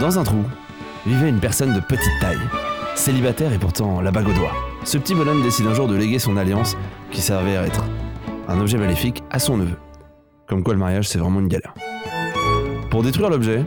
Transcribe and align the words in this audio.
Dans 0.00 0.18
un 0.18 0.24
trou, 0.24 0.42
vivait 1.06 1.28
une 1.28 1.38
personne 1.38 1.72
de 1.72 1.78
petite 1.78 2.18
taille, 2.20 2.40
célibataire 2.96 3.52
et 3.52 3.58
pourtant 3.58 4.00
la 4.00 4.10
bague 4.10 4.28
au 4.28 4.32
doigt. 4.32 4.50
Ce 4.82 4.98
petit 4.98 5.14
bonhomme 5.14 5.42
décide 5.42 5.66
un 5.66 5.74
jour 5.74 5.86
de 5.86 5.94
léguer 5.94 6.18
son 6.18 6.36
alliance, 6.36 6.76
qui 7.12 7.20
servait 7.20 7.56
à 7.56 7.64
être 7.64 7.84
un 8.48 8.60
objet 8.60 8.76
maléfique, 8.76 9.22
à 9.30 9.38
son 9.38 9.56
neveu. 9.56 9.76
Comme 10.48 10.64
quoi 10.64 10.74
le 10.74 10.80
mariage 10.80 11.08
c'est 11.08 11.18
vraiment 11.18 11.38
une 11.38 11.46
galère. 11.46 11.74
Pour 12.90 13.04
détruire 13.04 13.30
l'objet, 13.30 13.64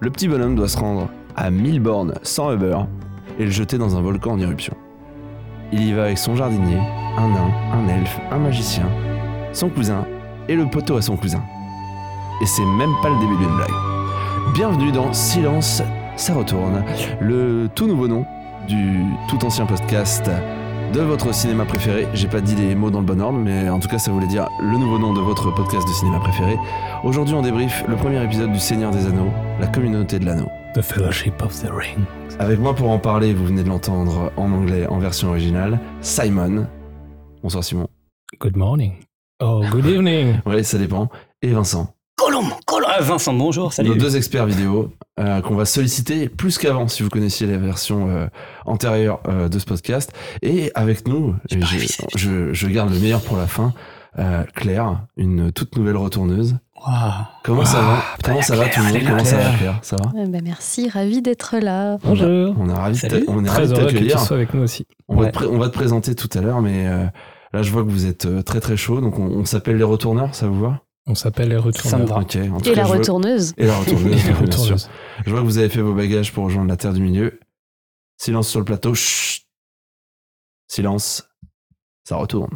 le 0.00 0.10
petit 0.10 0.26
bonhomme 0.26 0.56
doit 0.56 0.68
se 0.68 0.76
rendre 0.76 1.08
à 1.36 1.50
1000 1.50 1.78
bornes 1.78 2.14
sans 2.24 2.52
Uber 2.52 2.78
et 3.38 3.44
le 3.44 3.50
jeter 3.50 3.78
dans 3.78 3.96
un 3.96 4.02
volcan 4.02 4.32
en 4.32 4.40
éruption. 4.40 4.76
Il 5.72 5.82
y 5.82 5.92
va 5.92 6.04
avec 6.04 6.18
son 6.18 6.34
jardinier, 6.34 6.78
un 7.16 7.28
nain, 7.28 7.50
un 7.72 7.88
elfe, 7.88 8.18
un 8.32 8.38
magicien, 8.38 8.86
son 9.52 9.68
cousin 9.68 10.04
et 10.48 10.56
le 10.56 10.68
poteau 10.68 10.96
à 10.96 11.02
son 11.02 11.16
cousin. 11.16 11.42
Et 12.42 12.46
c'est 12.46 12.64
même 12.64 12.92
pas 13.02 13.08
le 13.08 13.20
début 13.20 13.36
d'une 13.36 13.56
blague. 13.56 13.89
Bienvenue 14.48 14.90
dans 14.90 15.12
Silence, 15.12 15.80
ça 16.16 16.34
retourne, 16.34 16.82
le 17.20 17.68
tout 17.74 17.86
nouveau 17.86 18.08
nom 18.08 18.26
du 18.66 19.04
tout 19.28 19.44
ancien 19.44 19.64
podcast 19.64 20.28
de 20.92 21.00
votre 21.00 21.32
cinéma 21.32 21.64
préféré. 21.64 22.08
J'ai 22.14 22.26
pas 22.26 22.40
dit 22.40 22.56
les 22.56 22.74
mots 22.74 22.90
dans 22.90 22.98
le 23.00 23.06
bon 23.06 23.20
ordre, 23.20 23.38
mais 23.38 23.68
en 23.68 23.78
tout 23.78 23.88
cas, 23.88 23.98
ça 23.98 24.10
voulait 24.10 24.26
dire 24.26 24.48
le 24.60 24.76
nouveau 24.76 24.98
nom 24.98 25.12
de 25.14 25.20
votre 25.20 25.54
podcast 25.54 25.86
de 25.86 25.92
cinéma 25.92 26.18
préféré. 26.18 26.56
Aujourd'hui, 27.04 27.34
on 27.34 27.42
débrief 27.42 27.84
le 27.86 27.94
premier 27.94 28.22
épisode 28.24 28.50
du 28.50 28.58
Seigneur 28.58 28.90
des 28.90 29.06
Anneaux, 29.06 29.30
la 29.60 29.68
communauté 29.68 30.18
de 30.18 30.24
l'anneau. 30.26 30.48
The 30.74 30.82
Fellowship 30.82 31.40
of 31.42 31.54
the 31.62 31.70
Ring. 31.70 32.04
Avec 32.40 32.58
moi 32.58 32.74
pour 32.74 32.90
en 32.90 32.98
parler, 32.98 33.32
vous 33.32 33.46
venez 33.46 33.62
de 33.62 33.68
l'entendre 33.68 34.32
en 34.36 34.50
anglais 34.50 34.86
en 34.88 34.98
version 34.98 35.28
originale, 35.28 35.78
Simon. 36.00 36.66
Bonsoir 37.42 37.62
Simon. 37.62 37.86
Good 38.40 38.56
morning. 38.56 38.94
Oh, 39.40 39.62
good 39.70 39.86
evening. 39.86 40.40
Ouais, 40.46 40.62
ça 40.62 40.78
dépend. 40.78 41.08
Et 41.42 41.52
Vincent. 41.52 41.94
Ah, 43.00 43.02
Vincent, 43.02 43.32
bonjour, 43.32 43.72
salut. 43.72 43.88
Nos 43.88 43.94
deux 43.94 44.18
experts 44.18 44.44
vidéo 44.44 44.92
euh, 45.18 45.40
qu'on 45.40 45.54
va 45.54 45.64
solliciter 45.64 46.28
plus 46.28 46.58
qu'avant 46.58 46.86
si 46.86 47.02
vous 47.02 47.08
connaissiez 47.08 47.46
la 47.46 47.56
version 47.56 48.10
euh, 48.10 48.26
antérieure 48.66 49.20
euh, 49.26 49.48
de 49.48 49.58
ce 49.58 49.64
podcast. 49.64 50.12
Et 50.42 50.70
avec 50.74 51.08
nous, 51.08 51.34
je, 51.50 51.56
révisé. 51.64 52.04
je- 52.14 52.52
je 52.52 52.66
garde 52.66 52.92
le 52.92 52.98
meilleur 52.98 53.22
pour 53.22 53.38
la 53.38 53.46
fin, 53.46 53.72
euh, 54.18 54.44
Claire, 54.54 55.00
une 55.16 55.50
toute 55.50 55.76
nouvelle 55.78 55.96
retourneuse. 55.96 56.56
Waouh. 56.86 57.12
Comment 57.42 57.64
ça 57.64 57.80
va? 57.80 58.02
Putain, 58.18 58.32
Comment 58.32 58.42
ça 58.42 58.56
va 58.56 58.68
tout 58.68 58.80
le 58.80 58.92
monde? 58.92 59.02
Comment 59.08 59.24
ça 59.24 59.36
va 59.38 59.56
Claire. 59.56 59.78
Ça 59.80 59.96
va? 59.96 60.12
Eh 60.22 60.26
ben, 60.26 60.42
merci, 60.44 60.90
ravi 60.90 61.22
d'être 61.22 61.56
là. 61.58 61.96
Bonjour. 62.04 62.54
On 62.60 62.68
est 62.68 62.72
ravis 62.74 63.00
de 63.00 63.24
on 63.28 63.42
est 63.42 63.48
t'accueillir. 63.48 64.30
avec 64.30 64.52
nous 64.52 64.62
aussi. 64.62 64.86
On, 65.08 65.16
va 65.16 65.28
te 65.28 65.32
pré- 65.32 65.46
on 65.46 65.56
va 65.58 65.68
te 65.70 65.74
présenter 65.74 66.14
tout 66.14 66.28
à 66.36 66.42
l'heure, 66.42 66.60
mais 66.60 66.86
euh, 66.86 67.06
là 67.54 67.62
je 67.62 67.70
vois 67.72 67.82
que 67.82 67.88
vous 67.88 68.04
êtes 68.04 68.44
très 68.44 68.60
très 68.60 68.76
chaud, 68.76 69.00
donc 69.00 69.18
on, 69.18 69.22
on 69.24 69.44
s'appelle 69.46 69.78
les 69.78 69.84
retourneurs, 69.84 70.34
ça 70.34 70.46
vous 70.48 70.60
va? 70.60 70.82
On 71.06 71.14
s'appelle 71.14 71.48
les 71.48 71.56
retourneurs. 71.56 72.12
En 72.18 72.24
tout 72.24 72.38
Et 72.38 72.72
cas, 72.72 72.74
la 72.74 72.84
vois- 72.84 72.96
retourneuse. 72.98 73.54
Et 73.56 73.66
la 73.66 73.76
retourneuse, 73.78 74.04
Les 74.04 74.10
bien 74.16 74.24
sûr. 74.34 74.40
retourneuses. 74.40 74.90
Je 75.26 75.30
vois 75.30 75.40
que 75.40 75.44
vous 75.44 75.58
avez 75.58 75.68
fait 75.68 75.80
vos 75.80 75.94
bagages 75.94 76.32
pour 76.32 76.44
rejoindre 76.44 76.68
la 76.68 76.76
Terre 76.76 76.92
du 76.92 77.00
Milieu. 77.00 77.40
Silence 78.18 78.48
sur 78.48 78.60
le 78.60 78.64
plateau. 78.64 78.94
Chut. 78.94 79.42
Silence. 80.68 81.28
Ça 82.04 82.16
retourne. 82.16 82.50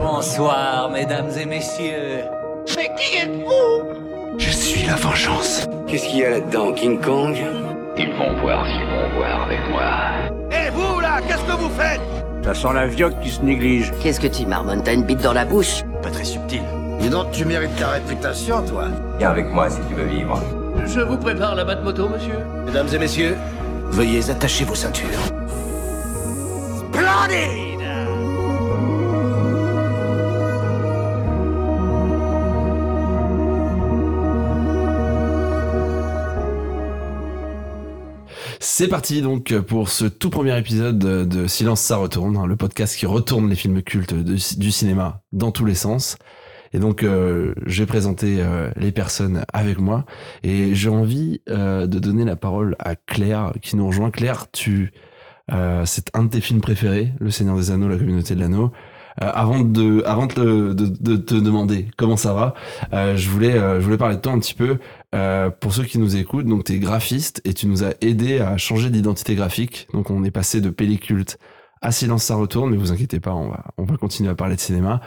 Bonsoir, 0.00 0.90
mesdames 0.90 1.30
et 1.38 1.44
messieurs. 1.44 2.22
Mais 2.76 2.90
qui 2.96 3.16
êtes-vous? 3.18 4.38
Je 4.38 4.50
suis 4.50 4.86
la 4.86 4.94
vengeance. 4.96 5.66
Qu'est-ce 5.86 6.08
qu'il 6.08 6.18
y 6.18 6.24
a 6.24 6.30
là-dedans, 6.30 6.72
King 6.72 7.00
Kong? 7.00 7.36
Ils 7.96 8.10
vont 8.12 8.40
voir 8.40 8.64
s'ils 8.66 8.86
vont 8.86 9.16
voir 9.16 9.42
avec 9.42 9.58
moi. 9.70 10.56
Et 10.56 10.70
vous, 10.70 11.00
là, 11.00 11.20
qu'est-ce 11.26 11.42
que 11.44 11.56
vous 11.60 11.70
faites? 11.70 12.00
Ça 12.48 12.54
sent 12.54 12.72
la 12.72 12.86
vioque 12.86 13.20
qui 13.20 13.28
se 13.28 13.42
néglige. 13.42 13.92
Qu'est-ce 14.02 14.18
que 14.18 14.26
tu 14.26 14.46
marmonnes? 14.46 14.82
T'as 14.82 14.94
une 14.94 15.02
bite 15.02 15.20
dans 15.20 15.34
la 15.34 15.44
bouche? 15.44 15.84
Pas 16.02 16.08
très 16.08 16.24
subtil. 16.24 16.62
Dis 16.98 17.10
donc, 17.10 17.30
tu 17.30 17.44
mérites 17.44 17.76
ta 17.76 17.88
réputation, 17.88 18.62
toi. 18.62 18.84
Viens 19.18 19.32
avec 19.32 19.52
moi 19.52 19.68
si 19.68 19.76
tu 19.86 19.92
veux 19.92 20.06
vivre. 20.06 20.42
Je 20.86 21.00
vous 21.00 21.18
prépare 21.18 21.54
la 21.54 21.66
batte 21.66 21.84
moto, 21.84 22.08
monsieur. 22.08 22.38
Mesdames 22.64 22.88
et 22.90 22.98
messieurs, 22.98 23.36
veuillez 23.90 24.30
attacher 24.30 24.64
vos 24.64 24.74
ceintures. 24.74 25.20
Splendide 26.78 27.77
C'est 38.78 38.86
parti 38.86 39.22
donc 39.22 39.58
pour 39.62 39.88
ce 39.88 40.04
tout 40.04 40.30
premier 40.30 40.56
épisode 40.56 41.00
de, 41.00 41.46
Silence 41.48 41.80
ça 41.80 41.96
retourne, 41.96 42.36
hein, 42.36 42.46
le 42.46 42.54
podcast 42.54 42.96
qui 42.96 43.06
retourne 43.06 43.50
les 43.50 43.56
films 43.56 43.82
cultes 43.82 44.14
du 44.14 44.70
cinéma 44.70 45.22
dans 45.32 45.50
tous 45.50 45.64
les 45.64 45.74
sens. 45.74 46.16
Et 46.72 46.78
donc 46.78 47.02
euh, 47.02 47.54
je 47.66 47.82
vais 47.82 47.86
présenter 47.86 48.36
euh, 48.38 48.70
les 48.76 48.92
personnes 48.92 49.44
avec 49.52 49.80
moi 49.80 50.04
et 50.44 50.76
j'ai 50.76 50.90
envie 50.90 51.40
euh, 51.50 51.88
de 51.88 51.98
donner 51.98 52.24
la 52.24 52.36
parole 52.36 52.76
à 52.78 52.94
Claire 52.94 53.52
qui 53.62 53.74
nous 53.74 53.88
rejoint. 53.88 54.12
Claire, 54.12 54.48
tu 54.52 54.92
euh, 55.52 55.84
c'est 55.86 56.10
un 56.14 56.24
de 56.24 56.30
tes 56.30 56.40
films 56.40 56.60
préférés, 56.60 57.12
Le 57.20 57.30
Seigneur 57.30 57.56
des 57.56 57.70
Anneaux, 57.70 57.88
la 57.88 57.96
communauté 57.96 58.34
de 58.34 58.40
l'anneau. 58.40 58.70
Euh, 59.22 59.30
avant 59.34 59.60
de 59.60 60.02
avant 60.06 60.26
de, 60.26 60.72
de, 60.72 60.86
de 61.00 61.16
te 61.16 61.34
demander 61.34 61.88
comment 61.96 62.16
ça 62.16 62.34
va, 62.34 62.54
euh, 62.92 63.16
je 63.16 63.28
voulais 63.28 63.52
je 63.54 63.80
voulais 63.80 63.96
parler 63.96 64.16
de 64.16 64.20
toi 64.20 64.32
un 64.32 64.38
petit 64.38 64.54
peu. 64.54 64.78
Euh, 65.14 65.48
pour 65.48 65.72
ceux 65.72 65.84
qui 65.84 65.98
nous 65.98 66.16
écoutent, 66.16 66.46
donc 66.46 66.64
tu 66.64 66.74
es 66.74 66.78
graphiste 66.78 67.40
et 67.44 67.54
tu 67.54 67.66
nous 67.66 67.82
as 67.82 67.94
aidé 68.02 68.40
à 68.40 68.58
changer 68.58 68.90
d'identité 68.90 69.34
graphique. 69.34 69.88
Donc 69.94 70.10
on 70.10 70.22
est 70.22 70.30
passé 70.30 70.60
de 70.60 70.70
pelliculte 70.70 71.38
à 71.80 71.92
Silence 71.92 72.24
ça 72.24 72.34
retourne, 72.34 72.70
mais 72.70 72.76
vous 72.76 72.92
inquiétez 72.92 73.20
pas, 73.20 73.32
on 73.34 73.48
va, 73.48 73.64
on 73.76 73.84
va 73.84 73.96
continuer 73.96 74.30
à 74.30 74.34
parler 74.34 74.56
de 74.56 74.60
cinéma. 74.60 75.00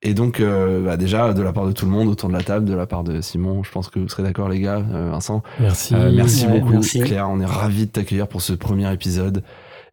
Et 0.00 0.14
donc 0.14 0.38
euh, 0.38 0.84
bah 0.84 0.96
déjà 0.96 1.32
de 1.32 1.42
la 1.42 1.52
part 1.52 1.66
de 1.66 1.72
tout 1.72 1.84
le 1.84 1.90
monde 1.90 2.08
autour 2.08 2.28
de 2.28 2.34
la 2.34 2.42
table, 2.42 2.66
de 2.66 2.74
la 2.74 2.86
part 2.86 3.02
de 3.02 3.20
Simon, 3.20 3.64
je 3.64 3.70
pense 3.72 3.88
que 3.88 3.98
vous 3.98 4.08
serez 4.08 4.22
d'accord 4.22 4.48
les 4.48 4.60
gars, 4.60 4.84
euh, 4.92 5.10
Vincent. 5.10 5.42
Merci. 5.58 5.94
Euh, 5.94 6.12
merci 6.14 6.46
ouais, 6.46 6.60
beaucoup 6.60 6.74
merci. 6.74 7.00
Claire, 7.00 7.28
on 7.28 7.40
est 7.40 7.46
ravis 7.46 7.86
de 7.86 7.90
t'accueillir 7.90 8.28
pour 8.28 8.40
ce 8.40 8.52
premier 8.52 8.92
épisode 8.92 9.42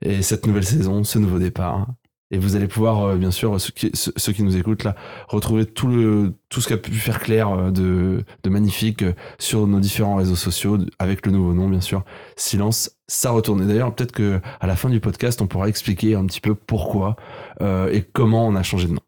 et 0.01 0.22
cette 0.22 0.45
nouvelle 0.45 0.66
saison, 0.66 1.03
ce 1.03 1.17
nouveau 1.17 1.39
départ. 1.39 1.87
Et 2.35 2.38
vous 2.38 2.57
allez 2.57 2.68
pouvoir, 2.68 3.01
euh, 3.06 3.16
bien 3.16 3.31
sûr, 3.31 3.56
ceux 3.62 4.34
qui, 4.34 4.44
nous 4.44 4.57
écoutent 4.57 4.84
là, 4.84 4.94
retrouver 5.29 5.66
tout, 5.66 5.88
le, 5.88 6.34
tout 6.50 6.59
ce 6.59 6.68
qu'a 6.68 6.75
pu 6.75 6.91
faire 6.91 7.22
Claire 7.22 7.47
euh, 7.50 7.72
de, 7.72 8.50
magnifique 8.50 9.03
euh, 9.03 9.13
sur 9.40 9.68
nos 9.68 9.79
différents 9.79 10.18
réseaux 10.18 10.35
sociaux, 10.35 10.78
avec 11.00 11.25
le 11.25 11.31
nouveau 11.31 11.53
nom, 11.53 11.69
bien 11.69 11.79
sûr. 11.79 12.03
Silence, 12.35 12.91
ça 13.07 13.31
retourne. 13.31 13.62
Et 13.62 13.66
d'ailleurs, 13.66 13.96
peut-être 13.96 14.12
que 14.12 14.41
à 14.59 14.68
la 14.68 14.75
fin 14.75 14.90
du 14.90 15.00
podcast, 15.00 15.41
on 15.41 15.47
pourra 15.47 15.69
expliquer 15.69 16.16
un 16.16 16.25
petit 16.25 16.41
peu 16.41 16.56
pourquoi 16.56 17.16
et 17.62 18.01
comment 18.01 18.46
on 18.46 18.56
a 18.56 18.63
changé 18.63 18.88
de 18.88 18.94
nom. 18.94 19.02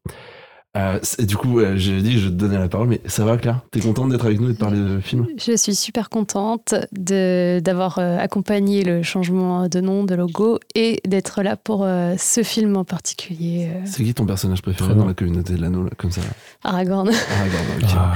Euh, 0.78 1.00
et 1.18 1.26
du 1.26 1.36
coup, 1.38 1.60
euh, 1.60 1.74
j'ai 1.76 2.02
dit 2.04 2.14
que 2.14 2.20
je 2.20 2.28
te 2.28 2.34
donnais 2.34 2.60
la 2.60 2.70
parole, 2.70 2.88
mais 2.88 3.02
ça 3.08 3.26
va, 3.26 3.36
Claire? 3.38 3.62
T'es 3.72 3.80
contente 3.80 4.10
d'être 4.10 4.26
avec 4.26 4.40
nous 4.40 4.50
et 4.52 4.54
de 4.54 4.58
parler 4.60 4.78
de 4.80 5.00
film? 5.00 5.26
Je 5.38 5.56
suis 5.58 5.74
super 5.76 6.10
contente 6.10 6.76
de- 6.92 7.60
d'avoir 7.62 7.98
euh, 7.98 8.18
accompagné 8.20 8.84
le 8.84 9.02
changement 9.02 9.68
de 9.68 9.82
nom, 9.82 10.04
de 10.04 10.14
logo 10.14 10.60
et 10.76 11.02
d'être 11.08 11.42
là 11.42 11.56
pour 11.56 11.84
euh, 11.84 12.14
ce 12.20 12.44
film 12.44 12.78
en 12.78 12.84
particulier. 12.86 13.70
euh, 13.74 13.80
C'est 13.86 14.04
qui 14.04 14.14
ton 14.14 14.26
personnage 14.28 14.62
préféré 14.62 14.94
dans 14.94 15.06
la 15.06 15.14
communauté 15.16 15.54
de 15.54 15.62
l'anneau, 15.62 15.84
là, 15.84 15.90
comme 15.98 16.12
ça? 16.12 16.22
Aragorn. 16.64 17.10
Ah, 17.40 17.44
ok. 17.80 17.86
Ah, 17.96 18.14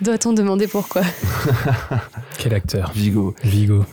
Doit-on 0.00 0.32
demander 0.32 0.66
pourquoi? 0.68 1.02
Quel 2.38 2.54
acteur? 2.54 2.92
Vigo. 2.94 3.34
Vigo. 3.42 3.84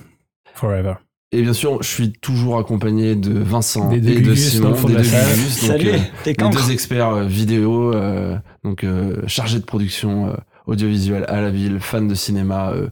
Forever. 0.54 0.96
Et 1.32 1.44
bien 1.44 1.54
sûr, 1.54 1.82
je 1.84 1.88
suis 1.88 2.12
toujours 2.12 2.58
accompagné 2.58 3.16
de 3.16 3.38
Vincent 3.38 3.90
Des 3.90 3.98
et 3.98 4.22
de 4.22 4.34
Simon, 4.34 4.72
des 4.72 4.94
deux. 4.96 5.00
Gugus, 5.00 5.06
donc, 5.06 5.44
Salut, 5.48 5.90
euh, 5.90 5.98
les 6.26 6.34
deux 6.34 6.72
experts 6.72 7.10
euh, 7.10 7.26
vidéo, 7.26 7.94
euh, 7.94 8.36
donc 8.64 8.84
euh, 8.84 9.22
chargés 9.28 9.60
de 9.60 9.64
production 9.66 10.30
euh, 10.30 10.34
audiovisuelle 10.66 11.26
à 11.28 11.40
la 11.42 11.52
ville, 11.52 11.80
fans 11.80 12.02
de 12.02 12.16
cinéma 12.16 12.72
euh, 12.72 12.88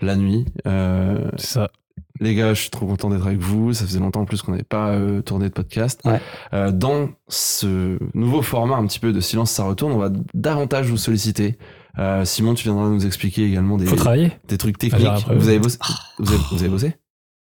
la 0.00 0.16
nuit. 0.16 0.46
Euh, 0.66 1.18
C'est 1.36 1.46
ça. 1.48 1.70
les 2.18 2.34
gars, 2.34 2.54
je 2.54 2.62
suis 2.62 2.70
trop 2.70 2.86
content 2.86 3.10
d'être 3.10 3.26
avec 3.26 3.40
vous. 3.40 3.74
Ça 3.74 3.84
faisait 3.84 4.00
longtemps 4.00 4.22
en 4.22 4.24
plus 4.24 4.40
qu'on 4.40 4.52
n'avait 4.52 4.64
pas 4.64 4.92
euh, 4.92 5.20
tourné 5.20 5.48
de 5.50 5.52
podcast. 5.52 6.00
Ouais. 6.06 6.18
Euh, 6.54 6.70
dans 6.72 7.10
ce 7.28 7.98
nouveau 8.14 8.40
format 8.40 8.76
un 8.76 8.86
petit 8.86 9.00
peu 9.00 9.12
de 9.12 9.20
silence, 9.20 9.50
ça 9.50 9.64
retourne, 9.64 9.92
on 9.92 9.98
va 9.98 10.10
davantage 10.32 10.86
vous 10.86 10.96
solliciter. 10.96 11.58
Euh, 11.98 12.24
Simon, 12.24 12.54
tu 12.54 12.64
viendras 12.64 12.88
nous 12.88 13.04
expliquer 13.04 13.44
également 13.44 13.76
des, 13.76 13.84
Faut 13.84 13.96
travailler. 13.96 14.32
des 14.48 14.56
trucs 14.56 14.78
techniques. 14.78 15.04
après, 15.06 15.34
vous 15.34 15.42
oui. 15.42 15.48
avez 15.50 15.58
bossé 15.58 15.76
Vous 16.18 16.32
avez, 16.32 16.40
vous 16.52 16.58
avez 16.60 16.68
bossé? 16.70 16.94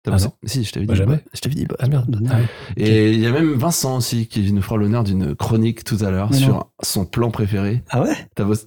Ah 0.06 0.12
non. 0.12 0.32
Si, 0.44 0.64
je 0.64 0.72
t'avais 0.72 0.86
dit. 0.86 0.90
Bah, 0.92 0.94
jamais. 0.96 1.20
Je 1.34 1.40
t'avais 1.40 1.54
dit. 1.54 1.66
bah. 1.66 1.76
Ah 1.78 1.86
merde. 1.88 2.18
Ah 2.30 2.36
ouais. 2.36 2.44
Et 2.76 3.12
il 3.12 3.20
y 3.20 3.26
a 3.26 3.32
même 3.32 3.52
Vincent 3.54 3.96
aussi 3.98 4.26
qui 4.28 4.50
nous 4.52 4.62
fera 4.62 4.76
l'honneur 4.76 5.04
d'une 5.04 5.34
chronique 5.34 5.84
tout 5.84 5.98
à 6.00 6.10
l'heure 6.10 6.34
sur 6.34 6.70
son 6.82 7.04
plan 7.04 7.30
préféré. 7.30 7.82
Ah 7.90 8.02
ouais? 8.02 8.14
T'as 8.34 8.44
bossé 8.44 8.66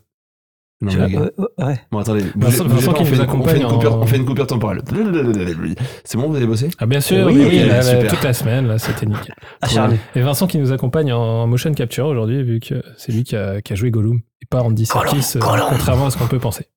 Non, 0.81 0.91
mais 0.91 0.97
vas- 0.99 1.07
les 1.07 1.13
gars. 1.13 1.29
ouais. 1.65 1.81
Bon, 1.91 1.97
attendez. 1.99 2.21
Vincent- 2.35 2.65
bougez- 2.65 2.67
bougez 2.67 2.75
Vincent 2.75 2.91
pas, 2.91 2.97
qui 2.97 3.01
on 3.01 3.05
fait 3.05 3.11
nous 3.11 3.23
une- 3.23 3.29
on 3.29 3.43
fait 3.45 3.51
accompagne 3.51 3.61
une 3.61 3.67
coupure- 3.67 3.93
en- 3.95 4.01
On 4.01 4.05
fait 4.05 4.17
une 4.17 4.25
coupure 4.25 4.47
temporelle. 4.47 4.81
C'est 6.03 6.17
bon, 6.17 6.29
vous 6.29 6.35
avez 6.35 6.45
bossé? 6.45 6.69
Ah 6.77 6.85
bien 6.85 6.99
sûr, 7.01 7.25
Oui, 7.27 7.45
oui, 7.49 7.61
toute 8.09 8.23
la 8.23 8.33
semaine, 8.33 8.67
là, 8.67 8.77
c'était 8.77 9.05
nickel. 9.05 9.33
Acharné. 9.61 9.99
Et 10.15 10.21
Vincent 10.21 10.45
qui 10.47 10.57
nous 10.59 10.71
accompagne 10.71 11.13
en 11.13 11.47
motion 11.47 11.73
capture 11.73 12.05
aujourd'hui, 12.07 12.43
vu 12.43 12.59
que 12.59 12.83
c'est 12.97 13.11
lui 13.11 13.23
qui 13.23 13.35
a, 13.35 13.61
qui 13.61 13.73
a 13.73 13.75
joué 13.75 13.91
Gollum, 13.91 14.17
et 14.41 14.45
pas 14.45 14.61
Andy 14.61 14.85
Serkis, 14.85 15.37
euh, 15.37 15.39
contrairement 15.69 16.07
à 16.07 16.11
ce 16.11 16.17
qu'on 16.17 16.27
peut 16.27 16.39
penser. 16.39 16.67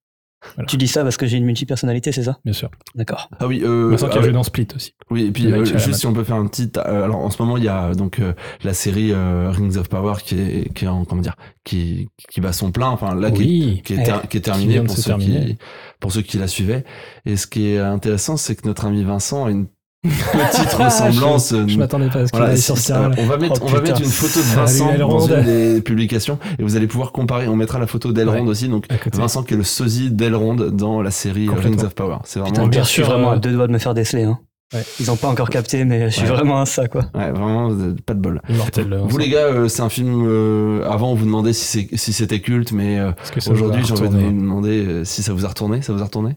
Tu 0.68 0.76
dis 0.76 0.86
ça 0.86 1.02
parce 1.02 1.16
que 1.16 1.26
j'ai 1.26 1.38
une 1.38 1.44
multipersonnalité, 1.44 2.12
c'est 2.12 2.22
ça? 2.22 2.38
Bien 2.44 2.52
sûr. 2.54 2.70
D'accord. 2.94 3.28
Ah 3.40 3.46
oui, 3.46 3.62
euh, 3.64 3.88
Vincent 3.90 4.06
qui 4.08 4.12
ah 4.12 4.16
a 4.16 4.18
ouais. 4.20 4.24
joué 4.26 4.32
dans 4.32 4.42
Split 4.44 4.68
aussi. 4.76 4.94
Oui, 5.10 5.24
et 5.24 5.30
puis 5.32 5.50
euh, 5.52 5.64
juste 5.64 5.94
si 5.94 6.06
on 6.06 6.12
peut 6.12 6.22
faire 6.24 6.36
un 6.36 6.46
petit. 6.46 6.70
euh, 6.76 7.04
alors 7.04 7.16
en 7.16 7.30
ce 7.30 7.42
moment, 7.42 7.56
il 7.56 7.64
y 7.64 7.68
a 7.68 7.94
donc 7.94 8.20
euh, 8.20 8.32
la 8.62 8.72
série 8.74 9.10
euh, 9.12 9.50
Rings 9.50 9.76
of 9.76 9.88
Power 9.88 10.14
qui 10.24 10.38
est, 10.38 10.72
qui 10.72 10.84
est 10.84 10.88
en, 10.88 11.04
comment 11.04 11.22
dire, 11.22 11.34
qui, 11.64 12.08
qui 12.30 12.40
bat 12.40 12.52
son 12.52 12.70
plein. 12.70 12.88
Enfin 12.88 13.14
là, 13.14 13.30
qui 13.30 13.42
est- 13.42 13.46
Oui. 13.46 13.82
qui 13.84 13.94
est, 13.94 13.98
Ouais. 13.98 14.04
ter- 14.04 14.20
qui 14.28 14.36
est 14.36 14.40
Qui 14.40 14.40
terminé 14.42 14.72
vient 14.74 14.82
de 14.82 14.86
pour 14.88 14.96
ceux, 14.96 15.16
qui, 15.18 15.58
pour 16.00 16.12
ceux 16.12 16.22
qui 16.22 16.38
la 16.38 16.46
suivaient. 16.48 16.84
Et 17.24 17.36
ce 17.36 17.46
qui 17.46 17.66
est 17.68 17.78
intéressant, 17.78 18.36
c'est 18.36 18.54
que 18.54 18.66
notre 18.68 18.84
ami 18.84 19.02
Vincent 19.02 19.46
a 19.46 19.50
une 19.50 19.66
petite 20.08 20.72
ressemblance. 20.72 21.50
je, 21.54 21.68
je 21.68 21.78
m'attendais 21.78 22.08
pas 22.08 22.20
à 22.20 22.26
ce 22.26 22.32
qu'il 22.32 22.38
Voilà, 22.40 22.56
sur 22.56 22.80
terrain. 22.82 23.10
on 23.18 23.26
va 23.26 23.36
mettre, 23.36 23.60
Oh, 23.62 23.66
on 23.68 23.72
va 23.72 23.80
mettre 23.80 24.00
une 24.00 24.06
photo 24.08 24.38
de 24.40 24.44
Vincent 24.56 24.94
dans 24.98 25.20
une 25.26 25.42
des 25.42 25.80
publications 25.80 26.38
et 26.58 26.62
vous 26.62 26.76
allez 26.76 26.86
pouvoir 26.86 27.12
comparer. 27.12 27.48
On 27.48 27.56
mettra 27.56 27.78
la 27.78 27.86
photo 27.86 28.12
d'Elrond 28.12 28.42
Ouais. 28.42 28.48
aussi. 28.48 28.68
Donc 28.68 28.84
À. 28.90 28.94
Vincent 29.16 29.42
qui 29.42 29.54
est 29.54 29.56
le 29.56 29.62
sosie 29.64 30.10
d'Elrond 30.10 30.54
dans 30.54 31.02
la 31.02 31.10
série. 31.10 31.48
Rings 31.48 31.84
of 31.84 31.94
Power. 31.94 32.16
C'est 32.24 32.38
vraiment, 32.40 32.54
Putain, 32.54 32.68
bien 32.68 32.82
je 32.82 32.88
suis 32.88 33.02
sûr, 33.02 33.06
vraiment 33.10 33.30
euh, 33.30 33.34
à 33.34 33.38
deux 33.38 33.52
doigts 33.52 33.66
de 33.66 33.72
me 33.72 33.78
faire 33.78 33.94
déceler. 33.94 34.24
Hein. 34.24 34.38
Ouais. 34.74 34.82
Ils 34.98 35.10
ont 35.12 35.16
pas 35.16 35.28
encore 35.28 35.48
capté, 35.48 35.84
mais 35.84 36.10
je 36.10 36.16
suis 36.16 36.22
Ouais. 36.22 36.28
vraiment 36.34 36.60
un 36.60 36.66
ça, 36.66 36.88
quoi. 36.88 37.02
ouais, 37.14 37.30
vraiment 37.30 37.70
euh, 37.70 37.94
pas 38.04 38.14
de 38.14 38.18
bol. 38.20 38.42
Immortel. 38.48 38.88
là, 38.88 38.96
Vous 39.06 39.16
les 39.16 39.28
gars, 39.28 39.44
euh, 39.46 39.68
c'est 39.68 39.82
un 39.82 39.88
film. 39.88 40.24
euh, 40.26 40.82
avant, 40.90 41.12
on 41.12 41.14
vous 41.14 41.24
demandait 41.24 41.52
si 41.52 41.88
c'était 41.94 42.40
culte, 42.40 42.72
mais 42.72 42.98
euh, 42.98 43.12
ça 43.38 43.52
aujourd'hui, 43.52 43.84
j'ai 43.84 43.92
envie 43.92 44.08
de 44.08 44.14
vous 44.16 44.32
demander 44.32 44.84
euh, 44.84 45.04
si 45.04 45.22
ça 45.22 45.32
vous 45.32 45.44
a 45.44 45.48
retourné. 45.48 45.82
Ça 45.82 45.92
vous 45.92 46.02
a 46.02 46.04
retourné? 46.04 46.36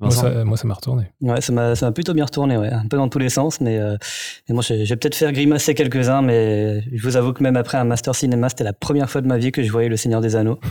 Moi, 0.00 0.10
ça- 0.10 0.44
Moi, 0.44 0.56
ça 0.56 0.66
m'a 0.66 0.74
retourné. 0.74 1.04
Ouais, 1.20 1.40
ça 1.40 1.52
m'a, 1.52 1.74
ça 1.76 1.86
m'a 1.86 1.92
plutôt 1.92 2.14
bien 2.14 2.24
retourné, 2.24 2.56
ouais. 2.56 2.68
Un 2.70 2.86
peu 2.88 2.96
dans 2.96 3.08
tous 3.08 3.18
les 3.20 3.28
sens, 3.30 3.60
mais, 3.60 3.78
euh, 3.78 3.96
mais 4.48 4.54
moi, 4.54 4.62
je, 4.66 4.84
je 4.84 4.88
vais 4.90 4.96
peut-être 4.96 5.14
faire 5.14 5.32
grimacer 5.32 5.74
quelques-uns, 5.74 6.20
mais 6.22 6.82
je 6.92 7.02
vous 7.02 7.16
avoue 7.16 7.32
que 7.32 7.42
même 7.42 7.56
après 7.56 7.78
un 7.78 7.84
Master 7.84 8.14
Cinéma, 8.14 8.48
c'était 8.48 8.64
la 8.64 8.72
première 8.72 9.08
fois 9.08 9.20
de 9.20 9.26
ma 9.28 9.38
vie 9.38 9.52
que 9.52 9.62
je 9.62 9.70
voyais 9.70 9.88
Le 9.88 9.96
Seigneur 9.96 10.20
des 10.20 10.36
Anneaux. 10.36 10.58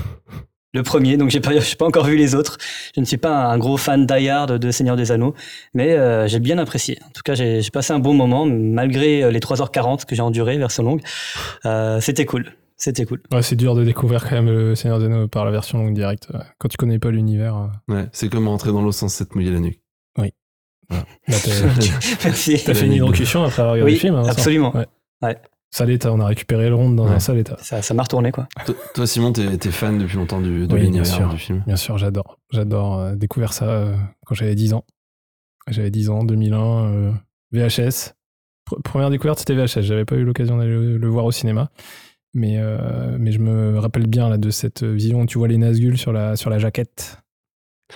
Le 0.75 0.81
premier, 0.81 1.17
donc 1.17 1.29
j'ai 1.29 1.39
pas, 1.39 1.51
j'ai 1.59 1.75
pas 1.75 1.85
encore 1.85 2.05
vu 2.05 2.15
les 2.17 2.33
autres. 2.33 2.57
Je 2.95 2.99
ne 2.99 3.05
suis 3.05 3.17
pas 3.17 3.45
un 3.45 3.59
gros 3.59 3.77
fan 3.77 4.07
die-hard 4.07 4.53
de 4.57 4.71
Seigneur 4.71 4.95
des 4.95 5.11
Anneaux, 5.11 5.35
mais 5.75 5.91
euh, 5.91 6.27
j'ai 6.27 6.39
bien 6.39 6.57
apprécié. 6.57 6.97
En 7.05 7.11
tout 7.11 7.21
cas, 7.23 7.35
j'ai, 7.35 7.61
j'ai 7.61 7.69
passé 7.69 7.93
un 7.93 7.99
bon 7.99 8.15
moment, 8.15 8.47
malgré 8.47 9.23
euh, 9.23 9.29
les 9.29 9.39
3h40 9.39 10.05
que 10.05 10.15
j'ai 10.15 10.23
enduré, 10.23 10.57
version 10.57 10.81
longue. 10.81 11.01
Euh, 11.67 12.01
c'était 12.01 12.25
cool. 12.25 12.47
C'était 12.83 13.06
cool. 13.06 13.21
Ouais, 13.31 13.41
c'est 13.41 13.56
dur 13.56 13.75
de 13.75 13.83
découvrir 13.85 14.24
quand 14.27 14.35
même 14.35 14.47
le 14.47 14.75
Seigneur 14.75 15.00
des 15.00 15.06
Anneaux 15.06 15.27
par 15.30 15.45
la 15.45 15.51
version 15.51 15.77
longue 15.77 15.94
directe. 15.94 16.27
Quand 16.59 16.68
tu 16.68 16.75
connais 16.75 17.00
pas 17.00 17.12
l'univers. 17.12 17.56
euh, 17.56 17.94
Ouais, 17.94 18.07
c'est 18.12 18.27
comme 18.30 18.47
rentrer 18.47 18.71
dans 18.74 18.81
l'eau 18.81 18.91
sans 18.91 19.07
s'être 19.07 19.35
mouillé 19.35 19.51
la 19.51 19.59
nuque. 19.62 19.80
bah, 20.89 20.97
t'as 21.27 22.74
fait 22.74 22.85
une 22.85 22.94
hydrocution 22.94 23.44
après 23.44 23.62
avoir 23.62 23.74
regardé 23.74 23.91
Oui, 23.91 23.94
le 23.94 24.00
film. 24.00 24.15
hein, 24.15 24.25
absolument. 24.27 24.75
Ouais. 24.75 24.85
Ouais. 25.21 25.38
Sale 25.71 25.89
état, 25.91 26.12
on 26.13 26.19
a 26.19 26.25
récupéré 26.27 26.68
le 26.69 26.75
rond 26.75 26.89
dans 26.91 27.06
Ouais. 27.07 27.15
un 27.15 27.19
sale 27.19 27.38
état. 27.39 27.56
Ça, 27.59 27.81
ça 27.81 27.94
m'a 27.94 28.03
retourné, 28.03 28.31
quoi. 28.31 28.47
Toi- 28.65 28.75
Toi, 28.94 29.07
Simon, 29.07 29.31
t'es 29.31 29.57
t'es 29.57 29.71
fan 29.71 29.97
depuis 29.97 30.18
longtemps 30.18 30.41
du, 30.41 30.68
de 30.68 30.74
Oui, 30.74 30.81
bien 30.81 30.89
l'univers 30.89 31.06
sûr. 31.06 31.29
du 31.29 31.38
film. 31.38 31.63
Bien 31.65 31.77
sûr, 31.77 31.97
j'adore. 31.97 32.38
J'adore 32.51 33.00
euh, 33.00 33.15
découvert 33.15 33.53
ça 33.53 33.65
euh, 33.69 33.95
quand 34.25 34.36
j'avais 34.36 34.53
10 34.56 34.74
ans. 34.74 34.83
J'avais 35.68 35.89
10 35.89 36.09
ans, 36.09 36.24
2001, 36.25 36.86
euh, 36.86 37.12
VHS. 37.53 38.13
Pr- 38.69 38.81
première 38.83 39.09
découverte, 39.09 39.39
c'était 39.39 39.56
VHS. 39.56 39.81
J'avais 39.81 40.06
pas 40.06 40.15
eu 40.15 40.24
l'occasion 40.25 40.57
d'aller 40.57 40.69
le, 40.71 40.97
le 40.97 41.07
voir 41.07 41.25
au 41.25 41.31
cinéma. 41.31 41.71
Mais, 42.33 42.57
euh, 42.57 43.15
mais 43.19 43.31
je 43.31 43.39
me 43.39 43.77
rappelle 43.77 44.07
bien 44.07 44.30
là, 44.30 44.38
de 44.38 44.50
cette 44.50 44.83
vision 44.83 45.21
où 45.21 45.25
tu 45.25 45.38
vois 45.38 45.47
les 45.47 45.57
Nazgûl 45.57 45.97
sur 45.97 46.12
la, 46.12 46.35
sur 46.35 46.50
la 46.50 46.57
jaquette 46.59 47.19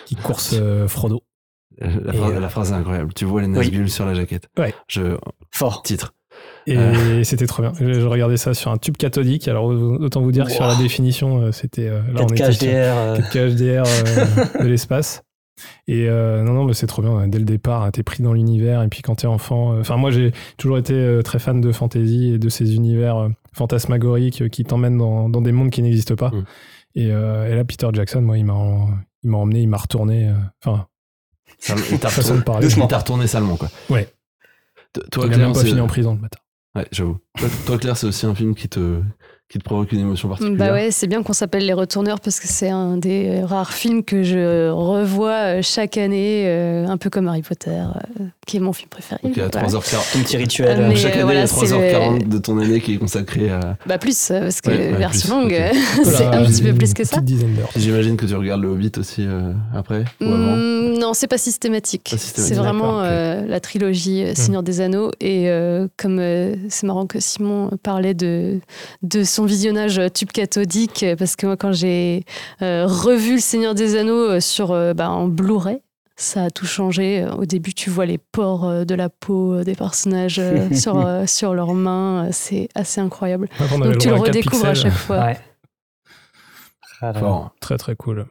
qui 0.06 0.16
course 0.16 0.56
euh, 0.60 0.88
Frodo. 0.88 1.24
La, 1.80 1.88
Et, 2.13 2.18
phrase, 2.18 2.31
euh, 2.34 2.39
la 2.39 2.50
phrase 2.50 2.72
est 2.72 2.75
incroyable. 2.75 3.13
Tu 3.13 3.25
vois 3.25 3.42
les 3.42 3.48
Nazgûl 3.48 3.88
sur 3.89 4.06
la 4.06 4.16
jaquette. 4.16 4.48
Ouais. 4.57 4.74
Je, 4.88 5.16
Fort. 5.51 5.84
titre. 5.84 6.13
Et 6.66 6.75
Euh. 6.78 7.24
c'était 7.24 7.45
trop 7.48 7.62
bien. 7.62 7.74
Je, 7.80 8.01
regardais 8.06 8.38
ça 8.38 8.54
sur 8.56 8.72
un 8.72 8.78
tube 8.78 8.98
cathodique. 8.98 9.48
Alors 9.48 9.66
autant 9.66 10.22
vous 10.22 10.31
dire 10.31 10.45
que 10.45 10.51
sur 10.51 10.66
la 10.66 10.75
définition, 10.75 11.51
c'était 11.51 11.90
là 11.90 12.01
on 12.22 12.25
4K 12.25 12.33
était 12.33 12.51
sur- 12.51 12.68
HDR. 12.68 13.19
4K 13.31 13.56
HDR 13.56 14.63
de 14.63 14.68
l'espace. 14.68 15.22
Et 15.88 16.07
euh, 16.10 16.44
non, 16.44 16.54
non, 16.54 16.66
mais 16.66 16.74
c'est 16.74 16.86
trop 16.88 17.01
bien. 17.01 17.28
Dès 17.28 17.40
le 17.40 17.45
départ, 17.45 17.83
hein, 17.83 17.92
t'es 17.92 18.04
pris 18.04 18.22
dans 18.24 18.33
l'univers. 18.33 18.81
Et 18.83 18.88
puis 18.88 19.01
quand 19.01 19.16
t'es 19.16 19.28
enfant, 19.28 19.74
euh, 19.74 19.81
enfin, 19.81 19.98
moi, 19.98 20.12
j'ai 20.12 20.31
toujours 20.57 20.78
été 20.78 21.19
très 21.24 21.40
fan 21.40 21.62
de 21.62 21.72
fantasy 21.72 22.33
et 22.33 22.38
de 22.40 22.50
ces 22.50 22.75
univers 22.75 23.30
fantasmagoriques 23.57 24.42
euh, 24.44 24.48
qui 24.50 24.63
t'emmènent 24.63 24.98
dans, 24.98 25.30
dans 25.30 25.42
des 25.42 25.51
mondes 25.51 25.69
qui 25.71 25.81
n'existent 25.81 26.15
pas. 26.15 26.30
Mm. 26.30 26.45
Et, 26.95 27.12
euh, 27.12 27.51
et 27.51 27.56
là, 27.56 27.65
Peter 27.65 27.88
Jackson, 27.94 28.21
moi, 28.21 28.38
il 28.38 28.45
m'a 28.45 28.54
en- 28.54 28.89
il 29.24 29.30
m'a 29.30 29.38
emmené, 29.38 29.62
il 29.62 29.68
m'a 29.69 29.77
retourné. 29.77 30.30
euh, 30.30 30.33
Enfin, 30.63 30.88
il 31.92 32.00
t'a 32.00 32.09
retourné, 32.09 32.42
parler. 32.44 32.68
il 32.68 32.88
t'a 32.88 32.98
retourné 33.00 33.27
salement, 33.27 33.57
quoi. 33.57 33.69
Ouais. 33.89 34.07
T- 34.94 35.01
Toi, 35.12 35.25
il 35.25 35.31
a 35.31 35.36
Claire, 35.36 35.48
même 35.48 35.56
pas 35.56 35.63
fini 35.65 35.81
en 35.81 35.88
prison, 35.88 36.13
le 36.15 36.21
matin. 36.21 36.39
Ouais, 36.75 36.88
j'avoue. 36.92 37.18
Toi, 37.65 37.77
Claire, 37.77 37.98
c'est 37.98 38.07
aussi 38.07 38.25
un 38.25 38.36
film 38.36 38.54
qui 38.56 38.69
te, 38.69 39.01
qui 39.49 39.59
te 39.59 39.63
provoque 39.63 39.91
une 39.94 39.99
émotion 40.01 40.27
particulière? 40.27 40.57
Bah 40.57 40.73
ouais, 40.73 40.91
c'est 40.91 41.07
bien 41.07 41.23
qu'on 41.23 41.33
s'appelle 41.33 41.65
Les 41.65 41.73
Retourneurs 41.73 42.19
parce 42.19 42.39
que 42.39 42.47
c'est 42.47 42.69
un 42.69 42.97
des 42.97 43.41
rares 43.44 43.71
films 43.71 44.03
que 44.03 44.21
je 44.23 44.69
revois 44.69 45.31
euh, 45.31 45.59
chaque 45.61 45.97
année, 45.97 46.44
euh, 46.47 46.85
un 46.88 46.97
peu 46.97 47.09
comme 47.09 47.27
Harry 47.29 47.44
Potter, 47.44 47.69
euh, 47.71 48.25
qui 48.45 48.57
est 48.57 48.59
mon 48.59 48.73
film 48.73 48.89
préféré. 48.89 49.21
Ok, 49.23 49.38
à 49.38 49.47
Voilà. 49.51 49.67
3h40. 49.69 50.13
Ton 50.13 50.19
petit 50.19 50.38
rituel. 50.38 50.85
Mais, 50.89 50.95
Chaque 50.97 51.13
année, 51.13 51.23
voilà, 51.23 51.39
il 51.39 51.41
y 51.41 51.44
a 51.44 51.47
c'est 51.47 51.65
3h40 51.65 52.27
de 52.27 52.38
ton 52.39 52.57
année 52.59 52.81
qui 52.81 52.95
est 52.95 52.97
consacrée 52.97 53.49
à. 53.49 53.77
Bah 53.85 53.97
plus, 53.97 54.27
parce 54.27 54.59
que 54.61 54.69
Ouais, 54.69 54.77
ouais, 54.91 54.97
version 54.97 55.45
plus, 55.47 55.55
longue, 55.55 55.71
c'est 56.03 56.23
Voilà, 56.23 56.39
un 56.39 56.45
petit 56.45 56.63
peu 56.63 56.73
plus 56.73 56.94
que 56.94 57.03
ça. 57.05 57.17
Petite 57.17 57.25
dizaine 57.25 57.53
d'heures. 57.55 57.69
J'imagine 57.77 58.17
que 58.17 58.25
tu 58.25 58.35
regardes 58.35 58.61
le 58.61 58.67
Hobbit 58.69 58.91
aussi 58.97 59.23
euh, 59.25 59.53
après 59.73 60.03
ou 60.19 60.25
avant. 60.25 60.55
Mm, 60.57 60.97
non, 60.99 61.13
c'est 61.13 61.27
pas 61.27 61.38
systématique. 61.38 62.09
Pas 62.11 62.17
systématique, 62.17 62.53
C'est 62.55 62.59
vraiment 62.61 63.01
euh, 63.01 63.45
la 63.47 63.59
trilogie 63.61 64.23
euh, 64.23 64.33
Seigneur 64.35 64.63
des 64.63 64.81
Anneaux. 64.81 65.11
Et 65.21 65.49
euh, 65.49 65.88
comme 65.95 66.19
euh, 66.19 66.55
c'est 66.69 66.85
marrant 66.85 67.05
que 67.05 67.19
Simon 67.21 67.69
parlait 67.81 68.13
de, 68.13 68.59
de 69.03 69.23
son 69.38 69.45
visionnage 69.45 70.00
euh, 70.00 70.10
tube 70.10 70.31
cathodique, 70.31 71.04
euh, 71.04 71.16
parce 71.16 71.36
que 71.36 71.45
moi, 71.45 71.57
quand 71.57 71.72
j'ai 71.72 72.24
euh, 72.63 72.88
revu 72.88 73.36
le 73.36 73.39
Seigneur 73.39 73.75
des 73.75 73.95
Anneaux 73.95 74.39
sur, 74.39 74.72
euh, 74.72 74.95
bah, 74.95 75.12
en 75.12 75.28
Blu-ray, 75.28 75.84
ça 76.16 76.45
a 76.45 76.50
tout 76.50 76.66
changé. 76.66 77.24
Au 77.38 77.45
début, 77.45 77.75
tu 77.75 77.92
vois 77.92 78.07
les 78.07 78.18
pores 78.18 78.86
de 78.86 78.95
la 78.95 79.10
peau 79.10 79.63
des 79.63 79.75
personnages 79.75 80.42
sur, 80.74 81.07
sur 81.28 81.54
leurs 81.54 81.75
mains. 81.75 82.30
C'est 82.31 82.69
assez 82.74 83.00
incroyable. 83.00 83.48
Ouais, 83.60 83.78
Donc 83.78 84.00
tu 84.00 84.07
le 84.10 84.16
redécouvres 84.16 84.66
à 84.66 84.74
chaque 84.74 84.94
fois. 84.94 85.24
Ouais. 85.24 85.38
Ah, 87.01 87.13
Fort. 87.13 87.51
Très, 87.62 87.78
très 87.78 87.95
cool. 87.95 88.25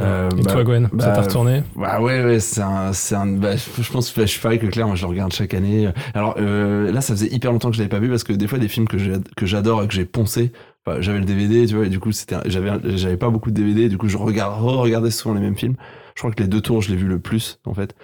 Euh, 0.00 0.28
Et 0.38 0.42
bah, 0.42 0.52
toi, 0.52 0.64
Gwen, 0.64 0.88
bah, 0.92 1.04
ça 1.04 1.10
t'a 1.12 1.20
retourné 1.22 1.62
Bah 1.76 2.00
ouais, 2.00 2.24
ouais, 2.24 2.40
c'est 2.40 2.62
un, 2.62 2.92
c'est 2.92 3.14
un, 3.14 3.26
bah, 3.26 3.56
je 3.56 3.92
pense 3.92 4.10
que 4.10 4.20
je 4.22 4.26
suis 4.26 4.40
pareil 4.40 4.58
que 4.58 4.66
Claire, 4.66 4.86
moi 4.86 4.96
je 4.96 5.02
le 5.02 5.08
regarde 5.08 5.32
chaque 5.32 5.52
année. 5.54 5.88
Alors 6.14 6.36
euh, 6.38 6.90
là, 6.90 7.00
ça 7.00 7.14
faisait 7.14 7.28
hyper 7.28 7.52
longtemps 7.52 7.68
que 7.70 7.76
je 7.76 7.80
l'avais 7.80 7.90
pas 7.90 7.98
vu 7.98 8.08
parce 8.08 8.24
que 8.24 8.32
des 8.32 8.46
fois 8.48 8.58
des 8.58 8.68
films 8.68 8.88
que 8.88 8.98
j'ai- 8.98 9.12
que 9.36 9.46
j'adore 9.46 9.82
et 9.82 9.88
que 9.88 9.94
j'ai 9.94 10.04
poncé, 10.04 10.52
enfin, 10.86 11.00
j'avais 11.00 11.18
le 11.18 11.24
DVD, 11.24 11.66
tu 11.66 11.74
vois, 11.76 11.86
et 11.86 11.90
du 11.90 11.98
coup 11.98 12.12
c'était, 12.12 12.36
j'avais, 12.46 13.16
pas 13.16 13.28
beaucoup 13.30 13.50
de 13.50 13.56
DVD, 13.56 13.88
du 13.88 13.98
coup 13.98 14.08
je 14.08 14.16
regarde, 14.16 14.62
regardais 14.62 15.10
souvent 15.10 15.34
les 15.34 15.40
mêmes 15.40 15.56
films. 15.56 15.74
Je 16.14 16.20
crois 16.22 16.32
que 16.32 16.40
les 16.42 16.48
deux 16.48 16.60
tours, 16.60 16.82
je 16.82 16.90
l'ai 16.90 16.96
vu 16.96 17.06
le 17.06 17.18
plus 17.18 17.58
en 17.66 17.74
fait. 17.74 17.94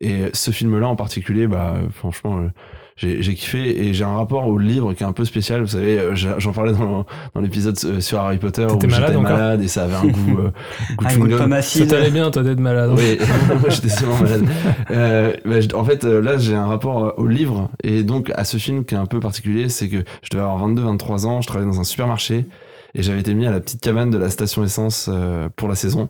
Et 0.00 0.24
ce 0.32 0.50
film-là 0.50 0.88
en 0.88 0.96
particulier, 0.96 1.46
bah 1.46 1.74
franchement, 1.92 2.38
euh, 2.38 2.48
j'ai, 2.96 3.22
j'ai 3.22 3.34
kiffé 3.34 3.86
et 3.86 3.94
j'ai 3.94 4.04
un 4.04 4.16
rapport 4.16 4.46
au 4.46 4.58
livre 4.58 4.92
qui 4.94 5.02
est 5.02 5.06
un 5.06 5.12
peu 5.12 5.24
spécial. 5.24 5.60
Vous 5.62 5.68
savez, 5.68 5.98
euh, 5.98 6.14
j'en 6.14 6.52
parlais 6.52 6.72
dans, 6.72 7.06
dans 7.34 7.40
l'épisode 7.40 7.76
euh, 7.84 8.00
sur 8.00 8.20
Harry 8.20 8.38
Potter 8.38 8.64
où 8.64 8.74
T'étais 8.76 8.86
malade 8.86 9.06
j'étais 9.08 9.18
encore 9.18 9.36
malade 9.36 9.62
et 9.62 9.68
ça 9.68 9.84
avait 9.84 9.94
un 9.94 10.06
goût, 10.06 10.38
euh, 10.38 10.50
goût 10.96 11.04
de 11.04 11.08
Un 11.08 11.18
goût 11.18 11.38
pomme 11.38 11.62
Ça 11.62 11.86
t'allait 11.86 12.10
bien, 12.10 12.30
toi, 12.30 12.42
d'être 12.42 12.60
malade. 12.60 12.92
Oui, 12.96 13.18
moi 13.60 13.68
j'étais 13.68 13.88
sûrement 13.88 14.18
malade. 14.18 14.44
Euh, 14.90 15.32
bah, 15.44 15.56
en 15.74 15.84
fait, 15.84 16.04
là, 16.04 16.38
j'ai 16.38 16.54
un 16.54 16.66
rapport 16.66 17.14
au 17.16 17.26
livre 17.26 17.70
et 17.82 18.02
donc 18.02 18.30
à 18.34 18.44
ce 18.44 18.56
film 18.56 18.84
qui 18.84 18.94
est 18.94 18.98
un 18.98 19.06
peu 19.06 19.20
particulier, 19.20 19.68
c'est 19.68 19.88
que 19.88 20.04
je 20.22 20.30
devais 20.30 20.42
avoir 20.42 20.68
22-23 20.68 21.26
ans, 21.26 21.40
je 21.40 21.46
travaillais 21.48 21.70
dans 21.70 21.80
un 21.80 21.84
supermarché 21.84 22.46
et 22.94 23.02
j'avais 23.02 23.20
été 23.20 23.34
mis 23.34 23.46
à 23.46 23.50
la 23.50 23.60
petite 23.60 23.80
cabane 23.80 24.10
de 24.10 24.18
la 24.18 24.30
station 24.30 24.64
essence 24.64 25.08
euh, 25.12 25.48
pour 25.56 25.68
la 25.68 25.74
saison. 25.74 26.08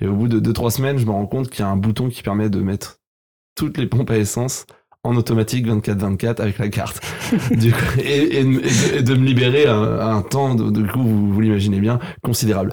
Et 0.00 0.06
au 0.06 0.14
bout 0.14 0.28
de 0.28 0.40
2-3 0.40 0.70
semaines, 0.70 0.98
je 0.98 1.04
me 1.04 1.10
rends 1.10 1.26
compte 1.26 1.50
qu'il 1.50 1.60
y 1.60 1.62
a 1.62 1.68
un 1.68 1.76
bouton 1.76 2.08
qui 2.08 2.22
permet 2.22 2.48
de 2.48 2.60
mettre 2.60 3.00
toutes 3.54 3.76
les 3.76 3.86
pompes 3.86 4.10
à 4.10 4.16
essence 4.16 4.66
en 5.04 5.16
automatique 5.16 5.66
24-24 5.66 6.40
avec 6.40 6.58
la 6.58 6.68
carte. 6.68 7.00
du 7.50 7.72
coup, 7.72 7.78
et, 8.00 8.38
et 8.40 8.44
de- 8.44 9.12
et 9.12 9.16
me 9.16 9.24
libérer 9.26 9.66
un, 9.66 9.98
un 10.00 10.22
temps, 10.22 10.54
de, 10.54 10.70
du 10.70 10.86
coup, 10.88 11.02
vous, 11.02 11.32
vous 11.32 11.40
l'imaginez 11.40 11.80
bien, 11.80 11.98
considérable. 12.22 12.72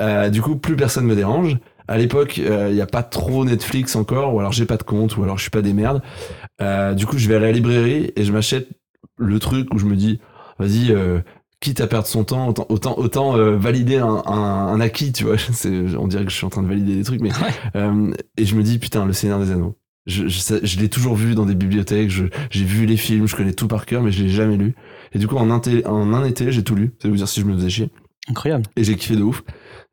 Euh, 0.00 0.30
du 0.30 0.42
coup, 0.42 0.56
plus 0.56 0.76
personne 0.76 1.04
me 1.06 1.14
dérange. 1.14 1.58
À 1.88 1.98
l'époque, 1.98 2.36
il 2.38 2.72
n'y 2.74 2.80
a 2.80 2.86
pas 2.86 3.02
trop 3.02 3.44
Netflix 3.44 3.96
encore, 3.96 4.34
ou 4.34 4.38
alors 4.40 4.52
j'ai 4.52 4.64
pas 4.66 4.76
de 4.76 4.84
compte, 4.84 5.16
ou 5.16 5.22
alors 5.24 5.36
je 5.38 5.42
suis 5.42 5.50
pas 5.50 5.62
des 5.62 5.72
merdes. 5.72 6.02
Euh, 6.62 6.94
du 6.94 7.06
coup, 7.06 7.18
je 7.18 7.28
vais 7.28 7.34
à 7.36 7.40
la 7.40 7.50
librairie 7.52 8.12
et 8.16 8.24
je 8.24 8.32
m'achète 8.32 8.68
le 9.18 9.38
truc 9.40 9.72
où 9.74 9.78
je 9.78 9.86
me 9.86 9.96
dis, 9.96 10.20
vas-y, 10.58 10.92
euh, 10.92 11.20
quitte 11.60 11.80
à 11.80 11.86
perdre 11.88 12.06
son 12.06 12.24
temps, 12.24 12.48
autant, 12.48 12.66
autant, 12.68 12.94
autant 12.98 13.36
euh, 13.36 13.56
valider 13.56 13.96
un, 13.98 14.22
un, 14.26 14.32
un 14.68 14.80
acquis, 14.80 15.12
tu 15.12 15.24
vois. 15.24 15.36
On 15.98 16.06
dirait 16.08 16.24
que 16.24 16.30
je 16.30 16.36
suis 16.36 16.46
en 16.46 16.50
train 16.50 16.62
de 16.62 16.68
valider 16.68 16.94
des 16.96 17.02
trucs, 17.04 17.20
mais 17.20 17.30
euh, 17.76 18.12
et 18.36 18.44
je 18.46 18.54
me 18.54 18.62
dis, 18.62 18.78
putain, 18.78 19.04
le 19.04 19.12
Seigneur 19.12 19.40
des 19.40 19.50
Anneaux. 19.50 19.76
Je, 20.06 20.28
je, 20.28 20.54
je 20.62 20.78
l'ai 20.80 20.88
toujours 20.88 21.14
vu 21.14 21.34
dans 21.34 21.46
des 21.46 21.54
bibliothèques, 21.54 22.10
j'ai 22.10 22.64
vu 22.64 22.86
les 22.86 22.96
films, 22.96 23.28
je 23.28 23.36
connais 23.36 23.52
tout 23.52 23.68
par 23.68 23.84
cœur, 23.86 24.02
mais 24.02 24.10
je 24.12 24.22
l'ai 24.22 24.30
jamais 24.30 24.56
lu. 24.56 24.74
Et 25.12 25.18
du 25.18 25.26
coup, 25.28 25.36
en 25.36 25.50
un, 25.50 25.60
en 25.84 26.12
un 26.14 26.24
été, 26.24 26.50
j'ai 26.52 26.64
tout 26.64 26.74
lu. 26.74 26.92
Ça 27.00 27.08
veut 27.08 27.14
dire 27.16 27.28
si 27.28 27.40
je 27.40 27.44
me 27.46 27.54
faisais 27.54 27.68
chier 27.70 27.90
Incroyable. 28.28 28.64
et 28.76 28.84
j'ai 28.84 28.96
kiffé 28.96 29.16
de 29.16 29.22
ouf 29.22 29.42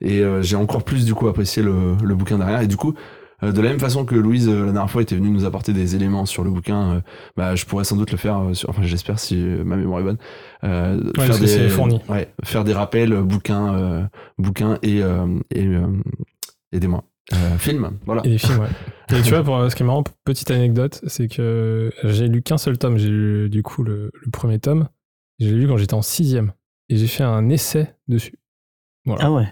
et 0.02 0.20
euh, 0.22 0.42
j'ai 0.42 0.58
encore 0.58 0.84
plus 0.84 1.06
du 1.06 1.14
coup 1.16 1.28
apprécié 1.28 1.64
le, 1.64 1.96
le 2.04 2.14
bouquin 2.16 2.38
derrière 2.38 2.62
et 2.62 2.68
du 2.68 2.76
coup 2.76 2.94
euh, 3.42 3.52
de 3.54 3.62
la 3.62 3.70
même 3.70 3.80
façon 3.80 4.04
que 4.06 4.16
Louise 4.16 4.48
euh, 4.50 4.66
la 4.66 4.72
dernière 4.74 4.92
fois 4.92 5.02
était 5.02 5.16
venue 5.16 5.30
nous 5.32 5.46
apporter 5.46 5.72
des 5.74 5.96
éléments 5.96 6.26
sur 6.26 6.44
le 6.44 6.52
bouquin 6.52 6.92
euh, 6.98 7.02
bah 7.38 7.56
je 7.56 7.66
pourrais 7.66 7.86
sans 7.86 7.96
doute 7.96 8.12
le 8.12 8.18
faire 8.18 8.38
euh, 8.50 8.54
sur, 8.54 8.70
enfin 8.70 8.82
j'espère 8.84 9.18
si 9.18 9.38
euh, 9.38 9.64
ma 9.64 9.78
mémoire 9.78 10.02
est 10.02 10.04
bonne 10.04 10.18
euh, 10.66 11.02
parce 11.16 11.40
que 11.40 11.48
c'est 11.48 11.70
fourni. 11.70 12.00
ouais, 12.10 12.32
faire 12.44 12.64
des 12.66 12.74
rappels 12.74 13.16
bouquins 13.24 13.74
euh, 13.74 14.04
bouquins 14.38 14.78
et 14.84 15.02
euh, 15.02 15.26
et 15.50 15.66
euh, 15.66 15.88
aidez-moi 16.74 17.06
euh, 17.34 17.58
film 17.58 17.92
voilà 18.06 18.22
Et 18.26 18.30
des 18.30 18.38
films, 18.38 18.60
ouais. 18.60 18.68
Et 19.18 19.22
tu 19.22 19.30
vois, 19.30 19.44
pour, 19.44 19.70
ce 19.72 19.76
qui 19.76 19.84
est 19.84 19.86
marrant, 19.86 20.04
petite 20.26 20.52
anecdote, 20.52 21.02
c'est 21.08 21.28
que 21.28 21.92
j'ai 22.04 22.28
lu 22.28 22.42
qu'un 22.42 22.58
seul 22.58 22.78
tome. 22.78 22.98
J'ai 22.98 23.10
lu 23.10 23.50
du 23.50 23.64
coup 23.64 23.84
le, 23.84 24.12
le 24.14 24.32
premier 24.32 24.60
tome. 24.60 24.90
Je 25.40 25.48
l'ai 25.48 25.56
lu 25.56 25.68
quand 25.68 25.78
j'étais 25.78 25.94
en 25.94 26.02
sixième. 26.02 26.52
Et 26.90 26.98
j'ai 26.98 27.08
fait 27.08 27.24
un 27.24 27.50
essai 27.50 27.96
dessus. 28.08 28.38
Voilà. 29.06 29.26
Ah 29.26 29.32
ouais. 29.32 29.48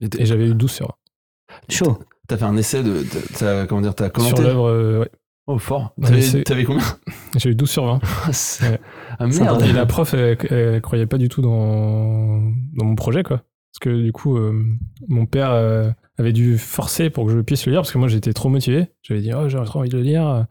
Et 0.00 0.24
j'avais 0.26 0.48
eu 0.48 0.54
12 0.54 0.70
sur 0.70 0.86
20. 0.88 1.74
Chaud. 1.74 1.98
T'as 2.28 2.36
fait 2.36 2.44
un 2.44 2.56
essai 2.56 2.82
de. 2.82 3.04
T'as, 3.38 3.66
comment 3.66 3.80
dire, 3.80 3.94
t'as 3.94 4.08
commenté 4.10 4.36
Sur 4.36 4.44
l'œuvre, 4.44 4.68
euh, 4.68 5.00
ouais. 5.00 5.10
Oh, 5.46 5.58
fort. 5.58 5.94
T'avais, 6.02 6.42
t'avais 6.42 6.64
combien 6.64 6.84
J'ai 7.36 7.50
eu 7.50 7.54
12 7.54 7.70
sur 7.70 7.84
20. 7.86 8.00
C'est- 8.32 8.68
Ouais. 8.70 8.80
Ah 9.18 9.26
merde. 9.26 9.62
Et 9.62 9.72
la 9.72 9.86
prof, 9.86 10.12
elle, 10.14 10.36
elle 10.50 10.80
croyait 10.82 11.06
pas 11.06 11.18
du 11.18 11.28
tout 11.28 11.40
dans, 11.40 12.40
dans 12.74 12.84
mon 12.84 12.94
projet, 12.96 13.22
quoi. 13.22 13.38
Parce 13.72 13.78
que 13.80 14.02
du 14.02 14.12
coup, 14.12 14.36
euh, 14.36 14.64
mon 15.08 15.26
père 15.26 15.50
euh, 15.52 15.90
avait 16.18 16.32
dû 16.32 16.58
forcer 16.58 17.10
pour 17.10 17.26
que 17.26 17.32
je 17.32 17.40
puisse 17.40 17.66
le 17.66 17.72
lire, 17.72 17.80
parce 17.82 17.92
que 17.92 17.98
moi 17.98 18.08
j'étais 18.08 18.32
trop 18.32 18.48
motivé. 18.48 18.86
J'avais 19.02 19.20
dit, 19.20 19.32
oh, 19.34 19.48
j'aurais 19.48 19.66
trop 19.66 19.80
envie 19.80 19.88
de 19.90 19.96
le 19.98 20.02
lire. 20.02 20.46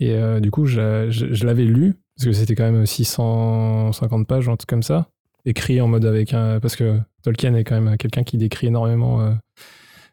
Et 0.00 0.12
euh, 0.12 0.40
du 0.40 0.50
coup, 0.50 0.66
je, 0.66 1.08
je- 1.10 1.32
je 1.32 1.46
l'avais 1.46 1.64
lu, 1.64 1.94
parce 2.16 2.26
que 2.26 2.32
c'était 2.32 2.54
quand 2.54 2.64
même 2.70 2.84
650 2.86 4.26
pages, 4.26 4.48
un 4.48 4.56
truc 4.56 4.68
comme 4.68 4.82
ça. 4.82 5.08
Écrit 5.46 5.80
en 5.80 5.88
mode 5.88 6.06
avec 6.06 6.32
un. 6.32 6.58
Parce 6.60 6.74
que 6.76 6.98
Tolkien 7.22 7.54
est 7.54 7.64
quand 7.64 7.78
même 7.80 7.96
quelqu'un 7.98 8.22
qui 8.22 8.38
décrit 8.38 8.68
énormément 8.68 9.20
euh, 9.20 9.32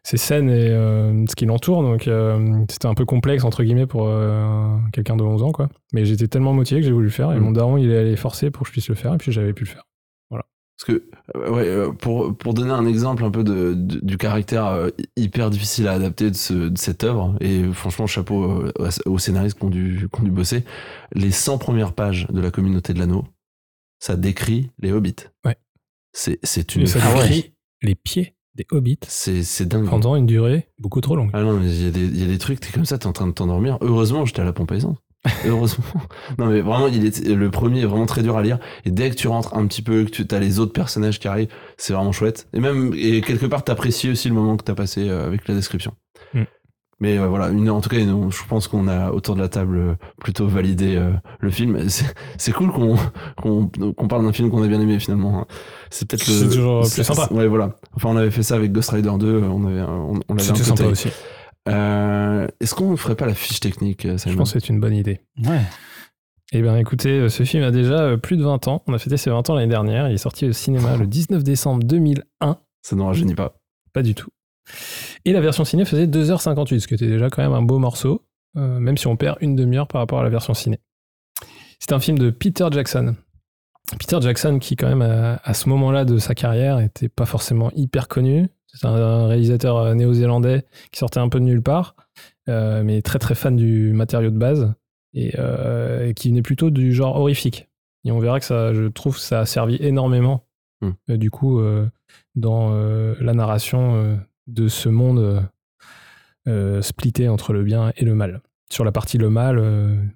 ses 0.02 0.18
scènes 0.18 0.50
et 0.50 0.68
euh, 0.68 1.24
ce 1.26 1.34
qui 1.34 1.46
l'entoure. 1.46 1.82
Donc 1.82 2.02
c'était 2.70 2.86
un 2.86 2.94
peu 2.94 3.06
complexe, 3.06 3.44
entre 3.44 3.62
guillemets, 3.64 3.86
pour 3.86 4.10
quelqu'un 4.92 5.16
de 5.16 5.22
11 5.22 5.42
ans, 5.42 5.52
quoi. 5.52 5.68
Mais 5.94 6.04
j'étais 6.04 6.28
tellement 6.28 6.52
motivé 6.52 6.80
que 6.80 6.86
j'ai 6.86 6.92
voulu 6.92 7.06
le 7.06 7.10
faire. 7.10 7.32
Et 7.32 7.36
Mm. 7.40 7.44
mon 7.44 7.52
daron, 7.52 7.76
il 7.78 7.90
est 7.90 7.96
allé 7.96 8.16
forcer 8.16 8.50
pour 8.50 8.62
que 8.64 8.68
je 8.68 8.72
puisse 8.72 8.88
le 8.90 8.94
faire. 8.94 9.14
Et 9.14 9.18
puis 9.18 9.32
j'avais 9.32 9.54
pu 9.54 9.64
le 9.64 9.70
faire. 9.70 9.84
Parce 10.84 10.98
que, 10.98 11.04
euh, 11.36 11.50
ouais, 11.50 11.66
euh, 11.68 11.92
pour, 11.92 12.36
pour 12.36 12.54
donner 12.54 12.72
un 12.72 12.86
exemple 12.86 13.22
un 13.24 13.30
peu 13.30 13.44
de, 13.44 13.74
de- 13.74 14.00
du 14.00 14.16
caractère 14.16 14.66
euh, 14.66 14.88
hyper 15.16 15.50
difficile 15.50 15.86
à 15.86 15.92
adapter 15.92 16.30
de, 16.30 16.34
ce- 16.36 16.68
de 16.70 16.78
cette 16.78 17.04
œuvre, 17.04 17.36
et 17.40 17.62
franchement, 17.72 18.06
chapeau 18.08 18.64
aux 19.06 19.18
scénaristes 19.18 19.58
qui 19.58 19.64
ont, 19.64 19.70
dû, 19.70 20.08
qui 20.12 20.20
ont 20.20 20.24
dû 20.24 20.30
bosser, 20.32 20.64
les 21.14 21.30
100 21.30 21.58
premières 21.58 21.92
pages 21.92 22.26
de 22.30 22.40
la 22.40 22.50
communauté 22.50 22.94
de 22.94 22.98
l'anneau, 22.98 23.24
ça 24.00 24.16
décrit 24.16 24.70
les 24.80 24.90
hobbits. 24.92 25.14
Ouais. 25.44 25.56
C'est, 26.12 26.40
c'est 26.42 26.74
une. 26.74 26.82
Et 26.82 26.86
ça 26.86 26.98
décrit 27.14 27.54
les 27.82 27.94
pieds 27.94 28.34
des 28.56 28.66
hobbits 28.72 28.98
C'est, 29.06 29.44
c'est 29.44 29.66
dingue. 29.66 29.88
pendant 29.88 30.16
une 30.16 30.26
durée 30.26 30.68
beaucoup 30.78 31.00
trop 31.00 31.14
longue. 31.16 31.30
Ah 31.32 31.42
non, 31.42 31.58
mais 31.58 31.66
il 31.70 31.84
y, 31.84 31.86
a 31.86 31.90
des- 31.90 32.04
il 32.06 32.20
y 32.20 32.24
a 32.24 32.26
des 32.26 32.38
trucs, 32.38 32.58
t'es 32.60 32.70
comme 32.72 32.84
ça, 32.84 32.98
t'es 32.98 33.06
en 33.06 33.12
train 33.12 33.26
de 33.28 33.32
t'endormir. 33.32 33.78
Heureusement, 33.82 34.24
j'étais 34.26 34.40
à 34.42 34.44
la 34.44 34.52
pompe 34.52 34.72
à 34.72 34.76
essence. 34.76 34.96
Heureusement. 35.46 35.84
non, 36.38 36.46
mais 36.46 36.60
vraiment, 36.60 36.88
il 36.88 37.06
est, 37.06 37.24
le 37.28 37.50
premier 37.50 37.82
est 37.82 37.86
vraiment 37.86 38.06
très 38.06 38.22
dur 38.22 38.36
à 38.36 38.42
lire. 38.42 38.58
Et 38.84 38.90
dès 38.90 39.08
que 39.10 39.14
tu 39.14 39.28
rentres 39.28 39.54
un 39.56 39.66
petit 39.66 39.82
peu, 39.82 40.04
que 40.04 40.10
tu 40.10 40.26
as 40.34 40.38
les 40.40 40.58
autres 40.58 40.72
personnages 40.72 41.20
qui 41.20 41.28
arrivent, 41.28 41.48
c'est 41.76 41.92
vraiment 41.92 42.12
chouette. 42.12 42.48
Et 42.52 42.60
même, 42.60 42.92
et 42.96 43.20
quelque 43.20 43.46
part, 43.46 43.62
t'apprécies 43.62 44.10
aussi 44.10 44.28
le 44.28 44.34
moment 44.34 44.56
que 44.56 44.64
t'as 44.64 44.74
passé 44.74 45.08
euh, 45.08 45.26
avec 45.26 45.46
la 45.46 45.54
description. 45.54 45.92
Mm. 46.34 46.42
Mais 46.98 47.18
euh, 47.18 47.26
voilà, 47.28 47.48
une, 47.50 47.68
en 47.70 47.80
tout 47.80 47.88
cas, 47.88 47.98
une- 47.98 48.30
je 48.32 48.42
pense 48.48 48.66
qu'on 48.68 48.86
a 48.88 49.10
autour 49.12 49.34
de 49.36 49.40
la 49.40 49.48
table 49.48 49.76
euh, 49.76 49.94
plutôt 50.20 50.46
validé 50.48 50.96
euh, 50.96 51.10
le 51.40 51.50
film. 51.50 51.78
C'est 52.38 52.52
cool 52.52 52.70
qu'on 52.72 52.96
qu'on 53.40 53.68
qu'on 53.96 54.08
parle 54.08 54.24
d'un 54.24 54.32
film 54.32 54.50
qu'on 54.50 54.62
a 54.62 54.68
bien 54.68 54.80
aimé 54.80 54.98
finalement. 55.00 55.40
hein. 55.40 55.46
C'est 55.90 56.08
peut-être 56.08 56.24
toujours 56.48 56.80
plus 56.82 57.02
sympa. 57.04 57.28
Ouais, 57.32 57.46
voilà. 57.48 57.76
Enfin, 57.96 58.08
on 58.10 58.16
avait 58.16 58.30
fait 58.30 58.42
ça 58.44 58.54
avec 58.56 58.72
Ghost 58.72 58.90
Rider 58.90 59.10
2. 59.18 59.42
On 59.42 59.66
avait, 59.66 59.82
on, 59.82 60.20
on 60.28 60.34
l'avait 60.34 60.50
un 60.50 60.52
peu 60.54 60.62
sympa 60.62 60.84
aussi. 60.84 61.08
Euh, 61.68 62.46
Est-ce 62.60 62.74
qu'on 62.74 62.90
ne 62.90 62.96
ferait 62.96 63.14
pas 63.14 63.26
la 63.26 63.34
fiche 63.34 63.60
technique 63.60 64.04
euh, 64.04 64.18
Je 64.18 64.34
pense 64.34 64.52
que 64.52 64.58
c'est 64.60 64.68
une 64.68 64.80
bonne 64.80 64.94
idée. 64.94 65.20
Ouais. 65.44 65.60
Eh 66.52 66.60
bien, 66.60 66.76
écoutez, 66.76 67.10
euh, 67.10 67.28
ce 67.28 67.44
film 67.44 67.62
a 67.62 67.70
déjà 67.70 68.16
plus 68.18 68.36
de 68.36 68.44
20 68.44 68.68
ans. 68.68 68.82
On 68.86 68.92
a 68.92 68.98
fêté 68.98 69.16
ses 69.16 69.30
20 69.30 69.48
ans 69.48 69.54
l'année 69.54 69.68
dernière. 69.70 70.08
Il 70.08 70.14
est 70.14 70.18
sorti 70.18 70.46
au 70.46 70.52
cinéma 70.52 70.96
le 70.96 71.06
19 71.06 71.42
décembre 71.42 71.82
2001. 71.84 72.58
Ça 72.82 72.96
ne 72.96 73.02
rajeunit 73.02 73.34
pas. 73.34 73.54
Pas 73.92 74.02
du 74.02 74.14
tout. 74.14 74.30
Et 75.24 75.32
la 75.32 75.40
version 75.40 75.64
ciné 75.64 75.84
faisait 75.84 76.06
2h58, 76.06 76.80
ce 76.80 76.86
qui 76.88 76.94
était 76.94 77.06
déjà 77.08 77.30
quand 77.30 77.42
même 77.42 77.52
un 77.52 77.62
beau 77.62 77.78
morceau, 77.78 78.26
euh, 78.56 78.78
même 78.78 78.96
si 78.96 79.06
on 79.06 79.16
perd 79.16 79.38
une 79.40 79.56
demi-heure 79.56 79.86
par 79.86 80.00
rapport 80.00 80.20
à 80.20 80.24
la 80.24 80.30
version 80.30 80.54
ciné. 80.54 80.80
C'est 81.78 81.92
un 81.92 82.00
film 82.00 82.18
de 82.18 82.30
Peter 82.30 82.66
Jackson. 82.70 83.16
Peter 83.98 84.18
Jackson, 84.20 84.58
qui 84.58 84.76
quand 84.76 84.88
même 84.88 85.02
à, 85.02 85.40
à 85.44 85.54
ce 85.54 85.68
moment-là 85.68 86.04
de 86.04 86.18
sa 86.18 86.34
carrière 86.34 86.80
était 86.80 87.08
pas 87.08 87.26
forcément 87.26 87.70
hyper 87.74 88.08
connu. 88.08 88.48
C'est 88.74 88.86
un, 88.86 89.26
réalisateur 89.26 89.76
euh, 89.76 89.94
néo-zélandais 89.94 90.64
qui 90.90 90.98
sortait 90.98 91.20
un 91.20 91.28
peu 91.28 91.38
de 91.40 91.44
nulle 91.44 91.62
part, 91.62 91.94
euh, 92.48 92.82
mais 92.82 93.02
très 93.02 93.18
très 93.18 93.34
fan 93.34 93.56
du 93.56 93.92
matériau 93.92 94.30
de 94.30 94.38
base 94.38 94.72
et, 95.14 95.34
euh, 95.38 96.08
et 96.08 96.14
qui 96.14 96.30
venait 96.30 96.42
plutôt 96.42 96.70
du 96.70 96.92
genre 96.92 97.16
horrifique. 97.16 97.68
Et 98.04 98.12
on 98.12 98.18
verra 98.18 98.40
que 98.40 98.46
ça, 98.46 98.72
je 98.72 98.84
trouve, 98.88 99.18
ça 99.18 99.40
a 99.40 99.46
servi 99.46 99.76
énormément 99.80 100.46
Hmm. 100.80 100.90
euh, 101.10 101.16
du 101.16 101.30
coup 101.30 101.62
dans 102.34 102.72
la 102.74 103.34
narration 103.34 104.18
de 104.48 104.68
ce 104.68 104.88
monde 104.88 105.48
splitté 106.80 107.28
entre 107.28 107.52
le 107.52 107.62
bien 107.62 107.92
et 107.96 108.04
le 108.04 108.14
mal. 108.14 108.42
Sur 108.70 108.84
la 108.84 108.90
partie 108.90 109.18
le 109.18 109.30
mal, 109.30 109.60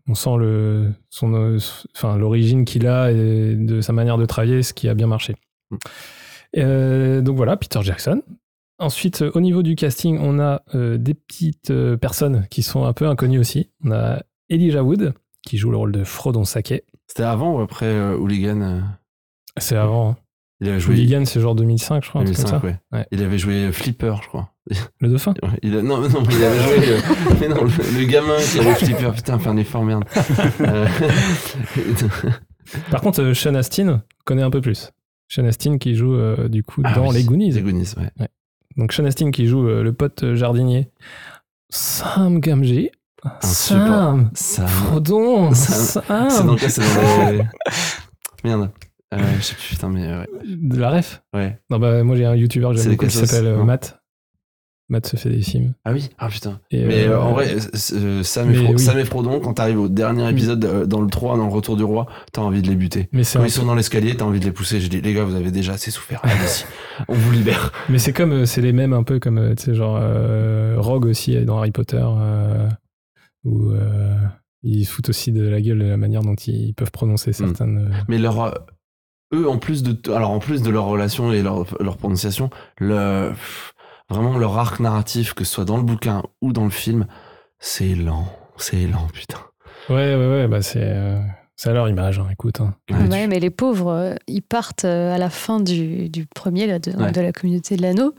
on 0.08 0.14
sent 0.14 0.36
le, 0.38 0.90
son, 1.10 1.58
enfin, 1.94 2.16
l'origine 2.16 2.64
qu'il 2.64 2.86
a 2.88 3.12
et 3.12 3.54
de 3.54 3.80
sa 3.80 3.92
manière 3.92 4.18
de 4.18 4.25
travailler, 4.26 4.62
ce 4.62 4.72
qui 4.72 4.88
a 4.88 4.94
bien 4.94 5.06
marché. 5.06 5.36
Mm. 5.70 5.76
Euh, 6.58 7.20
donc 7.20 7.36
voilà, 7.36 7.56
Peter 7.56 7.80
Jackson. 7.82 8.22
Ensuite, 8.78 9.23
euh, 9.23 9.30
au 9.35 9.40
niveau 9.40 9.62
du 9.62 9.75
casting, 9.75 10.18
on 10.21 10.38
a 10.38 10.62
euh, 10.75 10.99
des 10.99 11.14
petites 11.14 11.71
euh, 11.71 11.97
personnes 11.97 12.47
qui 12.50 12.62
sont 12.62 12.85
un 12.85 12.92
peu 12.92 13.06
inconnues 13.09 13.38
aussi. 13.38 13.71
On 13.85 13.90
a 13.92 14.23
Elijah 14.50 14.83
Wood, 14.85 15.14
qui 15.42 15.56
joue 15.56 15.71
le 15.71 15.76
rôle 15.78 15.92
de 15.92 16.04
Frodon 16.04 16.45
Sake. 16.45 16.83
C'était 17.06 17.23
avant 17.23 17.56
ou 17.56 17.61
après 17.61 17.87
euh, 17.87 18.16
Hooligan 18.18 18.83
C'est 19.59 19.76
avant. 19.76 20.11
hein. 20.11 20.16
Il 20.61 20.68
avait 20.68 20.80
joué. 20.80 20.95
Hooligan, 20.95 21.25
c'est 21.26 21.40
genre 21.40 21.54
2005, 21.54 22.02
je 22.04 22.09
crois. 22.09 22.21
un 22.23 22.25
truc 22.25 22.37
comme 22.37 22.45
2005, 22.47 22.61
ça. 22.61 22.66
ouais. 22.66 22.99
Ouais. 22.99 23.06
Il 23.12 23.23
avait 23.23 23.38
joué 23.38 23.71
Flipper, 23.73 24.14
je 24.23 24.28
crois. 24.28 24.52
Le 25.00 25.09
dauphin? 25.09 25.35
Ouais, 25.42 25.50
Il 25.62 25.76
a... 25.76 25.83
Non, 25.83 25.99
mais 26.00 26.09
non, 26.09 26.23
il 26.30 26.45
avait 26.45 26.61
joué. 26.61 26.97
Mais 27.40 27.49
non, 27.49 27.62
le, 27.64 27.99
le 27.99 28.04
gamin 28.06 28.37
qui 28.38 28.59
avait 28.61 28.75
Flipper, 28.75 29.11
putain, 29.14 29.38
fait 29.38 29.49
un 29.49 29.56
effort, 29.59 29.85
merde. 29.85 30.04
Par 32.90 33.00
contre, 33.00 33.33
Sean 33.33 33.54
Astin 33.54 34.02
connaît 34.25 34.42
un 34.42 34.50
peu 34.50 34.61
plus. 34.61 34.90
Sean 35.28 35.45
Astin 35.45 35.78
qui 35.78 35.95
joue 35.95 36.16
du 36.49 36.62
coup 36.62 36.83
ah 36.85 36.95
dans 36.95 37.09
oui, 37.09 37.14
Les 37.16 37.25
Goonies. 37.25 37.52
Les 37.52 37.62
Goonies, 37.62 37.95
ouais. 37.97 38.11
Donc 38.76 38.92
Sean 38.92 39.04
Astin 39.04 39.30
qui 39.30 39.47
joue 39.47 39.66
euh, 39.68 39.83
le 39.83 39.92
pote 39.92 40.23
euh, 40.23 40.35
jardinier 40.35 40.90
Sam 41.71 42.40
Gamgee. 42.40 42.90
Sam 43.40 44.30
Ça. 44.35 44.66
Frodon 44.66 45.52
Sam. 45.52 46.02
Sam 46.06 46.30
C'est 46.30 46.45
dans 46.45 46.56
quoi 46.56 46.68
C'est 46.68 46.80
dans 46.80 47.30
les. 47.30 47.42
Merde. 48.45 48.71
Euh, 49.14 49.18
je 49.38 49.42
sais 49.42 49.54
plus, 49.54 49.68
putain, 49.71 49.88
mais 49.88 50.06
ouais. 50.06 50.26
De 50.45 50.76
la 50.78 50.90
ref 50.90 51.23
ouais. 51.33 51.59
Non, 51.71 51.78
bah 51.78 52.02
moi 52.02 52.16
j'ai 52.16 52.25
un 52.25 52.35
youtubeur 52.35 52.73
que 52.73 52.76
j'aime 52.76 52.92
beaucoup 52.92 53.06
qui 53.06 53.16
s'appelle. 53.16 53.56
Matt. 53.64 54.00
Matt 54.88 55.07
se 55.07 55.16
fait 55.16 55.31
des 55.31 55.43
films. 55.43 55.73
Ah 55.85 55.93
oui, 55.93 56.11
ah 56.16 56.28
putain. 56.28 56.61
Et, 56.71 56.85
Mais 56.85 57.05
euh, 57.09 57.21
en 57.21 57.33
vrai, 57.33 57.57
euh, 57.93 58.23
Sam, 58.23 58.50
et 58.50 58.52
mais 58.57 58.62
Fro- 58.64 58.73
oui. 58.75 58.78
Sam 58.78 58.99
et 58.99 59.05
Frodon, 59.05 59.40
quand 59.40 59.55
t'arrives 59.55 59.81
au 59.81 59.88
dernier 59.88 60.31
épisode, 60.31 60.64
euh, 60.64 60.87
dans 60.87 61.00
le 61.00 61.09
3, 61.11 61.37
dans 61.37 61.47
le 61.47 61.52
retour 61.52 61.76
du 61.76 61.83
roi, 61.83 62.07
t'as 62.33 62.43
envie 62.43 62.62
de 62.62 62.69
les 62.69 62.76
buter. 62.76 63.09
mais 63.12 63.23
Quand 63.25 63.43
ils 63.45 63.50
sont 63.50 63.66
dans 63.66 63.75
l'escalier, 63.75 64.16
t'as 64.16 64.25
envie 64.25 64.38
de 64.38 64.45
les 64.45 64.52
pousser. 64.52 64.81
Je 64.81 64.88
dis, 64.88 65.00
les 65.00 65.12
gars, 65.12 65.25
vous 65.25 65.35
avez 65.35 65.50
déjà 65.50 65.73
assez 65.73 65.90
souffert. 65.90 66.23
On 67.09 67.14
vous 67.14 67.33
libère. 67.33 67.73
Mais 67.88 67.99
c'est 67.99 68.12
comme, 68.12 68.47
c'est 68.47 68.61
les 68.62 68.73
mêmes 68.73 68.93
un 68.93 69.02
peu 69.02 69.19
comme, 69.19 69.55
tu 69.57 69.64
sais, 69.64 69.75
genre 69.75 69.99
euh, 70.00 70.76
Rogue 70.78 71.07
aussi 71.07 71.37
dans 71.45 71.59
Harry 71.59 71.73
Potter, 71.73 72.05
où 73.45 73.73
ils 74.62 74.85
foutent 74.85 75.09
aussi 75.11 75.33
de 75.33 75.43
la 75.49 75.61
gueule 75.61 75.78
de 75.81 75.85
la 75.85 75.97
manière 75.97 76.23
dont 76.23 76.35
ils 76.35 76.75
peuvent 76.75 76.90
prononcer 76.93 77.33
certaines. 77.33 77.88
euh, 77.90 77.97
Mais 78.09 78.19
leur, 78.19 78.55
eux, 79.35 79.49
en 79.49 79.59
plus 79.59 79.83
de, 79.83 79.97
alors 80.12 80.31
en 80.31 80.38
plus 80.38 80.62
de 80.62 80.71
leur 80.71 80.85
relation 80.87 81.33
et 81.33 81.43
leur, 81.43 81.66
leur 81.81 81.97
prononciation, 81.97 82.50
le, 82.78 83.33
vraiment 84.08 84.38
leur 84.38 84.56
arc 84.58 84.80
narratif, 84.80 85.34
que 85.34 85.44
ce 85.44 85.52
soit 85.52 85.64
dans 85.64 85.76
le 85.76 85.82
bouquin 85.82 86.22
ou 86.42 86.52
dans 86.52 86.64
le 86.64 86.70
film, 86.70 87.06
c'est 87.58 87.94
lent. 87.94 88.26
C'est 88.56 88.86
lent, 88.86 89.06
putain. 89.12 89.38
Ouais, 89.88 90.14
ouais, 90.16 90.28
ouais, 90.28 90.48
bah 90.48 90.62
c'est, 90.62 90.80
euh, 90.82 91.20
c'est 91.56 91.70
à 91.70 91.72
leur 91.72 91.88
image, 91.88 92.18
hein, 92.18 92.26
écoute. 92.32 92.60
hein. 92.60 92.75
Ouais, 92.90 93.06
Ouais, 93.08 93.22
tu- 93.22 93.28
mais 93.28 93.38
les 93.40 93.50
pauvres, 93.50 93.90
euh, 93.92 94.14
ils 94.26 94.42
partent 94.42 94.84
euh, 94.84 95.14
à 95.14 95.18
la 95.18 95.30
fin 95.30 95.60
du, 95.60 96.08
du 96.08 96.26
premier, 96.26 96.66
là, 96.66 96.78
de, 96.78 96.90
Ouais. 96.92 97.12
de 97.12 97.20
la 97.20 97.32
communauté 97.32 97.76
de 97.76 97.82
l'anneau. 97.82 98.14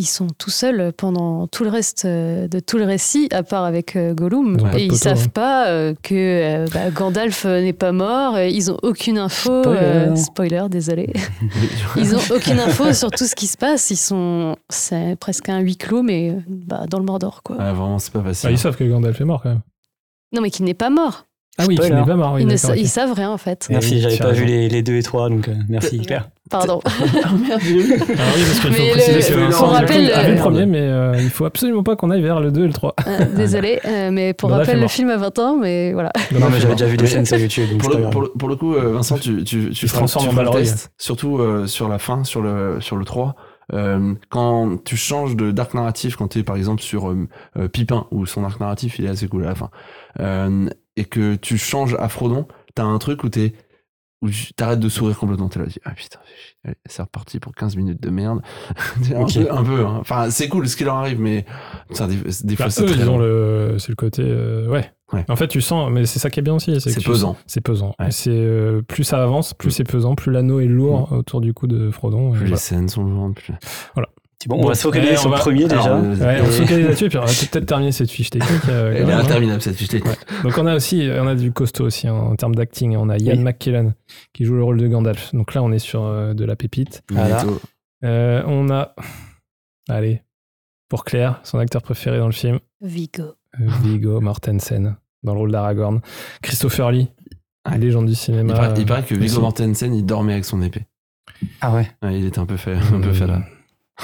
Ils 0.00 0.06
sont 0.06 0.28
tout 0.28 0.48
seuls 0.48 0.94
pendant 0.96 1.46
tout 1.46 1.62
le 1.62 1.68
reste 1.68 2.06
euh, 2.06 2.48
de 2.48 2.58
tout 2.58 2.78
le 2.78 2.84
récit, 2.84 3.28
à 3.32 3.42
part 3.42 3.64
avec 3.64 3.96
euh, 3.96 4.14
Gollum. 4.14 4.56
Ils 4.72 4.78
et 4.78 4.84
ils 4.84 4.88
poteau, 4.88 4.98
savent 4.98 5.24
hein. 5.26 5.30
pas 5.34 5.68
euh, 5.68 5.92
que 6.02 6.64
bah, 6.72 6.90
Gandalf 6.90 7.44
n'est 7.44 7.74
pas 7.74 7.92
mort. 7.92 8.40
Ils 8.40 8.70
ont 8.70 8.78
aucune 8.82 9.18
info. 9.18 9.60
Spoiler. 9.60 9.78
euh, 9.78 10.16
spoiler, 10.16 10.64
désolé. 10.70 11.12
Ils 11.98 12.16
ont 12.16 12.34
aucune 12.34 12.58
info 12.60 12.94
sur 12.94 13.10
tout 13.10 13.26
ce 13.26 13.34
qui 13.34 13.46
se 13.46 13.58
passe. 13.58 13.90
Ils 13.90 13.96
sont, 13.96 14.56
c'est 14.70 15.16
presque 15.20 15.50
un 15.50 15.58
huis 15.58 15.76
clos, 15.76 16.02
mais 16.02 16.34
bah, 16.48 16.86
dans 16.88 16.98
le 16.98 17.04
Mordor, 17.04 17.42
quoi. 17.42 17.56
Ouais, 17.56 17.64
vraiment, 17.72 17.98
c'est 17.98 18.12
pas 18.14 18.22
facile. 18.22 18.48
Bah, 18.48 18.52
ils 18.52 18.58
savent 18.58 18.76
que 18.76 18.84
Gandalf 18.84 19.20
est 19.20 19.24
mort 19.26 19.42
quand 19.42 19.50
même. 19.50 19.60
Non, 20.32 20.40
mais 20.40 20.48
qu'il 20.48 20.64
n'est 20.64 20.72
pas 20.72 20.88
mort. 20.88 21.26
Ah 21.60 21.64
oui, 21.68 21.78
n'est 21.78 22.04
pas 22.04 22.14
mort. 22.16 22.32
oui, 22.34 22.42
ils, 22.42 22.46
ne 22.48 22.56
sa- 22.56 22.76
ils 22.76 22.88
savent 22.88 23.12
rien 23.12 23.30
en 23.30 23.38
fait. 23.38 23.66
Merci, 23.70 23.94
oui, 23.94 24.00
j'avais 24.00 24.16
tu 24.16 24.22
as 24.22 24.26
pas 24.26 24.32
vu 24.32 24.44
les, 24.44 24.68
les 24.68 24.82
2 24.82 24.94
et 24.96 25.02
3, 25.02 25.28
donc 25.28 25.48
euh, 25.48 25.54
merci 25.68 25.98
Claire. 26.00 26.28
Pardon. 26.50 26.80
Ah 26.86 27.32
merde. 27.32 27.60
Alors 27.62 27.62
oui, 27.62 28.42
parce 28.44 28.60
qu'il 28.60 28.72
faut 28.72 28.82
Mais 28.82 28.90
préciser 28.90 29.34
le- 29.34 29.48
que 29.50 29.62
on 29.62 29.66
rappelle, 29.66 30.02
vu 30.02 30.08
le 30.08 30.16
euh, 30.16 30.36
premier, 30.36 30.66
mais 30.66 30.80
euh, 30.80 31.14
il 31.20 31.30
faut 31.30 31.44
absolument 31.44 31.82
pas 31.82 31.94
qu'on 31.96 32.10
aille 32.10 32.22
vers 32.22 32.40
le 32.40 32.50
2 32.50 32.64
et 32.64 32.66
le 32.66 32.72
3. 32.72 32.94
Euh, 33.06 33.24
Désolé, 33.36 33.78
euh, 33.84 34.10
mais 34.10 34.32
pour 34.34 34.50
rappel, 34.50 34.74
le 34.74 34.80
mort. 34.82 34.90
film 34.90 35.10
a 35.10 35.16
20 35.16 35.38
ans, 35.38 35.56
mais 35.56 35.92
voilà. 35.92 36.12
Non, 36.32 36.48
mais 36.50 36.58
j'avais 36.60 36.74
déjà 36.74 36.86
vu 36.86 36.96
des 36.96 37.06
scènes 37.06 37.24
sur 37.26 37.36
YouTube, 37.38 37.68
donc 37.70 37.80
Pour 37.80 37.90
c'est 37.92 37.96
pas 37.96 37.98
le, 37.98 38.02
grave. 38.02 38.12
pour, 38.12 38.22
le, 38.22 38.28
pour 38.30 38.48
le 38.48 38.56
coup, 38.56 38.74
euh, 38.74 38.92
Vincent, 38.92 39.16
tu, 39.18 39.44
tu, 39.44 39.70
tu 39.70 39.88
feras, 39.88 40.06
tu 40.06 40.26
feras 40.28 40.42
le 40.42 40.50
test, 40.50 40.90
surtout 40.98 41.38
euh, 41.38 41.66
sur 41.66 41.88
la 41.88 41.98
fin, 41.98 42.24
sur 42.24 42.40
le, 42.42 42.80
sur 42.80 42.96
le 42.96 43.04
3. 43.04 43.36
Euh, 43.72 44.14
quand 44.30 44.78
tu 44.84 44.96
changes 44.96 45.36
de 45.36 45.52
d'arc 45.52 45.74
narratif, 45.74 46.16
quand 46.16 46.26
tu 46.26 46.40
es 46.40 46.42
par 46.42 46.56
exemple 46.56 46.82
sur 46.82 47.08
euh, 47.10 47.28
euh, 47.56 47.68
Pipin, 47.68 48.06
où 48.10 48.26
son 48.26 48.42
arc 48.42 48.58
narratif 48.58 48.98
il 48.98 49.04
est 49.04 49.08
assez 49.08 49.28
cool 49.28 49.44
à 49.44 49.50
la 49.50 49.54
fin, 49.54 49.70
euh, 50.18 50.68
et 50.96 51.04
que 51.04 51.36
tu 51.36 51.58
changes 51.58 51.94
à 51.98 52.08
Frodon, 52.08 52.46
t'as 52.74 52.84
un 52.84 52.98
truc 52.98 53.24
où 53.24 53.28
t'es 53.28 53.52
où 54.22 54.28
tu- 54.28 54.52
t'arrêtes 54.52 54.80
de 54.80 54.88
sourire 54.90 55.18
complètement. 55.18 55.48
T'es 55.48 55.58
là, 55.60 55.64
tu 55.64 55.72
dis, 55.72 55.78
ah 55.86 55.92
putain, 55.92 56.18
allez, 56.64 56.74
c'est 56.84 57.00
reparti 57.00 57.40
pour 57.40 57.54
15 57.54 57.76
minutes 57.76 58.02
de 58.02 58.10
merde. 58.10 58.40
un, 59.16 59.24
peu, 59.24 59.50
un 59.50 59.64
peu, 59.64 59.86
hein. 59.86 59.96
Enfin, 59.98 60.28
c'est 60.28 60.48
cool 60.48 60.68
ce 60.68 60.76
qui 60.76 60.84
leur 60.84 60.96
arrive, 60.96 61.18
mais 61.18 61.46
putain, 61.88 62.06
des, 62.06 62.16
des 62.16 62.56
fois, 62.56 62.66
Bah, 62.66 62.70
c'est 62.70 62.84
très 62.84 63.04
long. 63.06 63.16
le, 63.16 63.76
c'est 63.78 63.88
le 63.88 63.94
côté, 63.96 64.22
euh, 64.26 64.68
ouais. 64.68 64.92
Ouais. 65.14 65.24
En 65.28 65.36
fait, 65.36 65.48
tu 65.48 65.60
sens, 65.62 65.90
mais 65.90 66.04
c'est 66.06 66.18
ça 66.20 66.28
qui 66.30 66.38
est 66.38 66.42
bien 66.42 66.54
aussi. 66.54 66.78
C'est 66.82 67.02
pesant. 67.02 67.36
C'est 67.46 67.62
pesant. 67.62 67.94
Ouais. 67.98 68.08
Et 68.08 68.10
C'est 68.12 68.30
euh, 68.30 68.82
plus 68.82 69.02
ça 69.04 69.22
avance, 69.22 69.54
plus 69.54 69.68
Mm. 69.68 69.72
c'est 69.72 69.84
pesant, 69.84 70.14
plus 70.14 70.30
l'anneau 70.30 70.60
est 70.60 70.66
lourd 70.66 71.10
autour 71.12 71.40
du 71.40 71.52
cou 71.54 71.66
de 71.66 71.90
Frodon. 71.90 72.30
Plus 72.32 72.40
les 72.40 72.44
voilà. 72.44 72.56
scènes 72.58 72.88
sont 72.90 73.02
lourdes. 73.02 73.34
Plus... 73.34 73.54
Bon, 74.46 74.58
on 74.62 74.66
va 74.68 74.74
se 74.74 74.82
focaliser 74.82 75.16
sur 75.16 75.28
le 75.30 75.36
premier 75.36 75.64
déjà. 75.64 75.82
Alors, 75.82 75.98
euh, 76.02 76.16
Ouais, 76.16 76.40
on 76.42 76.46
se 76.50 76.62
focalise 76.62 76.86
là-dessus, 76.86 77.08
puis 77.10 77.18
on 77.18 77.22
va 77.22 77.26
peut-être 77.26 77.66
terminer 77.66 77.92
cette 77.92 78.10
fiche 78.10 78.30
technique. 78.30 78.68
euh, 78.70 78.92
Elle 78.96 79.08
est 79.10 79.12
interminable 79.12 79.60
cette 79.60 79.76
fiche 79.76 79.88
technique. 79.88 80.16
Donc 80.42 80.56
on 80.56 80.66
a 80.66 80.74
aussi, 80.74 81.10
on 81.14 81.26
a 81.26 81.34
du 81.34 81.52
costaud 81.52 81.84
aussi 81.84 82.08
hein, 82.08 82.14
en 82.14 82.36
termes 82.36 82.54
d'acting. 82.54 82.96
On 82.96 83.10
a 83.10 83.18
Ian 83.18 83.36
Oui. 83.36 83.42
McKellen 83.42 83.94
qui 84.32 84.44
joue 84.46 84.54
le 84.54 84.64
rôle 84.64 84.78
de 84.78 84.88
Gandalf. 84.88 85.34
Donc 85.34 85.52
là, 85.54 85.62
on 85.62 85.70
est 85.72 85.78
sur 85.78 86.04
euh, 86.04 86.32
de 86.32 86.44
la 86.46 86.56
pépite. 86.56 87.02
Voilà. 87.10 87.44
Euh, 88.02 88.42
on 88.46 88.70
a, 88.70 88.94
allez, 89.90 90.22
pour 90.88 91.04
Claire, 91.04 91.40
son 91.44 91.58
acteur 91.58 91.82
préféré 91.82 92.18
dans 92.18 92.26
le 92.26 92.32
film, 92.32 92.60
Vigo. 92.80 93.22
euh, 93.60 93.66
Viggo 93.82 94.20
Mortensen 94.22 94.96
dans 95.22 95.34
le 95.34 95.38
rôle 95.38 95.52
d'Aragorn. 95.52 96.00
Christopher 96.42 96.90
Lee, 96.92 97.08
Ouais. 97.70 97.76
légende 97.76 98.06
du 98.06 98.12
Il 98.12 98.16
cinéma. 98.16 98.54
paraît, 98.54 98.74
il 98.78 98.86
paraît 98.86 99.02
que 99.02 99.14
euh, 99.14 99.18
Viggo 99.18 99.32
aussi. 99.34 99.40
Mortensen, 99.42 99.94
il 99.94 100.06
dormait 100.06 100.32
avec 100.32 100.46
son 100.46 100.62
épée. 100.62 100.86
Ah 101.60 101.74
ouais. 101.74 101.90
Ouais, 102.02 102.18
il 102.18 102.24
était 102.24 102.38
un 102.38 102.46
peu 102.46 102.56
fait, 102.56 102.74
un 102.74 103.00
peu 103.02 103.12
fait 103.12 103.26
là. 103.26 103.42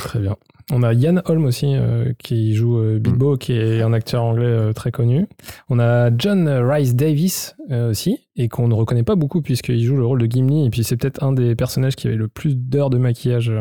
Très 0.05 0.19
bien. 0.21 0.37
On 0.73 0.83
a 0.83 0.93
Ian 0.95 1.21
Holm 1.27 1.45
aussi 1.45 1.75
euh, 1.75 2.13
qui 2.19 2.55
joue 2.55 2.79
euh, 2.79 2.99
Bilbo, 2.99 3.37
qui 3.37 3.53
est 3.53 3.83
un 3.83 3.93
acteur 3.93 4.23
anglais 4.25 4.45
euh, 4.47 4.73
très 4.73 4.91
connu. 4.91 5.27
On 5.69 5.79
a 5.79 6.11
John 6.17 6.49
Rice 6.49 6.95
Davis 6.97 7.55
aussi, 7.71 8.19
et 8.37 8.49
qu'on 8.49 8.69
ne 8.69 8.75
reconnaît 8.75 9.03
pas 9.05 9.15
beaucoup 9.17 9.43
puisqu'il 9.43 9.83
joue 9.85 9.97
le 9.97 10.05
rôle 10.05 10.21
de 10.21 10.27
Gimli, 10.27 10.67
et 10.67 10.71
puis 10.71 10.83
c'est 10.85 10.97
peut-être 10.97 11.23
un 11.23 11.33
des 11.33 11.55
personnages 11.55 11.97
qui 11.97 12.07
avait 12.09 12.17
le 12.17 12.29
plus 12.29 12.57
d'heures 12.57 12.91
de 12.91 12.99
maquillage 12.99 13.53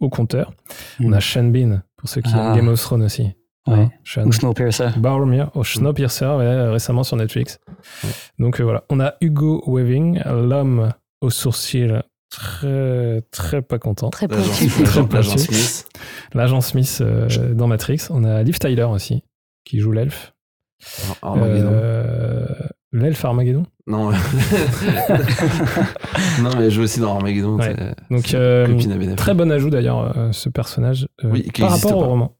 au 0.00 0.08
compteur. 0.08 0.52
On 1.00 1.08
Mm. 1.10 1.14
a 1.14 1.20
Sean 1.20 1.44
Bean, 1.44 1.82
pour 1.96 2.08
ceux 2.08 2.20
qui 2.20 2.30
Ah. 2.34 2.48
aiment 2.48 2.56
Game 2.56 2.68
of 2.68 2.80
Thrones 2.80 3.02
aussi. 3.04 3.22
Ouais. 3.68 3.74
Hein, 3.74 3.90
Sean. 4.02 4.26
Ou 4.26 4.32
Snowpiercer. 4.32 4.88
Boromir, 4.96 5.50
au 5.54 5.62
Snowpiercer, 5.62 6.24
ouais, 6.26 6.44
euh, 6.44 6.72
récemment 6.72 7.04
sur 7.04 7.16
Netflix. 7.16 7.60
Donc 8.40 8.60
voilà, 8.60 8.82
on 8.90 8.98
a 8.98 9.14
Hugo 9.20 9.62
Weaving, 9.68 10.20
l'homme 10.26 10.90
aux 11.20 11.30
sourcils 11.30 12.00
très 12.32 13.22
très 13.30 13.62
pas 13.62 13.78
content. 13.78 14.08
Très 14.10 14.26
L'agent. 14.26 15.36
Smith. 15.38 15.86
L'agent 16.34 16.60
Smith 16.62 16.98
euh, 17.02 17.52
dans 17.54 17.66
Matrix. 17.66 18.06
On 18.10 18.24
a 18.24 18.42
Liv 18.42 18.58
Tyler 18.58 18.84
aussi, 18.84 19.22
qui 19.64 19.78
joue 19.80 19.92
l'elfe. 19.92 20.32
Armageddon. 21.22 21.68
Euh, 21.72 22.46
l'elfe 22.92 23.24
Armageddon. 23.24 23.64
Non. 23.86 24.10
non, 26.42 26.50
mais 26.56 26.64
elle 26.64 26.70
joue 26.70 26.82
aussi 26.82 27.00
dans 27.00 27.14
Armageddon. 27.16 27.56
Ouais. 27.58 27.74
Donc 28.10 28.32
euh, 28.34 29.14
très 29.16 29.34
bon 29.34 29.50
ajout 29.50 29.70
d'ailleurs, 29.70 30.16
euh, 30.16 30.32
ce 30.32 30.48
personnage, 30.48 31.08
euh, 31.24 31.30
Oui, 31.30 31.42
par 31.58 31.68
existe 31.68 31.84
rapport 31.84 32.02
au 32.02 32.06
roman. 32.06 32.36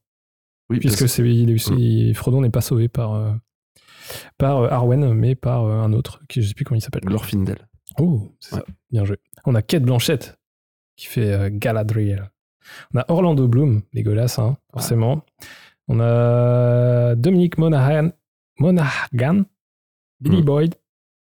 Oui, 0.69 0.79
Puisque 0.79 0.99
parce- 0.99 1.11
c'est, 1.11 1.21
il 1.23 1.49
est- 1.51 1.67
il- 1.77 2.15
Frodon 2.15 2.41
n'est 2.41 2.49
pas 2.49 2.61
sauvé 2.61 2.87
par, 2.87 3.13
euh, 3.13 3.31
par 4.37 4.63
Arwen, 4.71 5.13
mais 5.13 5.35
par 5.35 5.65
euh, 5.65 5.81
un 5.81 5.93
autre, 5.93 6.19
qui 6.29 6.41
je 6.41 6.47
sais 6.47 6.53
plus 6.53 6.65
comment 6.65 6.77
il 6.77 6.81
s'appelle. 6.81 7.03
Glorfindel. 7.05 7.67
Oh, 7.99 8.31
c'est 8.39 8.55
Ouais. 8.55 8.61
ça. 8.65 8.73
Bien 8.91 9.05
joué. 9.05 9.17
On 9.45 9.55
a 9.55 9.61
Kate 9.61 9.83
Blanchett 9.83 10.37
qui 10.95 11.07
fait 11.07 11.31
euh, 11.33 11.49
Galadriel. 11.51 12.31
On 12.93 12.99
a 12.99 13.05
Orlando 13.09 13.47
Bloom, 13.47 13.81
Legolas, 13.93 14.35
hein, 14.39 14.57
forcément. 14.71 15.25
On 15.87 15.99
a 15.99 17.15
Dominique 17.15 17.57
Monaghan, 17.57 18.11
Monaghan 18.59 19.43
Billy 20.21 20.41
Mm. 20.41 20.45
Boyd, 20.45 20.75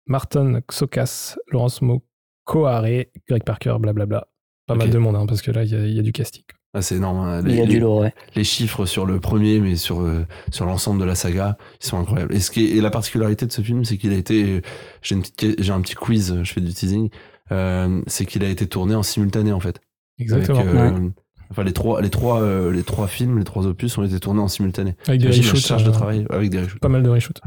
Martin 0.07 0.61
Xokas, 0.71 1.37
Laurence 1.53 1.83
Mokoare, 1.83 3.05
Greg 3.29 3.45
Parker, 3.45 3.77
blablabla. 3.79 4.27
Pas 4.67 4.75
mal 4.75 4.91
de 4.91 4.99
monde, 4.99 5.17
hein, 5.17 5.27
parce 5.27 5.43
que 5.43 5.51
là, 5.51 5.65
il 5.65 5.71
y, 5.71 5.75
a- 5.75 5.87
il 5.87 5.95
y 5.95 5.99
a 5.99 6.03
du 6.03 6.13
casting. 6.13 6.45
Ah, 6.75 6.83
c'est 6.83 6.97
énorme. 6.97 7.19
hein. 7.19 7.41
Il 7.45 7.51
y 7.53 7.55
Les, 7.57 7.61
a 7.63 7.65
les- 7.65 7.75
du 7.75 7.81
lourd, 7.81 8.01
ouais. 8.01 8.15
les 8.35 8.45
chiffres 8.45 8.85
sur 8.87 9.07
le 9.07 9.19
premier, 9.21 9.59
mais 9.61 9.77
sur, 9.77 10.01
euh, 10.01 10.27
sur 10.51 10.67
l'ensemble 10.67 11.01
de 11.01 11.05
la 11.07 11.15
saga, 11.15 11.57
ils 11.83 11.87
sont 11.87 11.99
incroyables. 11.99 12.35
Et, 12.35 12.41
ce 12.41 12.51
qui 12.51 12.65
est, 12.67 12.77
et 12.77 12.81
la 12.83 12.91
particularité 12.91 13.47
de 13.47 13.53
ce 13.53 13.63
film, 13.63 13.85
c'est 13.85 13.97
qu'il 13.97 14.13
a 14.13 14.17
été. 14.17 14.63
J'ai, 15.03 15.15
une 15.15 15.23
petite- 15.23 15.63
j'ai 15.63 15.73
un 15.73 15.81
petit 15.81 15.95
quiz, 15.95 16.43
je 16.43 16.53
fais 16.53 16.61
du 16.61 16.73
teasing. 16.75 17.09
Euh, 17.53 18.03
c'est 18.07 18.27
qu'il 18.27 18.45
a 18.45 18.49
été 18.49 18.67
tourné 18.67 18.95
en 18.95 19.03
simultané, 19.03 19.53
en 19.53 19.61
fait. 19.61 19.81
Exactement. 20.19 20.61
Avec, 20.61 20.75
euh, 20.75 21.11
Enfin, 21.51 21.65
les 21.65 21.73
trois, 21.73 22.03
les, 22.03 22.11
trois, 22.11 22.43
euh, 22.43 22.71
les 22.71 22.83
trois 22.83 23.07
films, 23.07 23.39
les 23.39 23.45
trois 23.45 23.67
opus 23.67 23.97
ont 23.97 24.03
été 24.05 24.21
tournés 24.21 24.41
en 24.41 24.49
simultané. 24.49 24.97
Avec 25.07 25.23
des 25.23 25.29
reshoots. 25.29 25.57
charge 25.57 25.83
de 25.85 25.89
euh, 25.89 25.93
travail 25.93 26.27
avec 26.29 26.51
des 26.51 26.61
reshoots. 26.61 26.79
Pas 26.81 26.91
mal 26.91 27.03
de 27.03 27.09
reshoots. 27.09 27.41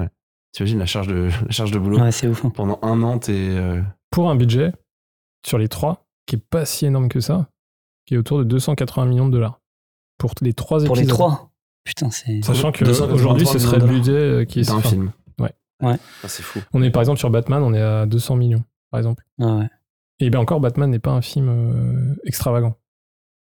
T'imagines 0.54 0.80
la 0.80 0.88
charge 0.88 1.06
de, 1.08 1.30
la 1.46 1.52
charge 1.52 1.70
de 1.70 1.78
boulot 1.78 2.00
Ouais, 2.00 2.12
c'est 2.12 2.28
ouf. 2.28 2.44
hein. 2.44 2.50
Pendant 2.50 2.80
un 2.82 3.04
an, 3.04 3.20
t'es. 3.20 3.32
euh, 3.36 3.80
Pour 4.10 4.32
un 4.32 4.36
budget, 4.36 4.74
sur 5.46 5.60
les 5.60 5.68
trois, 5.68 6.08
qui 6.26 6.36
est 6.38 6.40
pas 6.44 6.66
si 6.66 6.88
énorme 6.88 7.10
que 7.10 7.20
ça, 7.20 7.50
qui 8.08 8.16
est 8.16 8.18
autour 8.18 8.40
de 8.40 8.44
280 8.44 9.06
millions 9.06 9.28
de 9.28 9.34
dollars. 9.34 9.60
Pour 10.18 10.34
les 10.42 10.54
trois 10.54 10.80
Pour 10.80 10.98
épisodes. 10.98 10.98
les 11.06 11.08
trois. 11.08 11.52
Putain, 11.84 12.10
c'est. 12.10 12.42
Sachant 12.42 12.72
283 12.72 13.08
qu'aujourd'hui, 13.08 13.46
ce 13.46 13.60
serait 13.60 13.78
le 13.78 13.86
budget 13.86 14.46
qui 14.48 14.62
est 14.62 14.68
d'un 14.68 14.78
enfin, 14.78 14.90
film. 14.90 15.12
Ouais. 15.40 15.54
Ouais. 15.84 15.98
Ah, 16.24 16.28
c'est 16.28 16.42
fou. 16.42 16.60
On 16.74 16.82
est 16.82 16.90
par 16.90 17.04
exemple 17.04 17.20
sur 17.20 17.30
Batman, 17.30 17.62
on 17.62 17.74
est 17.76 17.82
à 17.82 18.08
200 18.08 18.36
millions, 18.36 18.64
par 18.90 18.98
exemple. 19.00 19.24
Ah 19.40 19.58
ouais. 19.58 19.70
Et 20.22 20.30
bien 20.30 20.40
encore, 20.40 20.60
Batman 20.60 20.90
n'est 20.90 21.00
pas 21.00 21.12
un 21.12 21.22
film 21.22 21.50
euh, 21.50 22.16
extravagant 22.26 22.78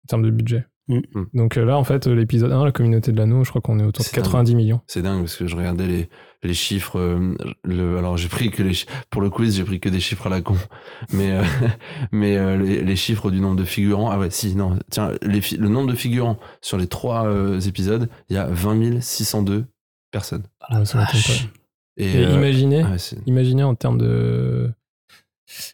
en 0.04 0.08
termes 0.08 0.24
de 0.24 0.32
budget. 0.32 0.66
Mm. 0.88 1.00
Mm. 1.14 1.26
Donc 1.34 1.58
euh, 1.58 1.66
là, 1.66 1.78
en 1.78 1.84
fait, 1.84 2.08
euh, 2.08 2.14
l'épisode 2.14 2.52
1, 2.52 2.64
la 2.66 2.72
communauté 2.72 3.12
de 3.12 3.18
l'anneau, 3.18 3.44
je 3.44 3.50
crois 3.50 3.62
qu'on 3.62 3.80
est 3.80 3.84
autour 3.84 4.04
de 4.04 4.10
C'est 4.10 4.16
90 4.16 4.56
millions. 4.56 4.82
C'est 4.88 5.02
dingue 5.02 5.22
parce 5.22 5.36
que 5.36 5.48
je 5.48 5.56
regardais 5.56 5.88
les, 5.88 6.10
les 6.44 6.54
chiffres. 6.54 7.00
euh, 7.00 7.36
le, 7.64 7.98
alors 7.98 8.18
j'ai 8.18 8.28
pris 8.30 8.52
que 8.52 8.62
les 8.62 8.74
pour 9.10 9.22
le 9.22 9.30
quiz 9.30 9.56
j'ai 9.56 9.64
pris 9.64 9.80
que 9.80 9.90
des 9.90 10.00
chiffres 10.00 10.28
à 10.28 10.30
la 10.30 10.42
con, 10.42 10.56
mais 11.14 11.32
euh, 11.32 11.44
mais 12.12 12.38
euh, 12.38 12.58
les, 12.58 12.84
les 12.84 12.96
chiffres 12.96 13.32
du 13.32 13.40
nombre 13.40 13.56
de 13.56 13.64
figurants. 13.64 14.12
Ah 14.12 14.20
ouais 14.20 14.30
si 14.30 14.56
non 14.56 14.78
tiens 14.92 15.12
les, 15.24 15.42
le 15.58 15.70
nombre 15.70 15.90
de 15.90 15.96
figurants 15.96 16.38
sur 16.62 16.78
les 16.78 16.88
trois 16.88 17.26
euh, 17.28 17.60
épisodes 17.62 18.10
il 18.30 18.36
y 18.36 18.40
a 18.40 18.46
20 18.48 19.02
602 19.02 19.66
personnes. 20.12 20.44
Ah, 20.62 20.86
Ça 20.86 21.00
vache. 21.00 21.46
pas. 21.46 21.50
Et 21.98 22.26
euh, 22.26 22.36
imaginez, 22.36 22.84
ouais, 22.84 22.98
imaginez 23.26 23.64
en 23.64 23.74
termes 23.74 23.98
de 23.98 24.70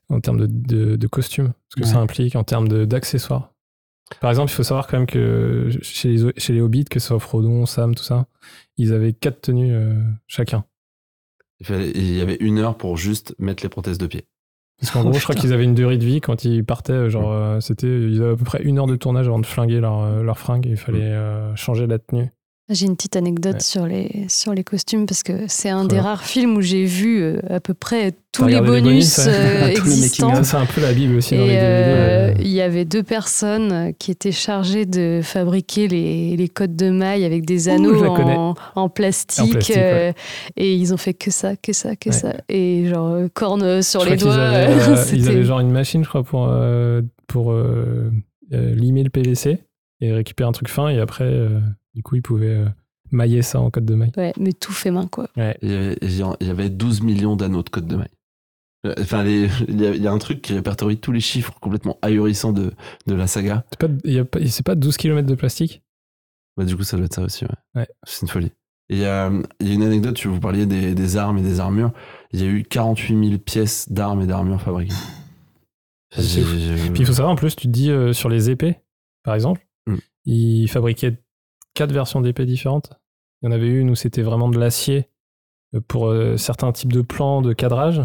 en 0.10 0.20
termes 0.20 0.40
de, 0.40 0.48
de, 0.48 0.96
de 0.96 1.08
costumes, 1.08 1.54
ce 1.70 1.76
que 1.76 1.82
Ouais. 1.86 1.92
ça 1.92 2.00
implique, 2.00 2.36
en 2.36 2.44
termes 2.44 2.68
d'accessoires. 2.86 3.54
Par 4.20 4.30
exemple, 4.30 4.52
il 4.52 4.56
faut 4.56 4.64
savoir 4.64 4.88
quand 4.88 4.98
même 4.98 5.08
que 5.08 5.70
chez 5.82 6.10
les, 6.10 6.34
chez 6.38 6.52
les 6.54 6.60
Hobbits, 6.62 6.84
que 6.86 7.00
ce 7.00 7.08
soit 7.08 7.20
Frodon, 7.20 7.66
Sam, 7.66 7.96
tout 7.96 8.04
ça, 8.04 8.28
ils 8.78 8.92
avaient 8.94 9.14
quatre 9.14 9.42
tenues 9.42 9.74
euh, 9.74 10.02
chacun. 10.28 10.66
il 11.62 11.66
fallait- 11.66 11.92
il 11.92 12.18
y 12.18 12.22
avait 12.22 12.38
une 12.42 12.58
heure 12.60 12.76
pour 12.78 12.98
juste 12.98 13.36
mettre 13.40 13.64
les 13.64 13.70
prothèses 13.70 13.98
de 14.00 14.08
pied. 14.08 14.26
Parce 14.80 14.92
qu'en 14.92 15.04
gros, 15.04 15.14
je 15.14 15.22
crois 15.24 15.36
qu'ils 15.36 15.54
avaient 15.54 15.64
une 15.64 15.76
durée 15.76 15.98
de 16.00 16.04
vie 16.06 16.20
quand 16.22 16.44
ils 16.44 16.66
partaient, 16.66 17.10
genre, 17.12 17.32
euh, 17.32 17.60
c'était, 17.60 17.88
ils 17.88 18.20
avaient 18.22 18.34
à 18.34 18.36
peu 18.36 18.44
près 18.44 18.64
une 18.64 18.80
heure 18.80 18.88
de 18.88 18.96
tournage 18.96 19.28
avant 19.28 19.38
de 19.40 19.46
flinguer 19.46 19.80
leur, 19.80 20.00
euh, 20.02 20.24
leur 20.24 20.40
fringue 20.40 20.66
et 20.66 20.72
il 20.72 20.78
fallait 20.78 21.04
euh, 21.14 21.56
changer 21.56 21.86
la 21.86 22.00
tenue. 22.00 22.32
J'ai 22.72 22.86
une 22.86 22.96
petite 22.96 23.16
anecdote 23.16 23.56
Ouais. 23.56 23.60
sur, 23.60 23.86
les, 23.86 24.26
sur 24.30 24.54
les 24.54 24.64
costumes 24.64 25.06
parce 25.06 25.24
que 25.24 25.34
c'est 25.48 25.70
un 25.70 25.86
des 25.86 26.00
rares 26.00 26.24
films 26.24 26.56
où 26.58 26.62
j'ai 26.62 26.86
vu 26.86 27.22
euh, 27.22 27.40
à 27.50 27.60
peu 27.60 27.74
près 27.74 28.14
tous 28.32 28.46
les 28.48 28.62
bonus, 28.62 29.20
euh, 29.28 29.68
existants. 29.76 30.42
c'est 30.44 30.56
un 30.56 30.66
peu 30.66 30.80
la 30.80 30.94
Bible 30.94 31.16
aussi 31.18 31.36
dans 31.36 31.44
les 31.46 31.58
euh, 31.60 32.34
il 32.40 32.48
y 32.48 32.62
avait 32.62 32.86
deux 32.86 33.04
personnes 33.04 33.72
euh, 33.74 33.92
qui 33.98 34.10
étaient 34.12 34.32
chargées 34.32 34.86
de 34.86 35.20
fabriquer 35.22 35.88
les, 35.90 36.38
les 36.38 36.48
codes 36.48 36.76
de 36.78 36.90
maille 36.92 37.26
avec 37.26 37.46
des 37.46 37.68
anneaux 37.68 38.06
en, 38.06 38.56
en 38.76 38.90
plastique. 38.90 39.44
En 39.44 39.52
plastique, 39.52 39.76
Et 40.56 40.76
ils 40.76 40.94
ont 40.94 40.98
fait 40.98 41.14
que 41.14 41.30
ça, 41.30 41.56
que 41.58 41.74
ça, 41.74 41.96
que 41.98 42.10
Ouais. 42.10 42.16
ça. 42.16 42.34
Et 42.48 42.86
genre, 42.88 43.18
cornes 43.34 43.82
sur 43.82 44.02
Je 44.06 44.10
les 44.12 44.16
doigts. 44.18 44.34
avaient, 44.36 44.76
ils 45.14 45.28
avaient 45.28 45.44
genre 45.44 45.60
une 45.60 45.72
machine, 45.72 46.04
je 46.04 46.10
crois, 46.10 46.24
pour, 46.24 46.50
pour 47.28 47.52
euh, 47.52 48.10
limer 48.52 49.04
le 49.04 49.10
PVC 49.10 49.60
et 50.00 50.14
récupérer 50.14 50.48
un 50.48 50.54
truc 50.54 50.70
fin. 50.70 50.88
Et 50.90 51.00
après, 51.00 51.30
du 51.94 52.04
coup, 52.04 52.16
ils 52.16 52.22
pouvaient 52.22 52.56
euh, 52.56 52.70
mailler 53.12 53.42
ça 53.42 53.60
en 53.60 53.70
code 53.72 53.86
de 53.86 53.96
maille. 53.96 54.12
Ouais, 54.18 54.34
mais 54.40 54.54
tout 54.54 54.72
fait 54.72 54.92
main, 54.92 55.08
quoi. 55.08 55.28
Ouais. 55.38 55.58
Il 55.62 55.70
y 55.72 55.74
avait, 55.74 55.98
il 56.42 56.48
y 56.48 56.50
avait 56.50 56.70
12 56.70 57.02
millions 57.02 57.36
d'anneaux 57.36 57.64
de 57.64 57.70
code 57.70 57.88
de 57.88 57.96
maille. 57.98 58.08
Euh, 58.86 58.96
Enfin, 59.00 59.24
les- 59.24 59.48
il 59.68 59.80
y, 59.80 59.86
a- 59.86 59.94
il 59.96 60.02
y 60.02 60.08
a 60.08 60.12
un 60.12 60.18
truc 60.18 60.42
qui 60.42 60.54
répertorie 60.54 60.98
tous 60.98 61.12
les 61.12 61.20
chiffres 61.20 61.54
complètement 61.60 62.00
ahurissants 62.02 62.52
de, 62.54 62.72
de 63.06 63.14
la 63.14 63.28
saga. 63.28 63.64
C'est 63.70 63.80
pas, 63.80 63.94
il 64.06 64.14
y 64.14 64.20
a 64.20 64.26
pas- 64.26 64.40
c'est 64.48 64.66
pas 64.66 64.76
12 64.76 64.98
km 64.98 65.28
de 65.28 65.36
plastique? 65.36 65.84
Bah, 66.58 66.66
du 66.66 66.76
coup, 66.76 66.84
ça 66.84 66.98
doit 66.98 67.06
être 67.06 67.14
ça 67.14 67.22
aussi, 67.22 67.46
ouais. 67.46 67.52
Ouais. 67.76 67.88
C'est 68.04 68.24
une 68.24 68.28
folie. 68.28 68.52
Il 68.90 68.98
y, 68.98 69.06
a, 69.06 69.32
il 69.62 69.68
y 69.68 69.72
a 69.72 69.74
une 69.76 69.84
anecdote, 69.84 70.16
tu- 70.16 70.28
vous 70.28 70.40
parliez 70.40 70.66
des, 70.66 70.96
des 70.96 71.18
armes 71.18 71.38
et 71.38 71.42
des 71.44 71.60
armures. 71.60 71.92
Il 72.34 72.42
y 72.42 72.44
a 72.44 72.48
eu 72.48 72.64
48 72.64 73.28
000 73.30 73.38
pièces 73.40 73.90
d'armes 73.92 74.22
et 74.22 74.26
d'armures 74.28 74.62
fabriquées. 74.62 74.94
Puis 76.14 76.24
il 77.00 77.06
faut 77.06 77.14
savoir, 77.14 77.32
en 77.32 77.36
plus, 77.36 77.56
tu 77.56 77.68
te 77.68 77.72
dis 77.72 77.90
euh, 77.90 78.12
sur 78.14 78.30
les 78.30 78.50
épées, 78.50 78.78
par 79.24 79.36
exemple, 79.36 79.66
Mm. 79.88 79.96
ils 80.26 80.68
fabriquaient 80.68 81.18
quatre 81.74 81.92
versions 81.92 82.22
d'épées 82.22 82.46
différentes. 82.46 82.92
Il 83.42 83.46
y 83.46 83.50
en 83.50 83.52
avait 83.52 83.70
une 83.70 83.90
où 83.90 83.96
c'était 83.96 84.22
vraiment 84.22 84.50
de 84.50 84.60
l'acier 84.60 85.08
euh, 85.76 85.82
pour 85.88 86.08
euh, 86.08 86.38
certains 86.38 86.72
types 86.72 86.94
de 86.94 87.02
plans 87.02 87.42
de 87.42 87.54
cadrage. 87.54 88.02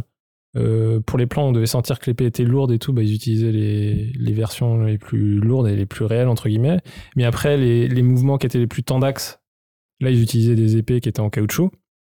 Euh, 0.57 1.01
pour 1.01 1.19
les 1.19 1.27
plans, 1.27 1.49
on 1.49 1.53
devait 1.53 1.67
sentir 1.67 1.99
que 1.99 2.07
l'épée 2.07 2.25
était 2.25 2.45
lourde 2.45 2.73
et 2.73 2.79
tout, 2.79 2.95
bah, 2.95 3.03
ils 3.03 3.13
utilisaient 3.15 3.53
les, 3.53 4.13
les 4.19 4.33
versions 4.33 4.83
les 4.85 4.97
plus 4.97 5.39
lourdes 5.39 5.69
et 5.69 5.77
les 5.77 5.85
plus 5.85 6.07
réelles, 6.07 6.29
entre 6.29 6.49
guillemets. 6.49 6.79
Mais 7.15 7.25
après, 7.25 7.59
les, 7.59 7.89
les 7.89 8.03
mouvements 8.03 8.39
qui 8.39 8.47
étaient 8.47 8.59
les 8.59 8.67
plus 8.67 8.83
tendax, 8.83 9.41
là, 10.01 10.09
ils 10.11 10.23
utilisaient 10.23 10.55
des 10.57 10.79
épées 10.79 11.01
qui 11.01 11.11
étaient 11.11 11.21
en 11.21 11.29
caoutchouc. 11.29 11.71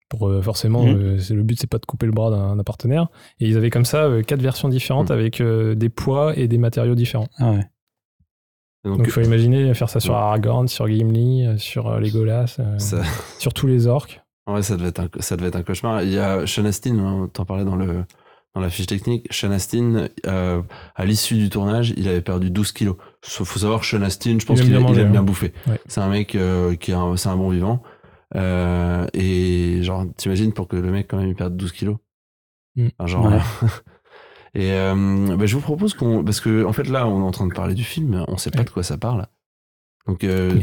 Pour 0.08 0.26
euh, 0.28 0.40
forcément, 0.42 0.86
euh, 0.86 1.18
c'est- 1.18 1.34
le 1.34 1.42
but 1.44 1.60
c'est 1.60 1.66
pas 1.68 1.78
de 1.78 1.84
couper 1.86 2.06
le 2.06 2.12
bras 2.12 2.30
d'un 2.30 2.64
partenaire. 2.64 3.08
Et 3.40 3.46
ils 3.48 3.56
avaient 3.58 3.70
comme 3.70 3.84
ça 3.84 4.08
quatre 4.26 4.40
versions 4.42 4.68
différentes 4.70 5.10
Mhm. 5.10 5.16
avec 5.18 5.42
des 5.42 5.88
poids 5.90 6.36
et 6.36 6.48
des 6.48 6.58
matériaux 6.58 6.94
différents. 6.96 7.28
Ah 7.36 7.50
ouais. 7.52 7.64
Donc, 8.84 9.00
il 9.04 9.10
faut 9.10 9.20
imaginer 9.20 9.74
faire 9.74 9.90
ça 9.90 10.00
sur 10.00 10.14
Ouais. 10.14 10.18
Aragorn, 10.20 10.66
sur 10.68 10.88
Gimli, 10.88 11.46
euh, 11.46 11.58
sur 11.58 11.88
euh, 11.88 12.00
Legolas, 12.00 12.56
euh, 12.58 12.78
ça, 12.78 13.02
sur 13.38 13.52
tous 13.52 13.66
les 13.66 13.86
orques. 13.86 14.22
ouais, 14.46 14.62
ça, 14.62 14.76
devait 14.76 14.88
être 14.88 15.00
un, 15.00 15.08
ça 15.20 15.36
devait 15.36 15.48
être 15.48 15.56
un 15.56 15.62
cauchemar. 15.62 16.02
Il 16.02 16.10
y 16.10 16.18
a 16.18 16.46
Sean 16.46 16.64
Astin, 16.64 16.98
hein, 16.98 17.28
t'en 17.32 17.44
parlais 17.44 17.64
dans, 17.64 17.76
le, 17.76 18.04
dans 18.54 18.60
la 18.60 18.70
fiche 18.70 18.86
technique. 18.86 19.26
Sean 19.30 19.50
Astin, 19.50 20.08
euh, 20.26 20.62
à 20.96 21.04
l'issue 21.04 21.36
du 21.36 21.50
tournage, 21.50 21.92
il 21.96 22.08
avait 22.08 22.22
perdu 22.22 22.50
12 22.50 22.72
kilos. 22.72 22.96
Faut 23.22 23.44
faut 23.44 23.58
savoir 23.58 23.80
que 23.80 23.86
Sean 23.86 24.00
Astin, 24.02 24.38
je 24.40 24.46
pense 24.46 24.60
qu'il 24.60 24.70
il 24.70 24.76
aime 24.76 24.86
hein. 24.86 25.10
bien 25.10 25.22
bouffer. 25.22 25.52
Ouais. 25.66 25.80
C'est 25.86 26.00
un 26.00 26.08
mec 26.08 26.34
euh, 26.34 26.74
qui 26.74 26.92
est 26.92 26.94
un, 26.94 27.14
un 27.22 27.36
bon 27.36 27.50
vivant. 27.50 27.82
Euh, 28.36 29.06
et 29.12 29.82
genre, 29.82 30.06
t'imagines 30.16 30.52
pour 30.52 30.68
que 30.68 30.76
le 30.76 30.90
mec 30.90 31.08
quand 31.08 31.18
même 31.18 31.28
il 31.28 31.34
perde 31.34 31.56
12 31.56 31.72
kilos? 31.72 31.96
Mm. 32.76 32.88
Enfin, 32.98 33.06
genre, 33.06 33.26
Ouais. 33.26 33.38
Et 34.54 34.72
euh, 34.72 35.36
bah, 35.36 35.46
je 35.46 35.54
vous 35.54 35.60
propose 35.62 35.94
qu'on. 35.94 36.24
Parce 36.24 36.40
que, 36.40 36.64
en 36.64 36.72
fait, 36.72 36.88
là, 36.88 37.06
on 37.06 37.20
est 37.20 37.24
en 37.24 37.30
train 37.30 37.46
de 37.46 37.54
parler 37.54 37.74
du 37.74 37.84
film, 37.84 38.08
mais 38.16 38.24
on 38.28 38.36
sait 38.36 38.50
pas 38.50 38.58
Ouais. 38.60 38.64
de 38.64 38.70
quoi 38.70 38.82
ça 38.82 38.98
parle. 38.98 39.26
Donc, 40.06 40.24
euh, 40.24 40.58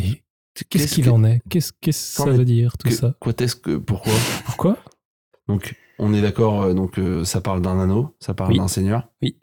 qu'est-ce 0.69 0.93
qu'il 0.95 1.09
en 1.09 1.23
est? 1.23 1.41
Qu'est-ce 1.49 1.71
que 1.73 1.91
ça 1.91 2.25
veut 2.25 2.43
dire 2.45 2.77
tout 2.77 2.89
que- 2.89 2.93
ça? 2.93 3.15
Quoi 3.19 3.33
est-ce 3.39 3.55
que. 3.55 3.77
Pourquoi? 3.77 4.13
Pourquoi? 4.45 4.77
Donc, 5.47 5.75
on 5.99 6.13
est 6.13 6.21
d'accord, 6.21 6.63
euh, 6.63 6.73
donc 6.73 6.99
euh, 6.99 7.23
ça 7.23 7.39
parle 7.41 7.61
d'un 7.61 7.79
anneau, 7.79 8.15
ça 8.19 8.33
parle 8.33 8.51
Oui. 8.51 8.57
d'un 8.57 8.67
seigneur. 8.67 9.07
Oui. 9.21 9.37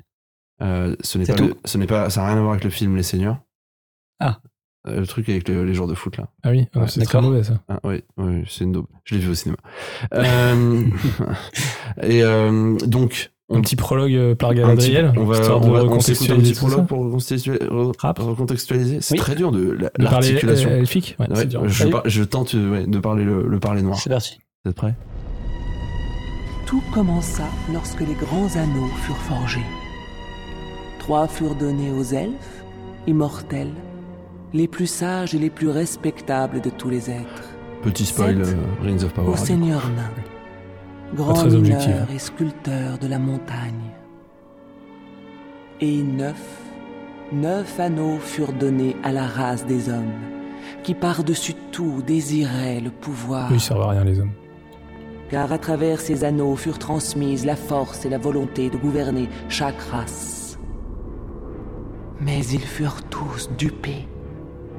Ce 0.60 1.18
n'est 1.18 1.24
pas 1.26 1.34
le- 1.36 1.56
ce 1.64 1.78
n'est 1.78 1.86
pas, 1.86 2.10
ça 2.10 2.20
n'a 2.22 2.28
rien 2.28 2.36
à 2.36 2.40
voir 2.40 2.52
avec 2.52 2.64
le 2.64 2.70
film 2.70 2.96
Les 2.96 3.02
Seigneurs. 3.02 3.38
Ah. 4.20 4.40
Le 4.86 5.06
truc 5.06 5.28
avec 5.30 5.48
le- 5.48 5.64
les 5.64 5.72
joueurs 5.74 5.88
de 5.88 5.94
foot 5.94 6.16
là. 6.18 6.28
Ah 6.42 6.50
oui, 6.50 6.68
ah, 6.74 6.86
c'est 6.86 7.02
très 7.04 7.20
mauvais 7.22 7.42
ça. 7.42 7.62
Ah, 7.68 7.80
oui, 7.84 8.02
oui, 8.18 8.44
c'est 8.46 8.64
une 8.64 8.72
daube. 8.72 8.86
Je 9.04 9.14
l'ai 9.14 9.20
vu 9.22 9.30
au 9.30 9.34
cinéma. 9.34 9.56
Et 12.02 12.22
donc, 12.86 13.32
Un 13.52 13.60
petit 13.60 13.76
prologue 13.76 14.12
euh, 14.14 14.34
par 14.34 14.54
Galadriel, 14.54 15.12
on 15.18 15.24
va, 15.24 15.36
on 15.56 15.70
va 15.70 15.78
un 15.80 15.82
recontextualiser 15.82 16.52
petit 16.52 16.58
prologue 16.58 16.86
pour 16.86 17.00
recontextualiser. 18.26 18.98
C'est 19.02 19.14
Oui. 19.14 19.18
très 19.20 19.34
dur 19.34 19.52
de 19.52 19.72
la- 19.72 19.90
l'articulation. 19.98 20.70
euh, 20.70 20.78
elfique 20.78 21.14
Ouais, 21.18 21.26
Ouais, 21.30 21.46
je, 21.68 21.86
par- 21.88 22.02
je 22.06 22.24
tente 22.24 22.54
euh, 22.54 22.70
ouais, 22.70 22.86
de 22.86 22.98
parler 22.98 23.22
le, 23.24 23.46
le 23.46 23.60
parler 23.60 23.82
noir. 23.82 23.98
C'est 23.98 24.08
parti. 24.10 24.38
Vous 24.64 24.70
êtes 24.70 24.76
prêts? 24.76 24.94
Tout 26.66 26.82
commença 26.92 27.44
lorsque 27.72 28.00
les 28.00 28.14
grands 28.14 28.48
anneaux 28.56 28.88
furent 29.02 29.16
forgés. 29.18 29.60
Trois 30.98 31.28
furent 31.28 31.54
donnés 31.54 31.90
aux 31.92 32.02
elfes, 32.02 32.64
immortels, 33.06 33.68
les 34.54 34.66
plus 34.68 34.86
sages 34.86 35.34
et 35.34 35.38
les 35.38 35.50
plus 35.50 35.68
respectables 35.68 36.62
de 36.62 36.70
tous 36.70 36.88
les 36.88 37.10
êtres, 37.10 37.42
Petit 37.82 38.06
spoil, 38.06 38.42
Sept. 38.42 38.54
euh, 38.56 38.82
Rings 38.82 39.04
of 39.04 39.12
Power. 39.12 39.28
au 39.28 39.36
seigneur 39.36 39.82
nain, 39.90 40.10
grand 41.14 41.34
très 41.34 41.48
mineur 41.48 42.08
et 42.14 42.18
sculpteur 42.18 42.98
de 42.98 43.06
la 43.06 43.18
montagne. 43.18 43.90
Et 45.80 46.02
neuf, 46.02 46.42
neuf 47.32 47.80
anneaux 47.80 48.18
furent 48.18 48.52
donnés 48.52 48.96
à 49.02 49.12
la 49.12 49.26
race 49.26 49.66
des 49.66 49.88
hommes, 49.88 50.12
qui 50.82 50.94
par-dessus 50.94 51.54
tout 51.72 52.02
désiraient 52.06 52.80
le 52.80 52.90
pouvoir 52.90 53.52
ils 53.52 53.60
servent 53.60 53.82
à 53.82 53.90
rien 53.90 54.04
les 54.04 54.20
hommes. 54.20 54.32
car 55.30 55.52
à 55.52 55.58
travers 55.58 56.00
ces 56.00 56.24
anneaux 56.24 56.56
furent 56.56 56.78
transmises 56.78 57.44
la 57.44 57.56
force 57.56 58.04
et 58.04 58.08
la 58.10 58.18
volonté 58.18 58.70
de 58.70 58.76
gouverner 58.76 59.28
chaque 59.48 59.80
race. 59.90 60.58
Mais 62.20 62.44
ils 62.46 62.60
furent 62.60 63.02
tous 63.10 63.50
dupés, 63.58 64.06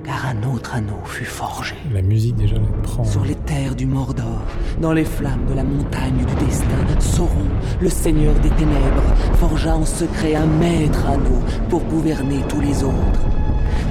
car 0.05 0.27
un 0.27 0.53
autre 0.53 0.75
anneau 0.75 0.99
fut 1.05 1.25
forgé. 1.25 1.75
La 1.91 2.01
musique 2.01 2.35
déjà 2.35 2.55
elle 2.55 2.81
prend. 2.81 3.03
Sur 3.03 3.25
les 3.25 3.35
terres 3.35 3.75
du 3.75 3.85
Mordor, 3.85 4.43
dans 4.79 4.93
les 4.93 5.05
flammes 5.05 5.45
de 5.49 5.55
la 5.55 5.63
montagne 5.63 6.17
du 6.17 6.45
destin, 6.45 6.65
Sauron, 6.99 7.49
le 7.81 7.89
seigneur 7.89 8.33
des 8.35 8.49
ténèbres, 8.49 9.15
forgea 9.39 9.75
en 9.75 9.85
secret 9.85 10.35
un 10.35 10.45
maître 10.45 11.05
anneau 11.07 11.41
pour 11.69 11.83
gouverner 11.85 12.41
tous 12.47 12.61
les 12.61 12.83
autres. 12.83 13.25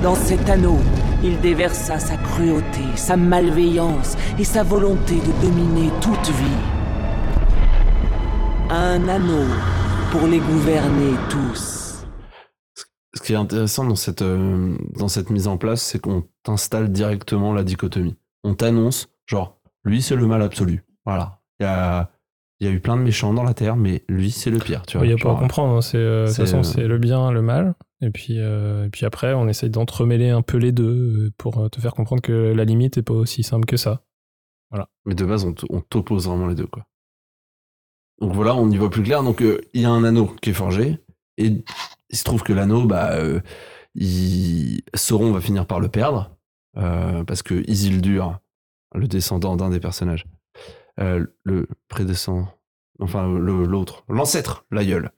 Dans 0.03 0.15
cet 0.15 0.49
anneau, 0.49 0.79
il 1.23 1.41
déversa 1.41 1.99
sa 1.99 2.17
cruauté, 2.17 2.85
sa 2.95 3.17
malveillance 3.17 4.17
et 4.39 4.45
sa 4.45 4.63
volonté 4.63 5.17
de 5.17 5.47
dominer 5.47 5.91
toute 6.01 6.31
vie. 6.31 6.63
Un 8.71 9.09
anneau 9.09 9.47
pour 10.11 10.27
les 10.29 10.39
gouverner 10.39 11.15
tous. 11.29 11.84
Ce 13.25 13.29
qui 13.29 13.33
est 13.33 13.37
intéressant 13.37 13.87
dans 13.87 13.97
cette, 13.97 14.21
euh, 14.21 14.77
dans 14.99 15.09
cette 15.09 15.31
mise 15.31 15.49
en 15.49 15.57
place, 15.57 15.81
c'est 15.81 15.99
qu'on 15.99 16.25
t'installe 16.43 16.93
directement 16.93 17.55
la 17.55 17.65
dichotomie. 17.65 18.17
On 18.43 18.53
t'annonce, 18.55 19.09
genre, 19.25 19.59
lui, 19.83 20.03
c'est 20.03 20.15
le 20.15 20.27
mal 20.27 20.43
absolu. 20.43 20.85
Voilà. 21.07 21.41
Il 21.59 21.63
y 21.63 21.67
a, 21.67 22.11
il 22.61 22.67
y 22.67 22.71
a 22.71 22.73
eu 22.75 22.81
plein 22.81 22.99
de 22.99 23.01
méchants 23.01 23.33
dans 23.33 23.43
la 23.43 23.55
Terre, 23.55 23.77
mais 23.77 24.05
lui, 24.11 24.31
c'est 24.31 24.51
le 24.51 24.59
pire. 24.59 24.83
Il 24.93 25.01
n'y 25.01 25.13
a 25.15 25.17
pas 25.17 25.33
à 25.33 25.37
comprendre. 25.37 25.77
hein, 25.77 25.81
C'est, 25.81 25.97
euh, 25.97 26.25
de 26.25 26.29
toute 26.29 26.37
façon, 26.37 26.59
euh, 26.59 26.63
c'est 26.65 26.87
le 26.87 26.99
bien, 26.99 27.31
le 27.33 27.41
mal. 27.41 27.75
Et 28.03 28.11
puis, 28.11 28.39
euh, 28.41 28.85
et 28.85 28.91
puis 28.91 29.07
après, 29.07 29.33
on 29.33 29.49
essaye 29.49 29.71
d'entremêler 29.71 30.29
un 30.29 30.43
peu 30.43 30.59
les 30.59 30.73
deux 30.73 31.33
pour 31.39 31.71
te 31.71 31.81
faire 31.81 31.95
comprendre 31.95 32.21
que 32.21 32.53
la 32.55 32.67
limite 32.67 32.99
n'est 32.99 33.03
pas 33.03 33.15
aussi 33.15 33.43
simple 33.43 33.65
que 33.65 33.79
ça. 33.79 34.03
Mais 35.07 35.15
de 35.15 35.25
base, 35.25 35.47
on 35.71 35.81
t'oppose 35.81 36.29
vraiment 36.29 36.47
les 36.47 36.55
deux, 36.57 36.67
quoi. 36.67 36.85
Donc 38.21 38.35
voilà, 38.35 38.55
on 38.55 38.71
y 38.71 38.77
voit 38.77 38.91
plus 38.91 39.03
clair. 39.03 39.23
Donc 39.23 39.41
euh, 39.41 39.63
il 39.73 39.81
y 39.81 39.85
a 39.87 39.91
un 39.91 40.05
anneau 40.05 40.27
qui 40.43 40.51
est 40.51 40.55
forgé, 40.55 40.99
et 41.39 41.65
il 42.15 42.17
se 42.17 42.23
trouve 42.23 42.45
que 42.45 42.53
l'anneau, 42.53 42.87
bah, 42.87 43.11
euh, 43.15 43.41
il... 43.97 44.83
Sauron 44.95 45.33
va 45.33 45.41
finir 45.41 45.67
par 45.67 45.81
le 45.81 45.89
perdre, 45.89 46.37
euh, 46.77 47.25
parce 47.25 47.43
que 47.43 47.69
Isildur, 47.69 48.39
le 48.95 49.09
descendant 49.09 49.57
d'un 49.57 49.69
des 49.69 49.81
personnages, 49.81 50.25
euh, 51.01 51.27
le 51.43 51.67
prédescendant, 51.89 52.49
enfin 53.01 53.27
l'autre, 53.27 54.05
l'ancêtre, 54.09 54.65
l'aïeul, 54.71 55.11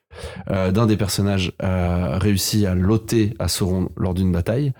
euh, 0.49 0.73
d'un 0.73 0.87
des 0.87 0.97
personnages 0.97 1.53
a 1.59 2.19
réussi 2.19 2.65
à 2.65 2.75
l'ôter 2.75 3.35
à 3.39 3.49
Sauron 3.49 3.91
lors 3.99 4.15
d'une 4.15 4.33
bataille. 4.33 4.73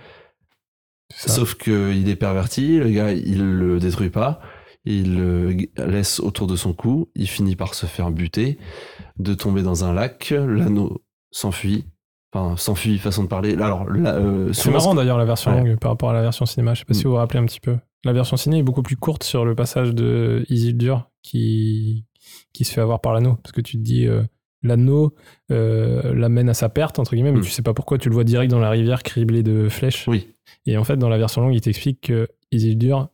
Sauf 1.13 1.55
qu'il 1.55 2.09
est 2.09 2.17
perverti, 2.17 2.79
le 2.79 2.91
gars, 2.91 3.13
il 3.13 3.59
le 3.59 3.79
détruit 3.79 4.09
pas, 4.09 4.41
il 4.87 5.19
le 5.19 5.55
laisse 5.77 6.19
autour 6.19 6.47
de 6.47 6.57
son 6.57 6.73
cou, 6.73 7.11
il 7.15 7.29
finit 7.29 7.57
par 7.57 7.75
se 7.75 7.85
faire 7.85 8.11
buter, 8.11 8.59
de 9.19 9.35
tomber 9.35 9.63
dans 9.63 9.85
un 9.85 9.93
lac, 9.93 10.31
l'anneau 10.31 11.05
s'enfuit, 11.31 11.85
enfin 12.33 12.57
s'enfuit, 12.57 12.99
façon 12.99 13.23
de 13.25 13.29
parler. 13.29 13.55
Alors, 13.55 13.87
euh, 13.89 14.53
C'est 14.53 14.71
marrant 14.71 14.95
d'ailleurs 14.95 15.19
la 15.19 15.25
version 15.25 15.53
Ouais. 15.53 15.63
longue 15.65 15.79
par 15.79 15.91
rapport 15.93 16.11
à 16.11 16.15
la 16.15 16.23
version 16.23 16.47
cinéma. 16.47 16.75
Je 16.75 16.81
sais 16.81 16.85
pas 16.85 16.95
si 16.95 17.01
Mm. 17.01 17.05
vous 17.05 17.11
vous 17.11 17.17
rappelez 17.17 17.41
un 17.41 17.47
petit 17.47 17.61
peu. 17.61 17.77
La 18.05 18.13
version 18.13 18.37
ciné 18.37 18.59
est 18.59 18.63
beaucoup 18.63 18.83
plus 18.83 18.97
courte 18.97 19.25
sur 19.25 19.45
le 19.45 19.55
passage 19.55 19.95
de 19.95 20.45
Isildur 20.49 21.09
qui, 21.23 22.05
qui 22.53 22.65
se 22.65 22.73
fait 22.73 22.81
avoir 22.81 23.01
par 23.01 23.13
l'anneau. 23.15 23.37
Parce 23.43 23.53
que 23.53 23.61
tu 23.61 23.77
te 23.79 23.83
dis, 23.83 24.07
euh, 24.07 24.23
l'anneau 24.63 25.15
euh, 25.51 26.15
l'amène 26.15 26.49
à 26.49 26.55
sa 26.55 26.69
perte, 26.69 26.99
entre 26.99 27.15
guillemets, 27.15 27.33
mais 27.33 27.39
Mm. 27.41 27.45
tu 27.45 27.51
sais 27.51 27.63
pas 27.63 27.75
pourquoi. 27.75 27.99
Tu 27.99 28.09
le 28.09 28.15
vois 28.15 28.25
direct 28.25 28.51
dans 28.51 28.59
la 28.61 28.71
rivière 28.71 29.03
criblée 29.03 29.43
de 29.43 29.69
flèches. 29.69 30.07
Oui. 30.09 30.29
Et 30.67 30.77
en 30.77 30.85
fait, 30.85 30.97
dans 30.97 31.09
la 31.09 31.19
version 31.19 31.43
longue, 31.43 31.55
il 31.55 31.61
t'explique 31.61 32.01
que 32.03 32.29
Isildur, 32.53 33.09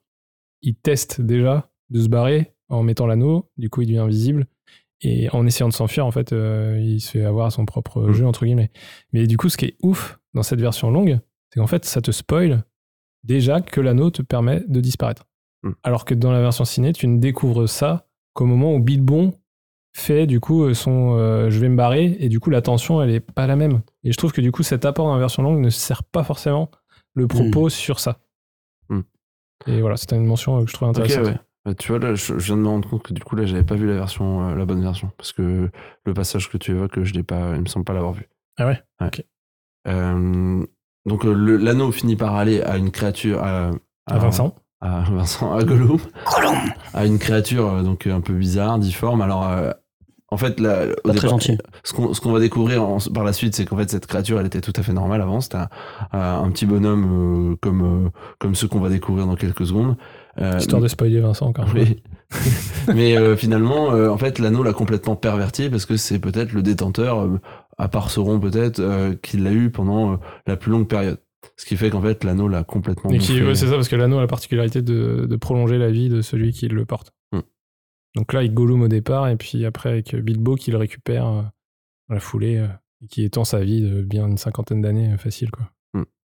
il 0.62 0.74
teste 0.74 1.20
déjà 1.20 1.70
de 1.90 2.00
se 2.02 2.08
barrer 2.08 2.52
en 2.68 2.82
mettant 2.82 3.06
l'anneau. 3.06 3.50
Du 3.58 3.68
coup, 3.70 3.82
il 3.82 3.86
devient 3.86 3.98
invisible. 3.98 4.46
Et 5.02 5.28
en 5.30 5.46
essayant 5.46 5.68
de 5.68 5.72
s'enfuir, 5.74 6.06
en 6.06 6.10
fait, 6.12 6.32
euh, 6.32 6.78
il 6.80 7.00
se 7.00 7.10
fait 7.10 7.24
avoir 7.24 7.46
à 7.46 7.50
son 7.50 7.66
propre 7.66 8.02
Mm. 8.02 8.12
jeu, 8.12 8.26
entre 8.26 8.44
guillemets. 8.44 8.70
Mais 9.12 9.26
du 9.26 9.36
coup, 9.36 9.48
ce 9.48 9.56
qui 9.56 9.64
est 9.66 9.76
ouf 9.82 10.18
dans 10.34 10.42
cette 10.42 10.60
version 10.60 10.90
longue, 10.90 11.18
c'est 11.50 11.60
qu'en 11.60 11.66
fait, 11.66 11.84
ça 11.84 12.00
te 12.00 12.10
spoil 12.12 12.64
déjà 13.24 13.60
que 13.60 13.80
l'anneau 13.80 14.10
te 14.10 14.22
permet 14.22 14.62
de 14.68 14.80
disparaître. 14.80 15.24
Mm. 15.64 15.70
Alors 15.82 16.04
que 16.04 16.14
dans 16.14 16.30
la 16.32 16.40
version 16.40 16.64
ciné, 16.64 16.92
tu 16.92 17.06
ne 17.08 17.18
découvres 17.18 17.68
ça 17.68 18.06
qu'au 18.34 18.46
moment 18.46 18.74
où 18.74 18.80
Bilbon 18.80 19.34
fait 19.94 20.26
du 20.26 20.40
coup 20.40 20.64
euh, 20.64 20.72
son 20.72 21.18
euh, 21.18 21.50
je 21.50 21.58
vais 21.60 21.68
me 21.68 21.76
barrer 21.76 22.16
et 22.18 22.30
du 22.30 22.40
coup 22.40 22.48
la 22.48 22.62
tension 22.62 23.02
elle 23.02 23.10
est 23.10 23.20
pas 23.20 23.46
la 23.46 23.56
même. 23.56 23.82
Et 24.04 24.12
je 24.12 24.16
trouve 24.16 24.32
que 24.32 24.40
du 24.40 24.50
coup 24.50 24.62
cet 24.62 24.86
apport 24.86 25.04
dans 25.06 25.12
la 25.12 25.20
version 25.20 25.42
longue 25.42 25.60
ne 25.60 25.68
sert 25.68 26.02
pas 26.02 26.24
forcément 26.24 26.70
le 27.12 27.26
propos 27.28 27.68
sur 27.68 28.00
ça. 28.00 28.18
Et 29.66 29.80
voilà, 29.80 29.96
c'était 29.96 30.16
une 30.16 30.24
mention 30.24 30.64
que 30.64 30.68
je 30.70 30.74
trouvais 30.74 30.88
intéressante. 30.88 31.26
ouais. 31.26 31.38
Bah, 31.64 31.74
tu 31.74 31.88
vois, 31.92 31.98
là, 32.00 32.14
je, 32.14 32.38
je 32.38 32.44
viens 32.46 32.56
de 32.56 32.62
me 32.62 32.68
rendre 32.68 32.88
compte 32.88 33.02
que 33.04 33.12
du 33.12 33.22
coup, 33.22 33.36
là, 33.36 33.44
j'avais 33.46 33.62
pas 33.62 33.76
vu 33.76 33.86
la 33.86 33.94
version, 33.94 34.48
euh, 34.50 34.54
la 34.56 34.64
bonne 34.64 34.82
version, 34.82 35.10
parce 35.16 35.32
que 35.32 35.70
le 36.04 36.14
passage 36.14 36.50
que 36.50 36.56
tu 36.58 36.72
évoques, 36.72 37.02
je 37.02 37.12
l'ai 37.14 37.22
pas, 37.22 37.54
il 37.54 37.60
me 37.60 37.66
semble 37.66 37.84
pas 37.84 37.92
l'avoir 37.92 38.12
vu. 38.12 38.28
Ah 38.58 38.66
ouais, 38.66 38.82
Ouais. 39.00 39.06
Ok. 39.06 39.24
Euh, 39.88 40.64
donc 41.06 41.24
euh, 41.24 41.32
le- 41.34 41.56
l'anneau 41.56 41.90
finit 41.92 42.16
par 42.16 42.34
aller 42.36 42.62
à 42.62 42.76
une 42.76 42.90
créature, 42.90 43.42
à, 43.42 43.70
À 44.06 44.18
Vincent. 44.18 44.54
à 44.80 45.02
Vincent, 45.10 45.52
à 45.54 45.62
Gollum, 45.64 45.98
à 46.94 47.06
une 47.06 47.18
créature 47.18 47.66
euh, 47.68 47.82
donc 47.82 48.06
un 48.06 48.20
peu 48.20 48.32
bizarre, 48.34 48.78
difforme. 48.78 49.22
Alors 49.22 49.48
euh, 49.48 49.72
en 50.28 50.36
fait, 50.36 50.60
là, 50.60 50.84
au 50.86 51.08
Pas 51.08 51.10
très 51.10 51.12
départ, 51.14 51.30
gentil. 51.30 51.58
ce 51.84 51.92
qu'on 51.92 52.14
ce 52.14 52.20
qu'on 52.20 52.32
va 52.32 52.38
découvrir 52.40 52.82
en- 52.82 52.98
par 53.12 53.24
la 53.24 53.32
suite, 53.32 53.54
c'est 53.56 53.64
qu'en 53.64 53.76
fait 53.76 53.90
cette 53.90 54.06
créature, 54.06 54.38
elle 54.40 54.46
était 54.46 54.60
tout 54.60 54.72
à 54.76 54.82
fait 54.82 54.92
normale 54.92 55.20
avant. 55.20 55.40
C'était 55.40 55.58
un, 55.58 55.68
un 56.44 56.50
petit 56.50 56.66
bonhomme 56.66 57.52
euh, 57.52 57.56
comme 57.60 58.06
euh, 58.06 58.10
comme 58.38 58.54
ceux 58.54 58.68
qu'on 58.68 58.80
va 58.80 58.88
découvrir 58.88 59.26
dans 59.26 59.34
quelques 59.36 59.66
secondes. 59.66 59.96
Euh, 60.40 60.56
Histoire 60.58 60.80
de 60.80 60.88
spoiler 60.88 61.20
Vincent 61.20 61.52
fois. 61.52 61.66
oui. 61.74 62.02
Mais 62.94 63.16
euh, 63.16 63.36
finalement, 63.36 63.92
euh, 63.92 64.08
en 64.08 64.16
fait, 64.16 64.38
l'anneau 64.38 64.62
l'a 64.62 64.72
complètement 64.72 65.16
perverti 65.16 65.68
parce 65.68 65.84
que 65.84 65.96
c'est 65.96 66.18
peut-être 66.18 66.52
le 66.52 66.62
détenteur, 66.62 67.28
à 67.76 67.88
part 67.88 68.10
Sauron 68.10 68.40
peut-être, 68.40 68.80
qui 69.20 69.36
l'a 69.36 69.52
eu 69.52 69.70
pendant 69.70 70.18
la 70.46 70.56
plus 70.56 70.70
longue 70.72 70.88
période. 70.88 71.18
Ce 71.56 71.66
qui 71.66 71.76
fait 71.76 71.90
qu'en 71.90 72.00
fait, 72.00 72.24
l'anneau 72.24 72.48
l'a 72.48 72.64
complètement 72.64 73.10
Et 73.10 73.18
qui, 73.18 73.32
bouffé. 73.32 73.46
ouais, 73.46 73.54
c'est 73.54 73.66
ça, 73.66 73.74
parce 73.74 73.88
que 73.88 73.96
l'anneau 73.96 74.18
a 74.18 74.20
la 74.22 74.26
particularité 74.26 74.80
de, 74.80 75.26
de 75.28 75.36
prolonger 75.36 75.76
la 75.76 75.90
vie 75.90 76.08
de 76.08 76.22
celui 76.22 76.52
qui 76.52 76.68
le 76.68 76.84
porte. 76.84 77.12
Donc 78.14 78.32
là, 78.34 78.40
avec 78.40 78.52
Gollum 78.52 78.82
au 78.82 78.88
départ, 78.88 79.28
et 79.28 79.36
puis 79.36 79.64
après 79.64 79.88
avec 79.88 80.14
Bilbo 80.14 80.54
qui 80.54 80.70
le 80.70 80.76
récupère 80.76 81.24
dans 81.24 82.14
la 82.14 82.20
foulée, 82.20 82.64
et 83.02 83.06
qui 83.06 83.24
étend 83.24 83.44
sa 83.44 83.60
vie 83.60 83.80
de 83.80 84.02
bien 84.02 84.26
une 84.26 84.38
cinquantaine 84.38 84.80
d'années 84.82 85.16
facile. 85.18 85.50
Quoi. 85.50 85.70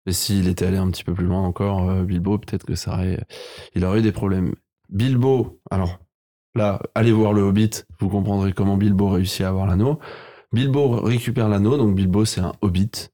Et 0.07 0.13
s'il 0.13 0.47
était 0.47 0.65
allé 0.65 0.77
un 0.77 0.89
petit 0.89 1.03
peu 1.03 1.13
plus 1.13 1.25
loin 1.25 1.41
encore, 1.41 1.89
euh, 1.89 2.03
Bilbo, 2.03 2.37
peut-être 2.37 2.65
que 2.65 2.75
ça 2.75 2.93
aurait, 2.93 3.19
il 3.75 3.83
aurait 3.83 3.99
eu 3.99 4.01
des 4.01 4.13
problèmes. 4.13 4.55
Bilbo, 4.89 5.59
alors 5.69 5.99
là, 6.55 6.81
allez 6.95 7.11
voir 7.11 7.33
le 7.33 7.41
Hobbit, 7.41 7.83
vous 7.99 8.07
comprendrez 8.07 8.53
comment 8.53 8.77
Bilbo 8.77 9.09
réussit 9.09 9.41
à 9.41 9.49
avoir 9.49 9.67
l'anneau. 9.67 9.99
Bilbo 10.53 11.01
récupère 11.01 11.49
l'anneau, 11.49 11.75
donc 11.77 11.93
Bilbo 11.93 12.23
c'est 12.23 12.39
un 12.39 12.53
Hobbit. 12.61 13.09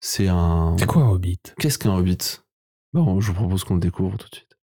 C'est 0.00 0.26
un. 0.26 0.76
C'est 0.76 0.86
quoi 0.86 1.02
un 1.02 1.10
Hobbit? 1.10 1.40
Qu'est-ce 1.58 1.78
qu'un 1.78 1.94
Hobbit? 1.94 2.40
Bon, 2.92 3.20
je 3.20 3.28
vous 3.28 3.34
propose 3.34 3.62
qu'on 3.62 3.74
le 3.74 3.80
découvre 3.80 4.18
tout 4.18 4.28
de 4.28 4.34
suite. 4.34 4.58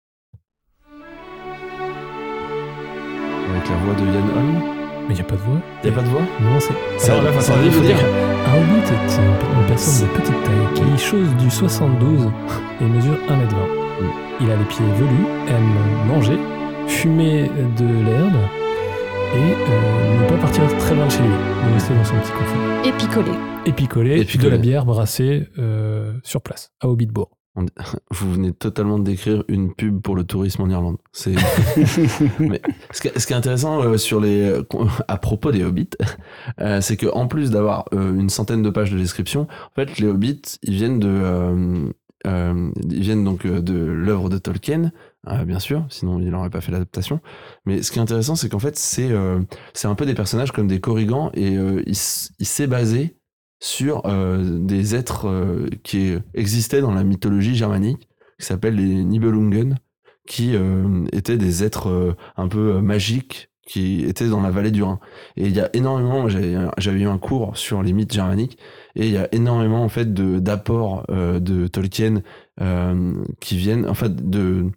Avec 3.49 3.69
la 3.69 3.77
voix 3.77 3.93
de 3.93 4.05
Yann 4.05 4.29
Holm. 4.29 4.76
Mais 5.07 5.13
il 5.13 5.15
n'y 5.15 5.21
a 5.21 5.23
pas 5.23 5.35
de 5.35 5.41
voix 5.41 5.59
Il 5.83 5.89
n'y 5.89 5.95
a 5.95 5.99
pas 5.99 6.03
de 6.05 6.09
voix? 6.09 6.21
Non, 6.41 6.59
c'est. 6.59 6.73
Veut 6.73 7.71
faut 7.71 7.81
dire- 7.81 7.95
dire. 7.95 8.05
Un 8.47 8.57
hobbit 8.57 8.87
est 8.87 9.15
une, 9.17 9.59
une 9.61 9.67
personne 9.67 10.07
de 10.07 10.13
petite 10.13 10.43
taille 10.43 10.73
qui 10.75 11.03
chose 11.03 11.35
du 11.37 11.49
72 11.49 12.29
et 12.81 12.83
mesure 12.85 13.13
1m20. 13.29 13.55
Il 14.39 14.51
a 14.51 14.55
les 14.55 14.63
pieds 14.65 14.85
velus, 14.95 15.25
aime 15.49 16.07
manger, 16.07 16.37
fumer 16.87 17.49
de 17.77 17.85
l'herbe 17.85 18.35
et 19.35 19.37
euh, 19.39 20.23
ne 20.23 20.29
pas 20.29 20.37
partir 20.37 20.63
très 20.77 20.95
loin 20.95 21.05
de 21.05 21.11
chez 21.11 21.19
lui. 21.23 21.29
Il 21.67 21.73
rester 21.73 21.93
dans 21.95 22.03
son 22.05 22.15
petit 22.15 22.31
confort. 22.31 22.85
Et 22.85 22.91
picolé. 22.93 23.31
Et 23.65 23.73
picoler, 23.73 24.21
Et 24.21 24.25
picoler. 24.25 24.49
de 24.49 24.55
la 24.55 24.57
bière 24.61 24.85
brassée 24.85 25.47
euh, 25.59 26.13
sur 26.23 26.41
place, 26.41 26.71
à 26.79 26.87
Hobbitbourg. 26.87 27.36
Vous 28.11 28.33
venez 28.33 28.53
totalement 28.53 28.99
de 28.99 29.03
décrire 29.03 29.43
une 29.47 29.73
pub 29.73 30.01
pour 30.01 30.15
le 30.15 30.23
tourisme 30.23 30.61
en 30.63 30.69
Irlande. 30.69 30.97
C'est. 31.11 31.35
Mais 32.39 32.61
ce, 32.91 33.01
qui, 33.01 33.07
est 33.07 33.33
intéressant 33.33 33.81
euh, 33.81 33.97
sur 33.97 34.19
les, 34.19 34.41
euh, 34.41 34.63
à 35.07 35.17
propos 35.17 35.51
des 35.51 35.63
hobbits, 35.63 35.89
euh, 36.59 36.81
c'est 36.81 36.97
que 36.97 37.07
en 37.07 37.27
plus 37.27 37.51
d'avoir 37.51 37.85
une 37.91 38.29
centaine 38.29 38.61
de 38.61 38.69
pages 38.69 38.91
de 38.91 38.97
description, 38.97 39.41
en 39.41 39.75
fait, 39.75 39.99
les 39.99 40.07
hobbits, 40.07 40.41
ils 40.63 40.73
viennent 40.73 40.99
de, 40.99 41.93
euh, 42.25 42.71
ils 42.89 43.01
viennent 43.01 43.23
donc 43.23 43.45
de 43.45 43.73
l'œuvre 43.73 44.29
de 44.29 44.37
Tolkien, 44.37 44.91
euh, 45.27 45.45
bien 45.45 45.59
sûr, 45.59 45.85
sinon 45.89 46.19
il 46.19 46.29
n'aurait 46.29 46.49
pas 46.49 46.61
fait 46.61 46.71
l'adaptation. 46.71 47.21
Mais 47.65 47.81
ce 47.83 47.91
qui 47.91 47.99
est 47.99 48.01
intéressant, 48.01 48.35
c'est 48.35 48.49
qu'en 48.49 48.59
fait, 48.59 48.77
c'est 48.77 49.11
euh, 49.11 49.39
un 49.83 49.95
peu 49.95 50.05
des 50.05 50.15
personnages 50.15 50.51
comme 50.51 50.67
des 50.67 50.79
Korrigans 50.79 51.31
et 51.33 51.53
il 51.53 51.95
s'est 51.95 52.67
basé 52.67 53.16
sur 53.59 54.05
euh, 54.05 54.59
des 54.59 54.95
êtres 54.95 55.27
euh, 55.27 55.67
qui 55.83 56.13
existaient 56.33 56.81
dans 56.81 56.93
la 56.93 57.03
mythologie 57.03 57.55
germanique, 57.55 58.07
qui 58.39 58.45
s'appellent 58.45 58.75
les 58.75 59.03
Nibelungen, 59.03 59.77
qui 60.27 60.55
euh, 60.55 61.05
étaient 61.13 61.37
des 61.37 61.63
êtres 61.63 62.15
un 62.35 62.47
peu 62.47 62.79
magiques 62.81 63.49
qui 63.65 64.03
étaient 64.05 64.29
dans 64.29 64.41
la 64.41 64.51
vallée 64.51 64.71
du 64.71 64.81
Rhin. 64.83 64.99
Et 65.35 65.47
il 65.47 65.55
y 65.55 65.59
a 65.59 65.69
énormément, 65.73 66.27
j'avais 66.29 67.01
eu 67.01 67.07
un 67.07 67.17
cours 67.17 67.57
sur 67.57 67.83
les 67.83 67.93
mythes 67.93 68.13
germaniques, 68.13 68.57
et 68.95 69.07
il 69.07 69.11
y 69.11 69.17
a 69.17 69.27
énormément 69.33 69.83
en 69.83 69.89
fait 69.89 70.13
de 70.13 70.39
d'apports 70.39 71.05
euh, 71.09 71.39
de 71.39 71.67
Tolkien 71.67 72.21
qui 73.39 73.57
viennent, 73.57 73.87
en 73.87 73.93
fait, 73.93 74.15
de 74.29 74.65
de- 74.69 74.71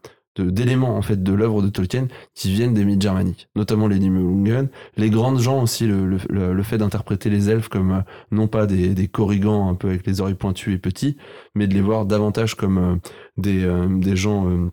d'éléments 0.45 0.97
en 0.97 1.03
fait 1.03 1.23
de 1.23 1.33
l'œuvre 1.33 1.63
de 1.63 1.69
Tolkien 1.69 2.09
qui 2.35 2.53
viennent 2.53 2.75
des 2.75 2.85
mythes 2.85 3.03
germaniques, 3.03 3.49
notamment 3.57 3.89
les 3.89 3.99
Nibelungen, 3.99 4.69
les 4.97 5.11
grandes 5.11 5.41
gens 5.41 5.63
aussi, 5.63 5.87
le, 5.87 6.07
le, 6.07 6.19
le- 6.55 6.63
fait 6.63 6.79
d'interpréter 6.79 7.31
les 7.31 7.51
elfes 7.51 7.69
comme 7.69 7.93
euh, 7.93 8.01
non 8.31 8.49
pas 8.49 8.67
des, 8.67 8.95
des 8.95 9.09
corrigans 9.09 9.69
un 9.69 9.75
peu 9.75 9.89
avec 9.89 10.07
les 10.07 10.21
oreilles 10.21 10.35
pointues 10.35 10.73
et 10.73 10.79
petits, 10.79 11.17
mais 11.55 11.67
de 11.67 11.75
les 11.75 11.81
voir 11.81 12.07
davantage 12.07 12.55
comme 12.55 12.79
euh, 12.79 12.97
des, 13.37 13.65
euh, 13.65 13.89
des 13.89 14.17
gens, 14.17 14.49
euh, 14.49 14.71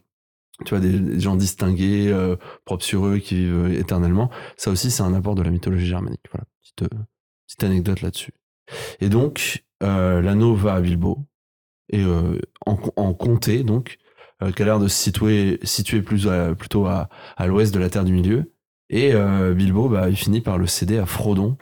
tu 0.66 0.76
vois, 0.76 0.80
des, 0.80 1.20
gens 1.20 1.36
distingués, 1.36 2.12
euh, 2.12 2.36
propres 2.66 2.84
sur 2.84 3.06
eux, 3.08 3.18
qui 3.18 3.36
vivent 3.36 3.54
euh, 3.66 3.80
éternellement. 3.80 4.30
Ça 4.58 4.72
aussi, 4.72 4.92
c'est 4.92 5.04
un 5.04 5.14
apport 5.14 5.36
de 5.36 5.42
la 5.42 5.50
mythologie 5.50 5.88
germanique. 5.88 6.26
Voilà, 6.32 6.46
petite, 6.62 6.94
euh, 6.94 7.04
petite 7.48 7.64
anecdote 7.64 8.02
là-dessus. 8.02 8.34
Et 9.00 9.10
donc, 9.10 9.64
euh, 9.84 10.22
l'anneau 10.22 10.56
va 10.56 10.74
à 10.76 10.82
Bilbo, 10.82 11.26
et 11.90 12.04
euh, 12.04 12.38
en, 12.66 12.78
en 12.96 13.14
comté, 13.14 13.64
donc, 13.64 13.98
euh, 14.02 14.07
qui 14.56 14.62
a 14.62 14.66
l'air 14.66 14.80
de 14.80 14.88
se 14.88 14.96
situer, 14.96 15.60
situer 15.64 16.02
plus 16.02 16.28
plutôt 16.58 16.86
à, 16.86 17.10
à 17.36 17.48
l'ouest 17.48 17.74
de 17.74 17.80
la 17.80 17.90
Terre 17.90 18.06
du 18.06 18.14
Milieu. 18.14 18.54
Et 18.90 19.14
euh, 19.14 19.54
Bilbo, 19.54 19.90
bah, 19.90 20.10
il 20.10 20.16
finit 20.16 20.42
par 20.42 20.58
le 20.58 20.68
céder 20.68 20.98
à 20.98 21.06
Frodon. 21.06 21.58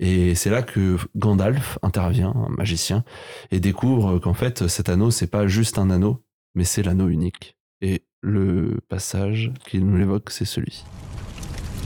Et 0.00 0.34
c'est 0.34 0.50
là 0.50 0.62
que 0.62 0.96
Gandalf 1.16 1.78
intervient, 1.82 2.32
un 2.34 2.48
magicien, 2.50 3.04
et 3.50 3.58
découvre 3.58 4.18
qu'en 4.20 4.34
fait, 4.34 4.68
cet 4.68 4.88
anneau, 4.88 5.10
c'est 5.10 5.26
pas 5.26 5.48
juste 5.48 5.76
un 5.76 5.90
anneau, 5.90 6.24
mais 6.54 6.64
c'est 6.64 6.84
l'anneau 6.84 7.08
unique. 7.08 7.56
Et 7.80 8.04
le 8.20 8.80
passage 8.88 9.52
qui 9.66 9.80
nous 9.80 9.96
l'évoque, 9.96 10.30
c'est 10.30 10.44
celui-ci. 10.44 10.84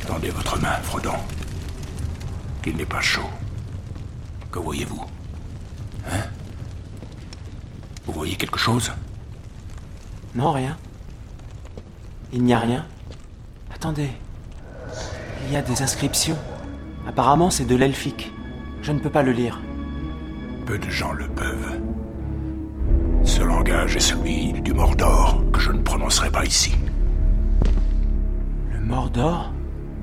Tendez 0.07 0.31
votre 0.31 0.61
main, 0.61 0.75
Frodon. 0.83 1.15
Qu'il 2.63 2.77
n'est 2.77 2.85
pas 2.85 3.01
chaud. 3.01 3.31
Que 4.51 4.59
voyez-vous? 4.59 5.05
Hein? 6.11 6.25
Vous 8.05 8.13
voyez 8.13 8.37
quelque 8.37 8.59
chose? 8.59 8.93
Non, 10.35 10.53
rien. 10.53 10.77
Il 12.33 12.43
n'y 12.43 12.55
a 12.55 12.59
rien. 12.59 12.87
Attendez. 13.75 14.11
Il 15.47 15.53
y 15.53 15.57
a 15.57 15.63
des 15.63 15.83
inscriptions. 15.83 16.39
Apparemment, 17.07 17.51
c'est 17.51 17.67
de 17.67 17.77
l'elfique. 17.77 18.33
Je 18.81 18.93
ne 18.93 18.99
peux 18.99 19.11
pas 19.11 19.23
le 19.23 19.33
lire. 19.33 19.61
Peu 20.65 20.79
de 20.79 20.89
gens 20.89 21.13
le 21.13 21.27
peuvent. 21.29 21.81
Ce 23.25 23.43
langage 23.43 23.97
est 23.97 24.01
celui 24.01 24.53
du 24.63 24.73
Mordor 24.73 25.43
que 25.53 25.61
je 25.61 25.73
ne 25.73 25.83
prononcerai 25.83 26.31
pas 26.31 26.45
ici. 26.45 26.75
Le 28.73 28.81
Mordor? 28.81 29.53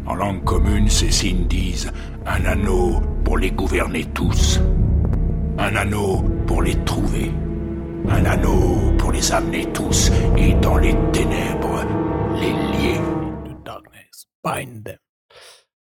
En 0.05 0.15
langue 0.15 0.43
commune, 0.43 0.89
ces 0.89 1.11
signes 1.11 1.47
disent 1.47 1.91
un 2.25 2.45
anneau 2.45 3.01
pour 3.23 3.37
les 3.37 3.51
gouverner 3.51 4.05
tous. 4.05 4.59
Un 5.57 5.75
anneau 5.75 6.23
pour 6.45 6.61
les 6.61 6.75
trouver. 6.83 7.31
Un 8.07 8.25
anneau 8.25 8.95
pour 8.97 9.11
les 9.11 9.31
amener 9.31 9.71
tous 9.73 10.11
et 10.37 10.53
dans 10.55 10.77
les 10.77 10.93
ténèbres 11.11 11.83
les 12.39 12.51
lier. 12.51 12.99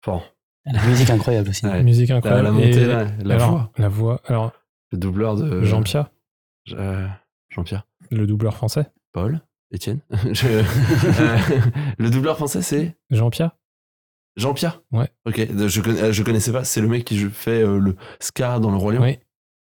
Bon. 0.06 0.22
La 0.66 0.82
musique 0.86 1.10
incroyable 1.10 1.48
aussi. 1.50 1.66
Ouais. 1.66 1.82
Musique 1.82 2.10
incroyable. 2.10 2.42
La, 2.42 2.48
la 2.50 2.52
montée, 2.52 2.80
Et- 2.82 3.24
la 3.24 3.34
alors, 3.34 3.50
voix. 3.50 3.72
La 3.78 3.88
voix. 3.88 4.20
Alors, 4.26 4.52
Le 4.92 4.98
doubleur 4.98 5.36
de. 5.36 5.62
Jean-Pierre, 5.62 6.10
Euh, 6.72 7.06
Jean-Pierre. 7.50 7.86
le 8.10 8.26
doubleur 8.26 8.54
français. 8.56 8.86
Paul 9.12 9.40
Étienne 9.72 10.00
Je- 10.32 10.46
euh, 10.46 10.62
Le 11.98 12.10
doubleur 12.10 12.36
français, 12.36 12.62
c'est 12.62 12.96
Jean-Pierre 13.10 13.52
Jean-Pierre 14.36 14.82
Ouais. 14.92 15.08
Ok, 15.26 15.38
je, 15.38 15.68
je 16.12 16.22
connaissais 16.22 16.52
pas. 16.52 16.64
C'est 16.64 16.80
le 16.80 16.88
mec 16.88 17.04
qui 17.04 17.18
fait 17.30 17.62
euh, 17.62 17.78
le 17.78 17.96
Scar 18.20 18.60
dans 18.60 18.70
le 18.70 18.76
Roi 18.76 18.94
Lion. 18.94 19.02
Oui. 19.02 19.18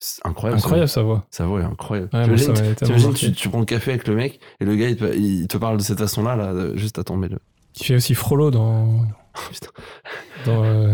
C'est 0.03 0.25
incroyable. 0.25 0.59
ça. 0.59 0.65
Incroyable 0.65 0.89
sa 0.89 1.01
voix. 1.03 1.25
Sa 1.29 1.45
voix 1.45 1.61
est 1.61 1.63
incroyable. 1.63 2.09
Ouais, 2.11 2.23
T'imagines, 2.23 2.55
ça 2.55 3.13
tu, 3.15 3.31
tu 3.33 3.49
prends 3.49 3.59
le 3.59 3.65
café 3.65 3.91
avec 3.91 4.07
le 4.07 4.15
mec 4.15 4.39
et 4.59 4.65
le 4.65 4.75
gars 4.75 4.89
il 4.89 4.95
te, 4.97 5.15
il 5.15 5.47
te 5.47 5.57
parle 5.57 5.77
de 5.77 5.83
cette 5.83 5.99
façon-là, 5.99 6.35
là, 6.35 6.75
juste 6.75 6.97
à 6.99 7.03
tomber 7.03 7.27
le. 7.29 7.37
Qui 7.73 7.85
fait 7.85 7.95
aussi 7.95 8.15
Frollo 8.15 8.49
dans. 8.51 9.05
Dans 10.45 10.63
euh, 10.63 10.93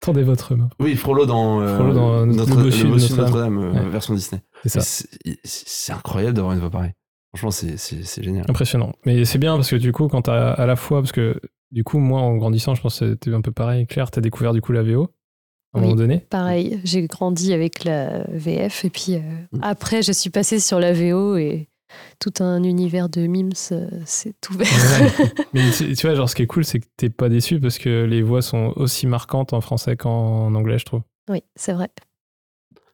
Tendez 0.00 0.22
votre 0.24 0.56
main. 0.56 0.68
Oui, 0.80 0.96
Frollo 0.96 1.26
dans, 1.26 1.60
euh, 1.60 1.76
Frollo 1.76 1.92
dans 1.94 2.26
notre, 2.26 2.56
Le 2.56 2.62
Bossu 2.64 2.84
de 2.84 2.88
Notre-Dame. 2.88 3.24
Notre-Dame, 3.24 3.58
euh, 3.58 3.72
Ouais. 3.84 3.88
version 3.90 4.14
Disney. 4.14 4.42
C'est 4.64 4.80
ça. 4.80 5.02
Mais 5.24 5.36
C'est 5.44 5.92
incroyable 5.92 6.34
d'avoir 6.34 6.54
une 6.54 6.60
voix 6.60 6.70
pareille. 6.70 6.92
Franchement, 7.36 7.50
c'est 7.52 8.22
génial. 8.22 8.44
Impressionnant. 8.48 8.92
Mais 9.06 9.24
c'est 9.24 9.38
bien 9.38 9.54
parce 9.54 9.70
que 9.70 9.76
du 9.76 9.92
coup, 9.92 10.08
quand 10.08 10.22
t'as 10.22 10.52
à 10.52 10.66
la 10.66 10.74
fois, 10.76 11.00
parce 11.00 11.12
que 11.12 11.40
du 11.70 11.84
coup, 11.84 11.98
moi, 11.98 12.20
en 12.20 12.36
grandissant, 12.36 12.74
je 12.74 12.82
pense 12.82 12.98
que 12.98 13.10
c'était 13.10 13.32
un 13.32 13.40
peu 13.42 13.52
pareil. 13.52 13.86
Claire, 13.86 14.10
t'as 14.10 14.20
découvert 14.20 14.52
du 14.52 14.60
coup 14.60 14.72
la 14.72 14.82
VO 14.82 15.08
à 15.74 15.78
un 15.78 15.80
Oui. 15.80 15.86
moment 15.88 15.96
donné. 15.96 16.18
Pareil, 16.30 16.80
j'ai 16.84 17.06
grandi 17.06 17.52
avec 17.52 17.84
la 17.84 18.24
VF 18.28 18.84
et 18.84 18.90
puis 18.90 19.14
euh, 19.16 19.20
Mm. 19.52 19.58
après 19.62 20.02
je 20.02 20.12
suis 20.12 20.30
passée 20.30 20.60
sur 20.60 20.78
la 20.80 20.92
VO 20.92 21.36
et 21.36 21.68
tout 22.18 22.32
un 22.40 22.62
univers 22.62 23.08
de 23.10 23.26
mimes 23.26 23.52
euh, 23.72 23.88
s'est 24.06 24.34
ouvert. 24.50 24.66
Ouais. 24.66 25.26
Mais 25.52 25.70
tu 25.72 25.94
tu 25.94 26.06
vois, 26.06 26.14
genre, 26.16 26.28
ce 26.28 26.34
qui 26.34 26.42
est 26.42 26.46
cool, 26.46 26.64
c'est 26.64 26.80
que 26.80 26.86
t'es 26.96 27.10
pas 27.10 27.28
déçu 27.28 27.60
parce 27.60 27.78
que 27.78 28.04
les 28.04 28.22
voix 28.22 28.40
sont 28.42 28.72
aussi 28.76 29.06
marquantes 29.06 29.52
en 29.52 29.60
français 29.60 29.96
qu'en 29.96 30.54
anglais, 30.54 30.78
je 30.78 30.84
trouve. 30.86 31.02
oui, 31.28 31.42
c'est 31.54 31.72
vrai. 31.74 31.88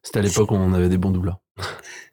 C'était 0.02 0.18
à 0.20 0.22
l'époque 0.22 0.50
où 0.50 0.54
on 0.54 0.72
avait 0.72 0.88
des 0.88 0.96
bons 0.98 1.10
doubleurs. 1.10 1.38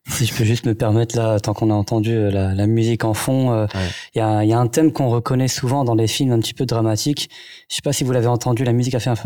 Si 0.08 0.26
je 0.28 0.36
peux 0.36 0.44
juste 0.44 0.68
me 0.68 0.76
permettre, 0.76 1.18
là, 1.18 1.40
tant 1.40 1.54
qu'on 1.54 1.72
a 1.72 1.74
entendu 1.74 2.12
euh, 2.16 2.30
la, 2.30 2.54
la 2.54 2.68
musique 2.68 3.04
en 3.04 3.16
fond, 3.16 3.52
euh, 3.52 3.66
il 3.74 3.78
Ouais. 3.80 3.86
y, 4.16 4.20
a, 4.22 4.44
il 4.44 4.50
y 4.50 4.54
a 4.54 4.60
un 4.60 4.68
thème 4.68 4.92
qu'on 4.92 5.10
reconnaît 5.10 5.48
souvent 5.48 5.84
dans 5.84 5.96
les 5.96 6.06
films 6.06 6.32
un 6.32 6.38
petit 6.40 6.54
peu 6.54 6.68
dramatiques. 6.68 7.28
Je 7.70 7.76
sais 7.78 7.82
pas 7.82 7.92
si 7.92 8.04
vous 8.04 8.12
l'avez 8.12 8.28
entendu, 8.28 8.64
la 8.64 8.72
musique 8.74 8.94
a 8.94 9.00
fait 9.00 9.10
un 9.10 9.16
peu... 9.16 9.26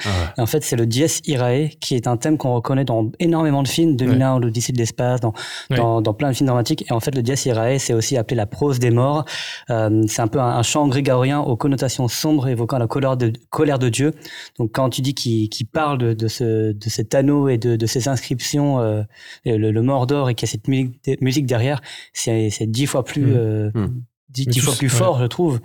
ouais. 0.36 0.42
En 0.42 0.46
fait, 0.46 0.62
c'est 0.62 0.76
le 0.76 0.86
Dies 0.86 1.20
Irae, 1.26 1.68
qui 1.80 1.96
est 1.96 2.06
un 2.06 2.16
thème 2.16 2.38
qu'on 2.38 2.54
reconnaît 2.54 2.84
dans 2.84 3.10
énormément 3.18 3.62
de 3.64 3.68
films, 3.68 3.96
2001, 3.96 4.38
l'Odyssée 4.38 4.72
de 4.72 4.78
l'espace, 4.78 5.20
dans, 5.20 5.32
Ouais. 5.70 5.76
dans, 5.76 6.00
dans 6.00 6.14
plein 6.14 6.30
de 6.30 6.34
films 6.36 6.46
dramatiques. 6.46 6.84
Et 6.88 6.92
en 6.92 7.00
fait, 7.00 7.14
le 7.14 7.22
Dies 7.22 7.32
Irae, 7.48 7.78
c'est 7.80 7.92
aussi 7.94 8.16
appelé 8.16 8.36
la 8.36 8.46
prose 8.46 8.78
des 8.78 8.90
morts. 8.92 9.24
Euh, 9.70 10.04
c'est 10.06 10.22
un 10.22 10.28
peu 10.28 10.38
un, 10.38 10.56
un 10.58 10.62
chant 10.62 10.86
grégorien 10.86 11.40
aux 11.40 11.56
connotations 11.56 12.06
sombres, 12.06 12.46
évoquant 12.46 12.78
la 12.78 12.86
colère 12.86 13.16
de, 13.16 13.32
colère 13.50 13.80
de 13.80 13.88
Dieu. 13.88 14.12
Donc, 14.58 14.70
quand 14.72 14.90
tu 14.90 15.00
dis 15.02 15.14
qu'il 15.14 15.66
parle 15.66 15.98
de, 15.98 16.12
de, 16.14 16.28
ce, 16.28 16.72
de 16.72 16.88
cet 16.88 17.14
anneau 17.16 17.48
et 17.48 17.58
de, 17.58 17.63
de 17.66 17.86
ces 17.86 18.08
inscriptions, 18.08 18.80
euh, 18.80 19.02
le, 19.44 19.70
le 19.70 19.82
Mordor, 19.82 20.30
et 20.30 20.34
qu'il 20.34 20.46
y 20.46 20.50
a 20.50 20.52
cette 20.52 21.20
musique, 21.20 21.46
derrière, 21.46 21.80
c'est 22.12 22.50
c'est 22.50 22.66
dix 22.66 22.86
fois 22.86 23.04
plus 23.04 23.22
Mm. 23.24 23.36
euh, 23.36 23.70
Mm. 23.74 24.02
dix, 24.30 24.58
fois 24.60 24.74
plus 24.74 24.88
ouais. 24.88 24.92
fort, 24.98 25.20
je 25.20 25.26
trouve, 25.26 25.60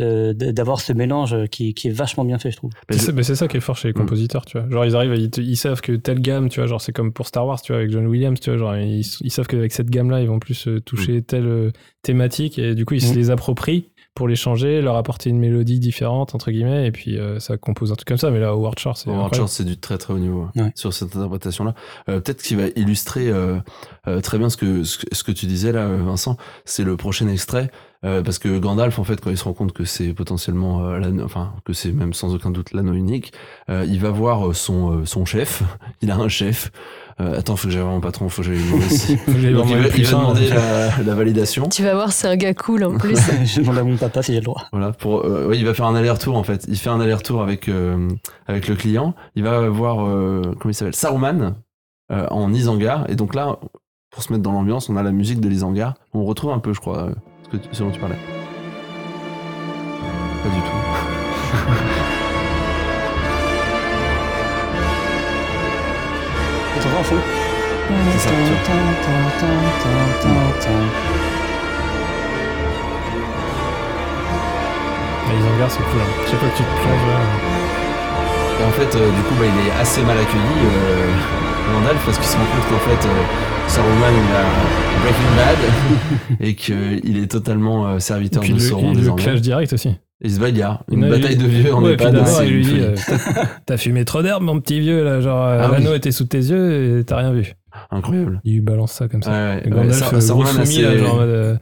euh, 0.00 0.32
d'avoir 0.32 0.80
ce 0.80 0.94
mélange 0.94 1.36
qui, 1.50 1.74
qui 1.74 1.88
est 1.88 1.92
vachement 1.92 2.24
bien 2.24 2.38
fait, 2.38 2.50
je 2.50 2.56
trouve. 2.56 2.70
C'est 2.90 2.98
ça, 2.98 3.12
mais 3.12 3.22
c'est 3.22 3.34
ça 3.34 3.48
qui 3.48 3.58
est 3.58 3.60
fort 3.60 3.76
chez 3.76 3.88
les 3.88 3.92
Mm. 3.92 3.98
compositeurs, 3.98 4.46
tu 4.46 4.58
vois. 4.58 4.66
Genre, 4.70 4.86
ils 4.86 4.96
arrivent, 4.96 5.14
ils, 5.14 5.30
te- 5.30 5.42
ils 5.42 5.56
savent 5.56 5.82
que 5.82 5.92
telle 5.92 6.20
gamme, 6.20 6.48
tu 6.48 6.58
vois, 6.60 6.66
genre, 6.66 6.80
c'est 6.80 6.92
comme 6.92 7.12
pour 7.12 7.26
Star 7.26 7.46
Wars, 7.46 7.60
tu 7.60 7.72
vois, 7.72 7.80
avec 7.80 7.90
John 7.90 8.06
Williams, 8.06 8.40
tu 8.40 8.48
vois, 8.50 8.58
genre, 8.58 8.76
ils, 8.76 9.00
ils 9.20 9.30
savent 9.30 9.46
qu'avec 9.46 9.72
cette 9.72 9.90
gamme-là, 9.90 10.22
ils 10.22 10.28
vont 10.28 10.38
plus 10.38 10.68
toucher 10.86 11.20
telle 11.22 11.72
thématique, 12.02 12.58
et 12.58 12.74
du 12.74 12.84
coup, 12.86 12.94
ils 12.94 13.02
se 13.02 13.14
les 13.14 13.30
approprient 13.30 13.90
pour 14.14 14.28
les 14.28 14.36
changer, 14.36 14.80
leur 14.80 14.96
apporter 14.96 15.28
une 15.30 15.38
mélodie 15.40 15.80
différente, 15.80 16.34
entre 16.36 16.50
guillemets, 16.52 16.86
et 16.86 16.92
puis 16.92 17.18
euh, 17.18 17.40
ça 17.40 17.56
compose 17.56 17.90
un 17.90 17.96
truc 17.96 18.06
comme 18.06 18.16
ça. 18.18 18.30
Mais 18.30 18.38
là, 18.38 18.50
Howard 18.50 18.78
Shore, 18.78 18.96
c'est. 18.96 19.10
Howard. 19.10 19.34
Shore, 19.34 19.48
c'est 19.48 19.64
du 19.64 19.76
très 19.76 19.98
très 19.98 20.14
haut 20.14 20.18
niveau 20.18 20.48
Ouais. 20.54 20.70
sur 20.76 20.92
cette 20.92 21.16
interprétation-là. 21.16 21.74
Euh, 22.08 22.20
Peut-être 22.20 22.42
qu'il 22.42 22.56
va 22.56 22.68
illustrer 22.76 23.28
euh, 23.28 23.56
euh, 24.06 24.20
très 24.20 24.38
bien 24.38 24.50
ce 24.50 24.56
que, 24.56 24.84
ce, 24.84 24.98
que- 24.98 25.12
ce 25.14 25.24
que 25.24 25.32
tu 25.32 25.46
disais 25.46 25.72
là, 25.72 25.80
euh, 25.80 26.02
Vincent. 26.04 26.36
C'est 26.64 26.84
le 26.84 26.96
prochain 26.96 27.26
extrait. 27.28 27.70
euh, 28.04 28.22
parce 28.22 28.38
que 28.38 28.58
Gandalf, 28.58 28.98
en 28.98 29.04
fait, 29.04 29.18
quand 29.18 29.30
il 29.30 29.38
se 29.38 29.44
rend 29.44 29.54
compte 29.54 29.72
que 29.72 29.86
c'est 29.86 30.12
potentiellement, 30.12 30.84
euh, 30.86 30.98
l'anneau- 30.98 31.24
enfin, 31.24 31.54
que 31.64 31.72
c'est 31.72 31.90
même 31.90 32.12
sans 32.12 32.34
aucun 32.34 32.50
doute 32.50 32.72
l'anneau 32.74 32.92
unique, 32.92 33.32
euh, 33.70 33.86
il 33.88 33.98
va 33.98 34.10
voir 34.10 34.54
son, 34.54 35.00
euh, 35.00 35.06
son 35.06 35.24
chef. 35.24 35.62
Il 36.02 36.10
a 36.10 36.16
un 36.16 36.28
chef. 36.28 36.70
Euh, 37.20 37.38
attends, 37.38 37.54
faut 37.54 37.68
que 37.68 37.72
j'aille 37.72 37.82
voir 37.82 37.94
mon 37.94 38.00
patron, 38.00 38.28
faut 38.28 38.42
que 38.42 38.48
j'aille 38.48 38.58
lui 38.58 38.64
demander 38.66 38.88
si. 38.88 39.12
Il 39.28 39.54
mon 39.54 39.62
va, 39.64 39.76
il 39.96 40.04
demander 40.10 40.48
la, 40.48 40.88
la 41.04 41.14
validation. 41.14 41.68
Tu 41.68 41.84
vas 41.84 41.94
voir, 41.94 42.10
c'est 42.12 42.26
un 42.26 42.34
gars 42.36 42.54
cool 42.54 42.82
en 42.84 42.98
plus. 42.98 43.16
je 43.44 43.60
demande 43.60 43.78
à 43.78 43.84
mon 43.84 43.96
papa 43.96 44.22
si 44.22 44.32
j'ai 44.32 44.40
le 44.40 44.44
droit. 44.44 44.64
Voilà, 44.72 44.90
pour, 44.92 45.24
euh, 45.24 45.46
ouais, 45.48 45.56
il 45.56 45.64
va 45.64 45.74
faire 45.74 45.86
un 45.86 45.94
aller-retour 45.94 46.36
en 46.36 46.42
fait. 46.42 46.64
Il 46.66 46.76
fait 46.76 46.90
un 46.90 47.00
aller-retour 47.00 47.40
avec 47.42 47.68
euh, 47.68 48.08
avec 48.48 48.66
le 48.66 48.74
client. 48.74 49.14
Il 49.36 49.44
va 49.44 49.68
voir 49.68 50.04
euh, 50.06 50.42
comment 50.60 50.70
il 50.70 50.74
s'appelle 50.74 50.96
Saruman 50.96 51.54
euh, 52.10 52.26
en 52.30 52.52
Isengard. 52.52 53.08
Et 53.08 53.14
donc 53.14 53.34
là, 53.36 53.58
pour 54.10 54.22
se 54.24 54.32
mettre 54.32 54.42
dans 54.42 54.52
l'ambiance, 54.52 54.88
on 54.88 54.96
a 54.96 55.02
la 55.04 55.12
musique 55.12 55.40
de 55.40 55.48
l'Isengard. 55.48 55.94
On 56.14 56.24
retrouve 56.24 56.50
un 56.50 56.58
peu, 56.58 56.72
je 56.72 56.80
crois, 56.80 56.98
euh, 57.04 57.14
ce, 57.44 57.48
que 57.50 57.56
tu- 57.58 57.68
ce 57.70 57.82
dont 57.84 57.90
tu 57.92 58.00
parlais. 58.00 58.18
Pas 60.42 60.48
du 60.50 60.60
tout. 60.60 61.84
T'entends, 66.84 67.02
fou 67.02 67.16
C'est 68.12 68.18
ça, 68.18 68.30
tu 68.30 68.52
vois. 68.52 69.74
Et 75.30 75.36
les 75.38 75.44
hangars, 75.48 75.70
c'est 75.70 75.78
cool. 75.78 76.00
Hein. 76.00 76.12
Chaque 76.30 76.40
fois 76.40 76.48
que 76.48 76.56
tu 76.56 76.62
te 76.62 76.68
plonges, 76.68 77.06
là, 77.08 78.60
Et 78.60 78.64
en 78.64 78.70
fait, 78.72 78.96
euh, 78.96 79.10
du 79.10 79.22
coup, 79.22 79.34
bah, 79.38 79.46
il 79.46 79.68
est 79.68 79.80
assez 79.80 80.02
mal 80.02 80.18
accueilli, 80.18 80.60
euh, 80.64 81.72
Gandalf, 81.72 82.04
parce 82.04 82.18
qu'il 82.18 82.26
se 82.26 82.36
rend 82.36 82.44
compte 82.44 82.68
qu'en 82.68 82.90
fait, 82.90 83.08
euh, 83.08 83.22
Saruman, 83.66 84.12
il 84.12 84.34
a 84.36 84.44
Breaking 85.02 85.34
Bad 85.36 86.38
et 86.40 86.54
qu'il 86.54 87.22
est 87.22 87.30
totalement 87.30 87.86
euh, 87.86 87.96
Et 87.96 88.00
serviteur 88.00 88.42
puis 88.42 88.52
de 88.52 88.58
le, 88.58 88.60
Sauron 88.64 88.88
il 88.90 88.94
le 88.94 89.00
désormais. 89.00 89.22
clash 89.22 89.40
direct 89.40 89.72
aussi. 89.72 89.96
Il 90.24 90.30
se 90.32 90.40
bagarre. 90.40 90.82
Une 90.90 91.08
bataille 91.08 91.36
de 91.36 91.46
vieux 91.46 91.72
Ouais, 91.74 91.96
puis 91.96 92.06
EHPAD. 92.06 92.14
d'abord, 92.14 92.26
c'est 92.28 92.46
il 92.48 92.54
lui 92.54 92.64
dit 92.64 92.80
euh, 92.80 92.96
T'as- 93.66 93.76
fumé 93.76 94.04
trop 94.06 94.22
d'herbe, 94.22 94.42
mon 94.42 94.58
petit 94.58 94.80
vieux, 94.80 95.04
là. 95.04 95.20
Genre, 95.20 95.44
euh, 95.44 95.60
Ah 95.62 95.68
oui. 95.70 95.78
l'anneau 95.78 95.94
était 95.94 96.12
sous 96.12 96.24
tes 96.24 96.38
yeux 96.38 96.98
et 96.98 97.04
t'as 97.04 97.18
rien 97.18 97.32
vu. 97.32 97.52
Incroyable. 97.90 98.40
Il 98.44 98.54
lui 98.54 98.60
balance 98.62 98.92
ça 98.92 99.06
comme 99.08 99.22
ça. 99.22 99.30
Ouais, 99.30 99.36
ouais, 99.36 99.64
ouais, 99.64 99.70
Gandalf, 99.70 99.92
Sa- 100.10 100.14
euh, 100.16 100.20
soumis, 100.20 100.42
assez- 100.62 100.82
là, 100.82 100.96
genre, 100.96 101.18
euh, 101.20 101.56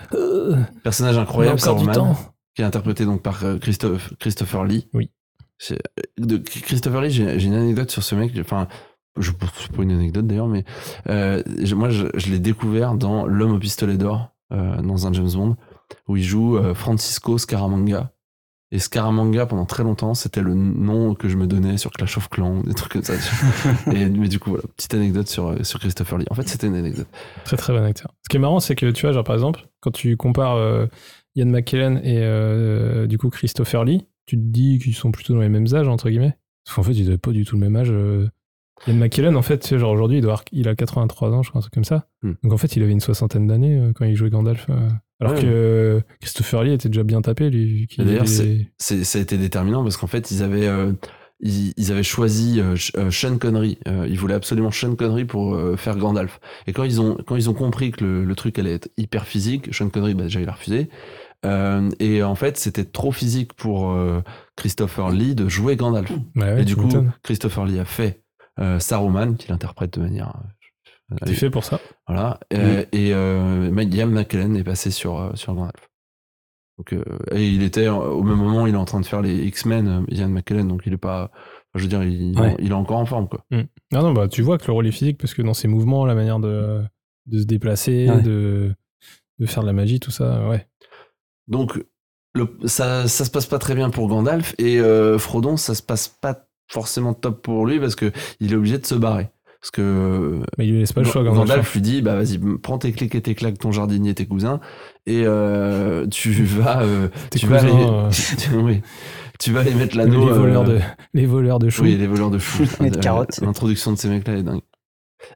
Personnage 0.84 1.16
on 1.16 1.20
incroyable, 1.22 1.58
Saruman, 1.58 2.14
qui 2.54 2.62
est 2.62 2.64
interprété 2.64 3.04
donc 3.04 3.20
par 3.22 3.42
Christophe, 3.60 4.12
Christopher 4.20 4.64
Lee. 4.64 4.86
Oui. 4.94 5.10
De 6.18 6.36
Christopher 6.36 7.00
Lee, 7.02 7.10
j'ai 7.10 7.44
une 7.44 7.54
anecdote 7.54 7.90
sur 7.90 8.02
ce 8.04 8.14
mec. 8.14 8.32
Enfin, 8.40 8.68
je 9.18 9.32
c'est 9.58 9.72
pas 9.72 9.82
une 9.82 9.90
anecdote 9.92 10.26
d'ailleurs, 10.26 10.48
mais 10.48 10.64
euh, 11.08 11.42
moi, 11.74 11.88
je, 11.90 12.06
je 12.14 12.30
l'ai 12.30 12.38
découvert 12.38 12.94
dans 12.94 13.26
L'homme 13.26 13.54
au 13.54 13.58
pistolet 13.58 13.96
d'or, 13.96 14.30
dans 14.50 15.06
un 15.08 15.12
James 15.12 15.30
Bond, 15.34 15.56
où 16.08 16.16
il 16.16 16.22
joue 16.22 16.58
Francisco 16.74 17.38
Scaramanga. 17.38 18.11
Et 18.74 18.78
Scaramanga, 18.78 19.44
pendant 19.44 19.66
très 19.66 19.82
longtemps, 19.82 20.14
c'était 20.14 20.40
le 20.40 20.54
nom 20.54 21.14
que 21.14 21.28
je 21.28 21.36
me 21.36 21.46
donnais 21.46 21.76
sur 21.76 21.90
Clash 21.90 22.16
of 22.16 22.30
Clans, 22.30 22.62
des 22.62 22.72
trucs 22.72 22.92
comme 22.92 23.02
ça. 23.02 23.12
Et, 23.92 24.06
mais 24.08 24.28
du 24.28 24.38
coup, 24.38 24.48
voilà, 24.50 24.64
petite 24.76 24.94
anecdote 24.94 25.28
sur, 25.28 25.48
euh, 25.48 25.62
sur 25.62 25.78
Christopher 25.78 26.16
Lee. 26.18 26.24
En 26.30 26.34
fait, 26.34 26.48
c'était 26.48 26.68
une 26.68 26.76
anecdote. 26.76 27.06
Très 27.44 27.58
très 27.58 27.74
bon 27.74 27.84
acteur. 27.84 28.14
Ce 28.22 28.30
qui 28.30 28.38
est 28.38 28.40
marrant, 28.40 28.60
c'est 28.60 28.74
que 28.74 28.90
tu 28.90 29.02
vois, 29.04 29.12
genre 29.12 29.24
par 29.24 29.34
exemple, 29.34 29.68
quand 29.80 29.90
tu 29.90 30.16
compares 30.16 30.56
euh, 30.56 30.86
Ian 31.36 31.46
McKellen 31.46 31.98
et 32.02 32.20
euh, 32.22 33.06
du 33.06 33.18
coup 33.18 33.28
Christopher 33.28 33.84
Lee, 33.84 34.06
tu 34.24 34.36
te 34.36 34.42
dis 34.42 34.78
qu'ils 34.78 34.94
sont 34.94 35.12
plutôt 35.12 35.34
dans 35.34 35.40
les 35.42 35.50
mêmes 35.50 35.66
âges, 35.74 35.88
entre 35.88 36.08
guillemets. 36.08 36.38
Parce 36.64 36.74
qu'en 36.76 36.82
fait, 36.82 36.92
ils 36.94 37.04
n'avaient 37.04 37.18
pas 37.18 37.32
du 37.32 37.44
tout 37.44 37.56
le 37.56 37.60
même 37.60 37.76
âge. 37.76 37.90
euh. 37.90 38.26
Ian 38.86 38.94
McKellen, 38.94 39.36
en 39.36 39.42
fait, 39.42 39.58
tu 39.58 39.68
sais, 39.68 39.78
genre 39.78 39.92
aujourd'hui, 39.92 40.18
il, 40.18 40.22
doit 40.22 40.32
avoir- 40.32 40.44
il 40.50 40.66
a 40.66 40.74
83 40.74 41.30
ans, 41.32 41.42
je 41.42 41.50
crois, 41.50 41.58
un 41.58 41.62
truc 41.62 41.74
comme 41.74 41.84
ça. 41.84 42.08
Hmm. 42.22 42.32
Donc 42.42 42.52
en 42.52 42.56
fait, 42.56 42.74
il 42.74 42.82
avait 42.82 42.90
une 42.92 43.00
soixantaine 43.00 43.46
d'années 43.46 43.78
euh, 43.78 43.92
quand 43.94 44.06
il 44.06 44.16
jouait 44.16 44.30
Gandalf. 44.30 44.66
Alors 45.22 45.34
Ouais. 45.36 45.42
que 45.42 45.46
euh, 45.46 46.00
Christopher 46.20 46.64
Lee 46.64 46.72
était 46.72 46.88
déjà 46.88 47.02
bien 47.04 47.22
tapé, 47.22 47.48
lui. 47.50 47.86
d'ailleurs, 47.98 48.26
ça 48.28 48.42
a 48.44 49.20
été 49.20 49.38
déterminant 49.38 49.82
parce 49.82 49.96
qu'en 49.96 50.06
fait, 50.06 50.30
ils 50.30 50.42
avaient, 50.42 50.66
euh, 50.66 50.92
ils, 51.40 51.72
ils 51.76 51.92
avaient 51.92 52.02
choisi 52.02 52.60
euh, 52.60 52.76
Sean 53.10 53.38
Connery. 53.38 53.78
Euh, 53.88 54.06
ils 54.08 54.18
voulaient 54.18 54.34
absolument 54.34 54.70
Sean 54.70 54.94
Connery 54.96 55.24
pour 55.24 55.58
faire 55.78 55.96
Gandalf. 55.96 56.40
Et 56.66 56.72
quand 56.72 56.84
ils 56.84 57.00
ont, 57.00 57.16
quand 57.26 57.36
ils 57.36 57.48
ont 57.48 57.54
compris 57.54 57.90
que 57.92 58.04
le, 58.04 58.24
le 58.24 58.34
truc 58.34 58.58
allait 58.58 58.74
être 58.74 58.88
hyper 58.96 59.26
physique, 59.26 59.72
Sean 59.74 59.88
Connery, 59.88 60.14
bah, 60.14 60.24
déjà, 60.24 60.40
il 60.40 60.48
a 60.48 60.52
refusé. 60.52 60.88
Euh, 61.44 61.88
et 61.98 62.22
en 62.22 62.36
fait, 62.36 62.56
c'était 62.56 62.84
trop 62.84 63.10
physique 63.10 63.52
pour 63.54 63.90
euh, 63.92 64.20
Christopher 64.56 65.10
Lee 65.10 65.34
de 65.34 65.48
jouer 65.48 65.74
Gandalf. 65.76 66.12
Bah 66.36 66.54
ouais, 66.54 66.62
et 66.62 66.64
du 66.64 66.76
coup. 66.76 66.88
Christopher 67.24 67.64
Lee 67.64 67.80
a 67.80 67.84
fait 67.84 68.22
euh, 68.60 68.78
Saruman, 68.78 69.34
qu'il 69.36 69.52
interprète 69.52 69.94
de 69.94 70.00
manière. 70.02 70.32
T'es 71.24 71.34
fait 71.34 71.50
pour 71.50 71.64
ça. 71.64 71.80
voilà. 72.06 72.40
Euh, 72.52 72.84
et 72.92 73.12
euh, 73.14 73.70
Ian 73.90 74.06
McKellen 74.08 74.56
est 74.56 74.64
passé 74.64 74.90
sur, 74.90 75.18
euh, 75.20 75.30
sur 75.34 75.54
Gandalf. 75.54 75.88
Donc, 76.78 76.94
et 77.32 77.48
il 77.48 77.62
était, 77.62 77.88
au 77.88 78.22
même 78.22 78.38
moment, 78.38 78.66
il 78.66 78.74
est 78.74 78.78
en 78.78 78.84
train 78.86 79.00
de 79.00 79.06
faire 79.06 79.20
les 79.20 79.36
X-Men, 79.46 80.04
Ian 80.08 80.28
McKellen, 80.28 80.66
donc 80.66 80.82
il 80.86 80.92
est 80.94 80.96
pas. 80.98 81.30
je 81.74 81.82
veux 81.82 81.88
dire, 81.88 82.02
il, 82.02 82.38
Ouais. 82.38 82.56
il 82.58 82.70
est 82.70 82.74
encore 82.74 82.98
en 82.98 83.06
forme, 83.06 83.28
quoi. 83.28 83.44
Non, 83.50 83.62
non, 83.92 84.12
bah, 84.12 84.26
tu 84.28 84.42
vois 84.42 84.58
que 84.58 84.66
le 84.66 84.72
rôle 84.72 84.86
est 84.86 84.92
physique 84.92 85.18
parce 85.18 85.34
que 85.34 85.42
dans 85.42 85.54
ses 85.54 85.68
mouvements, 85.68 86.06
la 86.06 86.14
manière 86.14 86.40
de, 86.40 86.82
de 87.26 87.38
se 87.40 87.44
déplacer, 87.44 88.08
Ouais. 88.10 88.22
de, 88.22 88.74
de 89.38 89.46
faire 89.46 89.62
de 89.62 89.68
la 89.68 89.72
magie, 89.74 90.00
tout 90.00 90.10
ça, 90.10 90.48
ouais. 90.48 90.66
Donc, 91.46 91.78
le, 92.34 92.48
ça, 92.64 93.06
ça 93.06 93.24
se 93.26 93.30
passe 93.30 93.46
pas 93.46 93.58
très 93.58 93.74
bien 93.74 93.90
pour 93.90 94.08
Gandalf, 94.08 94.54
et 94.58 94.80
euh, 94.80 95.18
Frodon, 95.18 95.56
ça 95.58 95.74
se 95.74 95.82
passe 95.82 96.08
pas 96.08 96.48
forcément 96.70 97.12
top 97.12 97.42
pour 97.42 97.66
lui 97.66 97.78
parce 97.78 97.94
que 97.96 98.10
il 98.40 98.52
est 98.52 98.56
obligé 98.56 98.78
de 98.78 98.86
se 98.86 98.94
barrer. 98.94 99.28
Parce 99.62 99.70
que 99.70 100.40
Mais 100.58 100.66
il 100.66 100.72
lui 100.72 100.80
laisse 100.80 100.92
pas 100.92 101.02
le 101.02 101.06
choix, 101.06 101.22
Gandalf, 101.22 101.48
Gandalf. 101.48 101.72
lui 101.74 101.80
dit 101.80 102.02
bah 102.02 102.16
vas-y 102.16 102.36
prends 102.60 102.78
tes 102.78 102.90
clics 102.92 103.14
et 103.14 103.22
tes 103.22 103.34
claques 103.36 103.58
ton 103.58 103.70
jardinier 103.70 104.12
tes 104.12 104.26
cousins 104.26 104.58
et 105.06 105.22
euh, 105.24 106.04
tu 106.08 106.32
vas 106.44 106.82
euh, 106.82 107.06
Tes 107.30 107.38
tu 107.38 107.46
vas 107.46 107.60
cousins, 107.60 107.72
aller 107.76 107.86
euh, 107.86 108.10
tu, 108.38 108.54
oui, 108.56 108.80
tu 109.38 109.52
vas 109.52 109.60
aller 109.60 109.74
mettre 109.74 109.96
les, 109.96 110.02
l'anneau 110.04 110.26
voleurs 110.34 110.62
euh, 110.68 110.78
de, 110.78 110.80
les 111.14 111.26
voleurs 111.26 111.60
de 111.60 111.68
choux. 111.70 111.84
oui 111.84 111.96
les 111.96 112.08
voleurs 112.08 112.30
de 112.30 112.38
choux 112.38 112.64
Et 112.84 112.90
de 112.90 112.96
Euh, 112.96 113.00
carottes. 113.00 113.40
l'introduction 113.40 113.92
de 113.92 113.98
ces 113.98 114.08
mecs 114.08 114.26
là 114.26 114.34
est 114.36 114.42
dingue 114.42 114.62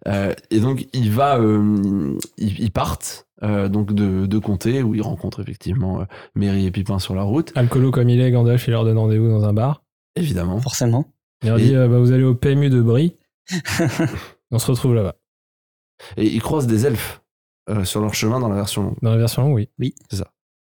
Euh, 0.08 0.34
et 0.50 0.58
donc 0.58 0.88
il 0.92 1.12
va 1.12 1.38
euh, 1.38 2.18
ils, 2.36 2.58
ils 2.60 2.72
partent 2.72 3.28
euh, 3.44 3.68
donc 3.68 3.92
de, 3.92 4.26
de 4.26 4.38
comté 4.38 4.82
où 4.82 4.96
ils 4.96 5.02
rencontrent 5.02 5.40
effectivement 5.40 6.00
euh, 6.00 6.04
Merry 6.34 6.66
et 6.66 6.72
Pipin 6.72 6.98
sur 6.98 7.14
la 7.14 7.22
route 7.22 7.52
Alcoolo 7.54 7.92
comme 7.92 8.08
il 8.10 8.20
est, 8.20 8.32
Gandalf, 8.32 8.66
il 8.66 8.72
leur 8.72 8.84
donne 8.84 8.98
rendez-vous 8.98 9.28
dans 9.28 9.44
un 9.44 9.52
bar. 9.52 9.84
évidemment 10.16 10.58
Forcément. 10.58 11.04
Il 11.44 11.50
leur 11.50 11.58
Et- 11.58 11.62
dit 11.62 11.76
euh, 11.76 11.86
bah, 11.86 11.98
Vous 12.00 12.10
allez 12.10 12.24
au 12.24 12.34
PMU 12.34 12.70
de 12.70 12.80
Brie. 12.80 13.14
On 14.50 14.58
se 14.58 14.70
retrouve 14.70 14.94
là-bas. 14.94 15.16
et 16.16 16.24
ils 16.26 16.40
croisent 16.42 16.66
des 16.66 16.86
elfes 16.86 17.22
euh, 17.68 17.84
sur 17.84 18.00
leur 18.00 18.14
chemin 18.14 18.38
dans 18.40 18.48
la 18.48 18.54
version 18.56 18.82
longue 18.82 18.96
Dans 19.02 19.10
la 19.10 19.16
version 19.16 19.42
longue, 19.42 19.66
oui. 19.78 19.94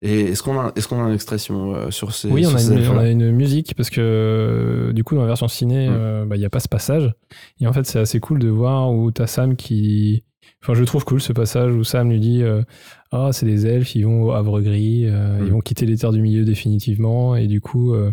et 0.01 0.21
est-ce 0.21 0.41
qu'on 0.43 0.59
a 0.59 0.71
est-ce 0.75 0.87
qu'on 0.87 1.03
a 1.03 1.07
une 1.07 1.13
expression 1.13 1.75
euh, 1.75 1.91
sur 1.91 2.13
ces 2.13 2.29
Oui, 2.29 2.45
on 2.45 2.53
a, 2.55 2.57
ces 2.57 2.71
une, 2.71 2.79
elfes-là 2.79 2.93
on 2.95 2.99
a 2.99 3.09
une 3.09 3.31
musique 3.31 3.75
parce 3.75 3.89
que 3.89 4.01
euh, 4.01 4.93
du 4.93 5.03
coup, 5.03 5.15
dans 5.15 5.21
la 5.21 5.27
version 5.27 5.47
ciné, 5.47 5.89
Mm. 5.89 5.93
euh, 5.93 6.25
bah, 6.25 6.35
il 6.35 6.39
n'y 6.39 6.45
a 6.45 6.49
pas 6.49 6.59
ce 6.59 6.67
passage. 6.69 7.13
Et 7.59 7.67
en 7.67 7.73
fait, 7.73 7.85
c'est 7.85 7.99
assez 7.99 8.19
cool 8.19 8.39
de 8.39 8.49
voir 8.49 8.91
où 8.91 9.11
t'as 9.11 9.27
Sam 9.27 9.55
qui. 9.55 10.23
Enfin, 10.63 10.73
je 10.73 10.83
trouve 10.83 11.05
cool 11.05 11.21
ce 11.21 11.33
passage 11.33 11.71
où 11.73 11.83
Sam 11.83 12.09
lui 12.09 12.19
dit 12.19 12.41
euh, 12.41 12.63
Ah, 13.11 13.29
c'est 13.31 13.45
des 13.45 13.67
elfes, 13.67 13.93
ils 13.95 14.05
vont 14.05 14.23
au 14.23 14.31
Havre 14.31 14.61
Gris, 14.61 15.05
euh, 15.05 15.39
Mm. 15.41 15.45
ils 15.45 15.51
vont 15.51 15.61
quitter 15.61 15.85
les 15.85 15.97
terres 15.97 16.11
du 16.13 16.21
milieu 16.21 16.45
définitivement. 16.45 17.35
Et 17.35 17.45
du 17.47 17.61
coup, 17.61 17.93
euh, 17.93 18.11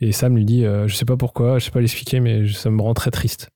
et 0.00 0.12
Sam 0.12 0.36
lui 0.36 0.44
dit 0.44 0.64
euh, 0.64 0.86
Je 0.88 0.94
sais 0.94 1.04
pas 1.04 1.16
pourquoi, 1.16 1.58
je 1.58 1.64
sais 1.64 1.70
pas 1.72 1.80
l'expliquer, 1.80 2.20
mais 2.20 2.46
ça 2.48 2.70
me 2.70 2.80
rend 2.82 2.94
très 2.94 3.10
triste. 3.10 3.48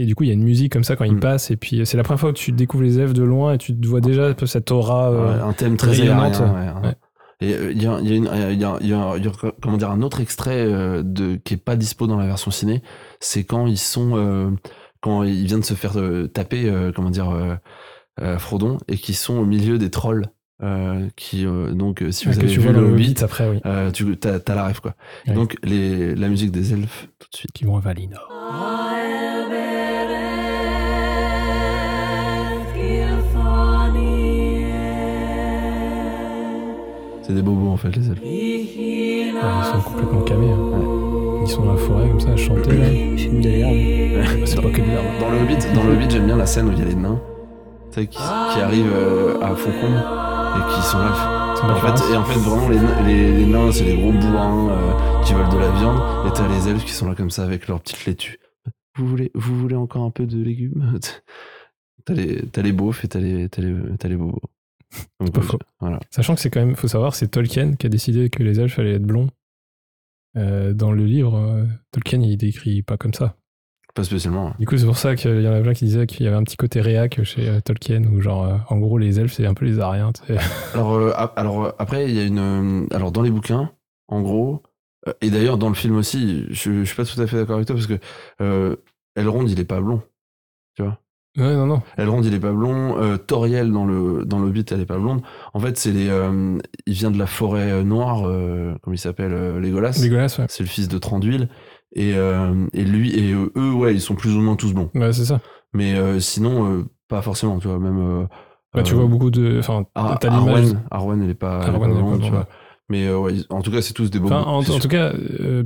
Et 0.00 0.06
du 0.06 0.14
coup, 0.14 0.24
il 0.24 0.28
y 0.28 0.30
a 0.30 0.34
une 0.34 0.42
musique 0.42 0.72
comme 0.72 0.84
ça 0.84 0.96
quand 0.96 1.04
il 1.04 1.14
Mm. 1.16 1.20
passe. 1.20 1.50
Et 1.50 1.56
puis, 1.56 1.84
c'est 1.84 1.96
la 1.98 2.02
première 2.02 2.20
fois 2.20 2.32
que 2.32 2.38
tu 2.38 2.52
découvres 2.52 2.82
les 2.84 2.98
elfes 2.98 3.12
de 3.12 3.22
loin 3.22 3.52
et 3.54 3.58
tu 3.58 3.78
te 3.78 3.86
vois 3.86 4.00
déjà 4.00 4.26
un 4.28 4.32
peu 4.32 4.46
cette 4.46 4.70
aura. 4.70 5.10
euh, 5.10 5.36
Ouais, 5.36 5.42
un 5.42 5.52
thème 5.52 5.76
très 5.76 5.90
rayonnante. 5.90 6.40
ouais, 6.40 6.88
Ouais. 6.88 6.94
Et 7.42 7.54
euh, 7.54 7.70
il 7.72 7.82
y 7.82 7.86
a, 7.86 7.98
il 8.00 8.08
y 8.08 8.12
a 8.12 8.16
une- 8.16 8.30
il 8.52 8.60
y 8.60 8.64
a- 8.64 8.78
il 8.80 8.88
y 8.88 8.92
a- 8.94 9.14
il 9.16 9.24
y 9.24 9.28
a, 9.28 9.32
comment 9.62 9.76
dire, 9.76 9.90
un 9.90 10.02
autre 10.02 10.20
extrait 10.20 10.64
euh, 10.66 11.02
de, 11.04 11.36
qui 11.36 11.54
est 11.54 11.56
pas 11.58 11.76
dispo 11.76 12.06
dans 12.06 12.16
la 12.18 12.26
version 12.26 12.50
ciné, 12.50 12.82
c'est 13.20 13.44
quand 13.44 13.66
ils 13.66 13.78
sont 13.78 14.12
euh, 14.16 14.50
quand 15.02 15.22
il 15.22 15.46
vient 15.46 15.58
de 15.58 15.64
se 15.64 15.74
faire 15.74 15.98
euh, 15.98 16.26
taper, 16.28 16.68
euh, 16.68 16.92
comment 16.94 17.08
dire, 17.10 17.30
euh, 17.30 17.54
euh, 18.20 18.38
Frodon, 18.38 18.76
et 18.88 18.96
qui 18.96 19.14
sont 19.14 19.36
au 19.38 19.44
milieu 19.46 19.78
des 19.78 19.90
trolls. 19.90 20.26
euh, 20.62 21.08
qui 21.16 21.46
euh, 21.46 21.72
donc 21.72 22.02
euh, 22.02 22.10
si 22.10 22.26
vous 22.26 22.32
que 22.32 22.40
avez 22.40 22.48
tu 22.48 22.60
vu 22.60 22.68
vois 22.68 22.72
le 22.78 22.86
Hobbit, 22.86 23.12
Hobbit 23.12 23.24
après, 23.24 23.48
oui. 23.48 23.60
euh, 23.64 23.90
tu 23.90 24.14
t'as, 24.18 24.38
t'as 24.40 24.54
la 24.54 24.66
rêve 24.66 24.82
quoi. 24.82 24.94
Ouais. 25.26 25.32
donc 25.32 25.56
les, 25.62 26.14
la 26.14 26.28
musique 26.28 26.50
des 26.50 26.74
elfes 26.74 27.08
tout 27.18 27.28
de 27.32 27.36
suite. 27.38 27.52
Qui 27.54 27.64
vont 27.64 27.78
à 27.78 27.80
Valinor. 27.80 28.28
C'est 37.30 37.36
des 37.36 37.42
bobos 37.42 37.68
en 37.68 37.76
fait, 37.76 37.94
les 37.94 38.08
elfes. 38.08 38.20
Ah, 39.40 39.62
ils 39.62 39.72
sont 39.72 39.88
complètement 39.88 40.22
camés. 40.22 40.50
hein. 40.50 41.40
Ils 41.42 41.48
sont 41.48 41.64
dans 41.64 41.74
la 41.74 41.78
forêt 41.78 42.08
comme 42.08 42.18
ça 42.18 42.30
à 42.32 42.36
chanter. 42.36 42.72
là. 42.76 42.86
Fume 43.16 43.40
de 43.40 43.48
l'herbe. 43.48 44.44
C'est 44.46 44.56
pas 44.60 44.68
que 44.70 44.80
de 44.80 44.86
l'herbe. 44.86 45.06
Dans 45.20 45.30
le 45.30 45.38
Hobbit, 45.38 45.56
dans 45.74 45.84
le 45.84 45.92
Hobbit, 45.92 46.10
j'aime 46.10 46.26
bien 46.26 46.36
la 46.36 46.46
scène 46.46 46.68
où 46.68 46.72
il 46.72 46.78
y 46.78 46.82
a 46.82 46.86
les 46.86 46.96
nains, 46.96 47.20
qui, 47.92 48.08
qui 48.08 48.18
arrivent 48.18 48.92
euh, 48.92 49.40
à 49.40 49.54
Foncombe 49.54 49.94
et 50.56 50.74
qui 50.74 50.82
sont 50.82 50.98
là. 50.98 51.54
En 51.62 51.74
fait, 51.76 52.12
et 52.12 52.16
en 52.16 52.24
fait, 52.24 52.38
vraiment, 52.40 52.68
les, 52.68 52.78
nains- 52.80 53.06
les, 53.06 53.32
les 53.32 53.46
nains, 53.46 53.70
c'est 53.70 53.84
les 53.84 53.96
gros 53.96 54.10
bourrins 54.12 54.70
euh, 54.70 55.22
qui 55.24 55.32
veulent 55.34 55.48
de 55.50 55.58
la 55.58 55.70
viande, 55.70 56.00
et 56.26 56.32
t'as 56.32 56.48
les 56.48 56.68
elfes 56.68 56.84
qui 56.84 56.92
sont 56.92 57.08
là 57.08 57.14
comme 57.14 57.30
ça 57.30 57.44
avec 57.44 57.68
leur 57.68 57.80
petite 57.80 58.04
laitue. 58.06 58.38
Vous 58.96 59.06
voulez, 59.06 59.30
vous 59.36 59.56
voulez 59.56 59.76
encore 59.76 60.02
un 60.04 60.10
peu 60.10 60.26
de 60.26 60.42
légumes? 60.42 60.98
T'as 62.06 62.14
les, 62.14 62.42
t'as 62.50 62.62
les 62.62 62.72
beaufs 62.72 63.04
et 63.04 63.08
t'as 63.08 63.20
les, 63.20 63.48
t'as 63.50 63.60
les, 63.62 63.74
t'as 63.98 64.08
les 64.08 64.16
bobos. 64.16 64.40
Donc, 65.20 65.32
pas 65.32 65.42
faux. 65.42 65.58
Voilà. 65.80 66.00
Sachant 66.10 66.34
que 66.34 66.40
c'est 66.40 66.50
quand 66.50 66.60
même, 66.60 66.76
faut 66.76 66.88
savoir, 66.88 67.14
c'est 67.14 67.28
Tolkien 67.28 67.74
qui 67.74 67.86
a 67.86 67.88
décidé 67.88 68.30
que 68.30 68.42
les 68.42 68.60
elfes 68.60 68.78
allaient 68.78 68.94
être 68.94 69.02
blonds. 69.02 69.28
Euh, 70.36 70.72
dans 70.72 70.92
le 70.92 71.04
livre, 71.04 71.66
Tolkien 71.92 72.20
il 72.20 72.36
décrit 72.36 72.82
pas 72.82 72.96
comme 72.96 73.14
ça. 73.14 73.36
Pas 73.94 74.04
spécialement. 74.04 74.54
Du 74.58 74.66
coup, 74.66 74.76
c'est 74.76 74.86
pour 74.86 74.96
ça 74.96 75.16
qu'il 75.16 75.40
y 75.42 75.48
en 75.48 75.52
a 75.52 75.60
plein 75.60 75.74
qui 75.74 75.84
disaient 75.84 76.06
qu'il 76.06 76.24
y 76.24 76.28
avait 76.28 76.36
un 76.36 76.44
petit 76.44 76.56
côté 76.56 76.80
réac 76.80 77.22
chez 77.24 77.48
euh, 77.48 77.60
Tolkien, 77.60 78.04
où 78.04 78.20
genre, 78.20 78.44
euh, 78.44 78.56
en 78.68 78.78
gros, 78.78 78.98
les 78.98 79.18
elfes 79.18 79.32
c'est 79.32 79.46
un 79.46 79.54
peu 79.54 79.64
les 79.64 79.80
Ariens. 79.80 80.12
tu 80.12 80.26
sais. 80.26 80.38
Alors, 80.74 80.92
euh, 80.92 81.12
alors 81.36 81.74
après, 81.78 82.08
il 82.08 82.14
y 82.14 82.20
a 82.20 82.24
une. 82.24 82.86
Alors, 82.92 83.10
dans 83.10 83.22
les 83.22 83.30
bouquins, 83.30 83.72
en 84.06 84.20
gros, 84.22 84.62
et 85.20 85.30
d'ailleurs 85.30 85.58
dans 85.58 85.68
le 85.68 85.74
film 85.74 85.96
aussi, 85.96 86.44
je, 86.50 86.72
je 86.72 86.84
suis 86.84 86.94
pas 86.94 87.04
tout 87.04 87.20
à 87.20 87.26
fait 87.26 87.36
d'accord 87.36 87.56
avec 87.56 87.66
toi 87.66 87.74
parce 87.74 87.86
que 87.86 87.98
euh, 88.40 88.76
Elrond, 89.16 89.46
il 89.46 89.58
est 89.58 89.64
pas 89.64 89.80
blond. 89.80 90.02
Tu 90.76 90.82
vois 90.82 90.98
Ouais, 91.36 91.54
non, 91.54 91.66
non. 91.66 91.82
Elrond, 91.96 92.22
il 92.22 92.34
est 92.34 92.40
pas 92.40 92.52
blond. 92.52 93.00
Euh, 93.00 93.16
Toriel, 93.16 93.70
dans 93.70 93.84
le, 93.84 94.24
dans 94.24 94.40
Hobbit, 94.40 94.64
elle 94.70 94.80
est 94.80 94.86
pas 94.86 94.98
blonde. 94.98 95.22
En 95.54 95.60
fait, 95.60 95.76
c'est 95.78 95.92
les. 95.92 96.08
euh, 96.08 96.58
il 96.86 96.94
vient 96.94 97.10
de 97.10 97.18
la 97.18 97.26
forêt 97.26 97.70
euh, 97.70 97.82
noire, 97.84 98.26
euh, 98.26 98.74
comme 98.82 98.94
il 98.94 98.98
s'appelle, 98.98 99.32
Legolas. 99.58 100.00
Legolas, 100.02 100.36
ouais. 100.38 100.46
C'est 100.48 100.64
le 100.64 100.68
fils 100.68 100.88
de 100.88 100.98
Tranduil. 100.98 101.48
Et, 101.92 102.10
et 102.10 102.84
lui, 102.84 103.12
et 103.18 103.32
eux, 103.32 103.72
ouais, 103.72 103.94
ils 103.94 104.00
sont 104.00 104.14
plus 104.14 104.36
ou 104.36 104.40
moins 104.40 104.54
tous 104.54 104.72
blonds. 104.72 104.90
Ouais, 104.94 105.12
c'est 105.12 105.24
ça. 105.24 105.40
Mais 105.72 106.20
sinon, 106.20 106.86
pas 107.08 107.20
forcément, 107.20 107.58
tu 107.58 107.66
vois, 107.66 107.78
même. 107.80 108.28
Bah, 108.72 108.84
tu 108.84 108.94
vois 108.94 109.06
beaucoup 109.06 109.30
de. 109.30 109.58
Enfin, 109.58 109.84
Ar- 109.96 110.18
t'as 110.20 110.30
l'image. 110.30 110.66
Arwen, 110.66 110.82
Arwen, 110.90 111.22
elle 111.22 111.30
est 111.30 111.34
pas, 111.34 111.62
elle 111.64 111.72
est 111.72 111.74
Arwen, 111.74 111.80
pas 111.80 111.86
elle 111.86 111.90
est 111.90 111.94
pas 111.94 112.06
blonde, 112.06 112.22
tu 112.22 112.30
vois. 112.30 112.46
Mais 112.88 113.12
ouais, 113.12 113.34
en 113.50 113.62
tout 113.62 113.72
cas, 113.72 113.82
c'est 113.82 113.92
tous 113.92 114.08
des. 114.10 114.20
Enfin, 114.20 114.42
en, 114.42 114.62
tout 114.62 114.88
cas, 114.88 115.12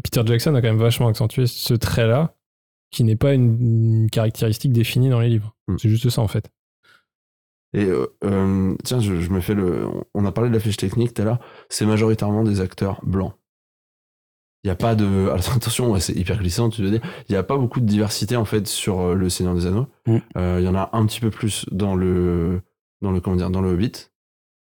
Peter 0.02 0.22
Jackson 0.24 0.54
a 0.54 0.62
quand 0.62 0.68
même 0.68 0.78
vachement 0.78 1.08
accentué 1.08 1.46
ce 1.46 1.74
trait-là, 1.74 2.34
qui 2.94 3.04
n'est 3.04 3.16
pas 3.16 3.34
une, 3.34 3.60
une 3.60 4.10
caractéristique 4.10 4.72
définie 4.72 5.08
dans 5.10 5.20
les 5.20 5.28
livres. 5.28 5.54
Hmm. 5.68 5.76
C'est 5.78 5.88
juste 5.88 6.08
ça, 6.10 6.22
en 6.22 6.28
fait. 6.28 6.50
Et 7.74 7.84
euh, 7.86 8.06
euh, 8.24 8.74
tiens, 8.84 9.00
je, 9.00 9.20
je 9.20 9.30
me 9.30 9.40
fais 9.40 9.54
le. 9.54 9.86
On 10.14 10.24
a 10.24 10.32
parlé 10.32 10.48
de 10.48 10.54
la 10.54 10.60
fiche 10.60 10.76
technique 10.76 11.12
tout 11.14 11.22
à 11.22 11.24
l'heure. 11.24 11.40
C'est 11.68 11.86
majoritairement 11.86 12.44
des 12.44 12.60
acteurs 12.60 13.00
blancs. 13.04 13.34
Il 14.62 14.68
n'y 14.68 14.70
a 14.70 14.76
pas 14.76 14.94
de. 14.94 15.04
Alors, 15.28 15.52
attention, 15.56 15.98
c'est 15.98 16.14
hyper 16.14 16.38
glissant, 16.38 16.70
tu 16.70 16.82
veux 16.82 16.90
dire. 16.90 17.02
Il 17.28 17.32
n'y 17.32 17.36
a 17.36 17.42
pas 17.42 17.56
beaucoup 17.56 17.80
de 17.80 17.86
diversité 17.86 18.36
en 18.36 18.44
fait 18.44 18.66
sur 18.68 19.00
euh, 19.00 19.14
le 19.14 19.28
Seigneur 19.28 19.54
des 19.54 19.66
Anneaux. 19.66 19.86
Mm. 20.06 20.16
Euh, 20.36 20.56
Il 20.60 20.64
y 20.64 20.68
en 20.68 20.76
a 20.76 20.90
un 20.92 21.04
petit 21.06 21.20
peu 21.20 21.30
plus 21.30 21.66
dans 21.72 21.96
le 21.96 22.62
dans 23.02 23.10
le 23.10 23.20
comment 23.20 23.36
dire 23.36 23.50
dans 23.50 23.60
le 23.60 23.70
Hobbit. 23.70 24.10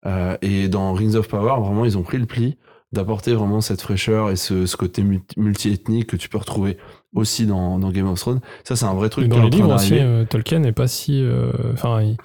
Euh, 0.05 0.37
et 0.41 0.67
dans 0.69 0.93
Rings 0.93 1.15
of 1.15 1.27
Power, 1.27 1.61
vraiment, 1.61 1.85
ils 1.85 1.97
ont 1.97 2.03
pris 2.03 2.17
le 2.17 2.25
pli 2.25 2.57
d'apporter 2.91 3.33
vraiment 3.33 3.59
cette 3.61 3.81
fraîcheur 3.81 4.29
et 4.29 4.35
ce, 4.35 4.65
ce 4.65 4.77
côté 4.77 5.01
multi- 5.01 5.39
multi-ethnique 5.39 6.07
que 6.07 6.15
tu 6.15 6.29
peux 6.29 6.37
retrouver 6.37 6.77
aussi 7.13 7.45
dans, 7.45 7.79
dans 7.79 7.91
Game 7.91 8.07
of 8.07 8.19
Thrones. 8.19 8.41
Ça, 8.63 8.75
c'est 8.75 8.85
un 8.85 8.93
vrai 8.93 9.09
truc. 9.09 9.23
Mais 9.23 9.29
dans 9.29 9.43
les 9.43 9.49
livres 9.49 9.73
aussi, 9.75 9.93
euh, 9.99 10.25
Tolkien 10.25 10.59
n'est 10.59 10.71
pas 10.71 10.87
si. 10.87 11.21
euh, 11.23 11.51
Enfin, 11.73 12.01
il, 12.01 12.17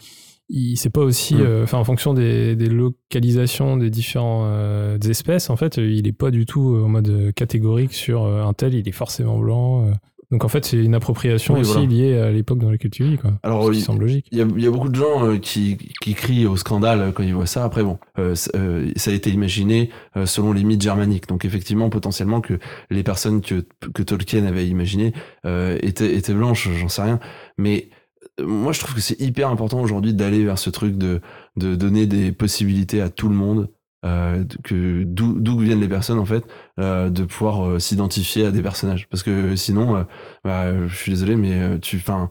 il- 0.48 0.76
c'est 0.76 0.90
pas 0.90 1.02
aussi. 1.02 1.34
Mm. 1.34 1.40
euh, 1.42 1.62
Enfin, 1.64 1.78
en 1.78 1.84
fonction 1.84 2.14
des, 2.14 2.56
des 2.56 2.68
localisations 2.68 3.76
des 3.76 3.90
différentes 3.90 5.04
espèces, 5.04 5.50
en 5.50 5.56
fait, 5.56 5.78
euh, 5.78 5.90
il 5.90 6.06
est 6.06 6.12
pas 6.12 6.30
du 6.30 6.46
tout 6.46 6.74
euh, 6.74 6.84
en 6.84 6.88
mode 6.88 7.08
euh, 7.08 7.32
catégorique 7.32 7.92
sur 7.92 8.24
euh, 8.24 8.42
un 8.42 8.52
tel, 8.54 8.74
il 8.74 8.88
est 8.88 8.92
forcément 8.92 9.38
blanc. 9.38 9.90
Donc, 10.30 10.44
en 10.44 10.48
fait, 10.48 10.64
c'est 10.66 10.76
une 10.76 10.94
appropriation 10.94 11.54
Oui, 11.54 11.60
aussi 11.60 11.72
voilà. 11.72 11.86
liée 11.86 12.18
à 12.18 12.30
l'époque 12.30 12.58
dans 12.58 12.70
laquelle 12.70 12.90
tu 12.90 13.02
vis, 13.02 13.16
quoi. 13.16 13.38
Alors, 13.42 13.72
il- 13.72 13.80
semble 13.80 14.02
logique. 14.02 14.26
Il 14.30 14.36
y, 14.38 14.42
a, 14.42 14.46
il 14.56 14.62
y 14.62 14.66
a 14.66 14.70
beaucoup 14.70 14.90
de 14.90 14.94
gens 14.94 15.24
euh, 15.26 15.38
qui, 15.38 15.78
qui 16.02 16.12
crient 16.14 16.46
au 16.46 16.56
scandale 16.58 17.12
quand 17.14 17.22
ils 17.22 17.34
voient 17.34 17.46
ça. 17.46 17.64
Après, 17.64 17.82
bon, 17.82 17.98
euh, 18.18 18.34
euh, 18.54 18.90
ça 18.96 19.10
a 19.10 19.14
été 19.14 19.30
imaginé 19.30 19.88
selon 20.26 20.52
les 20.52 20.64
mythes 20.64 20.82
germaniques. 20.82 21.28
Donc, 21.28 21.44
effectivement, 21.46 21.88
potentiellement 21.88 22.40
que 22.42 22.58
les 22.90 23.02
personnes 23.02 23.40
que, 23.40 23.64
que 23.94 24.02
Tolkien 24.02 24.44
avait 24.44 24.66
imaginées 24.68 25.12
étaient, 25.44 26.14
étaient 26.14 26.34
blanches, 26.34 26.68
j'en 26.78 26.88
sais 26.88 27.02
rien. 27.02 27.20
Mais 27.56 27.88
moi, 28.42 28.72
je 28.72 28.80
trouve 28.80 28.94
que 28.94 29.00
c'est 29.00 29.20
hyper 29.20 29.48
important 29.48 29.80
aujourd'hui 29.80 30.12
d'aller 30.12 30.44
vers 30.44 30.58
ce 30.58 30.70
truc 30.70 30.96
de, 30.98 31.20
de 31.56 31.74
donner 31.74 32.06
des 32.06 32.32
possibilités 32.32 33.00
à 33.00 33.08
tout 33.08 33.28
le 33.28 33.34
monde. 33.34 33.68
Euh, 34.04 34.44
d'où 34.70 35.58
viennent 35.58 35.80
les 35.80 35.88
personnes 35.88 36.20
en 36.20 36.24
fait 36.24 36.44
euh, 36.78 37.10
de 37.10 37.24
pouvoir 37.24 37.66
euh, 37.66 37.78
s'identifier 37.80 38.46
à 38.46 38.52
des 38.52 38.62
personnages 38.62 39.08
parce 39.08 39.24
que 39.24 39.56
sinon 39.56 40.06
bah, 40.44 40.86
je 40.86 40.94
suis 40.94 41.10
désolé 41.10 41.34
mais 41.34 41.80
tu 41.80 41.96
enfin 41.96 42.30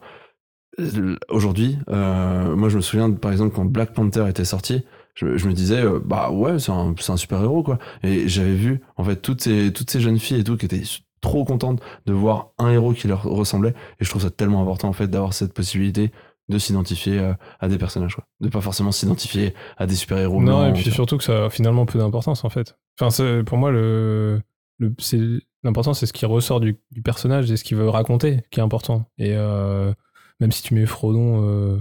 aujourd'hui, 1.28 1.78
moi 1.88 2.70
je 2.70 2.78
me 2.78 2.82
souviens 2.82 3.11
par 3.11 3.32
exemple 3.34 3.53
quand 3.53 3.65
Black 3.65 3.93
Panther 3.93 4.30
était 4.30 4.45
sorti, 4.45 4.86
je, 5.15 5.26
me 5.26 5.51
disais 5.51 5.84
bah 6.05 6.32
ouais 6.32 6.57
c'est 6.57 6.72
un, 6.72 6.93
un 6.95 7.18
super 7.18 7.41
héros 7.41 7.63
quoi. 7.63 7.80
Et 8.03 8.30
j'avais 8.30 8.53
vu 8.53 8.82
en 8.95 9.03
fait 9.03 9.18
toutes 9.18 9.41
ces 9.41 9.74
toutes 9.74 9.89
ces 9.89 9.99
jeunes 9.99 10.20
filles 10.20 10.39
et 10.39 10.43
tout 10.43 10.55
qui 10.55 10.65
étaient 10.65 10.84
trop 11.20 11.43
contentes 11.43 11.82
de 12.05 12.13
voir 12.13 12.51
un 12.59 12.70
héros 12.70 12.93
qui 12.93 13.07
leur 13.07 13.24
ressemblait. 13.24 13.74
Et 13.99 14.05
je 14.05 14.09
trouve 14.09 14.22
ça 14.22 14.30
tellement 14.30 14.61
important 14.61 14.88
en 14.88 14.93
fait 14.93 15.07
d'avoir 15.07 15.34
cette 15.34 15.53
possibilité 15.53 16.11
de 16.50 16.58
s'identifier 16.60 17.20
euh, 17.20 17.34
à 17.60 17.68
des 17.68 17.78
personnages 17.78 18.16
quoi. 18.16 18.26
De 18.39 18.48
pas 18.50 18.62
forcément 18.62 18.91
s'identifier 18.91 19.54
à 19.78 19.86
des 19.86 19.95
super 19.95 20.18
héros. 20.18 20.41
Non, 20.41 20.68
et 20.70 20.74
puis 20.74 20.89
surtout 20.91 21.18
que 21.18 21.24
ça 21.24 21.45
a 21.45 21.50
finalement 21.50 21.86
peu 21.86 22.00
d'importance 22.00 22.43
en 22.45 22.50
fait. 22.50 22.78
Enfin, 23.00 23.10
c'est- 23.10 23.43
pour 23.43 23.58
moi, 23.58 23.70
le, 23.72 24.41
le, 24.80 24.93
c'est, 25.00 25.20
l'important 25.64 25.93
c'est 25.93 26.06
ce 26.06 26.14
qui 26.14 26.26
ressort 26.26 26.60
du, 26.60 26.78
du 26.91 27.02
personnage 27.02 27.52
et 27.52 27.58
ce 27.58 27.64
qu'il 27.64 27.76
veut 27.78 27.89
raconter 27.89 28.41
qui 28.52 28.60
est 28.60 28.64
important. 28.64 29.06
Et 29.18 29.34
euh, 29.36 29.91
même 30.39 30.52
si 30.52 30.64
tu 30.64 30.74
mets 30.74 30.86
Frodon 30.86 31.41
euh, 31.43 31.78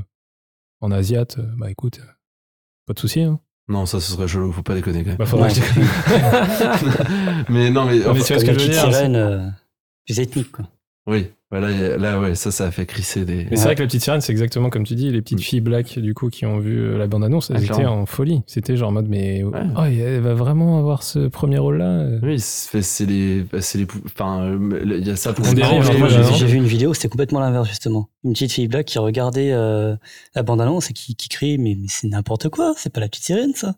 en 0.81 0.91
asiate, 0.91 1.39
bah 1.59 1.71
écoute, 1.71 2.01
pas 2.87 2.93
de 2.95 2.99
souci. 2.99 3.21
Hein. 3.23 3.39
Non, 3.69 3.85
ça 3.87 4.01
ce 4.01 4.12
serait 4.12 4.29
chelou, 4.29 4.53
faut 4.53 4.62
pas 4.62 4.75
déconner 4.75 5.03
quand 5.03 5.11
même. 5.11 5.19
Bah, 5.19 5.27
faudrait 5.27 5.51
que 5.53 5.59
mais 7.53 7.71
non 7.71 7.85
mais, 7.85 7.99
Non, 7.99 8.14
mais 8.14 8.21
tu 8.23 8.33
vois 8.33 8.41
ce 8.41 8.45
que 8.45 8.53
je 8.53 8.59
veux 8.61 8.69
dire, 8.69 8.81
sirène, 8.81 9.17
euh, 9.17 9.49
plus 10.07 10.21
ethnique, 10.21 10.53
quoi. 10.53 10.69
oui, 11.07 11.31
bah 11.51 11.61
là, 11.61 12.19
ouais 12.21 12.35
ça 12.35 12.51
ça 12.51 12.67
a 12.67 12.71
fait 12.73 12.87
crisser 12.87 13.25
des. 13.25 13.47
Mais 13.51 13.57
c'est 13.57 13.65
vrai 13.67 13.75
que 13.77 13.81
la 13.83 13.87
petite 13.87 14.03
sirène, 14.03 14.21
c'est 14.21 14.33
exactement 14.33 14.69
comme 14.69 14.83
tu 14.85 14.97
dis, 14.97 15.11
les 15.13 15.23
petites 15.23 15.41
filles 15.41 15.61
black 15.61 15.97
du 15.99 16.13
coup 16.13 16.29
qui 16.29 16.45
ont 16.45 16.59
vu 16.59 16.77
euh, 16.77 16.99
la 16.99 17.07
bande-annonce, 17.07 17.51
elles 17.51 17.59
Ah, 17.61 17.65
étaient 17.65 17.73
clairement. 17.75 18.03
en 18.03 18.07
folie. 18.07 18.43
C'était 18.49 18.77
genre 18.77 18.89
en 18.89 18.93
mode, 18.93 19.09
mais 19.09 19.45
oh, 19.45 19.53
elle 19.85 20.21
va 20.21 20.35
vraiment 20.35 20.79
avoir 20.81 21.05
ce 21.05 21.29
premier 21.29 21.59
rôle-là. 21.59 22.07
Oui, 22.23 22.41
c'est 22.41 23.07
les, 23.07 23.43
bah, 23.43 23.61
c'est 23.61 23.79
les, 23.79 23.87
pou- 23.87 24.01
enfin, 24.07 24.43
euh, 24.43 24.97
il 24.99 25.07
y 25.07 25.11
a 25.11 25.15
ça 25.17 25.33
pour 25.33 25.45
là, 25.45 25.81
j'ai- 26.37 26.47
vu 26.47 26.57
une 26.57 26.65
vidéo, 26.67 26.95
c'était 26.95 27.09
complètement 27.09 27.39
l'inverse, 27.41 27.69
justement. 27.69 28.09
Une 28.25 28.33
petite 28.33 28.51
fille 28.53 28.67
black 28.67 28.87
qui 28.87 28.99
regardait 28.99 29.53
euh, 29.53 29.95
la 30.35 30.43
bande-annonce 30.43 30.91
et 30.91 30.95
qui, 30.95 31.15
qui 31.15 31.29
crie 31.29 31.59
Mais, 31.59 31.77
mais 31.81 31.87
c'est 31.89 32.09
n'importe 32.09 32.49
quoi, 32.49 32.75
c'est 32.77 32.93
pas 32.93 33.01
la 33.01 33.09
petite 33.09 33.25
sirène, 33.25 33.53
ça. 33.55 33.75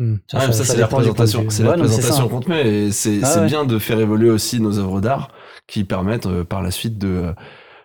Hmm. 0.00 0.18
Ah, 0.32 0.52
ça, 0.52 0.64
c'est 0.64 0.76
la 0.76 0.86
présentation, 0.86 1.42
vue. 1.42 1.46
c'est 1.50 1.64
la 1.64 1.70
Ouais, 1.70 1.76
présentation 1.78 2.14
ça. 2.14 2.28
qu'on 2.28 2.38
te 2.38 2.48
met. 2.48 2.68
Et 2.86 2.92
c'est 2.92 3.18
Ah 3.24 3.40
ouais. 3.40 3.46
bien 3.48 3.64
de 3.64 3.80
faire 3.80 3.98
évoluer 3.98 4.30
aussi 4.30 4.60
nos 4.60 4.78
œuvres 4.78 5.00
d'art 5.00 5.32
qui 5.68 5.84
permettent 5.84 6.26
euh, 6.26 6.44
par 6.44 6.62
la 6.62 6.70
suite 6.72 6.98
de, 6.98 7.34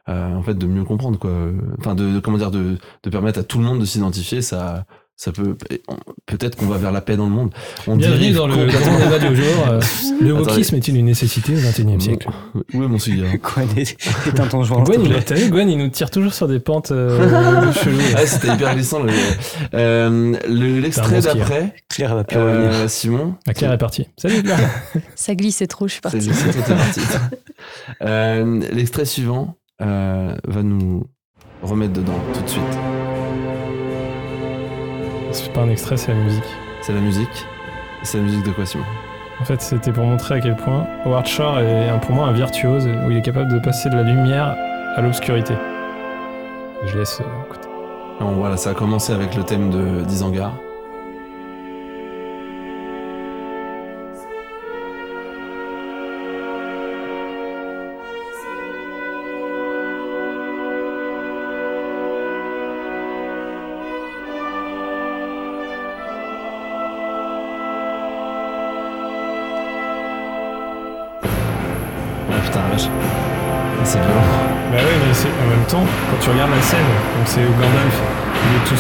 euh, 0.10 0.36
en 0.36 0.42
fait, 0.44 0.56
de 0.56 0.66
mieux 0.68 0.84
comprendre 0.86 1.20
quoi. 1.20 1.32
Enfin, 1.80 1.96
de, 1.96 2.14
de- 2.16 2.20
comment 2.20 2.38
dire, 2.38 2.52
de, 2.52 2.78
de 3.04 3.10
permettre 3.10 3.40
à 3.40 3.44
tout 3.44 3.60
le 3.60 3.66
monde 3.66 3.80
de 3.80 3.86
s'identifier. 3.86 4.42
Ça, 4.42 4.86
ça 5.16 5.32
peut, 5.32 5.56
peut-être 6.26 6.58
qu'on 6.58 6.66
va 6.66 6.78
vers 6.78 6.92
la 6.92 7.00
paix 7.00 7.16
dans 7.16 7.26
le 7.26 7.32
monde. 7.32 7.54
On 7.88 7.96
Bienvenue 7.96 8.32
dans 8.32 8.48
le 8.48 8.56
débat 8.66 9.20
du 9.20 9.36
jour. 9.36 9.68
euh, 9.70 9.80
le 10.22 10.34
wokisme 10.34 10.76
est-il 10.76 10.98
une 10.98 11.06
nécessité 11.06 11.54
au 11.54 11.60
XXIe 11.60 12.02
siècle 12.02 12.28
Où 12.74 12.84
est 12.84 12.88
mon 12.88 12.98
cigare 13.00 13.32
Quoi, 13.42 13.64
éteins 14.28 14.48
ton 14.48 14.64
joint, 14.64 14.84
s'il 14.86 14.96
Gwen, 14.96 15.06
il, 15.16 15.24
t'as 15.24 15.36
vu, 15.36 15.50
Gwen, 15.50 15.70
il 15.70 15.78
nous 15.78 15.90
tire 15.90 16.10
toujours 16.12 16.34
sur 16.34 16.48
des 16.48 16.60
pentes 16.60 16.92
euh, 16.92 17.72
cheloues. 17.84 18.00
Ah, 18.16 18.26
c'était 18.26 18.48
hyper 18.50 18.74
glissant. 18.76 19.04
le- 19.04 19.12
euh, 19.76 20.36
le- 20.50 20.80
L'extrait 20.80 21.18
un 21.18 21.20
d'après, 21.36 21.74
Claire 21.90 22.16
va 22.16 22.24
plus 22.24 22.38
euh. 22.38 22.88
Simon. 22.88 23.36
La 23.48 23.54
Claire 23.54 23.72
est 23.72 23.78
partie. 23.78 24.08
Salut 24.18 24.42
Claire. 24.44 24.60
Ça 25.16 25.36
glissait 25.36 25.68
trop, 25.68 25.88
je 25.88 25.94
suis 25.94 26.02
C'est 26.04 26.12
partie. 26.12 26.32
c'est 26.34 26.52
toi, 26.52 26.64
t'es 26.66 26.74
parti. 26.74 27.02
Euh, 28.02 28.62
L'extrait 28.74 29.06
suivant 29.06 29.56
euh, 29.82 30.36
va 30.48 30.64
nous 30.64 31.06
remettre 31.62 31.94
dedans 31.94 32.20
tout 32.34 32.42
de 32.42 32.50
suite. 32.50 32.64
C'est 35.34 35.52
pas 35.52 35.62
un 35.62 35.70
extrait, 35.70 35.98
c'est 35.98 36.14
la 36.14 36.20
musique. 36.20 36.44
C'est 36.82 36.94
la 36.94 37.00
musique. 37.00 37.46
C'est 38.04 38.18
la 38.20 38.24
musique 38.24 38.44
de 38.46 38.52
quoi, 38.52 38.68
Simon 38.68 38.84
En 39.42 39.46
fait, 39.46 39.60
c'était 39.62 39.92
pour 39.92 40.04
montrer 40.06 40.36
à 40.36 40.40
quel 40.40 40.56
point 40.56 40.86
Howard 41.06 41.26
Shore 41.26 41.60
est 41.60 41.90
pour 42.02 42.12
moi 42.12 42.28
un 42.28 42.34
virtuose 42.34 42.88
où 42.88 43.10
il 43.10 43.18
est 43.18 43.22
capable 43.24 43.52
de 43.52 43.58
passer 43.58 43.90
de 43.90 43.96
la 43.96 44.04
lumière 44.04 44.56
à 44.96 45.02
l'obscurité. 45.02 45.56
Je 46.86 46.98
laisse 47.00 47.20
euh, 47.22 47.46
écouter. 47.48 47.68
Alors, 48.20 48.34
Voilà, 48.34 48.58
ça 48.58 48.70
a 48.70 48.74
commencé 48.76 49.12
avec 49.12 49.36
le 49.36 49.44
thème 49.44 49.72
de 49.72 50.04
d'Isangar. 50.04 50.54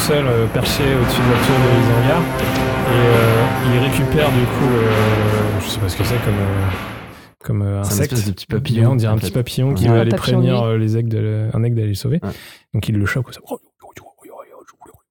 Seul 0.08 0.26
euh, 0.28 0.45
perché 0.54 0.84
au-dessus 0.84 1.22
de 1.22 1.32
la 1.32 1.39
tour 1.45 1.56
de 1.56 1.80
Isengard, 1.82 2.22
et 2.22 3.06
euh, 3.08 3.74
il 3.74 3.80
récupère 3.80 4.30
du 4.32 4.41
coup, 4.43 4.74
euh, 4.76 5.60
je 5.64 5.70
sais 5.70 5.80
pas 5.80 5.88
ce 5.89 5.97
que 5.97 6.04
c'est 6.04 6.16
comme, 6.26 6.34
euh, 6.34 6.70
comme 7.43 7.62
C'est 7.62 7.68
un 7.78 7.80
insecte. 7.80 8.14
espèce 8.14 8.28
de 8.28 8.32
petit 8.34 8.45
papillon. 8.47 8.91
on 8.91 8.95
dirait 8.95 9.14
un 9.14 9.18
petit 9.18 9.32
papillon 9.32 9.74
qui 9.74 9.86
Ouais. 9.86 9.95
va 9.95 10.01
aller 10.01 10.12
prévenir 10.12 10.68
les 10.78 10.97
aigles 10.97 11.10
de, 11.10 11.47
un 11.54 11.64
aigle 11.64 11.76
d'aller 11.76 11.88
le 11.89 11.93
sauver. 11.93 12.20
Ouais. 12.22 12.30
Donc 12.74 12.88
il 12.89 12.97
le 12.97 13.06
ça. 13.06 13.22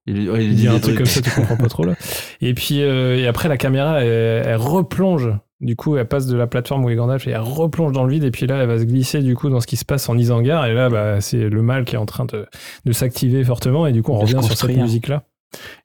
Il, 0.05 0.17
il 0.17 0.41
Il 0.41 0.55
dit 0.55 0.67
un 0.67 0.79
truc 0.79 0.97
comme 0.97 1.05
ça, 1.05 1.21
tu 1.21 1.29
comprends 1.31 1.55
pas 1.57 1.69
trop 1.69 1.85
là. 1.85 1.93
Et 2.41 2.53
puis 2.53 2.81
euh, 2.83 3.15
et 3.17 3.25
après 3.27 3.47
la 3.49 3.55
caméra, 3.57 4.01
elle, 4.03 4.43
elle 4.45 4.55
replonge. 4.57 5.29
Du 5.61 5.75
coup, 5.75 5.95
elle 5.95 6.07
passe 6.07 6.27
de 6.27 6.35
la 6.35 6.47
plateforme 6.47 6.83
où 6.83 6.89
est 6.89 6.95
Gandalf 6.95 7.25
et 7.27 7.31
elle 7.31 7.39
replonge 7.39 7.93
dans 7.93 8.03
le 8.03 8.11
vide. 8.11 8.23
Et 8.25 8.31
puis 8.31 8.47
là, 8.47 8.57
elle 8.57 8.67
va 8.67 8.79
se 8.79 8.83
glisser 8.83 9.21
du 9.21 9.35
coup 9.35 9.49
dans 9.49 9.61
ce 9.61 9.67
qui 9.67 9.77
se 9.77 9.85
passe 9.85 10.09
en 10.09 10.17
Isengard. 10.17 10.65
Et 10.65 10.73
là, 10.73 10.89
bah, 10.89 11.21
c'est 11.21 11.47
le 11.49 11.61
mal 11.61 11.85
qui 11.85 11.95
est 11.95 11.99
en 11.99 12.05
train 12.05 12.25
de, 12.25 12.45
de 12.85 12.91
s'activer 12.91 13.43
fortement. 13.43 13.87
Et 13.87 13.93
du 13.93 14.01
coup, 14.03 14.11
on 14.11 14.19
revient 14.19 14.31
sur 14.31 14.43
cette 14.43 14.51
construire. 14.51 14.83
musique 14.83 15.07
là. 15.07 15.23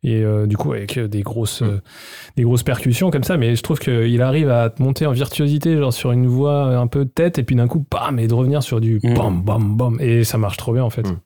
Et 0.03 0.25
euh, 0.25 0.47
du 0.47 0.57
coup, 0.57 0.73
avec 0.73 0.97
euh, 0.97 1.09
des 1.09 1.21
grosses, 1.21 1.61
euh, 1.63 1.81
des 2.37 2.43
grosses 2.43 2.63
percussions 2.63 3.11
comme 3.11 3.23
ça. 3.23 3.37
Mais 3.37 3.55
je 3.55 3.63
trouve 3.63 3.79
qu'il 3.79 4.23
arrive 4.23 4.51
à 4.51 4.71
te 4.71 4.83
monter 4.83 5.05
en 5.07 5.13
virtuosité, 5.13 5.77
genre 5.77 5.93
sur 5.93 6.11
une 6.11 6.27
voix 6.27 6.77
un 6.77 6.87
peu 6.87 7.05
tête. 7.05 7.39
Et 7.39 7.43
puis 7.45 7.55
d'un 7.55 7.69
coup, 7.69 7.85
bam, 7.91 8.19
et 8.19 8.27
de 8.27 8.35
revenir 8.35 8.63
sur 8.63 8.81
du 8.81 8.99
Mm. 9.03 9.15
bam, 9.15 9.43
bam, 9.43 9.77
bam. 9.77 9.97
Et 10.01 10.25
ça 10.25 10.39
marche 10.39 10.57
trop 10.57 10.73
bien 10.73 10.83
en 10.85 10.91
fait. 10.91 11.07
Mm. 11.07 11.19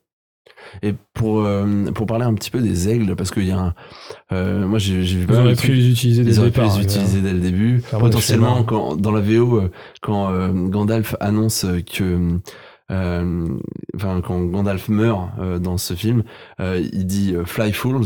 Et 0.81 0.93
pour, 1.13 1.41
euh, 1.45 1.85
pour 1.93 2.05
parler 2.05 2.25
un 2.25 2.33
petit 2.33 2.51
peu 2.51 2.59
des 2.59 2.89
aigles, 2.89 3.15
parce 3.15 3.31
qu'il 3.31 3.45
y 3.47 3.51
a 3.51 3.59
un. 3.59 3.73
euh, 4.31 4.67
moi, 4.67 4.79
j'ai 4.79 5.01
vu 5.01 5.25
pas 5.25 5.39
auriez 5.39 5.55
de 5.55 5.59
pu 5.59 5.73
les 5.73 5.89
utiliser 5.89 6.23
dès 6.23 6.31
Ils 6.31 6.35
le 6.35 6.39
auraient 6.41 6.51
pu 6.51 6.61
départ. 6.61 6.77
les 6.77 6.83
utiliser 6.83 7.21
dès 7.21 7.33
le 7.33 7.39
début. 7.39 7.81
Potentiellement, 7.91 8.63
quand, 8.63 8.95
dans 8.95 9.11
la 9.11 9.21
VO, 9.21 9.57
euh, 9.57 9.71
quand 10.01 10.31
euh, 10.31 10.51
Gandalf 10.69 11.15
annonce 11.19 11.65
que. 11.91 12.37
euh, 12.91 13.47
Enfin, 13.95 14.21
quand 14.25 14.39
Gandalf 14.45 14.89
meurt 14.89 15.29
euh, 15.39 15.59
dans 15.59 15.77
ce 15.77 15.93
film, 15.93 16.23
euh, 16.59 16.83
il 16.93 17.05
dit 17.05 17.33
euh, 17.35 17.45
Fly 17.45 17.71
Fools. 17.71 18.05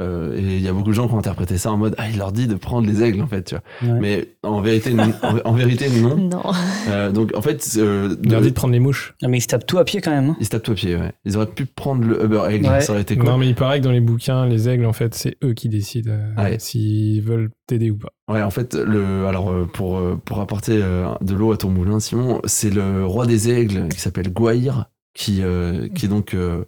Euh, 0.00 0.36
et 0.36 0.40
il 0.40 0.60
y 0.62 0.68
a 0.68 0.72
beaucoup 0.72 0.90
de 0.90 0.94
gens 0.94 1.08
qui 1.08 1.14
ont 1.14 1.18
interprété 1.18 1.58
ça 1.58 1.72
en 1.72 1.76
mode 1.76 1.94
Ah, 1.98 2.08
il 2.08 2.18
leur 2.18 2.30
dit 2.30 2.46
de 2.46 2.54
prendre 2.54 2.86
les 2.86 3.02
aigles, 3.02 3.20
en 3.20 3.26
fait, 3.26 3.42
tu 3.42 3.56
vois. 3.56 3.92
Ouais. 3.94 4.00
Mais 4.00 4.28
en 4.44 4.60
vérité, 4.60 4.92
non- 4.94 5.12
en, 5.22 5.38
en 5.44 5.52
vérité, 5.54 5.88
non. 6.00 6.16
Non. 6.28 6.42
Euh, 6.88 7.10
donc, 7.10 7.32
en 7.36 7.42
fait, 7.42 7.66
euh, 7.78 8.14
Il 8.22 8.30
leur 8.30 8.40
dit 8.40 8.50
de 8.50 8.54
prendre 8.54 8.72
les 8.72 8.78
mouches. 8.80 9.14
Non, 9.22 9.28
mais 9.28 9.38
il 9.38 9.40
se 9.40 9.48
tape 9.48 9.66
tout 9.66 9.78
à 9.78 9.84
pied 9.84 10.00
quand 10.00 10.10
même. 10.12 10.30
hein. 10.30 10.36
ils 10.38 10.44
se 10.44 10.50
tapent 10.50 10.68
au 10.68 10.74
pied, 10.74 10.94
ouais. 10.94 11.12
Ils 11.24 11.36
auraient 11.36 11.46
pu 11.46 11.66
prendre 11.66 12.04
le 12.06 12.24
Uber 12.24 12.42
Egg, 12.48 12.64
Ouais. 12.66 12.80
ça 12.80 12.92
aurait 12.92 13.02
été 13.02 13.16
cool. 13.16 13.26
Non, 13.28 13.38
mais 13.38 13.48
il 13.48 13.54
paraît 13.54 13.80
que 13.80 13.84
dans 13.84 13.90
les 13.92 14.00
bouquins, 14.00 14.46
les 14.46 14.68
aigles, 14.68 14.86
en 14.86 14.92
fait, 14.92 15.14
c'est 15.14 15.36
eux 15.42 15.52
qui 15.54 15.68
décident 15.68 16.12
euh, 16.12 16.34
Ouais. 16.42 16.56
s'ils 16.60 17.22
veulent 17.22 17.50
t'aider 17.66 17.90
ou 17.90 17.96
pas. 17.98 18.10
Ouais, 18.30 18.42
en 18.42 18.50
fait, 18.50 18.74
le, 18.74 19.26
alors 19.26 19.52
pour, 19.72 20.00
pour 20.24 20.40
apporter 20.40 20.76
de 20.78 21.34
l'eau 21.34 21.52
à 21.52 21.56
ton 21.56 21.70
moulin, 21.70 21.98
Simon, 21.98 22.40
c'est 22.44 22.70
le 22.70 23.04
roi 23.04 23.26
des 23.26 23.50
aigles 23.50 23.88
qui 23.88 23.98
s'appelle 24.00 24.32
Gwaïr 24.32 24.84
qui, 25.14 25.38
euh, 25.42 25.88
qui 25.94 26.06
donc 26.08 26.34
euh, 26.34 26.64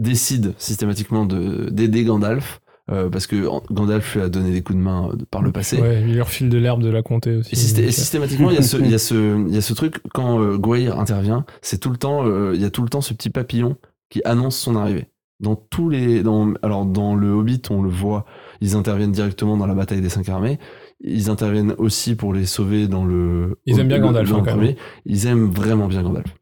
décide 0.00 0.54
systématiquement 0.58 1.26
de 1.26 1.70
d'aider 1.70 2.02
Gandalf 2.04 2.60
euh, 2.90 3.08
parce 3.08 3.28
que 3.28 3.46
Gandalf 3.72 4.14
lui 4.16 4.22
a 4.22 4.28
donné 4.28 4.50
des 4.50 4.62
coups 4.62 4.76
de 4.78 4.82
main 4.82 5.10
euh, 5.12 5.16
par 5.30 5.42
le 5.42 5.52
passé. 5.52 5.80
Ouais, 5.80 6.02
il 6.02 6.16
leur 6.16 6.28
file 6.28 6.48
de 6.48 6.58
l'herbe 6.58 6.82
de 6.82 6.88
la 6.88 7.02
comté 7.02 7.36
aussi. 7.36 7.52
Et, 7.52 7.56
systé- 7.56 7.82
et 7.82 7.84
Donc, 7.84 7.92
systématiquement, 7.92 8.50
il 8.50 8.56
y 8.56 8.58
a 8.58 8.62
ce, 8.62 8.76
il 8.78 8.90
y 8.90 8.94
a 8.94 8.98
ce, 9.10 9.46
il 9.48 9.54
y 9.54 9.58
a 9.58 9.60
ce 9.60 9.74
truc 9.74 10.00
quand 10.12 10.40
euh, 10.40 10.92
intervient, 10.96 11.44
c'est 11.62 11.78
tout 11.78 11.90
le 11.90 11.96
temps, 11.98 12.26
euh, 12.26 12.52
il 12.54 12.60
y 12.60 12.64
a 12.64 12.70
tout 12.70 12.82
le 12.82 12.88
temps 12.88 13.00
ce 13.00 13.14
petit 13.14 13.30
papillon 13.30 13.76
qui 14.08 14.22
annonce 14.24 14.56
son 14.56 14.74
arrivée. 14.74 15.06
Dans 15.38 15.54
tous 15.54 15.88
les, 15.88 16.22
dans, 16.22 16.52
alors 16.62 16.84
dans 16.84 17.14
le 17.14 17.30
Hobbit, 17.30 17.62
on 17.70 17.80
le 17.80 17.88
voit, 17.88 18.26
ils 18.60 18.74
interviennent 18.76 19.12
directement 19.12 19.56
dans 19.56 19.66
la 19.66 19.74
bataille 19.74 20.00
des 20.00 20.08
cinq 20.08 20.28
armées. 20.28 20.58
Ils 21.00 21.30
interviennent 21.30 21.74
aussi 21.78 22.14
pour 22.16 22.34
les 22.34 22.44
sauver 22.44 22.88
dans 22.88 23.04
le. 23.04 23.58
Ils 23.66 23.78
aiment 23.78 23.88
bien 23.88 24.00
Gandalf, 24.00 24.28
dans 24.28 24.36
le 24.36 24.42
hein, 24.42 24.52
premier. 24.52 24.76
Ils 25.06 25.26
aiment 25.26 25.48
vraiment 25.48 25.86
bien 25.86 26.02
Gandalf. 26.02 26.34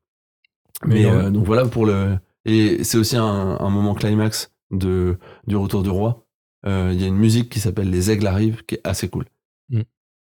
Mais 0.86 1.04
donc 1.30 1.44
voilà 1.44 1.66
pour 1.66 1.84
le. 1.84 2.16
Et 2.49 2.82
c'est 2.84 2.99
aussi 2.99 3.16
un, 3.16 3.24
un 3.61 3.70
moment 3.70 3.94
climax 3.94 4.51
de, 4.70 5.18
du 5.46 5.57
retour 5.57 5.82
du 5.82 5.90
roi. 5.90 6.26
Euh, 6.66 6.90
Il 6.94 7.01
y 7.01 7.05
a 7.05 7.07
une 7.07 7.16
musique 7.16 7.51
qui 7.51 7.61
s'appelle 7.61 7.90
Les 7.90 8.11
Aigles 8.11 8.26
arrivent, 8.26 8.64
qui 8.64 8.76
est 8.76 8.80
assez 8.84 9.09
cool. 9.09 9.26
Mm. 9.70 9.78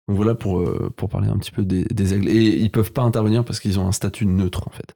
Donc 0.08 0.18
voilà 0.18 0.36
pour, 0.36 0.60
euh, 0.60 0.92
pour 0.96 1.10
parler 1.10 1.28
un 1.30 1.38
petit 1.38 1.52
peu 1.52 1.64
des, 1.64 1.86
des 1.86 2.14
aigles. 2.14 2.30
Et 2.30 2.44
ils 2.58 2.72
peuvent 2.72 2.92
pas 2.94 3.02
intervenir 3.04 3.44
parce 3.44 3.60
qu'ils 3.60 3.80
ont 3.80 3.88
un 3.88 3.92
statut 3.92 4.26
neutre 4.26 4.68
en 4.68 4.72
fait. 4.72 4.96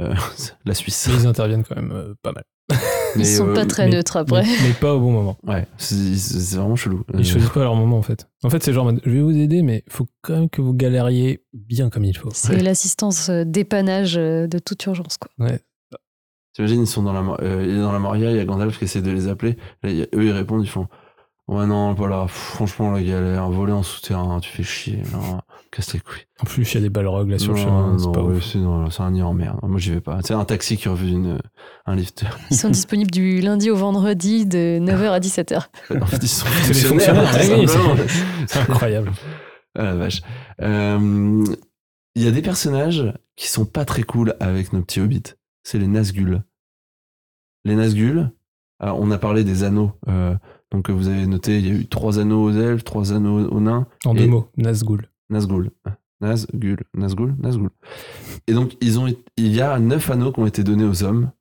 Euh, 0.00 0.14
la 0.64 0.74
Suisse. 0.74 1.08
Ils 1.12 1.26
interviennent 1.26 1.64
quand 1.64 1.76
même 1.76 1.92
euh, 1.92 2.14
pas 2.22 2.32
mal. 2.32 2.44
Ils 3.14 3.20
Mais, 3.20 3.24
sont 3.24 3.48
euh, 3.48 3.54
pas 3.54 3.64
très 3.64 3.86
mais- 3.86 3.92
neutres 3.96 4.16
après. 4.18 4.42
Mais, 4.42 4.56
mais 4.68 4.74
pas 4.74 4.94
au 4.94 5.00
bon 5.00 5.10
moment. 5.12 5.38
Ouais, 5.46 5.66
c'est 5.78 6.56
vraiment 6.56 6.76
chelou. 6.76 7.02
Ils 7.14 7.24
choisissent 7.24 7.48
pas 7.50 7.60
leur 7.62 7.74
moment 7.76 7.96
en 7.96 8.02
fait. 8.02 8.28
En 8.42 8.50
fait, 8.50 8.62
c'est 8.62 8.72
genre, 8.74 8.92
je 9.04 9.10
vais 9.10 9.22
vous 9.22 9.36
aider, 9.36 9.62
mais 9.62 9.84
faut 9.88 10.06
quand 10.22 10.34
même 10.34 10.50
que 10.50 10.60
vous 10.60 10.74
galériez 10.74 11.44
bien 11.54 11.88
comme 11.88 12.04
il 12.04 12.16
faut. 12.16 12.28
C'est 12.34 12.60
l'assistance 12.60 13.30
dépannage 13.30 14.14
de 14.16 14.58
toute 14.58 14.84
urgence, 14.84 15.16
quoi. 15.16 15.30
Ouais. 15.38 15.60
T'imagines, 16.56 16.80
ils 16.82 16.86
sont 16.86 17.02
dans 17.02 17.12
la, 17.12 17.20
euh, 17.42 17.64
il 17.68 17.76
est 17.76 17.80
dans 17.80 17.92
la 17.92 17.98
Moria, 17.98 18.30
il 18.30 18.36
y 18.36 18.40
a 18.40 18.44
Gandalf 18.44 18.78
qui 18.78 18.84
essaie 18.84 19.02
de 19.02 19.10
les 19.10 19.28
appeler. 19.28 19.56
Là, 19.82 19.90
il 19.90 19.96
y 19.96 20.02
a- 20.02 20.06
eux, 20.14 20.24
ils 20.24 20.32
répondent, 20.32 20.64
ils 20.64 20.68
font 20.70 20.88
Ouais, 21.48 21.64
non, 21.64 21.92
voilà, 21.94 22.22
pff, 22.22 22.32
franchement, 22.32 22.90
la 22.90 23.00
galère, 23.00 23.48
voler 23.50 23.72
en 23.72 23.84
souterrain, 23.84 24.40
tu 24.40 24.50
fais 24.50 24.64
chier, 24.64 25.00
non, 25.12 25.40
casse 25.70 25.92
les 25.94 26.00
couilles. 26.00 26.24
En 26.40 26.44
plus, 26.44 26.68
il 26.72 26.74
y 26.74 26.78
a 26.78 26.80
des 26.80 26.88
balrogs 26.90 27.28
là 27.30 27.38
sur 27.38 27.52
le 27.52 27.60
Non, 27.60 27.64
chemin. 27.66 27.98
C'est 27.98 28.04
non, 28.06 28.12
pas 28.12 28.22
ouais, 28.22 28.36
ouf. 28.38 28.44
c'est 28.44 28.58
non, 28.58 28.90
c'est 28.90 29.02
un 29.02 29.12
nid 29.12 29.22
en 29.22 29.32
merde. 29.32 29.58
Moi, 29.62 29.78
j'y 29.78 29.92
vais 29.92 30.00
pas. 30.00 30.18
C'est 30.24 30.34
un 30.34 30.44
taxi 30.44 30.76
qui 30.76 30.88
refuse 30.88 31.12
une, 31.12 31.38
un 31.86 31.94
lift. 31.94 32.24
Ils 32.50 32.56
sont 32.56 32.68
disponibles 32.70 33.12
du 33.12 33.40
lundi 33.42 33.70
au 33.70 33.76
vendredi 33.76 34.44
de 34.44 34.80
9h 34.80 35.10
à 35.12 35.20
17h. 35.20 35.66
en 36.02 36.06
fait, 36.06 36.16
ils 36.20 36.26
sont 36.28 36.46
fonctionnaires, 36.88 37.32
c'est- 37.32 37.66
C'est 38.48 38.58
incroyable. 38.58 39.12
Ah 39.78 39.84
la 39.84 39.94
vache. 39.94 40.22
Euh, 40.62 41.44
Il 42.16 42.22
y 42.22 42.26
a 42.26 42.30
des 42.32 42.42
personnages 42.42 43.04
qui 43.36 43.46
sont 43.46 43.66
pas 43.66 43.84
très 43.84 44.02
cool 44.02 44.34
avec 44.40 44.72
nos 44.72 44.80
petits 44.82 45.00
hobbits. 45.00 45.34
C'est 45.66 45.80
les 45.80 45.88
Nazgûl. 45.88 46.44
Les 47.64 47.74
Nazgûl, 47.74 48.30
alors, 48.78 49.00
on 49.00 49.10
a 49.10 49.18
parlé 49.18 49.42
des 49.42 49.64
anneaux. 49.64 49.90
euh, 50.06 50.36
donc 50.70 50.90
vous 50.90 51.08
avez 51.08 51.26
noté, 51.26 51.58
il 51.58 51.66
y 51.66 51.70
a 51.70 51.74
eu 51.74 51.88
trois 51.88 52.20
anneaux 52.20 52.44
aux 52.44 52.52
elfes, 52.52 52.84
trois 52.84 53.12
anneaux 53.12 53.48
aux 53.48 53.60
nains. 53.60 53.88
En 54.04 54.14
deux 54.14 54.28
mots, 54.28 54.48
Nazgûl. 54.56 55.10
Nazgûl. 55.28 55.72
Nazgûl. 56.20 56.84
Nazgûl. 56.94 57.34
Nazgûl. 57.40 57.70
Et 58.46 58.52
donc 58.54 58.76
ils 58.80 59.00
ont, 59.00 59.08
il 59.36 59.54
y 59.56 59.60
a 59.60 59.76
neuf 59.80 60.08
anneaux 60.08 60.30
qui 60.30 60.38
ont 60.38 60.46
été 60.46 60.62
donnés 60.62 60.84
aux 60.84 61.02
hommes, 61.02 61.32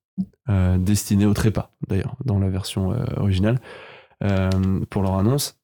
euh, 0.50 0.80
destinés 0.80 1.28
au 1.28 1.36
trépas, 1.36 1.70
d'ailleurs, 1.88 2.16
dans 2.26 2.40
la 2.40 2.50
version 2.50 2.94
euh, 2.94 3.06
originale, 3.18 3.62
euh, 4.24 4.50
pour 4.90 5.04
leur 5.04 5.20
annonce. 5.20 5.60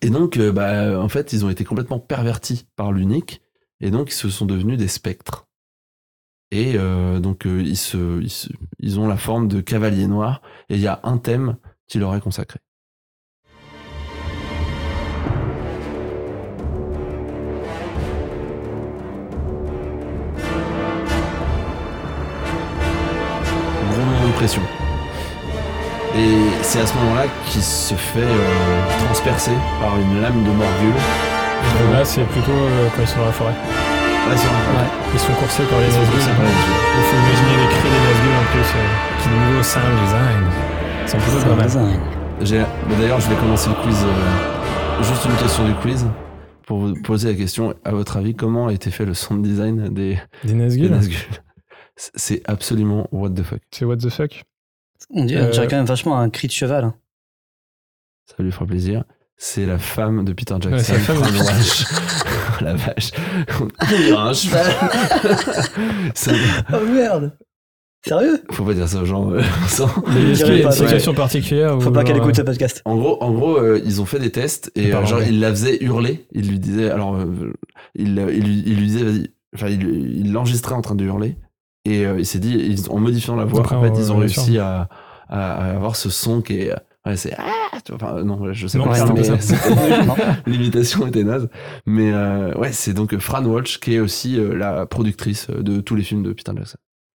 Et 0.00 0.10
donc, 0.10 0.36
euh, 0.36 0.52
bah, 0.52 1.02
en 1.02 1.08
fait, 1.08 1.32
ils 1.32 1.44
ont 1.44 1.50
été 1.50 1.64
complètement 1.64 1.98
pervertis 1.98 2.68
par 2.76 2.92
l'unique, 2.92 3.42
et 3.80 3.90
donc 3.90 4.10
ils 4.10 4.14
se 4.14 4.30
sont 4.30 4.46
devenus 4.46 4.78
des 4.78 4.86
spectres. 4.86 5.48
Et 6.52 6.74
euh, 6.76 7.20
donc, 7.20 7.46
euh, 7.46 7.62
ils, 7.62 7.76
se, 7.76 8.20
ils, 8.80 9.00
ont 9.00 9.06
la 9.06 9.16
forme 9.16 9.46
de 9.46 9.60
cavaliers 9.60 10.08
noirs, 10.08 10.42
et 10.68 10.74
il 10.74 10.80
y 10.80 10.88
a 10.88 11.00
un 11.04 11.18
thème 11.18 11.56
qui 11.86 11.98
leur 11.98 12.14
est 12.16 12.20
consacré. 12.20 12.58
Pression. 24.36 24.62
Et 26.16 26.62
c'est 26.62 26.80
à 26.80 26.86
ce 26.86 26.94
moment-là 26.94 27.26
qu'il 27.50 27.62
se 27.62 27.94
fait 27.94 28.20
euh, 28.20 29.04
transpercer 29.04 29.50
par 29.80 29.98
une 29.98 30.22
lame 30.22 30.44
de 30.44 30.50
Morgul. 30.50 30.94
Là, 31.92 32.04
c'est 32.04 32.24
plutôt 32.24 32.50
euh, 32.50 32.88
quand 32.96 33.02
ils 33.02 33.08
sont 33.08 33.18
dans 33.18 33.26
la 33.26 33.32
forêt. 33.32 33.99
Ils 35.12 35.18
sont 35.18 35.32
coursés 35.34 35.64
par 35.64 35.78
les 35.80 35.86
Ils 35.86 35.92
sont 35.92 35.98
Nazgûl. 36.00 36.14
coursés 36.14 36.30
par 36.30 36.44
les 36.44 36.52
Nazgûl. 36.52 36.74
Il 36.96 37.02
faut 37.02 37.16
imaginer 37.16 37.56
les 37.62 37.68
cris 37.68 37.90
des 37.90 38.02
Nazgûl 38.06 38.34
en 38.36 38.46
plus, 38.52 38.70
euh, 38.76 39.22
qui 39.22 39.28
de 39.28 39.34
nouveau 39.34 39.62
sound 39.62 40.00
design. 40.04 40.42
C'est 41.06 41.16
un 41.16 41.20
peu 41.20 41.48
pas 41.48 41.54
mal. 41.56 41.68
Bah, 42.88 42.96
D'ailleurs, 42.98 43.20
je 43.20 43.28
vais 43.30 43.36
commencer 43.36 43.70
le 43.70 43.82
quiz. 43.82 44.04
euh, 44.04 45.02
juste 45.02 45.24
une 45.24 45.36
question 45.36 45.66
du 45.66 45.74
quiz. 45.74 46.06
Pour 46.66 46.78
vous 46.78 46.94
poser 47.02 47.32
la 47.32 47.34
question, 47.36 47.74
à 47.84 47.90
votre 47.90 48.16
avis, 48.16 48.34
comment 48.34 48.68
a 48.68 48.72
été 48.72 48.90
fait 48.90 49.04
le 49.04 49.14
sound 49.14 49.42
design 49.42 49.88
des, 49.88 50.18
Des 50.44 50.48
des 50.48 50.54
Nazgûl 50.54 50.90
Nazgûl 50.90 51.18
C'est- 51.96 52.48
absolument 52.48 53.08
what 53.12 53.30
the 53.30 53.42
fuck. 53.42 53.60
C'est 53.72 53.84
what 53.84 53.96
the 53.96 54.08
fuck 54.10 54.44
On 55.12 55.24
dirait, 55.24 55.42
Euh, 55.58 55.66
quand 55.68 55.76
même 55.76 55.84
vachement 55.86 56.18
un 56.18 56.30
cri 56.30 56.46
de 56.46 56.52
cheval. 56.52 56.84
hein. 56.84 56.94
Ça 58.26 58.42
lui 58.42 58.52
fera 58.52 58.64
plaisir. 58.66 59.02
C'est 59.42 59.64
la 59.64 59.78
femme 59.78 60.22
de 60.24 60.34
Peter 60.34 60.54
Jackson. 60.60 60.70
Ouais, 60.76 60.82
c'est 60.82 60.92
la 60.92 60.98
femme 60.98 61.16
de 61.16 61.22
Oh, 61.22 61.30
Peter 61.32 61.44
vache. 61.44 61.84
la 62.60 62.74
vache. 62.74 63.10
On 63.58 63.86
dirait 63.86 64.12
un 64.18 64.32
cheval. 64.34 64.66
Ça- 66.14 66.32
Oh 66.74 66.84
merde 66.86 67.32
Sérieux? 68.06 68.42
Faut 68.50 68.64
pas 68.64 68.74
dire 68.74 68.86
ça 68.86 69.00
aux 69.00 69.04
gens. 69.06 69.30
euh, 69.32 69.40
sans- 69.66 69.88
qu'il 69.88 70.28
y 70.58 70.62
a 70.62 70.66
une 70.66 70.72
situation 70.72 71.14
particulière 71.14 71.80
Faut 71.80 71.90
pas 71.90 72.04
qu'elle 72.04 72.18
écoute 72.18 72.36
ce 72.36 72.42
euh, 72.42 72.44
podcast. 72.44 72.82
En 72.84 72.96
gros, 72.96 73.22
en 73.22 73.30
gros 73.32 73.56
euh, 73.56 73.80
ils 73.84 74.00
ont 74.02 74.06
fait 74.06 74.18
des 74.18 74.30
tests 74.30 74.70
et 74.74 74.88
Il 74.88 74.94
euh, 74.94 75.04
genre, 75.06 75.14
anglais. 75.20 75.28
il 75.30 75.40
la 75.40 75.50
faisait 75.50 75.82
hurler. 75.82 76.26
Il 76.32 76.48
lui 76.50 76.58
disait, 76.58 76.90
alors, 76.90 77.14
euh, 77.16 77.52
il, 77.94 78.08
il, 78.18 78.44
lui- 78.44 78.62
il 78.66 78.76
lui 78.78 78.86
disait, 78.86 79.04
vas-y. 79.04 79.30
Enfin, 79.54 79.68
il 79.68 79.82
il 80.20 80.32
l'enregistrait 80.32 80.74
en 80.74 80.82
train 80.82 80.94
de 80.94 81.04
hurler. 81.04 81.36
Et 81.86 82.04
euh, 82.06 82.18
il 82.18 82.26
s'est 82.26 82.38
dit, 82.40 82.54
ils- 82.58 82.90
en 82.90 82.98
modifiant 82.98 83.36
la 83.36 83.44
voix, 83.46 83.60
Après, 83.60 83.76
en 83.76 83.82
fait, 83.82 83.90
on- 83.90 83.98
ils 83.98 84.12
ont 84.12 84.16
réussi 84.18 84.58
à- 84.58 84.88
à 85.30 85.70
avoir 85.74 85.96
ce 85.96 86.10
son 86.10 86.40
qui 86.42 86.54
est 86.58 86.74
Ouais, 87.06 87.16
c'est 87.16 87.34
ah, 87.38 87.70
enfin, 87.92 88.22
non, 88.24 88.52
je 88.52 88.66
sais 88.66 88.76
Non, 88.76 88.84
pas. 88.84 88.94
L'imitation 90.46 91.06
était 91.06 91.24
naze, 91.24 91.48
mais 91.86 92.12
euh, 92.12 92.54
ouais, 92.58 92.72
c'est 92.72 92.92
donc 92.92 93.16
Fran 93.18 93.42
Walsh 93.44 93.80
qui 93.80 93.94
est 93.94 94.00
aussi 94.00 94.38
euh, 94.38 94.54
la 94.54 94.84
productrice 94.84 95.48
de 95.48 95.80
tous 95.80 95.94
les 95.96 96.02
films 96.02 96.22
de 96.22 96.32
Peter 96.34 96.52
Jackson. 96.54 96.76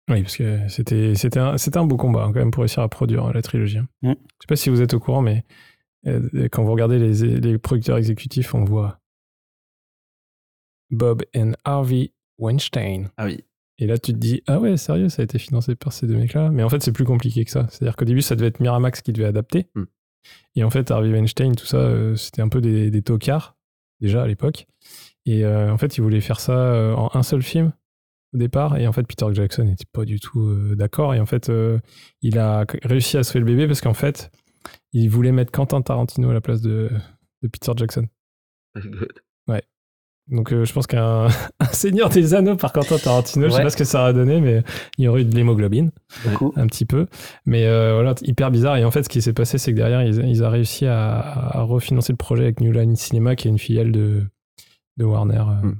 Oui, 0.08 0.22
parce 0.22 0.36
que 0.36 0.68
c'était 0.68 1.14
c'était 1.16 1.40
un, 1.40 1.58
c'était 1.58 1.78
un 1.78 1.84
beau 1.84 1.96
combat 1.96 2.22
hein, 2.22 2.32
quand 2.32 2.38
même 2.38 2.50
pour 2.52 2.62
réussir 2.62 2.82
à 2.82 2.88
produire 2.88 3.24
euh, 3.26 3.32
la 3.32 3.42
trilogie. 3.42 3.78
hein. 3.78 3.88
Mm. 4.02 4.10
Je 4.10 4.14
sais 4.42 4.46
pas 4.48 4.56
si 4.56 4.70
vous 4.70 4.82
êtes 4.82 4.94
au 4.94 5.00
courant, 5.00 5.22
mais 5.22 5.44
euh, 6.06 6.48
quand 6.52 6.62
vous 6.62 6.72
regardez 6.72 6.98
les, 7.00 7.40
les 7.40 7.58
producteurs 7.58 7.96
exécutifs, 7.96 8.54
on 8.54 8.64
voit 8.64 9.00
Bob 10.90 11.22
and 11.34 11.52
Harvey 11.64 12.12
Weinstein. 12.38 13.10
Ah 13.16 13.24
oui. 13.24 13.44
Et 13.78 13.86
là, 13.86 13.98
tu 13.98 14.12
te 14.12 14.18
dis, 14.18 14.42
ah 14.46 14.60
ouais, 14.60 14.76
sérieux, 14.76 15.08
ça 15.08 15.22
a 15.22 15.24
été 15.24 15.38
financé 15.38 15.74
par 15.74 15.92
ces 15.92 16.06
deux 16.06 16.16
mecs-là. 16.16 16.50
Mais 16.50 16.62
en 16.62 16.68
fait, 16.68 16.82
c'est 16.82 16.92
plus 16.92 17.04
compliqué 17.04 17.44
que 17.44 17.50
ça. 17.50 17.66
C'est-à-dire 17.70 17.96
qu'au 17.96 18.04
début, 18.04 18.22
ça 18.22 18.36
devait 18.36 18.48
être 18.48 18.60
Miramax 18.60 19.02
qui 19.02 19.12
devait 19.12 19.26
adapter. 19.26 19.68
Mm. 19.74 19.84
Et 20.56 20.64
en 20.64 20.70
fait, 20.70 20.90
Harvey 20.90 21.10
Weinstein, 21.10 21.54
tout 21.54 21.66
ça, 21.66 21.78
euh, 21.78 22.14
c'était 22.16 22.42
un 22.42 22.48
peu 22.48 22.60
des, 22.60 22.90
des 22.90 23.02
tocards, 23.02 23.56
déjà 24.00 24.22
à 24.22 24.26
l'époque. 24.26 24.66
Et 25.24 25.44
euh, 25.44 25.72
en 25.72 25.78
fait, 25.78 25.96
ils 25.96 26.00
voulaient 26.00 26.20
faire 26.20 26.40
ça 26.40 26.56
euh, 26.56 26.94
en 26.94 27.10
un 27.14 27.22
seul 27.22 27.42
film 27.42 27.72
au 28.34 28.38
départ. 28.38 28.76
Et 28.76 28.86
en 28.86 28.92
fait, 28.92 29.04
Peter 29.04 29.26
Jackson 29.32 29.64
n'était 29.64 29.88
pas 29.90 30.04
du 30.04 30.20
tout 30.20 30.74
d'accord. 30.74 31.14
Et 31.14 31.20
en 31.20 31.26
fait, 31.26 31.50
il 32.22 32.38
a 32.38 32.64
réussi 32.82 33.16
à 33.16 33.24
faire 33.24 33.40
le 33.40 33.46
bébé 33.46 33.66
parce 33.66 33.80
qu'en 33.80 33.94
fait, 33.94 34.30
il 34.92 35.08
voulait 35.08 35.32
mettre 35.32 35.52
Quentin 35.52 35.82
Tarantino 35.82 36.30
à 36.30 36.34
la 36.34 36.40
place 36.40 36.60
de, 36.60 36.90
de 37.42 37.48
Peter 37.48 37.72
Jackson. 37.76 38.06
Donc 40.28 40.52
euh, 40.52 40.64
je 40.64 40.72
pense 40.72 40.86
qu'un 40.86 41.26
un 41.60 41.66
Seigneur 41.72 42.08
des 42.08 42.34
Anneaux 42.34 42.56
par 42.56 42.72
Quentin 42.72 42.96
Tarantino, 42.98 43.46
je 43.46 43.50
sais 43.50 43.56
Ouais. 43.58 43.62
pas 43.64 43.70
ce 43.70 43.76
que 43.76 43.84
ça 43.84 44.02
aurait 44.02 44.14
donné, 44.14 44.40
mais 44.40 44.62
il 44.98 45.04
y 45.04 45.08
aurait 45.08 45.22
eu 45.22 45.24
de 45.24 45.34
l'hémoglobine, 45.34 45.90
un 46.56 46.66
petit 46.68 46.84
peu. 46.86 47.06
Mais 47.44 47.66
euh, 47.66 47.94
voilà, 47.94 48.14
hyper 48.22 48.50
bizarre. 48.50 48.76
Et 48.76 48.84
en 48.84 48.90
fait, 48.90 49.02
ce 49.02 49.08
qui 49.08 49.20
s'est 49.20 49.32
passé, 49.32 49.58
c'est 49.58 49.72
que 49.72 49.76
derrière, 49.76 50.02
ils, 50.02 50.24
ils 50.26 50.44
ont 50.44 50.50
réussi 50.50 50.86
à, 50.86 51.18
à 51.18 51.62
refinancer 51.62 52.12
le 52.12 52.16
projet 52.16 52.44
avec 52.44 52.60
New 52.60 52.72
Line 52.72 52.94
Cinema, 52.96 53.34
qui 53.36 53.48
est 53.48 53.50
une 53.50 53.58
filiale 53.58 53.90
de, 53.92 54.22
de 54.96 55.04
Warner. 55.04 55.38
euh. 55.62 55.66
Mm. 55.66 55.76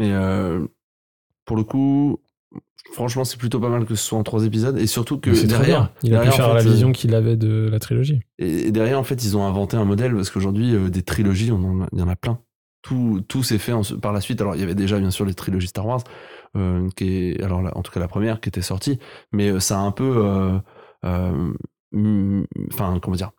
Mais 0.00 0.12
euh, 0.12 0.66
pour 1.44 1.56
le 1.56 1.64
coup, 1.64 2.20
franchement, 2.92 3.24
c'est 3.24 3.38
plutôt 3.38 3.58
pas 3.58 3.68
mal 3.70 3.84
que 3.86 3.94
ce 3.94 4.04
soit 4.06 4.18
en 4.18 4.22
trois 4.22 4.44
épisodes. 4.44 4.78
Et 4.78 4.86
surtout 4.86 5.18
que 5.18 5.30
derrière. 5.46 5.92
Il 6.02 6.14
a 6.14 6.20
pu 6.20 6.30
faire 6.30 6.50
en 6.50 6.54
la 6.54 6.62
vision 6.62 6.92
qu'il 6.92 7.14
avait 7.14 7.36
de 7.36 7.68
la 7.72 7.78
trilogie. 7.78 8.20
Et 8.38 8.70
derrière, 8.70 8.98
en 8.98 9.04
fait, 9.04 9.24
ils 9.24 9.36
ont 9.36 9.46
inventé 9.46 9.76
un 9.78 9.84
modèle 9.86 10.14
parce 10.14 10.30
qu'aujourd'hui, 10.30 10.74
des 10.90 11.02
trilogies, 11.02 11.46
il 11.92 11.98
y 11.98 12.02
en 12.02 12.08
a 12.08 12.16
plein. 12.16 12.38
Tout, 12.82 13.22
tout 13.28 13.42
s'est 13.42 13.58
fait 13.58 13.72
en- 13.72 13.82
par 14.00 14.12
la 14.12 14.20
suite. 14.22 14.40
Alors, 14.40 14.54
il 14.54 14.60
y 14.60 14.64
avait 14.64 14.74
déjà, 14.74 14.98
bien 14.98 15.10
sûr, 15.10 15.24
les 15.26 15.34
trilogies 15.34 15.66
Star 15.68 15.86
Wars, 15.86 16.02
euh, 16.56 16.88
qui 16.96 17.30
est, 17.32 17.42
alors, 17.42 17.60
en 17.76 17.82
tout 17.82 17.92
cas, 17.92 18.00
la 18.00 18.08
première 18.08 18.40
qui 18.40 18.48
était 18.48 18.62
sortie, 18.62 18.98
mais 19.32 19.50
euh, 19.50 19.60
ça 19.60 19.78
a 19.78 19.82
un 19.82 19.92
peu, 19.92 20.58
euh, 21.04 21.52
enfin, 22.72 22.98
comment 23.02 23.16
dire, 23.16 23.30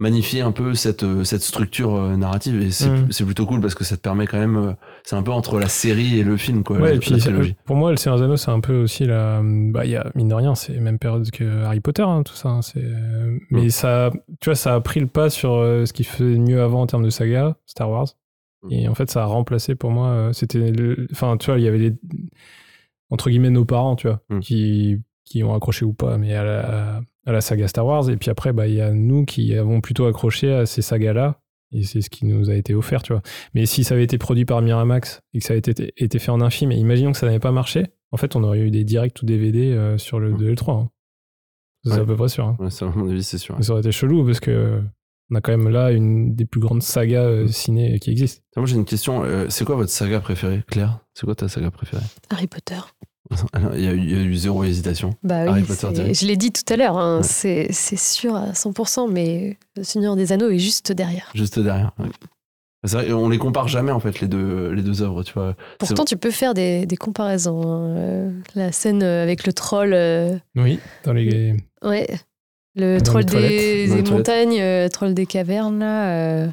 magnifié 0.00 0.40
un 0.40 0.50
peu 0.52 0.74
cette, 0.74 1.04
cette 1.24 1.42
structure 1.42 1.92
narrative 2.18 2.60
et 2.60 2.70
c'est 2.72 2.90
Mm. 2.90 3.12
c'est 3.12 3.24
plutôt 3.24 3.46
cool 3.46 3.60
parce 3.60 3.74
que 3.76 3.84
ça 3.84 3.96
te 3.96 4.02
permet 4.02 4.26
quand 4.26 4.38
même, 4.38 4.74
c'est 5.04 5.14
un 5.16 5.22
peu 5.22 5.30
entre 5.30 5.58
la 5.60 5.68
série 5.68 6.18
et 6.18 6.24
le 6.24 6.36
film, 6.36 6.64
quoi, 6.64 6.76
Ouais, 6.78 6.90
la, 6.90 6.94
et 6.94 6.98
puis 6.98 7.10
la 7.12 7.18
c'est- 7.18 7.24
trilogie. 7.30 7.54
pour 7.64 7.76
moi, 7.76 7.90
le 7.92 7.96
Seigneur 7.96 8.18
des 8.18 8.24
Anneaux, 8.24 8.36
c'est 8.36 8.50
un 8.50 8.60
peu 8.60 8.82
aussi 8.82 9.06
la. 9.06 9.40
Bah, 9.42 9.84
il 9.84 9.92
y 9.92 9.96
a, 9.96 10.10
mine 10.16 10.28
de 10.28 10.34
rien, 10.34 10.54
c'est 10.56 10.78
même 10.80 10.98
période 10.98 11.30
que 11.30 11.62
Harry 11.62 11.80
Potter, 11.80 12.02
hein, 12.02 12.22
tout 12.24 12.34
ça. 12.34 12.48
hein, 12.48 12.62
c'est, 12.62 12.84
Mais 13.50 13.66
Mm. 13.66 13.70
ça, 13.70 14.10
tu 14.40 14.50
vois, 14.50 14.56
ça 14.56 14.74
a 14.74 14.80
pris 14.80 14.98
le 15.00 15.06
pas 15.06 15.30
sur 15.30 15.52
ce 15.52 15.92
qui 15.92 16.02
faisait 16.04 16.38
mieux 16.38 16.60
avant 16.60 16.82
en 16.82 16.86
termes 16.86 17.04
de 17.04 17.10
saga, 17.10 17.56
Star 17.66 17.88
Wars. 17.88 18.08
Mm. 18.64 18.72
Et 18.72 18.88
en 18.88 18.94
fait, 18.94 19.10
ça 19.10 19.22
a 19.22 19.26
remplacé 19.26 19.74
pour 19.74 19.90
moi. 19.90 20.08
euh, 20.08 20.32
C'était. 20.32 20.72
Enfin, 21.12 21.36
tu 21.36 21.46
vois, 21.46 21.58
il 21.58 21.64
y 21.64 21.68
avait 21.68 21.78
les. 21.78 21.92
Entre 23.10 23.30
guillemets, 23.30 23.50
nos 23.50 23.64
parents, 23.64 23.96
tu 23.96 24.08
vois, 24.08 24.20
Mm. 24.30 24.40
qui, 24.40 24.96
qui 25.24 25.44
ont 25.44 25.54
accroché 25.54 25.84
ou 25.84 25.92
pas, 25.92 26.18
mais 26.18 26.34
à 26.34 26.42
la, 26.44 27.02
à 27.26 27.32
la 27.32 27.40
saga 27.40 27.68
Star 27.68 27.86
Wars. 27.86 28.08
Et 28.10 28.16
puis 28.16 28.30
après, 28.30 28.52
bah, 28.52 28.66
il 28.66 28.74
y 28.74 28.80
a 28.80 28.92
nous 28.92 29.24
qui 29.24 29.54
avons 29.56 29.80
plutôt 29.80 30.06
accroché 30.06 30.52
à 30.52 30.66
ces 30.66 30.82
sagas-là. 30.82 31.40
Et 31.72 31.82
c'est 31.82 32.02
ce 32.02 32.10
qui 32.10 32.24
nous 32.24 32.50
a 32.50 32.54
été 32.54 32.72
offert, 32.74 33.02
tu 33.02 33.12
vois. 33.12 33.22
Mais 33.54 33.66
si 33.66 33.82
ça 33.82 33.94
avait 33.94 34.04
été 34.04 34.16
produit 34.16 34.44
par 34.44 34.62
Miramax 34.62 35.22
et 35.32 35.40
que 35.40 35.44
ça 35.44 35.54
avait 35.54 35.58
été, 35.58 35.92
été 35.96 36.18
fait 36.20 36.30
en 36.30 36.40
un 36.40 36.50
film, 36.50 36.70
et 36.70 36.76
imaginons 36.76 37.10
que 37.10 37.18
ça 37.18 37.26
n'avait 37.26 37.40
pas 37.40 37.50
marché, 37.50 37.86
en 38.12 38.16
fait, 38.16 38.36
on 38.36 38.44
aurait 38.44 38.60
eu 38.60 38.70
des 38.70 38.84
directs 38.84 39.20
ou 39.22 39.26
DVD 39.26 39.72
euh, 39.72 39.98
sur 39.98 40.20
le 40.20 40.34
2 40.34 40.46
et 40.46 40.50
le 40.50 40.54
3. 40.56 40.74
hein. 40.74 40.90
C'est 41.84 41.94
Ouais. 41.94 41.98
à 42.00 42.04
peu 42.04 42.14
près 42.16 42.28
sûr. 42.28 42.46
hein. 42.46 42.56
Ouais, 42.60 42.70
ça, 42.70 42.86
à 42.86 42.90
mon 42.90 43.10
avis, 43.10 43.24
c'est 43.24 43.38
sûr. 43.38 43.56
Ça 43.62 43.72
aurait 43.72 43.80
été 43.80 43.90
chelou 43.92 44.24
parce 44.24 44.38
que 44.40 44.82
on 45.30 45.36
a 45.36 45.40
quand 45.40 45.52
même 45.56 45.68
là 45.68 45.90
une 45.90 46.34
des 46.34 46.44
plus 46.44 46.60
grandes 46.60 46.82
sagas 46.82 47.22
euh, 47.24 47.48
ciné 47.48 47.98
qui 47.98 48.10
existent. 48.10 48.42
Moi, 48.56 48.66
j'ai 48.66 48.76
une 48.76 48.84
question. 48.84 49.24
euh, 49.24 49.46
c'est 49.48 49.64
quoi 49.64 49.76
votre 49.76 49.90
saga 49.90 50.20
préférée, 50.20 50.62
Claire? 50.68 51.00
C'est 51.14 51.24
quoi 51.26 51.34
ta 51.34 51.48
saga 51.48 51.70
préférée? 51.70 52.02
Harry 52.30 52.46
Potter. 52.46 52.78
Alors, 53.54 53.74
il, 53.74 53.82
y 53.82 53.88
a 53.88 53.92
eu, 53.92 53.98
il 53.98 54.10
y 54.10 54.14
a 54.14 54.22
eu 54.22 54.34
zéro 54.36 54.64
hésitation. 54.64 55.14
Bah 55.22 55.42
Harry 55.50 55.62
oui, 55.62 56.14
je 56.14 56.26
l'ai 56.26 56.36
dit 56.36 56.52
tout 56.52 56.70
à 56.72 56.76
l'heure, 56.76 56.98
hein, 56.98 57.22
Ouais. 57.22 57.68
c'est 57.70 57.96
sûr 57.96 58.36
à 58.36 58.52
100%, 58.52 59.10
mais 59.10 59.56
le 59.76 59.82
Seigneur 59.82 60.14
des 60.14 60.32
Anneaux 60.32 60.50
est 60.50 60.58
juste 60.58 60.92
derrière. 60.92 61.30
Juste 61.34 61.58
derrière. 61.58 61.92
ouais. 61.98 62.06
Vrai, 62.86 63.10
on 63.14 63.30
les 63.30 63.38
compare 63.38 63.66
jamais 63.66 63.92
en 63.92 63.98
fait 64.00 64.20
les 64.20 64.28
deux 64.28 64.68
les 64.72 64.82
deux 64.82 65.00
œuvres, 65.00 65.22
tu 65.22 65.32
vois. 65.32 65.56
Pourtant, 65.78 66.04
tu 66.04 66.18
peux 66.18 66.30
faire 66.30 66.52
des, 66.52 66.84
des 66.84 66.96
comparaisons. 66.98 67.62
hein. 67.62 67.96
Euh, 67.96 68.30
La 68.54 68.72
scène 68.72 69.02
avec 69.02 69.46
le 69.46 69.54
troll, 69.54 69.94
euh, 69.94 70.36
Oui, 70.54 70.78
dans 71.04 71.14
les. 71.14 71.56
ouais, 71.82 72.06
le 72.76 72.98
Dans 72.98 73.04
troll 73.04 73.24
des, 73.24 73.86
montagnes, 74.10 74.60
euh, 74.60 74.88
troll 74.88 75.14
des 75.14 75.26
cavernes, 75.26 75.78
là. 75.78 76.08
euh, 76.10 76.48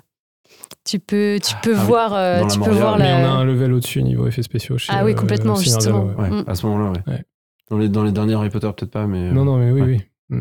tu 0.86 1.00
peux, 1.00 1.40
tu 1.44 1.54
peux 1.64 1.76
Ah 1.78 1.84
voir, 1.84 2.14
euh, 2.14 2.40
dans 2.42 2.48
la 2.48 2.54
tu 2.54 2.60
peux 2.60 2.72
voir 2.72 2.98
Mais 2.98 3.06
la. 3.06 3.20
on 3.20 3.24
a 3.26 3.30
un 3.30 3.44
level 3.46 3.74
au-dessus 3.74 4.02
niveau 4.04 4.28
effets 4.28 4.44
spéciaux 4.44 4.78
chez 4.78 4.92
Ah 4.96 5.04
oui, 5.06 5.12
euh, 5.12 5.16
complètement, 5.16 5.56
justement. 5.56 6.02
Anneaux, 6.10 6.22
ouais. 6.22 6.30
Ouais, 6.30 6.42
Mm. 6.42 6.44
à 6.48 6.56
ce 6.56 6.66
moment-là, 6.68 6.92
ouais. 6.92 7.14
Ouais. 7.14 7.24
Dans 7.70 7.78
les 7.78 7.90
dans 7.90 8.04
les 8.04 8.12
derniers 8.12 8.34
Harry 8.34 8.50
Potter 8.50 8.70
peut-être 8.76 8.92
pas, 8.92 9.08
mais. 9.08 9.32
Non, 9.32 9.46
non, 9.46 9.58
mais 9.58 9.72
oui, 9.72 9.82
ouais. 9.82 10.08
oui. 10.30 10.38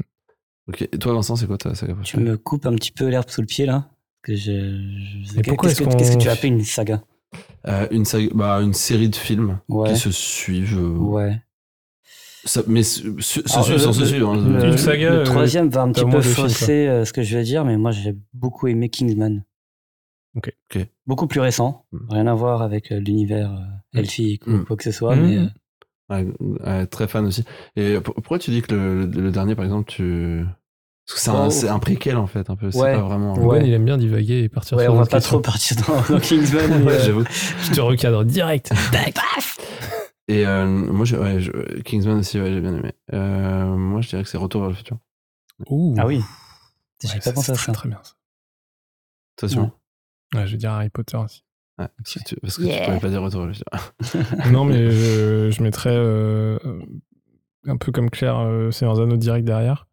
Ok. 0.69 0.83
Et 0.83 0.99
toi, 0.99 1.13
Vincent, 1.15 1.35
c'est 1.37 1.47
quoi 1.47 1.59
ta 1.59 1.75
saga 1.75 1.95
Tu 2.05 2.17
préférée 2.17 2.31
me 2.31 2.37
coupes 2.37 2.67
un 2.67 2.75
petit 2.75 2.93
peu 2.93 3.09
l'herbe 3.09 3.29
sous 3.29 3.41
le 3.41 3.47
pied 3.47 3.67
là. 3.67 3.89
Que 4.23 4.35
je, 4.37 4.43
je- 4.43 5.41
qu'est-ce, 5.41 5.67
est-ce 5.67 5.81
que, 5.81 5.85
qu'on- 5.85 5.97
qu'est-ce 5.97 6.13
que 6.17 6.23
tu 6.23 6.29
as 6.29 6.33
appelé 6.33 6.49
une 6.49 6.63
saga 6.65 7.03
Euh, 7.67 7.87
une 7.91 8.05
saga, 8.05 8.29
bah, 8.35 8.61
une 8.61 8.75
série 8.75 9.09
de 9.09 9.17
films 9.17 9.59
Ouais. 9.69 9.91
qui 9.93 9.97
se 9.99 10.11
suivent. 10.11 10.79
euh, 10.79 10.91
Ouais. 10.97 11.41
Ça- 12.51 12.63
mais 12.67 12.83
se, 12.83 13.03
se, 13.21 13.41
se 13.47 14.01
le- 14.01 14.07
suivre. 14.07 14.31
hein. 14.31 14.37
Le, 14.49 14.65
Une 14.69 14.77
saga, 14.79 15.11
le 15.11 15.17
euh, 15.21 15.25
troisième 15.25 15.69
va 15.69 15.83
un 15.83 15.93
petit 15.93 16.05
peu 16.05 16.21
films, 16.21 16.35
fausser 16.35 16.87
euh, 16.89 17.05
ce 17.05 17.13
que 17.13 17.23
je 17.23 17.37
vais 17.37 17.45
dire, 17.45 17.65
mais 17.65 17.77
moi 17.77 17.91
j'ai 17.93 18.17
beaucoup 18.35 18.67
aimé 18.69 18.89
Kingsman. 18.89 19.45
Ok. 20.37 20.53
Ok. 20.75 20.87
Beaucoup 21.07 21.27
plus 21.27 21.41
récent, 21.41 21.85
Mm. 21.93 21.99
rien 22.11 22.27
à 22.27 22.35
voir 22.35 22.63
avec 22.63 22.93
euh, 22.93 23.01
l'univers 23.01 23.51
euh, 23.53 23.99
elfique 24.01 24.47
ou 24.47 24.51
Mm. 24.51 24.65
quoi 24.65 24.77
que 24.77 24.85
ce 24.85 24.93
soit, 24.93 25.17
Mm. 25.17 25.21
mais 25.27 25.37
euh, 25.39 25.47
Ouais, 26.13 26.27
ouais, 26.41 26.87
très 26.87 27.07
fan 27.07 27.25
aussi. 27.25 27.45
Et 27.77 28.01
pour- 28.01 28.15
pourquoi 28.15 28.41
tu 28.41 28.51
dis 28.51 28.63
que 28.63 28.75
le, 28.75 29.07
le- 29.07 29.21
le 29.23 29.31
dernier, 29.31 29.55
par 29.55 29.65
exemple, 29.65 29.89
tu. 29.89 30.45
Parce 31.07 31.19
que 31.21 31.25
c'est 31.25 31.31
un, 31.31 31.47
Oh. 31.47 31.51
c'est 31.51 31.69
un 31.69 31.79
préquel 31.79 32.17
en 32.17 32.27
fait, 32.27 32.51
un 32.51 32.57
peu. 32.57 32.73
C'est 32.73 32.81
Ouais. 32.81 32.95
pas 32.95 33.03
vraiment. 33.03 33.35
Logan, 33.37 33.47
Ouais. 33.63 33.69
il 33.69 33.73
aime 33.73 33.85
bien 33.85 33.97
divaguer 33.97 34.43
et 34.43 34.49
partir 34.49 34.77
ouais, 34.77 34.85
sur 34.85 34.93
on 34.95 34.97
va 34.97 35.07
pas 35.07 35.19
questions. 35.19 35.41
trop 35.41 35.53
partir 35.53 35.77
dans, 35.87 36.15
dans 36.15 36.21
Kingsman. 36.21 36.83
Ouais, 36.85 36.95
euh, 36.95 37.05
j'avoue. 37.05 37.25
Je 37.63 37.71
te 37.71 37.81
recadre 37.81 38.25
direct. 38.25 38.73
Et 40.31 40.47
euh, 40.47 40.67
moi, 40.67 41.05
ouais, 41.13 41.41
je- 41.41 41.81
Kingsman 41.83 42.19
aussi, 42.19 42.41
ouais, 42.41 42.53
j'ai 42.53 42.61
bien 42.61 42.77
aimé. 42.77 42.93
Euh, 43.13 43.67
moi, 43.77 44.01
je 44.01 44.09
dirais 44.09 44.23
que 44.23 44.29
c'est 44.29 44.39
Retour 44.39 44.61
vers 44.61 44.71
le 44.71 44.77
futur. 44.77 44.99
Ouh. 45.69 45.95
Ah 45.99 46.07
oui, 46.07 46.19
Ouais, 46.19 46.23
j'ai 47.03 47.21
ça, 47.21 47.31
pas 47.31 47.35
pensé 47.35 47.53
à 47.53 47.55
ça. 47.57 47.73
Très 47.73 47.89
bien. 47.89 47.99
ça. 48.03 48.13
Attention. 49.39 49.73
Ouais, 50.35 50.47
je 50.47 50.53
vais 50.53 50.59
dire 50.59 50.71
Harry 50.73 50.91
Potter 50.91 51.17
aussi. 51.17 51.43
Ouais, 51.79 51.89
parce 51.97 52.15
que 52.15 52.21
tu, 52.25 52.37
parce 52.37 52.57
que 52.59 52.63
Yeah. 52.63 52.79
tu 52.81 52.85
pouvais 52.87 53.01
pas 53.01 53.09
dire 53.09 53.23
Retour 53.23 53.41
vers 53.41 53.49
le 53.49 53.55
futur. 53.55 54.51
non, 54.53 54.65
mais 54.65 54.91
je, 54.91 55.51
je 55.51 55.63
mettrais 55.63 55.95
euh, 55.95 56.59
un 57.67 57.77
peu 57.77 57.91
comme 57.91 58.11
Claire, 58.11 58.39
euh, 58.39 58.71
Seigneur 58.71 59.01
Anneaux 59.01 59.17
direct 59.17 59.45
derrière. 59.47 59.89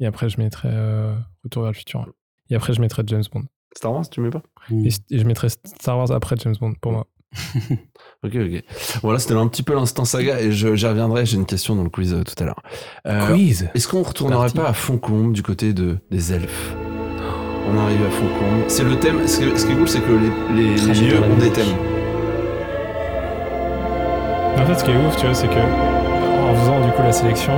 Et 0.00 0.06
après, 0.06 0.28
je 0.28 0.38
mettrais 0.38 0.70
euh, 0.72 1.14
Retour 1.44 1.62
vers 1.62 1.72
le 1.72 1.76
futur. 1.76 2.06
Et 2.50 2.56
après, 2.56 2.72
je 2.74 2.80
mettrais 2.80 3.02
James 3.06 3.24
Bond. 3.32 3.44
Star 3.76 3.92
Wars, 3.92 4.08
tu 4.10 4.20
mets 4.20 4.30
pas? 4.30 4.42
Et, 4.70 4.88
et 5.10 5.18
je 5.18 5.24
mettrais 5.24 5.48
Star 5.48 5.96
Wars 5.96 6.10
après 6.10 6.36
James 6.38 6.54
Bond 6.60 6.74
pour 6.80 6.92
moi. 6.92 7.06
Ok, 8.24 8.32
ok. 8.34 8.62
Voilà, 9.02 9.18
c'était 9.20 9.34
un 9.34 9.46
petit 9.46 9.62
peu 9.62 9.74
l'instant 9.74 10.04
saga 10.04 10.40
et 10.40 10.50
je- 10.50 10.74
j'y 10.74 10.86
reviendrai. 10.86 11.24
J'ai 11.24 11.36
une 11.36 11.46
question 11.46 11.76
dans 11.76 11.84
le 11.84 11.88
quiz 11.90 12.12
euh, 12.14 12.24
tout 12.24 12.34
à 12.42 12.46
l'heure. 12.46 12.60
Euh, 13.06 13.28
Quiz 13.32 13.68
Est-ce 13.74 13.86
qu'on 13.86 14.02
retournerait 14.02 14.50
pas 14.50 14.66
à 14.68 14.72
Foncombe 14.72 15.32
du 15.32 15.42
côté 15.44 15.72
de, 15.72 15.98
des 16.10 16.32
elfes? 16.32 16.74
On 17.70 17.78
arrive 17.78 18.00
à 18.04 18.10
Foncombe. 18.10 18.64
C'est 18.66 18.82
le 18.82 18.98
thème. 18.98 19.26
Ce 19.28 19.38
qui, 19.38 19.56
ce 19.58 19.66
qui 19.66 19.72
est 19.72 19.76
cool, 19.76 19.88
c'est 19.88 20.00
que 20.00 20.10
les, 20.10 20.56
les- 20.62 20.70
les 20.74 20.76
Trajet 20.82 21.04
lieux 21.06 21.20
ont 21.22 21.36
des 21.38 21.50
thèmes. 21.50 21.66
En 24.56 24.66
fait, 24.66 24.74
ce 24.80 24.84
qui 24.84 24.90
est 24.90 24.96
ouf, 24.96 25.16
tu 25.16 25.26
vois, 25.26 25.34
c'est 25.34 25.48
que 25.48 25.60
en 26.50 26.54
faisant 26.56 26.80
du 26.84 26.90
coup 26.92 27.02
la 27.02 27.12
sélection, 27.12 27.52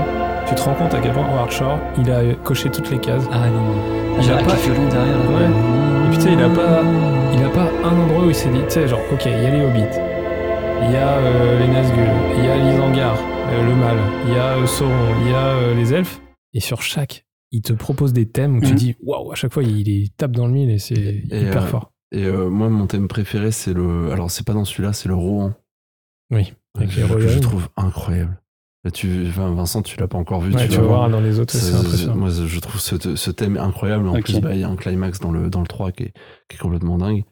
tu 0.47 0.55
te 0.55 0.61
rends 0.63 0.75
compte 0.75 0.93
à 0.93 0.99
quel 1.01 1.13
point 1.13 1.25
Howard 1.27 1.51
Shore, 1.51 1.79
il 1.99 2.11
a 2.11 2.35
coché 2.45 2.71
toutes 2.71 2.91
les 2.91 2.99
cases. 2.99 3.23
Ah 3.33 3.49
non, 3.49 3.75
Il 4.19 4.23
j'ai 4.25 4.31
a 4.33 4.35
avec 4.35 4.47
pas- 4.47 4.55
le 4.55 4.61
violon 4.61 4.89
derrière 4.89 5.17
là. 5.17 5.25
Ouais. 5.31 5.45
Et 5.47 5.90
puis 6.11 6.19
tu 6.19 6.25
sais, 6.25 6.33
il 6.33 6.41
a 6.41 6.49
pas, 6.51 6.83
il 7.33 7.43
a 7.45 7.49
pas 7.51 7.71
un 7.85 7.97
endroit 7.99 8.25
où 8.27 8.29
il 8.29 8.35
s'est 8.35 8.51
dit, 8.51 8.61
tu 8.65 8.71
sais, 8.71 8.89
genre, 8.89 9.01
ok, 9.13 9.23
il 9.27 9.31
y 9.33 9.35
a 9.47 9.51
les 9.51 9.65
hobbits, 9.65 9.97
il 10.83 10.91
y 10.93 10.97
a 10.97 11.19
euh, 11.19 11.59
les 11.61 11.69
Nazgûl, 11.69 12.09
il 12.39 12.45
y 12.45 12.49
a 12.49 12.57
l'Isengard, 12.57 13.17
euh, 13.19 13.67
le 13.69 13.75
mal, 13.77 13.97
il 14.27 14.35
y 14.35 14.37
a 14.37 14.57
euh, 14.57 14.67
Sauron, 14.67 15.15
il 15.25 15.31
y 15.31 15.35
a 15.35 15.47
euh, 15.47 15.75
les 15.75 15.93
elfes, 15.95 16.21
et 16.55 16.61
sur 16.61 16.83
chaque, 16.83 17.25
il 17.53 17.63
te 17.63 17.73
propose 17.73 18.13
des 18.13 18.27
thèmes 18.29 18.57
où 18.57 18.61
tu 18.61 18.71
Mhm. 18.71 18.77
dis, 18.77 18.97
waouh, 19.03 19.31
à 19.33 19.35
chaque 19.35 19.53
fois, 19.53 19.63
il, 19.63 19.87
il 19.89 20.11
tape 20.11 20.33
dans 20.33 20.47
le 20.47 20.53
mille 20.53 20.71
et 20.71 20.79
c'est 20.79 21.23
hyper 21.31 21.69
fort. 21.69 21.93
Et 22.13 22.29
moi, 22.29 22.69
mon 22.69 22.87
thème 22.89 23.07
préféré, 23.07 23.53
c'est 23.53 23.73
le. 23.73 24.11
Alors, 24.11 24.33
c'est 24.33 24.45
pas 24.45 24.53
dans 24.53 24.65
celui-là, 24.65 24.93
c'est 24.93 25.09
le 25.09 25.15
Rohan. 25.15 25.53
Oui, 26.33 26.53
avec 26.77 26.91
que 26.91 26.97
les 26.97 27.07
je- 27.07 27.15
que 27.15 27.29
je 27.29 27.39
trouve 27.39 27.69
incroyable. 27.77 28.40
Tu, 28.95 29.27
enfin, 29.29 29.53
Vincent, 29.53 29.83
tu 29.83 30.01
l'as 30.01 30.09
pas 30.09 30.17
encore 30.17 30.41
vu. 30.41 30.55
Ouais, 30.55 30.67
tu 30.67 30.77
vas 30.79 30.83
voir 30.83 31.11
dans 31.11 31.21
les 31.21 31.39
autres, 31.39 31.53
c'est 31.55 31.75
impressionnant. 31.75 32.15
Moi, 32.17 32.31
je 32.31 32.59
trouve 32.61 32.81
ce, 32.81 33.15
ce 33.15 33.31
thème 33.31 33.59
incroyable. 33.59 34.09
En 34.09 34.15
plus, 34.21 34.41
bah, 34.41 34.55
il 34.55 34.61
y 34.61 34.65
a 34.65 34.69
un 34.69 34.77
climax 34.77 35.21
dans 35.21 35.33
le, 35.33 35.51
dans 35.51 35.61
le 35.61 35.67
3 35.67 35.93
qui 35.93 36.05
est, 36.05 36.13
qui 36.49 36.57
est 36.57 36.59
complètement 36.59 36.97
dingue. 36.97 37.25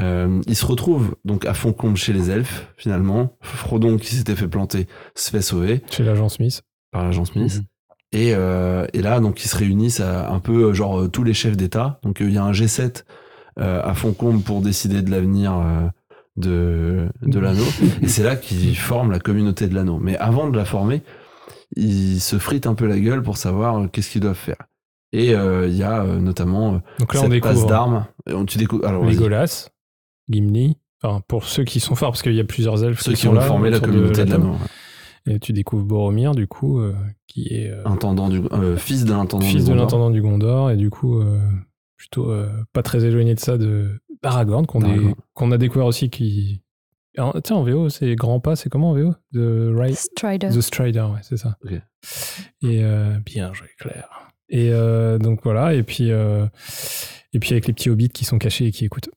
Euh, 0.00 0.40
il 0.46 0.56
se 0.56 0.66
retrouve 0.66 1.16
donc 1.24 1.46
à 1.46 1.54
Foncombe 1.54 1.96
chez 1.96 2.12
les 2.12 2.30
elfes, 2.30 2.68
finalement. 2.76 3.36
Frodon, 3.40 3.96
qui 3.96 4.14
s'était 4.14 4.36
fait 4.36 4.48
planter, 4.48 4.86
se 5.14 5.30
fait 5.30 5.40
sauver 5.42 5.82
Chez 5.90 6.02
l'agent 6.02 6.28
Smith. 6.28 6.62
par 6.90 7.04
l'agent 7.04 7.24
Smith. 7.24 7.56
Mhm. 7.56 7.64
Et, 8.14 8.34
euh, 8.34 8.86
et 8.92 9.00
là, 9.00 9.20
donc, 9.20 9.42
ils 9.42 9.48
se 9.48 9.56
réunissent 9.56 10.00
à 10.00 10.30
un 10.30 10.40
peu, 10.40 10.64
euh, 10.64 10.72
genre, 10.74 11.10
tous 11.10 11.24
les 11.24 11.32
chefs 11.32 11.56
d'État. 11.56 12.00
Donc, 12.02 12.20
euh, 12.20 12.26
il 12.28 12.34
y 12.34 12.38
a 12.38 12.44
un 12.44 12.52
G7 12.52 13.04
euh, 13.58 13.82
à 13.82 13.94
Foncombe 13.94 14.42
pour 14.42 14.60
décider 14.60 15.00
de 15.00 15.10
l'avenir 15.10 15.54
euh, 15.54 15.88
de, 16.36 17.08
de 17.22 17.38
l'anneau. 17.38 17.64
et 18.02 18.08
c'est 18.08 18.22
là 18.22 18.36
qu'ils 18.36 18.76
forment 18.78 19.10
la 19.10 19.18
communauté 19.20 19.68
de 19.68 19.74
l'anneau. 19.74 19.98
Mais 19.98 20.16
avant 20.16 20.48
de 20.48 20.56
la 20.56 20.64
former, 20.64 21.02
ils 21.76 22.20
se 22.20 22.38
fritent 22.38 22.66
un 22.66 22.74
peu 22.74 22.86
la 22.86 22.98
gueule 22.98 23.22
pour 23.22 23.36
savoir 23.36 23.78
euh, 23.82 23.86
qu'est-ce 23.88 24.10
qu'ils 24.10 24.20
doivent 24.22 24.34
faire. 24.36 24.56
Et 25.12 25.34
euh, 25.34 25.66
il 25.68 25.76
y 25.76 25.82
a 25.82 26.02
euh, 26.02 26.18
notamment 26.20 26.74
euh, 26.74 26.78
Donc 26.98 27.12
là, 27.14 27.20
on 27.20 27.30
cette 27.30 27.40
passe 27.42 27.52
découvre 27.52 27.66
d'armes. 27.68 28.06
On- 28.26 28.46
Tu 28.46 28.56
découvres. 28.58 28.86
Alors. 28.86 29.04
Legolas, 29.04 29.68
Gimli. 30.30 30.76
Enfin, 31.02 31.20
pour 31.28 31.44
ceux 31.44 31.64
qui 31.64 31.80
sont 31.80 31.94
forts, 31.96 32.12
parce 32.12 32.22
qu'il 32.22 32.34
y 32.34 32.40
a 32.40 32.44
plusieurs 32.44 32.82
elfes 32.84 33.00
ceux 33.00 33.12
qui 33.12 33.26
ont 33.28 33.32
là, 33.32 33.40
formé 33.42 33.70
la 33.70 33.80
communauté 33.80 34.24
de 34.24 34.30
l'anneau. 34.30 34.54
Et 35.26 35.38
tu 35.38 35.52
découvres 35.52 35.84
Boromir, 35.84 36.34
du 36.34 36.46
coup, 36.46 36.80
qui 37.26 37.48
est 37.48 37.72
Intendant 37.84 38.28
du, 38.28 38.40
fils 38.76 39.04
de 39.04 39.12
l'intendant 39.12 39.44
fils 39.44 39.56
du 39.56 39.60
de 39.62 39.66
Gondor. 39.68 39.84
l'intendant 39.84 40.10
du 40.10 40.22
Gondor, 40.22 40.70
et 40.70 40.76
du 40.76 40.90
coup, 40.90 41.20
plutôt 41.96 42.32
pas 42.72 42.82
très 42.82 43.04
éloigné 43.04 43.34
de 43.34 43.40
ça, 43.40 43.58
de 43.58 44.00
d'Aragorn, 44.22 44.66
qu'on 44.66 45.52
a 45.52 45.58
découvert 45.58 45.86
aussi, 45.86 46.10
qui. 46.10 46.62
Alors, 47.18 47.36
Tiens, 47.42 47.56
en 47.56 47.62
VO, 47.62 47.90
c'est 47.90 48.14
Grand 48.14 48.40
Pas, 48.40 48.56
c'est 48.56 48.70
comment 48.70 48.90
en 48.90 48.94
VO 48.94 49.12
The, 49.34 49.74
Right... 49.76 49.96
Strider. 49.96 50.48
The 50.48 50.60
Strider, 50.62 51.00
ouais, 51.02 51.20
c'est 51.22 51.36
ça. 51.36 51.58
Et 52.62 52.82
euh, 52.84 53.18
bien 53.24 53.52
joué, 53.52 53.68
Claire. 53.78 54.08
Et 54.48 54.70
euh, 54.72 55.18
donc 55.18 55.40
voilà, 55.44 55.74
et 55.74 55.82
puis, 55.82 56.10
euh, 56.10 56.46
et 57.32 57.38
puis 57.38 57.52
avec 57.52 57.66
les 57.66 57.72
petits 57.72 57.90
hobbits 57.90 58.08
qui 58.08 58.24
sont 58.24 58.38
cachés 58.38 58.66
et 58.66 58.70
qui 58.72 58.84
écoutent. 58.84 59.10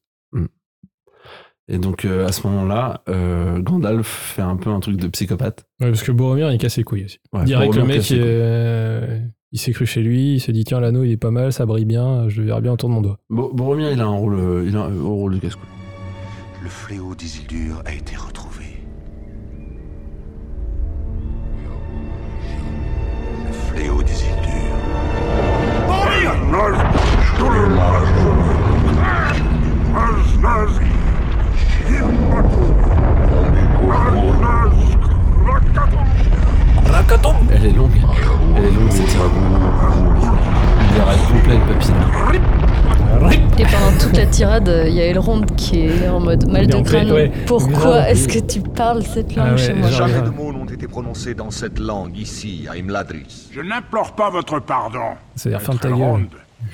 Et 1.68 1.80
donc, 1.80 2.06
euh, 2.06 2.28
à 2.28 2.32
ce 2.32 2.46
moment-là, 2.48 3.02
euh, 3.10 3.60
Gandalf 3.60 4.06
fait 4.08 4.44
un 4.44 4.56
peu 4.56 4.70
un 4.70 4.80
truc 4.80 4.98
de 4.98 5.08
psychopathe. 5.08 5.66
Ouais, 5.80 5.88
parce 5.88 6.04
que 6.04 6.12
Boromir, 6.12 6.52
il 6.52 6.60
casse 6.60 6.78
les 6.78 6.84
couilles 6.84 7.06
aussi. 7.06 7.18
Ouais, 7.34 7.44
Direct, 7.44 7.74
le 7.74 7.82
Boromir 7.82 7.88
mec, 7.88 7.98
casse 7.98 8.12
les 8.12 8.18
il, 8.18 8.24
euh, 8.24 9.20
il 9.56 9.58
s'est 9.58 9.72
cru 9.72 9.86
chez 9.86 10.02
lui, 10.02 10.34
il 10.34 10.40
s'est 10.42 10.52
dit 10.52 10.66
tiens, 10.66 10.82
l'anneau, 10.82 11.06
il 11.06 11.12
est 11.12 11.18
pas 11.18 11.32
mal, 11.32 11.54
ça 11.54 11.66
brille 11.66 11.86
bien, 11.86 12.28
je 12.28 12.42
le 12.42 12.48
verrai 12.48 12.60
bien 12.60 12.74
autour 12.74 12.90
de 12.90 12.94
mon 12.96 13.00
doigt. 13.00 13.20
Bo- 13.30 13.54
Boromir, 13.54 13.90
il 13.90 14.02
a 14.02 14.04
un 14.04 14.10
rôle, 14.10 14.36
euh, 14.38 14.66
il 14.68 14.76
a 14.76 14.82
un 14.82 14.94
haut 15.00 15.16
rôle 15.16 15.36
de 15.36 15.40
casse-couille. 15.40 15.70
Le 16.62 16.68
fléau 16.68 17.16
d'Isildur 17.16 17.82
a 17.86 17.94
été 17.94 18.18
retrouvé. 18.18 18.66
Le 23.48 23.54
fléau 23.54 24.04
d'Isildur. 24.04 24.76
Elle 37.52 37.66
est 37.66 37.72
longue. 37.72 37.92
Elle 38.56 38.64
est 38.66 38.72
longue, 38.72 38.90
cette 38.92 39.08
tirade. 39.08 39.32
Il 40.92 40.98
est 40.98 41.04
rêve 41.04 41.28
complet, 41.28 41.58
le. 41.68 43.30
Et 43.60 43.64
pendant 43.66 43.98
toute 44.00 44.16
la 44.18 44.26
tirade, 44.28 44.70
euh, 44.70 44.88
il 44.88 44.96
y 44.96 45.02
a 45.02 45.06
Elrond 45.08 45.42
qui 45.58 45.80
est 45.88 46.08
en 46.08 46.20
mode 46.22 46.50
mal 46.50 46.68
de 46.68 46.82
crâne. 46.82 47.12
ouais. 47.12 47.32
Pourquoi 47.48 48.10
est-ce 48.10 48.28
que 48.30 48.40
tu 48.40 48.62
parles 48.62 49.04
cette 49.04 49.36
langue 49.36 49.48
Ah 49.50 49.52
ouais, 49.52 49.58
chez 49.58 49.74
moi 49.74 49.90
Jamais 49.90 50.22
de 50.22 50.30
mots 50.30 50.54
n'ont 50.54 50.66
été 50.66 50.88
prononcés 50.88 51.34
dans 51.34 51.52
cette 51.52 51.80
langue 51.80 52.18
ici, 52.18 52.66
à 52.70 52.78
Imladris. 52.78 53.50
Je 53.52 53.60
n'implore 53.62 54.14
pas 54.14 54.30
votre 54.30 54.60
pardon. 54.60 55.16
C'est-à-dire, 55.36 55.62
ferme 55.62 55.80
ta 55.80 55.90
gueule. 55.90 56.28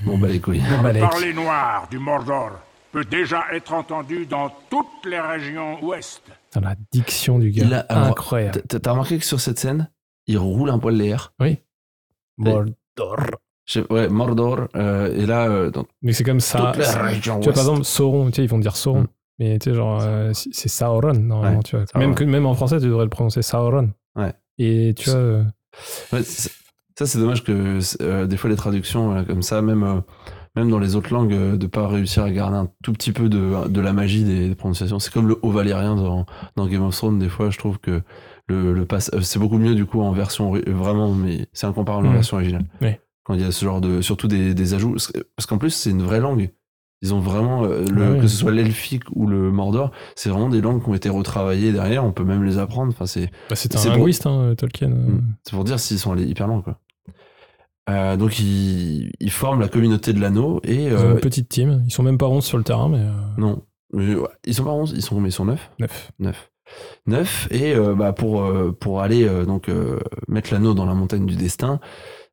Bon, 0.06 0.18
bah 0.20 0.28
les 0.28 0.40
couilles. 0.40 0.62
Balek. 0.84 1.02
Parler 1.02 1.34
noir 1.34 1.88
du 1.90 1.98
Mordor 2.00 2.52
peut 2.92 3.06
déjà 3.06 3.44
être 3.54 3.74
entendu 3.74 4.26
dans 4.28 4.52
toutes 4.70 4.86
les 5.10 5.20
régions 5.20 5.84
ouest. 5.84 6.22
Putain, 6.54 6.68
la 6.68 6.76
diction 6.92 7.40
du 7.40 7.50
gars, 7.52 7.64
Il 7.66 7.74
a- 7.74 7.86
alors, 7.90 8.08
incroyable. 8.08 8.62
T'as 8.68 8.92
remarqué 8.92 9.18
que 9.18 9.26
sur 9.26 9.40
cette 9.40 9.60
scène, 9.60 9.90
il 10.28 10.38
roule 10.38 10.70
un 10.70 10.80
poil 10.80 10.96
les 10.96 11.08
airs 11.08 11.34
Oui. 11.40 11.58
Mordor. 12.38 12.76
Je- 13.66 13.82
Ouais, 13.90 14.10
Mordor. 14.10 14.68
euh, 14.76 15.16
et 15.16 15.26
là, 15.26 15.48
euh, 15.48 15.70
dans 15.72 15.86
Mais 16.02 16.14
c'est 16.14 16.24
comme 16.24 16.40
ça. 16.40 16.72
région 16.72 17.40
Tu 17.40 17.46
vois, 17.46 17.54
par 17.54 17.64
exemple, 17.64 17.84
Sauron, 17.86 18.28
tu 18.28 18.36
sais, 18.38 18.44
ils 18.44 18.50
vont 18.50 18.58
dire 18.60 18.76
Sauron. 18.76 19.02
Mm. 19.04 19.08
Mais 19.40 19.60
tu 19.60 19.70
sais, 19.70 19.76
genre, 19.76 20.00
euh, 20.02 20.32
c'est 20.34 20.68
Sauron, 20.70 21.14
normalement, 21.14 21.58
Ouais, 21.58 21.64
tu 21.64 21.76
vois. 21.76 21.86
Sauron. 21.86 22.00
Même, 22.06 22.16
que, 22.16 22.24
même 22.24 22.46
en 22.46 22.54
français, 22.54 22.80
tu 22.80 22.86
devrais 22.86 23.06
le 23.06 23.10
prononcer 23.10 23.42
Sauron. 23.42 23.92
Ouais. 24.16 24.34
Et 24.58 24.94
tu 24.98 25.10
vois. 25.10 25.44
Ouais, 26.12 26.22
ça, 26.24 27.06
c'est 27.06 27.18
dommage 27.20 27.44
que 27.44 28.26
des 28.26 28.38
fois 28.38 28.50
les 28.50 28.56
traductions 28.56 29.24
comme 29.26 29.42
ça, 29.42 29.62
même, 29.62 30.02
même 30.56 30.70
dans 30.70 30.80
les 30.80 30.96
autres 30.96 31.14
langues, 31.14 31.56
de 31.58 31.68
pas 31.68 31.88
réussir 31.88 32.24
à 32.24 32.30
garder 32.32 32.58
un 32.58 32.70
tout 32.84 32.92
petit 32.94 33.12
peu 33.14 33.30
de, 33.30 33.68
de 33.70 33.82
la 33.82 33.94
magie 33.94 34.24
des, 34.26 34.50
des 34.50 34.56
prononciations. 34.56 35.00
C'est 35.00 35.14
comme 35.14 35.28
le 35.28 35.40
haut 35.42 35.52
valérien 35.52 35.96
dans, 35.96 36.26
dans 36.58 36.68
Game 36.68 36.84
of 36.84 36.96
Thrones. 36.96 37.18
Des 37.20 37.30
fois, 37.30 37.50
je 37.50 37.58
trouve 37.58 37.80
que 37.80 38.02
le, 38.52 38.74
le 38.74 38.86
pass, 38.86 39.10
euh, 39.14 39.22
c'est 39.22 39.40
beaucoup 39.40 39.58
mieux 39.58 39.74
du 39.76 39.86
coup 39.86 40.02
en 40.02 40.12
version 40.12 40.52
ori- 40.52 40.64
vraiment, 40.68 41.12
mais 41.14 41.48
c'est 41.54 41.66
incomparable 41.68 42.06
en 42.08 42.10
Mhm. 42.10 42.16
version 42.16 42.38
originale. 42.38 42.66
Quand 43.24 43.34
il 43.36 43.42
y 43.42 43.44
a 43.44 43.52
ce 43.52 43.64
genre 43.66 43.82
de, 43.82 44.02
surtout 44.02 44.28
des, 44.28 44.54
des 44.54 44.74
ajouts, 44.74 44.92
parce 44.94 45.08
que- 45.12 45.20
parce 45.36 45.46
qu'en 45.46 45.58
plus 45.58 45.70
c'est 45.72 45.90
une 45.92 46.02
vraie 46.04 46.20
langue. 46.20 46.52
Ils 47.04 47.16
ont 47.16 47.20
vraiment, 47.20 47.64
euh, 47.64 47.84
le, 47.92 48.18
Ah 48.18 48.22
que 48.22 48.28
ce 48.28 48.38
soit 48.38 48.52
l'elfique 48.52 49.04
ou 49.16 49.26
le 49.26 49.52
mordor, 49.52 49.92
c'est 50.16 50.30
vraiment 50.30 50.50
des 50.50 50.62
langues 50.62 50.84
qui 50.84 50.90
ont 50.90 50.94
été 50.94 51.10
retravaillées 51.10 51.72
derrière. 51.72 52.06
On 52.06 52.12
peut 52.12 52.24
même 52.24 52.44
les 52.44 52.60
apprendre. 52.60 52.90
Enfin, 52.94 53.08
c'est 53.08 53.32
bah, 53.50 53.56
c'est 53.56 53.76
un 53.76 53.82
pour- 53.82 53.92
linguiste, 53.98 54.28
hein, 54.28 54.54
Tolkien. 54.56 54.92
euh. 54.92 55.12
Mm. 55.14 55.34
C'est 55.44 55.56
pour 55.56 55.64
dire 55.64 55.80
s'ils 55.80 55.98
sont 55.98 56.12
allés 56.12 56.26
hyper 56.26 56.46
loin, 56.48 56.62
quoi. 56.62 56.80
Euh, 57.90 58.16
donc, 58.18 58.40
ils, 58.40 59.12
ils 59.20 59.32
forment 59.32 59.62
la 59.62 59.68
communauté 59.68 60.14
de 60.14 60.20
l'anneau 60.22 60.62
et. 60.64 60.86
Ils 60.86 60.94
ont 60.94 61.00
euh, 61.00 61.14
une 61.16 61.20
petite 61.20 61.50
team. 61.50 61.82
Ils 61.88 61.92
sont 61.92 62.04
même 62.04 62.20
pas 62.20 62.28
11 62.28 62.46
sur 62.46 62.58
le 62.60 62.64
terrain, 62.64 62.88
mais 62.90 63.00
euh, 63.00 63.12
non. 63.38 63.64
Mais, 63.94 64.14
ouais, 64.16 64.28
Ils 64.46 64.54
sont 64.54 64.64
pas 64.64 64.72
11, 64.72 64.94
ils 64.96 65.02
sont, 65.02 65.20
mais 65.20 65.30
ils 65.30 65.34
sont 65.34 65.46
9. 65.46 65.72
9. 65.80 66.12
9. 66.20 66.52
9. 67.08 67.48
Et 67.52 67.76
euh, 67.76 67.96
bah, 67.96 68.14
pour, 68.14 68.44
euh, 68.44 68.76
pour 68.78 69.02
aller 69.02 69.24
euh, 69.28 69.46
donc, 69.46 69.70
euh, 69.70 70.00
mettre 70.28 70.54
l'anneau 70.54 70.74
dans 70.74 70.86
la 70.86 70.94
montagne 70.94 71.26
du 71.26 71.36
destin, 71.36 71.80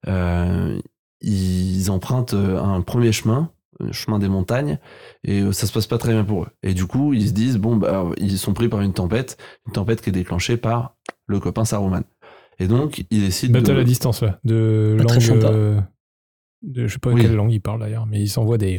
euh, 0.06 0.78
ils 1.20 1.90
empruntent 1.90 2.34
un 2.34 2.80
premier 2.82 3.12
chemin, 3.12 3.50
un 3.80 3.92
chemin 3.92 4.18
des 4.18 4.28
montagnes, 4.28 4.78
et 5.24 5.42
ça 5.52 5.66
se 5.66 5.72
passe 5.72 5.86
pas 5.86 5.98
très 5.98 6.12
bien 6.12 6.24
pour 6.24 6.44
eux. 6.44 6.48
Et 6.62 6.74
du 6.74 6.86
coup, 6.86 7.12
ils 7.12 7.28
se 7.28 7.32
disent, 7.32 7.56
bon, 7.58 7.76
bah, 7.76 8.04
ils 8.18 8.38
sont 8.38 8.52
pris 8.52 8.68
par 8.68 8.82
une 8.82 8.92
tempête, 8.92 9.36
une 9.66 9.72
tempête 9.72 10.00
qui 10.00 10.10
est 10.10 10.12
déclenchée 10.12 10.56
par 10.56 10.96
le 11.26 11.40
copain 11.40 11.64
Saruman. 11.64 12.04
Et 12.60 12.66
donc, 12.66 13.04
ils 13.10 13.20
décident 13.20 13.58
Battle 13.58 13.76
de... 13.76 13.80
à 13.80 13.84
distance, 13.84 14.20
ouais. 14.22 14.32
De 14.44 14.96
langue. 14.98 15.44
euh, 15.44 15.80
de, 16.62 16.86
je 16.88 16.92
sais 16.94 16.98
pas 16.98 17.10
Oui. 17.10 17.22
quelle 17.22 17.34
langue 17.36 17.52
il 17.52 17.60
parle 17.60 17.80
d'ailleurs, 17.80 18.06
mais 18.06 18.20
il 18.20 18.28
s'envoie 18.28 18.58
des. 18.58 18.78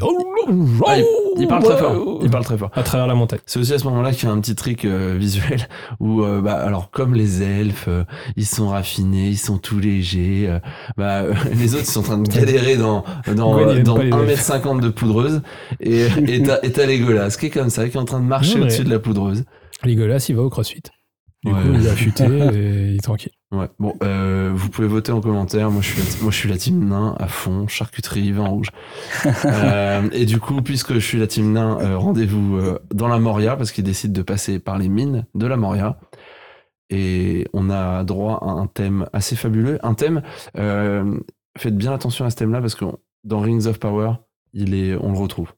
Ah, 0.86 0.98
il, 0.98 1.06
il 1.38 1.48
parle 1.48 1.64
très 1.64 1.78
fort. 1.78 2.20
Il 2.22 2.30
parle 2.30 2.44
très 2.44 2.58
fort. 2.58 2.72
À 2.74 2.84
travers 2.84 3.08
la 3.08 3.16
montagne. 3.16 3.40
C'est 3.46 3.60
aussi 3.60 3.74
à 3.74 3.80
ce 3.80 3.86
moment-là 3.86 4.12
qu'il 4.12 4.28
y 4.28 4.32
a 4.32 4.34
un 4.34 4.40
petit 4.42 4.56
trick 4.56 4.84
euh, 4.84 5.16
visuel 5.20 5.68
où, 6.00 6.24
euh, 6.24 6.42
bah, 6.42 6.54
alors 6.56 6.92
comme 6.92 7.14
les 7.14 7.42
elfes, 7.42 7.86
euh, 7.88 8.04
ils 8.36 8.46
sont 8.46 8.68
raffinés, 8.70 9.30
ils 9.30 9.38
sont 9.38 9.58
tout 9.60 9.80
légers. 9.80 10.60
bah, 10.98 11.24
les 11.54 11.74
autres 11.76 11.84
ils 11.84 11.92
sont 11.92 12.00
en 12.02 12.04
train 12.04 12.18
de 12.18 12.28
galérer 12.30 12.76
dans 12.78 13.04
dans, 13.28 13.34
dans 13.84 13.96
pas 13.96 14.04
les 14.04 14.10
elfes. 14.10 14.50
1m50 14.50 14.82
de 14.82 14.90
poudreuse 14.90 15.42
et 15.80 16.08
et 16.28 16.42
t'as 16.44 16.86
Legolas 16.86 17.38
qui 17.40 17.46
est 17.48 17.50
comme 17.50 17.70
ça, 17.70 17.88
qui 17.88 17.96
est 17.96 18.00
en 18.00 18.06
train 18.06 18.20
de 18.20 18.26
marcher 18.26 18.60
au-dessus 18.60 18.84
de 18.84 18.90
la 18.90 19.00
poudreuse. 19.00 19.46
Legolas, 19.86 20.26
il 20.30 20.36
va 20.36 20.42
au 20.44 20.50
crossfit. 20.50 20.82
Du 21.46 21.54
Ouais. 21.54 21.62
coup, 21.62 21.70
il 21.74 21.80
va 21.80 21.92
affûter 21.92 22.24
et 22.54 22.88
il 22.90 22.96
est 22.96 23.04
tranquille. 23.04 23.32
Ouais. 23.52 23.68
Bon, 23.80 23.96
euh, 24.04 24.52
vous 24.54 24.70
pouvez 24.70 24.88
voter 24.88 25.12
en 25.12 25.22
commentaire. 25.22 25.72
Moi, 25.72 25.82
je 25.82 25.88
suis 25.88 26.00
la, 26.00 26.22
moi, 26.22 26.32
je 26.32 26.38
suis 26.38 26.50
la 26.50 26.58
team 26.58 26.88
nain 26.88 27.16
à 27.18 27.28
fond, 27.28 27.68
charcuterie, 27.68 28.32
vin 28.32 28.48
rouge. 28.48 28.70
Euh, 29.46 30.08
et 30.12 30.26
du 30.26 30.40
coup, 30.40 30.62
puisque 30.62 30.94
je 30.94 31.00
suis 31.00 31.18
la 31.18 31.28
team 31.28 31.54
nain, 31.54 31.80
euh, 31.80 31.98
rendez-vous 31.98 32.58
euh, 32.58 32.80
dans 32.94 33.08
la 33.08 33.20
Moria 33.20 33.56
parce 33.56 33.72
qu'ils 33.72 33.84
décident 33.84 34.14
de 34.14 34.22
passer 34.22 34.60
par 34.60 34.78
les 34.78 34.90
mines 34.90 35.26
de 35.34 35.48
la 35.48 35.58
Moria. 35.58 36.00
Et 36.90 37.48
on 37.54 37.70
a 37.70 38.04
droit 38.04 38.40
à 38.42 38.50
un 38.50 38.68
thème 38.68 39.08
assez 39.14 39.36
fabuleux. 39.36 39.80
Un 39.84 39.94
thème, 39.94 40.22
euh, 40.58 41.20
faites 41.58 41.76
bien 41.76 41.94
attention 41.94 42.26
à 42.26 42.30
ce 42.30 42.36
thème-là 42.36 42.62
parce 42.62 42.76
que 42.76 42.86
dans 43.24 43.40
Rings 43.40 43.68
of 43.68 43.80
Power, 43.80 44.14
il 44.54 44.74
est, 44.74 44.96
on 44.96 45.12
le 45.12 45.18
retrouve. 45.18 45.52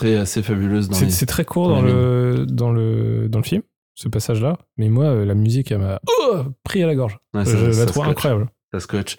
Entrée 0.00 0.16
assez 0.16 0.42
fabuleuse 0.42 0.88
dans 0.88 0.96
C'est 0.96 1.04
les- 1.06 1.10
c'est 1.10 1.26
très 1.26 1.44
court 1.44 1.68
dans 1.68 1.82
le, 1.82 2.46
dans, 2.48 2.72
le, 2.72 3.28
dans 3.28 3.38
le 3.38 3.44
film, 3.44 3.62
ce 3.94 4.08
passage-là. 4.08 4.58
Mais 4.76 4.88
moi, 4.88 5.04
euh, 5.06 5.24
la 5.24 5.34
musique, 5.34 5.70
elle 5.72 5.78
m'a 5.78 6.00
oh, 6.08 6.38
pris 6.64 6.82
à 6.82 6.86
la 6.86 6.94
gorge. 6.94 7.18
Ouais, 7.34 7.44
je 7.44 7.70
ça- 7.72 7.80
la 7.80 7.86
trouve 7.86 8.04
incroyable. 8.06 8.48
Ça 8.72 8.80
scotche. 8.80 9.16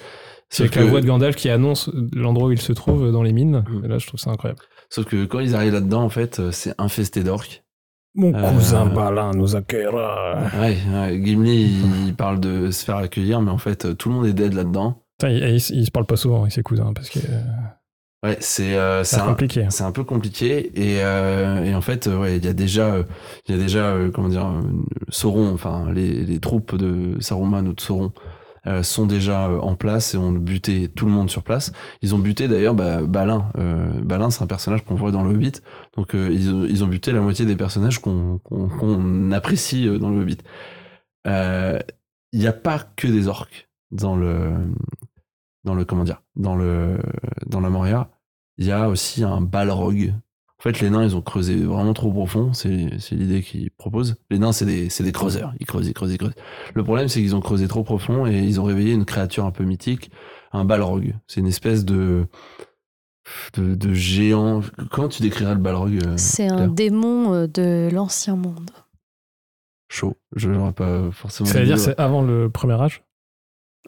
C'est 0.50 0.64
avec 0.64 0.76
la 0.76 0.84
que- 0.84 0.88
voix 0.88 1.02
de 1.02 1.06
Gandalf 1.06 1.36
qui 1.36 1.50
annonce 1.50 1.90
l'endroit 2.14 2.48
où 2.50 2.52
il 2.52 2.60
se 2.62 2.74
trouve 2.74 3.12
dans 3.12 3.24
les 3.24 3.32
mines. 3.34 3.64
Mm. 3.70 3.86
Et 3.86 3.88
là, 3.88 3.98
je 4.00 4.08
trouve 4.08 4.20
ça 4.20 4.32
incroyable. 4.32 4.60
Sauf 4.90 5.06
que 5.06 5.26
quand 5.26 5.40
ils 5.40 5.56
arrivent 5.56 5.74
là-dedans, 5.74 6.02
en 6.04 6.10
fait, 6.10 6.40
euh, 6.40 6.52
c'est 6.52 6.74
infesté 6.78 7.24
d'orques. 7.24 7.64
Mon 8.16 8.34
Euh, 8.36 8.52
cousin 8.52 8.86
Balin 8.88 9.32
nous 9.34 9.56
accueillera. 9.56 10.42
Ouais, 10.60 10.78
ouais, 10.94 11.22
Gimli, 11.24 11.72
il, 12.08 12.14
parle 12.16 12.42
de 12.42 12.70
se 12.72 12.84
faire 12.84 12.98
accueillir, 12.98 13.40
mais 13.42 13.52
en 13.52 13.58
fait, 13.58 13.86
euh, 13.86 13.94
tout 13.94 14.10
le 14.10 14.16
monde 14.16 14.26
est 14.26 14.34
dead 14.34 14.54
là-dedans. 14.54 15.02
Putain, 15.18 15.32
il, 15.32 15.44
il- 15.44 15.78
il 15.80 15.86
se 15.86 15.92
parle 15.92 16.06
pas 16.06 16.18
souvent 16.18 16.42
avec 16.42 16.52
ses 16.52 16.64
cousins 16.64 16.92
parce 16.94 17.10
que 17.10 17.20
euh, 17.20 17.42
Ouais, 18.24 18.38
c'est 18.40 18.76
euh, 18.78 19.04
c'est 19.04 19.20
compliqué. 19.20 19.66
c'est 19.70 19.84
un 19.84 19.92
peu 19.92 20.04
compliqué 20.04 20.72
et, 20.80 21.02
euh, 21.04 21.64
et 21.64 21.74
en 21.74 21.82
fait, 21.82 22.06
euh, 22.06 22.20
ouais, 22.20 22.38
il 22.38 22.46
y 22.46 22.48
a 22.48 22.54
déjà, 22.54 22.94
euh, 22.94 23.04
il 23.48 23.56
y 23.56 23.58
a 23.58 23.62
déjà, 23.62 23.94
euh, 23.96 24.12
comment 24.12 24.30
dire, 24.30 24.62
Sauron, 25.10 25.52
enfin 25.54 25.92
les, 25.92 26.24
les 26.24 26.40
troupes 26.40 26.76
de 26.76 27.20
Saruman 27.20 27.68
ou 27.68 27.74
de 27.74 27.82
Sauron 27.82 28.14
euh, 28.68 28.84
sont 28.84 29.08
déjà 29.08 29.50
en 29.50 29.76
place 29.76 30.14
et 30.14 30.18
ont 30.18 30.32
buté 30.34 30.88
tout 30.88 31.08
le 31.08 31.12
monde 31.12 31.32
sur 31.32 31.42
place. 31.42 31.72
Ils 32.04 32.14
ont 32.14 32.20
buté 32.20 32.48
d'ailleurs 32.48 32.76
bah, 32.76 33.02
Balin. 33.02 33.52
Balin, 34.04 34.30
c'est 34.30 34.44
un 34.44 34.48
personnage 34.48 34.86
qu'on 34.86 34.94
voit 34.96 35.12
dans 35.12 35.24
le 35.24 35.32
Hobbit, 35.34 35.54
donc 35.98 36.14
euh, 36.14 36.30
ils, 36.32 36.52
ont, 36.54 36.66
ils 36.66 36.84
ont 36.84 36.88
buté 36.88 37.12
la 37.14 37.22
moitié 37.22 37.46
des 37.48 37.56
personnages 37.56 38.00
qu'on 38.00 38.38
qu'on 38.40 39.32
apprécie 39.32 39.88
dans 40.00 40.12
le 40.12 40.22
Hobbit. 40.22 40.38
Euh, 41.28 41.80
Il 42.34 42.40
n'y 42.40 42.48
a 42.48 42.54
pas 42.54 42.80
que 42.96 43.08
des 43.08 43.28
orques 43.28 43.68
dans 43.92 44.16
le 44.16 44.54
dans 45.64 45.76
le 45.76 45.86
comment 45.86 46.04
dire 46.04 46.22
dans 46.36 46.56
le 46.56 46.98
dans 47.46 47.60
la 47.60 47.70
Moria. 47.70 48.10
Il 48.58 48.66
y 48.66 48.72
a 48.72 48.90
aussi 48.90 49.24
un 49.24 49.42
balrog. 49.42 50.14
En 50.60 50.64
fait, 50.64 50.80
les 50.80 50.92
nains, 50.92 51.04
ils 51.04 51.16
ont 51.16 51.24
creusé 51.24 51.56
vraiment 51.56 51.94
trop 51.94 52.12
profond. 52.12 52.54
C'est 52.54 52.90
c'est 53.00 53.16
l'idée 53.16 53.42
qu'ils 53.42 53.72
proposent. 53.72 54.18
Les 54.30 54.38
nains, 54.38 54.52
c'est 54.52 54.66
des, 54.66 54.90
c'est 54.90 55.04
des 55.04 55.12
creuseurs. 55.12 55.56
Ils 55.60 55.66
creusent, 55.66 55.88
ils 55.88 55.94
creusent, 55.94 56.14
ils 56.14 56.20
creusent. 56.20 56.36
Le 56.76 56.84
problème, 56.84 57.08
c'est 57.08 57.20
qu'ils 57.20 57.36
ont 57.36 57.42
creusé 57.42 57.68
trop 57.68 57.84
profond 57.84 58.28
et 58.28 58.38
ils 58.38 58.62
ont 58.62 58.64
réveillé 58.64 58.94
une 58.94 59.06
créature 59.06 59.46
un 59.46 59.52
peu 59.52 59.64
mythique, 59.64 60.12
un 60.52 60.64
balrog. 60.64 61.16
C'est 61.26 61.40
une 61.40 61.48
espèce 61.48 61.84
de, 61.84 62.28
de, 63.56 63.74
de 63.74 63.94
géant. 63.94 64.62
Comment 64.92 65.08
tu 65.08 65.24
décrirais 65.24 65.56
le 65.56 65.62
balrog 65.62 66.00
euh, 66.06 66.14
C'est 66.18 66.48
un 66.48 66.68
démon 66.68 67.34
euh, 67.34 67.48
de 67.48 67.90
l'ancien 67.92 68.36
monde. 68.36 68.70
Chaud. 69.90 70.16
Je 70.36 70.48
n'aurais 70.52 70.74
pas 70.74 71.10
forcément. 71.12 71.50
C'est-à-dire, 71.50 71.80
c'est 71.80 72.00
avant 72.00 72.22
le 72.22 72.52
premier 72.52 72.80
âge? 72.80 73.04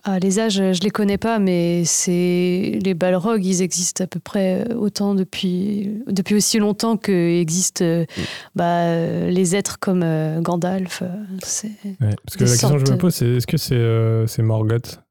Ah, 0.06 0.20
les 0.20 0.38
âges, 0.40 0.60
euh, 0.60 0.74
je 0.74 0.82
les 0.82 0.90
connais 0.90 1.18
pas, 1.18 1.40
mais 1.40 1.84
c'est 1.86 2.78
les 2.84 2.94
balrogs, 2.94 3.46
ils 3.46 3.62
existent 3.62 4.04
à 4.04 4.08
peu 4.08 4.20
près 4.20 4.66
euh, 4.70 4.76
autant 4.76 5.16
depuis, 5.16 6.02
depuis 6.08 6.36
aussi 6.36 6.60
longtemps 6.60 6.98
que 6.98 7.40
existent 7.40 7.86
euh, 7.86 8.04
Mm. 8.18 8.22
bah, 8.56 9.06
les 9.30 9.56
êtres 9.56 9.80
comme 9.80 10.04
euh, 10.04 10.42
Gandalf. 10.42 11.04
c'est- 11.44 11.68
Ouais, 12.02 12.16
Parce 12.26 12.36
que 12.38 12.44
la 12.44 12.50
question 12.50 12.74
que 12.78 12.86
je 12.86 12.92
me 12.92 12.98
pose, 12.98 13.16
c'est 13.16 13.28
est-ce 13.30 13.48
que 13.48 13.56
c'est 13.58 13.76
euh, 13.78 14.26
Morgoth 14.40 15.02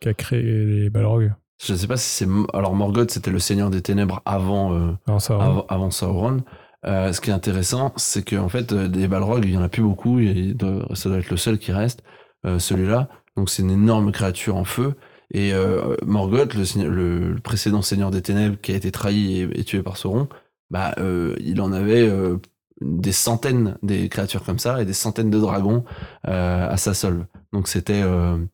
qui 0.00 0.08
a 0.08 0.14
créé 0.14 0.42
les 0.42 0.88
Balrogs 0.88 1.30
Je 1.62 1.74
sais 1.74 1.86
pas 1.86 1.98
si 1.98 2.08
c'est. 2.24 2.28
Alors, 2.54 2.74
Morgoth, 2.74 3.10
c'était 3.10 3.30
le 3.30 3.40
seigneur 3.40 3.68
des 3.68 3.82
ténèbres 3.82 4.22
avant. 4.24 4.72
euh, 4.72 4.92
avant, 5.40 5.66
avant 5.68 5.90
Sauron. 5.90 6.38
Euh, 6.86 7.12
ce 7.12 7.20
qui 7.20 7.28
est 7.28 7.34
intéressant, 7.34 7.92
c'est 7.96 8.22
qu'en 8.22 8.48
fait, 8.48 8.72
des 8.72 9.08
Balrogs, 9.08 9.44
il 9.44 9.52
y 9.52 9.58
en 9.58 9.62
a 9.62 9.68
plus 9.68 9.82
beaucoup, 9.82 10.20
et 10.20 10.26
il 10.30 10.56
doit- 10.56 10.86
ça 10.94 11.08
doit 11.10 11.18
être 11.18 11.28
le 11.30 11.36
seul 11.36 11.58
qui 11.58 11.72
reste, 11.72 12.02
euh, 12.46 12.58
celui-là. 12.58 13.08
Donc 13.38 13.50
c'est 13.50 13.62
une 13.62 13.70
énorme 13.70 14.10
créature 14.10 14.56
en 14.56 14.64
feu. 14.64 14.96
Et 15.32 15.54
euh, 15.54 15.94
Morgoth, 16.04 16.54
le, 16.54 17.36
précédent 17.40 17.82
seigneur 17.82 18.10
des 18.10 18.20
ténèbres 18.20 18.60
qui 18.60 18.72
a 18.72 18.74
été 18.74 18.90
trahi 18.90 19.42
et, 19.42 19.62
tué 19.62 19.80
par 19.80 19.96
Sauron, 19.96 20.28
bah, 20.70 20.92
euh, 20.98 21.36
il 21.38 21.60
en 21.60 21.72
avait 21.72 22.02
euh, 22.08 22.38
des 22.80 23.12
centaines 23.12 23.78
des 23.84 24.08
créatures 24.08 24.42
comme 24.42 24.58
ça 24.58 24.82
et 24.82 24.84
des 24.84 24.92
centaines 24.92 25.30
de 25.30 25.38
dragons 25.38 25.84
à 26.24 26.76
sa 26.78 26.94
solve. 26.94 27.26
Donc 27.52 27.68
c'était 27.68 28.02
un 28.02 28.48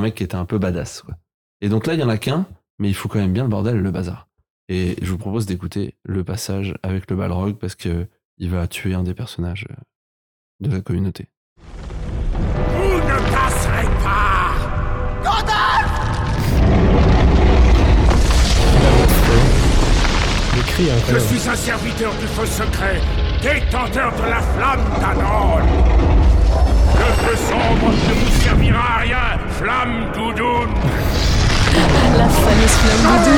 mec 0.00 0.16
qui 0.16 0.22
était 0.22 0.34
un 0.34 0.44
peu 0.44 0.58
badass. 0.58 1.04
Et 1.62 1.70
donc 1.70 1.86
là, 1.86 1.94
il 1.94 2.00
y 2.00 2.04
en 2.04 2.10
a 2.10 2.18
qu'un, 2.18 2.46
mais 2.78 2.88
il 2.88 2.94
faut 2.94 3.08
quand 3.08 3.20
même 3.20 3.32
bien 3.32 3.44
le 3.44 3.48
bordel, 3.48 3.78
le 3.78 3.90
bazar. 3.90 4.28
Et 4.68 4.96
je 5.00 5.10
vous 5.10 5.18
propose 5.18 5.46
d'écouter 5.46 5.96
le 6.04 6.24
passage 6.24 6.74
avec 6.82 7.10
le 7.10 7.16
Balrog 7.16 7.56
parce 7.56 7.74
que 7.74 8.06
il 8.36 8.50
va 8.50 8.68
tuer 8.68 8.92
un 8.92 9.02
des 9.02 9.14
personnages 9.14 9.66
de 10.60 10.70
la 10.70 10.82
communauté. 10.82 11.30
Je 20.52 21.18
suis 21.18 21.48
un 21.48 21.54
serviteur 21.54 22.12
du 22.14 22.26
feu 22.26 22.44
secret, 22.44 23.00
détenteur 23.40 24.12
de 24.16 24.22
la 24.28 24.40
flamme 24.40 24.84
d'Anon. 25.00 25.58
Le 26.98 27.08
feu 27.24 27.36
sombre 27.36 27.92
ne 27.92 28.14
vous 28.14 28.42
servira 28.42 28.96
à 28.96 29.00
rien, 29.00 29.38
flamme 29.58 30.10
doudoune. 30.12 30.74
La 32.18 32.28
fameuse 32.28 32.76
flamme 32.80 33.18
de 33.24 33.30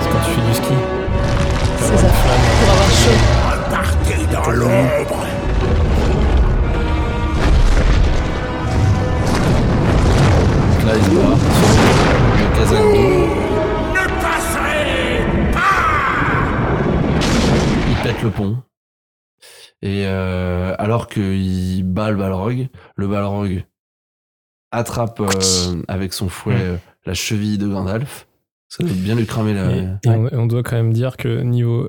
C'est 0.00 0.10
quand 0.10 0.22
tu 0.24 0.30
fais 0.30 0.46
du 0.46 0.54
ski. 0.54 0.76
C'est 1.78 1.98
ça, 1.98 2.06
pour 2.60 2.70
avoir 2.72 2.90
chaud. 2.90 3.18
Partez 3.70 4.22
dans 4.32 4.50
l'ombre. 4.50 5.20
Là, 10.86 10.92
il 10.96 11.02
se 11.04 11.10
bat 11.10 11.36
sur 12.66 12.78
le 12.78 12.86
pète 18.16 18.24
le 18.24 18.30
pont. 18.30 18.62
Et 19.82 20.04
euh, 20.06 20.74
alors 20.78 21.06
qu'il 21.08 21.84
bat 21.84 22.10
le 22.10 22.16
Balrog, 22.16 22.68
le 22.96 23.08
Balrog 23.08 23.64
attrape 24.72 25.20
euh, 25.20 25.82
avec 25.88 26.12
son 26.12 26.28
fouet 26.28 26.54
euh, 26.58 26.76
la 27.04 27.14
cheville 27.14 27.58
de 27.58 27.68
Gandalf. 27.68 28.26
Ça 28.68 28.82
doit 28.82 28.92
bien 28.94 29.14
lui 29.14 29.26
cramer 29.26 29.54
la. 29.54 29.70
Et, 29.76 29.80
et 30.04 30.08
on, 30.08 30.28
et 30.28 30.36
on 30.36 30.46
doit 30.46 30.62
quand 30.62 30.76
même 30.76 30.92
dire 30.92 31.16
que 31.16 31.40
niveau 31.42 31.88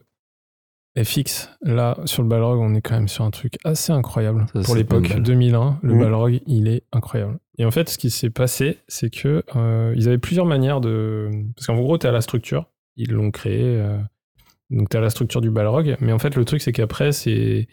FX, 1.01 1.49
là, 1.61 1.97
sur 2.05 2.23
le 2.23 2.29
Balrog, 2.29 2.59
on 2.59 2.73
est 2.75 2.81
quand 2.81 2.95
même 2.95 3.07
sur 3.07 3.23
un 3.23 3.31
truc 3.31 3.57
assez 3.63 3.91
incroyable. 3.93 4.45
Ça, 4.53 4.61
Pour 4.63 4.75
l'époque 4.75 5.07
pas 5.07 5.15
mal. 5.15 5.23
2001, 5.23 5.79
le 5.81 5.93
Mhm. 5.93 5.99
Balrog, 6.01 6.41
il 6.45 6.67
est 6.67 6.83
incroyable. 6.91 7.39
Et 7.59 7.65
en 7.65 7.71
fait, 7.71 7.89
ce 7.89 7.97
qui 7.97 8.09
s'est 8.09 8.29
passé, 8.29 8.79
c'est 8.87 9.09
que 9.09 9.43
euh, 9.55 9.93
ils 9.95 10.07
avaient 10.07 10.17
plusieurs 10.17 10.45
manières 10.45 10.81
de... 10.81 11.29
Parce 11.55 11.67
qu'en 11.67 11.77
gros, 11.77 11.97
t'es 11.97 12.07
à 12.07 12.11
la 12.11 12.21
structure. 12.21 12.65
Ils 12.95 13.11
l'ont 13.11 13.31
créé. 13.31 13.79
Donc, 14.69 14.89
t'es 14.89 14.97
à 14.97 15.01
la 15.01 15.09
structure 15.09 15.41
du 15.41 15.49
Balrog. 15.49 15.95
Mais 16.01 16.11
en 16.11 16.19
fait, 16.19 16.35
le 16.35 16.45
truc, 16.45 16.61
c'est 16.61 16.71
qu'après, 16.73 17.11
c'est 17.11 17.67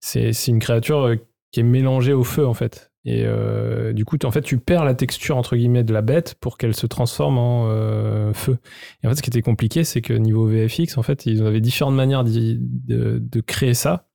c'est 0.00 0.32
une 0.48 0.60
créature 0.60 1.00
euh, 1.08 1.16
qui 1.52 1.60
est 1.60 1.64
mélangée 1.64 2.12
au 2.14 2.24
feu, 2.24 2.46
en 2.46 2.54
fait. 2.54 2.90
Et 3.04 3.24
euh, 3.24 3.92
du 3.92 4.04
coup, 4.04 4.16
en 4.24 4.30
fait, 4.30 4.42
tu 4.42 4.58
perds 4.58 4.84
la 4.84 4.94
texture, 4.94 5.36
entre 5.36 5.56
guillemets, 5.56 5.84
de 5.84 5.92
la 5.92 6.02
bête 6.02 6.36
pour 6.40 6.56
qu'elle 6.58 6.74
se 6.74 6.86
transforme 6.86 7.38
en 7.38 7.68
euh, 7.68 8.32
feu. 8.32 8.58
Et 9.02 9.06
en 9.06 9.10
fait, 9.10 9.16
ce 9.16 9.22
qui 9.22 9.30
était 9.30 9.42
compliqué, 9.42 9.84
c'est 9.84 10.00
que 10.02 10.12
niveau 10.14 10.46
VFX, 10.46 10.96
en 10.98 11.02
fait, 11.02 11.26
ils 11.26 11.42
avaient 11.46 11.60
différentes 11.60 11.94
manières 11.94 12.24
de, 12.24 13.18
de 13.18 13.40
créer 13.40 13.74
ça. 13.74 14.08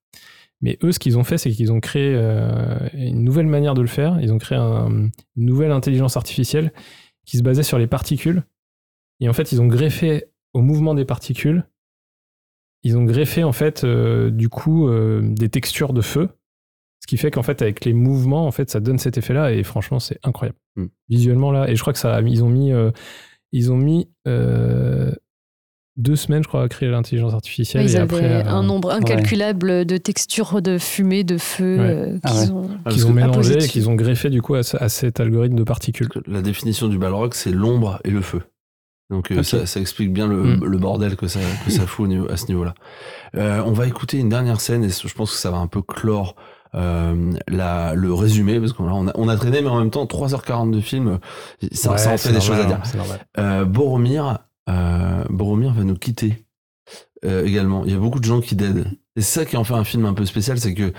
Mais 0.61 0.77
eux, 0.83 0.91
ce 0.91 0.99
qu'ils 0.99 1.17
ont 1.17 1.23
fait, 1.23 1.37
c'est 1.37 1.51
qu'ils 1.51 1.71
ont 1.71 1.79
créé 1.79 2.15
une 2.93 3.23
nouvelle 3.23 3.47
manière 3.47 3.73
de 3.73 3.81
le 3.81 3.87
faire. 3.87 4.19
Ils 4.21 4.31
ont 4.31 4.37
créé 4.37 4.57
un- 4.57 5.09
une 5.35 5.45
nouvelle 5.45 5.71
intelligence 5.71 6.15
artificielle 6.15 6.71
qui 7.25 7.37
se 7.37 7.43
basait 7.43 7.63
sur 7.63 7.77
les 7.77 7.87
particules. 7.87 8.43
Et 9.19 9.29
en 9.29 9.33
fait, 9.33 9.51
ils 9.51 9.61
ont 9.61 9.67
greffé 9.67 10.25
au 10.53 10.61
mouvement 10.61 10.93
des 10.93 11.05
particules, 11.05 11.67
ils 12.85 12.97
ont 12.97 13.03
greffé, 13.03 13.43
en 13.43 13.51
fait, 13.51 13.83
euh, 13.83 14.29
du 14.29 14.47
coup, 14.47 14.87
euh, 14.87 15.19
des 15.23 15.49
textures 15.49 15.91
de 15.91 16.01
feu. 16.01 16.29
Ce 17.01 17.07
qui 17.07 17.17
fait 17.17 17.31
qu'en 17.31 17.43
fait, 17.43 17.61
avec 17.61 17.83
les 17.83 17.93
mouvements, 17.93 18.47
en 18.47 18.51
fait, 18.51 18.69
ça 18.69 18.79
donne 18.79 18.99
cet 18.99 19.17
effet-là. 19.17 19.51
Et 19.51 19.63
franchement, 19.63 19.99
c'est 19.99 20.19
incroyable. 20.23 20.57
Mm. 20.75 20.85
Visuellement, 21.09 21.51
là. 21.51 21.67
Et 21.69 21.75
je 21.75 21.81
crois 21.81 21.93
que 21.93 21.99
ça, 21.99 22.21
ils 22.21 22.43
ont 22.43 22.49
mis, 22.49 22.71
euh, 22.71 22.91
ils 23.51 23.71
ont 23.71 23.77
mis 23.77 24.07
euh, 24.27 25.11
deux 25.97 26.15
semaines, 26.15 26.43
je 26.43 26.47
crois, 26.47 26.63
à 26.63 26.67
créer 26.67 26.89
l'intelligence 26.89 27.33
artificielle. 27.33 27.83
Ils 27.85 27.93
et 27.93 27.95
avaient 27.97 28.03
après, 28.15 28.45
euh, 28.47 28.49
un 28.49 28.63
nombre 28.63 28.91
incalculable 28.91 29.85
de 29.85 29.97
textures 29.97 30.61
de 30.61 30.77
fumée, 30.77 31.23
de 31.23 31.37
feu 31.37 31.77
Ouais. 31.79 31.89
euh, 31.89 32.19
Ah 32.23 32.31
qu'ils 32.31 33.03
ouais. 33.05 33.09
ont. 33.09 33.13
mélangé 33.13 33.53
apposé 33.53 33.65
et 33.65 33.67
qu'ils 33.67 33.89
ont 33.89 33.95
greffé 33.95 34.29
du 34.29 34.41
coup 34.41 34.55
à, 34.55 34.59
à 34.59 34.89
cet 34.89 35.19
algorithme 35.19 35.55
de 35.55 35.63
particules. 35.63 36.09
La 36.27 36.41
définition 36.41 36.87
du 36.87 36.97
Balrog, 36.99 37.33
c'est 37.33 37.51
l'ombre 37.51 37.99
et 38.03 38.11
le 38.11 38.21
feu. 38.21 38.41
Donc 39.11 39.31
euh, 39.31 39.43
ça, 39.43 39.65
ça 39.65 39.79
explique 39.79 40.11
bien 40.11 40.27
le, 40.27 40.55
Mm. 40.57 40.65
le 40.65 40.77
bordel 40.77 41.15
que 41.15 41.27
ça, 41.27 41.39
que 41.63 41.71
ça 41.71 41.85
fout 41.85 42.09
à 42.29 42.37
ce 42.37 42.47
niveau-là. 42.47 42.73
Euh, 43.35 43.61
on 43.65 43.71
va 43.71 43.87
écouter 43.87 44.19
une 44.19 44.29
dernière 44.29 44.61
scène 44.61 44.83
et 44.83 44.89
je 44.89 45.13
pense 45.13 45.31
que 45.31 45.37
ça 45.37 45.51
va 45.51 45.57
un 45.57 45.67
peu 45.67 45.81
clore 45.81 46.35
euh, 46.73 47.31
la, 47.47 47.93
le 47.93 48.13
résumé 48.13 48.59
parce 48.59 48.73
qu'on 48.73 48.87
a, 48.87 48.91
on 48.91 49.07
a, 49.07 49.11
on 49.15 49.27
a 49.29 49.35
traîné 49.37 49.61
mais 49.61 49.69
en 49.69 49.79
même 49.79 49.91
temps 49.91 50.05
3h40 50.05 50.71
de 50.71 50.81
film, 50.81 51.19
ça, 51.71 51.91
Ouais, 51.91 51.97
ça 51.97 52.13
en 52.13 52.17
fait 52.17 52.33
des 52.33 52.41
choses 52.41 52.59
à 52.59 52.65
dire. 52.65 52.81
Euh, 53.37 53.63
Boromir, 53.65 54.39
Boromir 55.29 55.73
va 55.73 55.83
nous 55.83 55.95
quitter 55.95 56.45
également. 57.23 57.85
Il 57.85 57.91
y 57.91 57.95
a 57.95 57.99
beaucoup 57.99 58.19
de 58.19 58.25
gens 58.25 58.41
qui 58.41 58.55
dead. 58.55 58.85
C'est 59.17 59.21
ça 59.23 59.45
qui 59.45 59.55
en 59.55 59.63
fait 59.63 59.73
un 59.73 59.83
film 59.85 60.05
un 60.05 60.13
peu 60.13 60.25
spécial, 60.25 60.57
c'est 60.59 60.73
que 60.73 60.91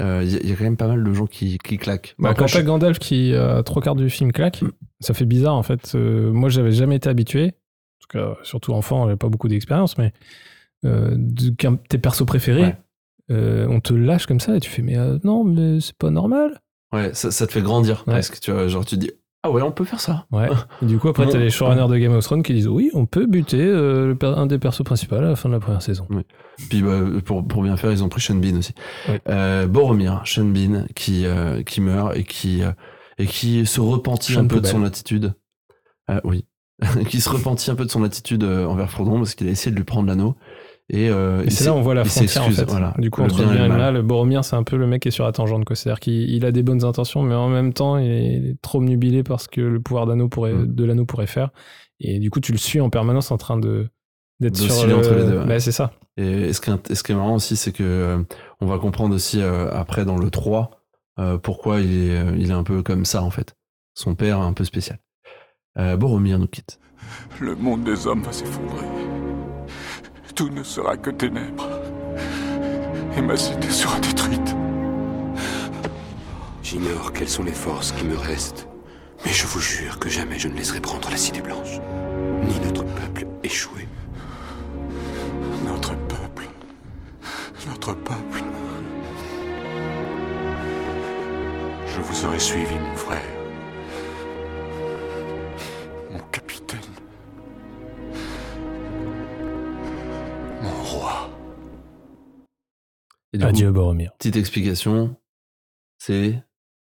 euh, 0.00 0.20
il 0.24 0.30
y, 0.32 0.36
a- 0.36 0.40
il 0.42 0.48
y 0.50 0.52
a 0.52 0.56
quand 0.56 0.64
même 0.64 0.76
pas 0.76 0.88
mal 0.88 1.02
de 1.02 1.12
gens 1.14 1.26
qui, 1.26 1.56
qui 1.58 1.78
claquent. 1.78 2.14
Bah, 2.18 2.34
quand 2.34 2.46
je- 2.46 2.54
t'as 2.58 2.62
Gandalf 2.62 2.98
qui, 2.98 3.34
à 3.34 3.62
trois 3.62 3.80
quarts 3.80 3.94
du 3.96 4.10
film, 4.10 4.30
claque, 4.32 4.62
ça 5.00 5.14
fait 5.14 5.24
bizarre 5.24 5.54
en 5.54 5.62
fait. 5.62 5.94
Euh, 5.94 6.30
moi, 6.32 6.50
j'avais 6.50 6.72
jamais 6.72 6.96
été 6.96 7.08
habitué, 7.08 7.46
en 7.46 7.98
tout 8.00 8.08
cas, 8.18 8.36
surtout 8.42 8.74
enfant, 8.74 9.04
j'avais 9.04 9.16
pas 9.16 9.28
beaucoup 9.30 9.48
d'expérience, 9.48 9.96
mais 9.96 10.12
euh, 10.84 11.14
de- 11.16 11.54
tes 11.88 11.96
persos 11.98 12.26
préférés, 12.26 12.62
Ouais. 12.64 12.76
euh, 13.30 13.66
on 13.70 13.80
te 13.80 13.94
lâche 13.94 14.26
comme 14.26 14.40
ça 14.40 14.54
et 14.56 14.60
tu 14.60 14.68
fais 14.68 14.82
mais 14.82 14.98
euh, 14.98 15.18
non, 15.24 15.42
mais 15.44 15.80
c'est 15.80 15.96
pas 15.96 16.10
normal. 16.10 16.60
Ouais, 16.92 17.14
ça, 17.14 17.30
ça 17.30 17.46
te 17.46 17.52
fait 17.52 17.62
grandir 17.62 18.04
Ouais. 18.06 18.12
presque. 18.14 18.38
Tu 18.40 18.50
vois, 18.52 18.68
genre, 18.68 18.84
tu 18.84 18.98
dis, 18.98 19.10
ah 19.44 19.50
ouais, 19.50 19.62
on 19.62 19.72
peut 19.72 19.84
faire 19.84 20.00
ça. 20.00 20.26
Ouais. 20.30 20.48
Et 20.82 20.86
du 20.86 20.98
coup, 20.98 21.08
après, 21.08 21.28
t'as 21.28 21.38
les 21.38 21.50
showrunners 21.50 21.88
de 21.88 21.98
Game 21.98 22.12
of 22.12 22.24
Thrones 22.24 22.44
qui 22.44 22.54
disent 22.54 22.68
oui, 22.68 22.90
on 22.94 23.06
peut 23.06 23.26
buter 23.26 23.60
euh, 23.60 24.14
un 24.22 24.46
des 24.46 24.58
persos 24.58 24.84
principaux 24.84 25.16
à 25.16 25.20
la 25.20 25.34
fin 25.34 25.48
de 25.48 25.54
la 25.54 25.60
première 25.60 25.82
saison. 25.82 26.06
Puis 26.70 26.82
bah, 26.82 27.00
pour, 27.24 27.46
pour 27.46 27.62
bien 27.62 27.76
faire, 27.76 27.90
ils 27.90 28.04
ont 28.04 28.08
pris 28.08 28.20
Sean 28.20 28.36
Bean 28.36 28.56
aussi. 28.56 28.72
Oui. 29.08 29.16
Euh, 29.28 29.66
Boromir, 29.66 30.22
Sean 30.24 30.44
Bean, 30.44 30.86
qui, 30.94 31.26
euh, 31.26 31.64
qui 31.64 31.80
meurt 31.80 32.16
et 32.16 32.22
qui, 32.22 32.62
et 33.18 33.26
qui 33.26 33.66
se 33.66 33.80
repentit 33.80 34.34
Sean 34.34 34.44
un 34.44 34.46
peu 34.46 34.60
de 34.60 34.66
son 34.66 34.84
attitude. 34.84 35.34
Oui. 36.24 36.46
qui 37.08 37.20
se 37.20 37.28
repentit 37.28 37.70
un 37.70 37.74
peu 37.74 37.84
de 37.84 37.90
son 37.90 38.04
attitude 38.04 38.44
envers 38.44 38.90
Frodon 38.90 39.18
parce 39.18 39.34
qu'il 39.34 39.48
a 39.48 39.50
essayé 39.50 39.72
de 39.72 39.76
lui 39.76 39.84
prendre 39.84 40.06
l'anneau. 40.08 40.36
Et, 40.92 41.08
euh, 41.08 41.42
Et 41.44 41.50
c'est 41.50 41.64
là 41.64 41.74
on 41.74 41.80
voit 41.80 41.94
la 41.94 42.02
il 42.02 42.08
frontière 42.08 42.42
en 42.42 42.46
s'excuse, 42.46 42.56
fait. 42.66 42.70
Voilà, 42.70 42.94
du 42.98 43.10
coup, 43.10 43.22
le 43.22 43.26
entre 43.26 43.36
bien 43.44 43.52
et 43.52 43.54
bien 43.54 43.64
et 43.64 43.68
le 43.68 43.72
le 43.74 43.78
mal. 43.78 44.02
Boromir, 44.02 44.44
c'est 44.44 44.56
un 44.56 44.62
peu 44.62 44.76
le 44.76 44.86
mec 44.86 45.02
qui 45.02 45.08
est 45.08 45.12
sur 45.12 45.24
la 45.24 45.32
tangente. 45.32 45.64
C'est-à-dire 45.74 46.00
qu'il 46.00 46.28
il 46.30 46.44
a 46.44 46.52
des 46.52 46.62
bonnes 46.62 46.84
intentions, 46.84 47.22
mais 47.22 47.34
en 47.34 47.48
même 47.48 47.72
temps, 47.72 47.96
il 47.96 48.10
est 48.10 48.56
trop 48.60 48.82
nubilé 48.82 49.22
parce 49.22 49.48
que 49.48 49.60
le 49.62 49.80
pouvoir 49.80 50.06
d'anneau 50.06 50.28
pourrait, 50.28 50.52
Mm. 50.52 50.66
de 50.74 50.84
l'anneau 50.84 51.04
pourrait 51.06 51.26
faire. 51.26 51.50
Et 52.00 52.18
du 52.18 52.30
coup, 52.30 52.40
tu 52.40 52.52
le 52.52 52.58
suis 52.58 52.80
en 52.80 52.90
permanence 52.90 53.30
en 53.30 53.38
train 53.38 53.58
de 53.58 53.88
d'être 54.40 54.56
sur 54.56 54.86
le... 54.86 54.96
entre 54.96 55.14
les 55.14 55.24
deux, 55.24 55.38
ouais. 55.38 55.46
Bah, 55.46 55.60
c'est 55.60 55.72
ça. 55.72 55.92
Et 56.18 56.52
ce 56.52 56.60
qui 56.60 56.70
est, 56.70 56.94
ce 56.94 57.02
qui 57.02 57.12
est 57.12 57.14
marrant 57.14 57.36
aussi, 57.36 57.56
c'est 57.56 57.72
que 57.72 57.82
euh, 57.84 58.22
on 58.60 58.66
va 58.66 58.78
comprendre 58.78 59.14
aussi 59.14 59.40
euh, 59.40 59.70
après 59.72 60.04
dans 60.04 60.18
le 60.18 60.30
3 60.30 60.70
euh, 61.20 61.38
pourquoi 61.38 61.80
il 61.80 62.10
est, 62.10 62.22
il 62.38 62.50
est 62.50 62.54
un 62.54 62.64
peu 62.64 62.82
comme 62.82 63.04
ça 63.04 63.22
en 63.22 63.30
fait. 63.30 63.54
Son 63.94 64.14
père 64.14 64.38
est 64.38 64.40
un 64.42 64.52
peu 64.52 64.64
spécial. 64.64 64.98
Euh, 65.78 65.96
Boromir 65.96 66.38
nous 66.38 66.48
quitte. 66.48 66.80
Le 67.40 67.54
monde 67.54 67.84
des 67.84 68.06
hommes 68.06 68.22
va 68.22 68.32
s'effondrer. 68.32 68.86
Tout 70.34 70.48
ne 70.48 70.62
sera 70.62 70.96
que 70.96 71.10
ténèbres. 71.10 71.68
Et 73.16 73.20
ma 73.20 73.36
cité 73.36 73.68
sera 73.68 74.00
détruite. 74.00 74.56
J'ignore 76.62 77.12
quelles 77.12 77.28
sont 77.28 77.42
les 77.42 77.52
forces 77.52 77.92
qui 77.92 78.04
me 78.04 78.16
restent, 78.16 78.66
mais 79.26 79.32
je 79.32 79.46
vous 79.46 79.60
jure 79.60 79.98
que 79.98 80.08
jamais 80.08 80.38
je 80.38 80.48
ne 80.48 80.54
laisserai 80.54 80.80
prendre 80.80 81.10
la 81.10 81.18
Cité 81.18 81.42
Blanche, 81.42 81.78
ni 82.48 82.58
notre 82.64 82.84
peuple 82.84 83.26
échouer. 83.42 83.86
Notre 85.66 85.94
peuple. 85.94 86.48
Notre 87.68 87.92
peuple. 87.92 88.42
Je 91.86 92.00
vous 92.00 92.24
aurais 92.26 92.38
suivi, 92.38 92.74
mon 92.74 92.96
frère. 92.96 93.41
Mon 100.62 100.82
roi. 100.84 101.28
Et 103.32 103.42
Adieu, 103.42 103.68
coup, 103.68 103.74
Boromir. 103.74 104.12
petite 104.18 104.36
explication, 104.36 105.16
c'est 105.98 106.42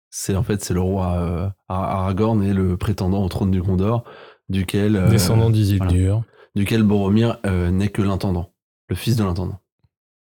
c'est 0.10 0.36
en 0.36 0.44
fait 0.44 0.64
c'est 0.64 0.74
le 0.74 0.82
roi 0.82 1.14
euh, 1.18 1.50
Ar- 1.68 1.84
Aragorn 2.00 2.42
et 2.44 2.54
le 2.54 2.76
prétendant 2.78 3.24
au 3.24 3.30
trône 3.30 3.52
du 3.52 3.62
Gondor, 3.62 4.04
duquel 4.50 4.96
euh, 4.96 5.10
Descendant 5.10 5.50
d'Isildur. 5.52 5.88
voilà, 6.18 6.26
duquel 6.56 6.84
Boromir 6.84 7.38
euh, 7.46 7.70
n'est 7.70 7.90
que 7.90 8.02
l'intendant, 8.02 8.52
le 8.88 8.96
fils 8.96 9.16
de 9.16 9.24
l'intendant. 9.24 9.60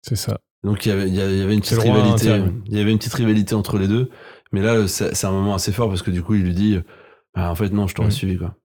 C'est 0.03 0.16
ça. 0.16 0.39
Donc 0.64 0.86
il 0.86 0.89
y 0.89 0.91
avait, 0.91 1.07
il 1.07 1.16
y 1.16 1.22
avait 1.22 1.34
il 1.34 1.39
y 1.39 1.41
avait 1.41 1.53
une 1.55 1.62
petite 1.62 1.80
rivalité, 1.80 2.43
il 2.68 2.78
y 2.78 2.80
avait 2.80 2.91
une 2.91 2.97
petite 2.99 3.14
rivalité 3.14 3.55
entre 3.55 3.78
les 3.80 3.88
deux, 3.88 4.12
mais 4.51 4.62
là 4.62 4.88
c'est 4.88 5.16
c'est 5.16 5.26
un 5.26 5.32
moment 5.32 5.55
assez 5.55 5.72
fort 5.72 5.88
parce 5.89 6.03
que 6.03 6.12
du 6.12 6.22
coup 6.22 6.36
il 6.36 6.43
lui 6.43 6.53
dit, 6.53 6.78
bah, 7.34 7.49
en 7.49 7.55
fait 7.55 7.70
non 7.70 7.88
je 7.88 7.95
t'aurais 7.95 8.10
Mm. 8.10 8.12
suivi 8.12 8.38
quoi. 8.38 8.55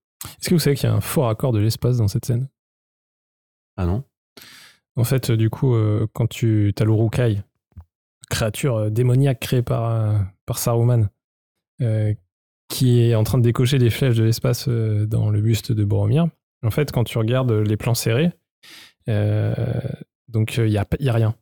Est-ce 0.41 0.49
que 0.51 0.55
vous 0.55 0.59
savez 0.59 0.77
qu'il 0.77 0.89
y 0.89 0.93
a 0.93 0.95
un 0.95 1.01
fort 1.01 1.29
accord 1.29 1.53
de 1.53 1.59
l'espace 1.61 1.97
dans 1.97 2.09
cette 2.09 2.25
scène? 2.27 2.49
Ah 3.77 3.87
non 3.87 4.05
En 4.97 5.05
fait, 5.05 5.31
euh, 5.31 5.37
du 5.37 5.51
coup, 5.51 5.75
euh, 5.75 6.07
quand 6.13 6.27
tu 6.29 6.73
as 6.79 6.85
l'Urukai, 6.85 7.43
créature 8.31 8.77
euh, 8.77 8.91
démoniaque 8.91 9.41
créée 9.41 9.63
par, 9.63 10.25
par 10.47 10.59
Saruman, 10.59 11.09
euh, 11.83 12.15
qui 12.69 13.01
est 13.03 13.15
en 13.15 13.25
train 13.25 13.39
de 13.39 13.43
décocher 13.43 13.79
des 13.79 13.91
flèches 13.91 14.17
de 14.17 14.25
l'espace 14.25 14.69
dans 14.69 15.31
le 15.31 15.41
buste 15.41 15.73
de 15.73 15.85
Boromir, 15.85 16.29
en 16.65 16.71
fait, 16.71 16.93
quand 16.93 17.05
tu 17.05 17.19
regardes 17.19 17.53
les 17.53 17.77
plans 17.77 17.95
serrés, 17.95 18.31
euh, 19.09 19.55
donc 20.29 20.57
il 20.57 20.65
n'y 20.67 20.79
a, 20.79 20.87
y 21.01 21.09
a 21.09 21.13
rien. 21.13 21.35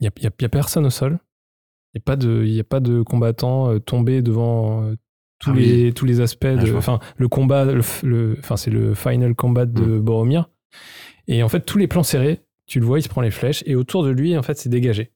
Il 0.00 0.04
n'y 0.04 0.08
a, 0.26 0.28
a- 0.28 0.32
y 0.42 0.44
a 0.44 0.48
personne 0.48 0.86
au 0.86 0.90
sol. 0.90 1.18
Il 1.94 1.98
n'y 1.98 2.02
a, 2.02 2.04
pas 2.04 2.16
de- 2.16 2.44
y 2.44 2.60
a 2.60 2.64
pas 2.64 2.80
de 2.80 3.02
combattants 3.02 3.70
euh, 3.72 3.78
tombés 3.80 4.22
devant 4.22 4.92
tous, 5.40 5.50
Ah 5.50 5.54
oui. 5.54 5.66
les, 5.66 5.92
tous 5.92 6.04
les 6.04 6.20
aspects. 6.20 6.46
Ah, 6.46 6.64
enfin, 6.76 7.00
le 7.16 7.28
combat, 7.28 7.64
le, 7.64 7.82
le- 8.02 8.38
c'est 8.56 8.70
le 8.70 8.94
final 8.94 9.34
combat 9.34 9.66
de 9.66 9.82
Mm. 9.82 10.00
Boromir. 10.00 10.48
Et 11.28 11.42
en 11.42 11.48
fait, 11.48 11.60
tous 11.60 11.78
les 11.78 11.86
plans 11.88 12.02
serrés, 12.02 12.40
tu 12.66 12.80
le 12.80 12.86
vois, 12.86 12.98
il 12.98 13.02
se 13.02 13.08
prend 13.08 13.20
les 13.20 13.30
flèches, 13.30 13.62
et 13.66 13.74
autour 13.74 14.04
de 14.04 14.10
lui, 14.10 14.36
en 14.36 14.42
fait, 14.42 14.56
c'est 14.58 14.68
dégagé. 14.68 15.10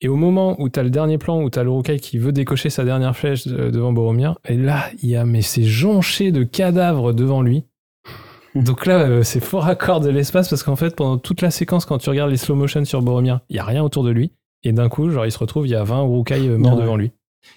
Et 0.00 0.08
au 0.08 0.14
moment 0.16 0.54
où 0.60 0.68
tu 0.68 0.78
as 0.78 0.84
le 0.84 0.90
dernier 0.90 1.18
plan, 1.18 1.42
où 1.42 1.50
tu 1.50 1.58
as 1.58 1.64
l'Urukai 1.64 1.98
qui 1.98 2.18
veut 2.18 2.30
décocher 2.30 2.70
sa 2.70 2.84
dernière 2.84 3.16
flèche 3.16 3.46
devant 3.48 3.92
Boromir, 3.92 4.38
et 4.48 4.56
là, 4.56 4.84
il 5.02 5.08
y 5.10 5.16
a, 5.16 5.24
mais 5.24 5.42
c'est 5.42 5.64
jonché 5.64 6.30
de 6.30 6.44
cadavres 6.44 7.12
devant 7.12 7.42
lui. 7.42 7.64
Donc 8.54 8.86
là, 8.86 9.00
euh, 9.08 9.22
c'est 9.24 9.40
fort 9.40 9.66
accord 9.66 10.00
de 10.00 10.08
l'espace, 10.08 10.48
parce 10.48 10.62
qu'en 10.62 10.76
fait, 10.76 10.94
pendant 10.94 11.18
toute 11.18 11.42
la 11.42 11.50
séquence, 11.50 11.84
quand 11.84 11.98
tu 11.98 12.10
regardes 12.10 12.30
les 12.30 12.36
slow 12.36 12.54
motion 12.54 12.84
sur 12.84 13.02
Boromir, 13.02 13.40
il 13.48 13.56
y 13.56 13.58
a 13.58 13.64
rien 13.64 13.82
autour 13.82 14.04
de 14.04 14.10
lui, 14.10 14.32
et 14.62 14.72
d'un 14.72 14.88
coup, 14.88 15.10
genre, 15.10 15.26
il 15.26 15.32
se 15.32 15.38
retrouve, 15.38 15.66
il 15.66 15.70
y 15.70 15.74
a 15.76 15.82
20 15.84 16.04
Urukai 16.04 16.48
euh, 16.48 16.58
morts 16.58 16.74
Ouais. 16.76 16.82
devant 16.82 16.96
lui. 16.96 17.10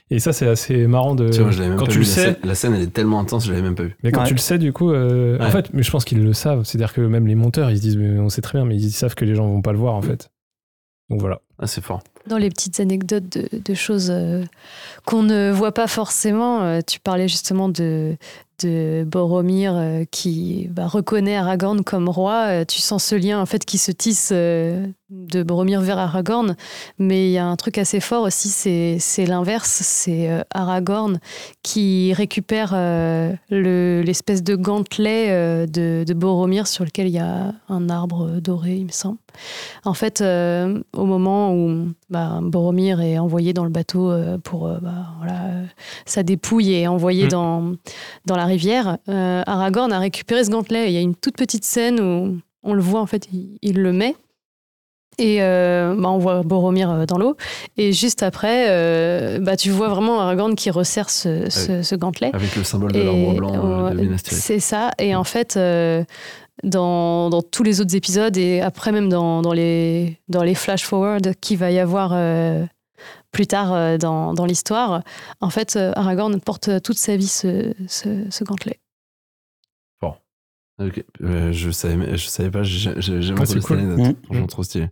Et 0.09 0.19
ça, 0.19 0.31
c'est 0.33 0.47
assez 0.47 0.87
marrant 0.87 1.15
de. 1.15 1.29
Tu 1.29 1.41
vois, 1.41 1.51
je 1.51 1.57
l'avais 1.59 1.69
même 1.69 1.77
quand 1.79 1.85
pas 1.85 1.91
tu 1.91 1.99
vu, 1.99 2.03
le 2.05 2.09
la 2.09 2.13
sais, 2.15 2.21
scène- 2.23 2.37
la 2.43 2.55
scène 2.55 2.73
elle 2.75 2.81
est 2.83 2.93
tellement 2.93 3.19
intense 3.19 3.45
je 3.45 3.51
l'avais 3.51 3.63
même 3.63 3.75
pas 3.75 3.83
vu. 3.83 3.95
mais 4.03 4.11
quand 4.11 4.21
Ouais. 4.21 4.27
tu 4.27 4.33
le 4.33 4.39
sais, 4.39 4.57
du 4.57 4.71
coup, 4.73 4.91
euh, 4.91 5.37
en 5.39 5.49
fait, 5.49 5.73
mais 5.73 5.83
je 5.83 5.91
pense 5.91 6.05
qu'ils 6.05 6.23
le 6.23 6.33
savent. 6.33 6.63
C'est-à-dire 6.63 6.93
que 6.93 7.01
même 7.01 7.27
les 7.27 7.35
monteurs, 7.35 7.69
ils 7.71 7.77
se 7.77 7.81
disent, 7.81 7.97
mais 7.97 8.19
on 8.19 8.29
sait 8.29 8.41
très 8.41 8.57
bien, 8.59 8.65
mais 8.65 8.75
ils 8.77 8.91
savent 8.91 9.15
que 9.15 9.25
les 9.25 9.35
gens 9.35 9.47
vont 9.47 9.61
pas 9.61 9.71
le 9.71 9.77
voir, 9.79 9.93
en 9.95 10.01
fait. 10.01 10.29
Donc 11.09 11.19
voilà. 11.19 11.41
Ah 11.59 11.67
c'est 11.67 11.83
fort. 11.83 12.01
Dans 12.27 12.37
les 12.37 12.49
petites 12.49 12.79
anecdotes 12.79 13.37
de, 13.37 13.47
de 13.57 13.73
choses 13.73 14.09
euh, 14.11 14.43
qu'on 15.05 15.23
ne 15.23 15.51
voit 15.51 15.73
pas 15.73 15.87
forcément, 15.87 16.61
euh, 16.63 16.79
tu 16.85 16.99
parlais 16.99 17.27
justement 17.27 17.67
de, 17.67 18.15
de 18.63 19.03
Boromir 19.05 19.75
euh, 19.75 20.03
qui 20.09 20.67
bah, 20.71 20.87
reconnaît 20.87 21.35
Aragorn 21.35 21.83
comme 21.83 22.07
roi. 22.09 22.45
Euh, 22.47 22.65
tu 22.65 22.79
sens 22.79 23.03
ce 23.03 23.15
lien 23.15 23.39
en 23.41 23.45
fait 23.45 23.65
qui 23.65 23.77
se 23.77 23.91
tisse 23.91 24.29
euh, 24.31 24.85
de 25.11 25.43
Boromir 25.43 25.81
vers 25.81 25.97
Aragorn. 25.97 26.55
Mais 26.97 27.27
il 27.29 27.31
y 27.33 27.37
a 27.37 27.45
un 27.45 27.55
truc 27.57 27.77
assez 27.77 27.99
fort 27.99 28.23
aussi, 28.23 28.47
c'est 28.99 29.25
l'inverse. 29.25 29.81
C'est 29.83 30.29
euh, 30.29 30.41
Aragorn 30.53 31.19
qui 31.63 32.13
récupère 32.13 32.71
euh, 32.73 33.33
le- 33.49 34.01
l'espèce 34.05 34.41
de 34.43 34.55
gantelet 34.55 35.27
euh, 35.29 35.65
de, 35.67 36.03
de 36.07 36.13
Boromir 36.13 36.65
sur 36.67 36.85
lequel 36.85 37.07
il 37.07 37.13
y 37.13 37.19
a 37.19 37.53
un 37.69 37.89
arbre 37.89 38.39
doré, 38.39 38.75
il 38.77 38.85
me 38.85 38.91
semble. 38.91 39.17
En 39.85 39.93
fait, 39.93 40.21
au 40.21 41.05
moment 41.05 41.53
où 41.55 41.89
bah, 42.09 42.39
Boromir 42.41 42.99
est 43.01 43.17
envoyé 43.17 43.53
dans 43.53 43.63
le 43.63 43.69
bateau 43.69 44.11
pour 44.43 44.67
bah, 44.81 45.07
voilà, 45.17 45.39
sa 46.05 46.23
dépouille 46.23 46.73
est 46.73 46.87
envoyée 46.87 47.25
Mm. 47.25 47.29
dans, 47.29 47.73
dans 48.25 48.35
la 48.35 48.45
rivière, 48.45 48.97
Aragorn 49.07 49.91
a 49.93 49.99
récupéré 49.99 50.43
ce 50.43 50.49
gantelet. 50.49 50.89
Il 50.89 50.93
y 50.93 50.97
a 50.97 51.01
une 51.01 51.15
toute 51.15 51.35
petite 51.37 51.63
scène 51.65 51.99
où 51.99 52.37
on 52.63 52.73
le 52.73 52.81
voit, 52.81 53.01
en 53.01 53.05
fait, 53.05 53.27
il, 53.33 53.57
il 53.61 53.81
le 53.81 53.91
met. 53.93 54.15
Et 55.17 55.41
euh, 55.43 55.93
bah, 55.97 56.09
on 56.09 56.17
voit 56.17 56.41
Boromir 56.41 56.89
euh, 56.89 57.05
dans 57.05 57.17
l'eau. 57.17 57.35
Et 57.77 57.93
juste 57.93 58.23
après, 58.23 58.67
euh, 58.69 59.39
bah, 59.39 59.55
tu 59.57 59.69
vois 59.69 59.89
vraiment 59.89 60.19
Aragorn 60.21 60.55
qui 60.55 60.69
resserre 60.71 61.09
ce, 61.09 61.49
ce- 61.49 61.83
ce 61.83 61.95
gantelet. 61.95 62.31
Avec 62.33 62.55
le 62.55 62.63
symbole 62.63 62.91
de 62.93 63.01
l'arbre 63.01 63.33
blanc 63.35 63.53
euh, 63.53 63.89
de 63.91 64.01
Minas 64.01 64.17
Tirith. 64.23 64.41
C'est 64.41 64.59
ça. 64.59 64.91
Et 64.99 65.15
en 65.15 65.23
fait, 65.23 65.57
dans, 66.63 67.29
dans 67.29 67.41
tous 67.41 67.63
les 67.63 67.81
autres 67.81 67.95
épisodes 67.95 68.35
et 68.37 68.61
après 68.61 68.91
même 68.91 69.09
dans, 69.09 69.41
dans 69.41 69.53
les, 69.53 70.17
dans 70.27 70.43
les 70.43 70.55
flash-forward 70.55 71.33
qu'il 71.41 71.57
va 71.57 71.71
y 71.71 71.79
avoir 71.79 72.15
plus 73.31 73.47
tard 73.47 73.97
dans, 73.97 74.33
dans 74.33 74.45
l'histoire, 74.45 75.01
en 75.39 75.49
fait, 75.49 75.77
Aragorn 75.95 76.39
porte 76.41 76.81
toute 76.83 76.97
sa 76.97 77.15
vie 77.15 77.27
ce, 77.27 77.73
ce 77.87 78.43
gantelet. 78.43 78.79
Ok, 80.87 81.03
euh, 81.23 81.51
je 81.51 81.69
savais, 81.71 82.17
je 82.17 82.27
savais 82.27 82.49
pas, 82.51 82.63
j'ai 82.63 82.91
j'ai 82.97 83.21
jamais 83.21 83.39
Ah, 83.41 83.45
cette 83.45 83.61
cool. 83.63 83.77
Mhm. 83.77 84.15
Franchement, 84.25 84.47
trop 84.47 84.63
stylé. 84.63 84.89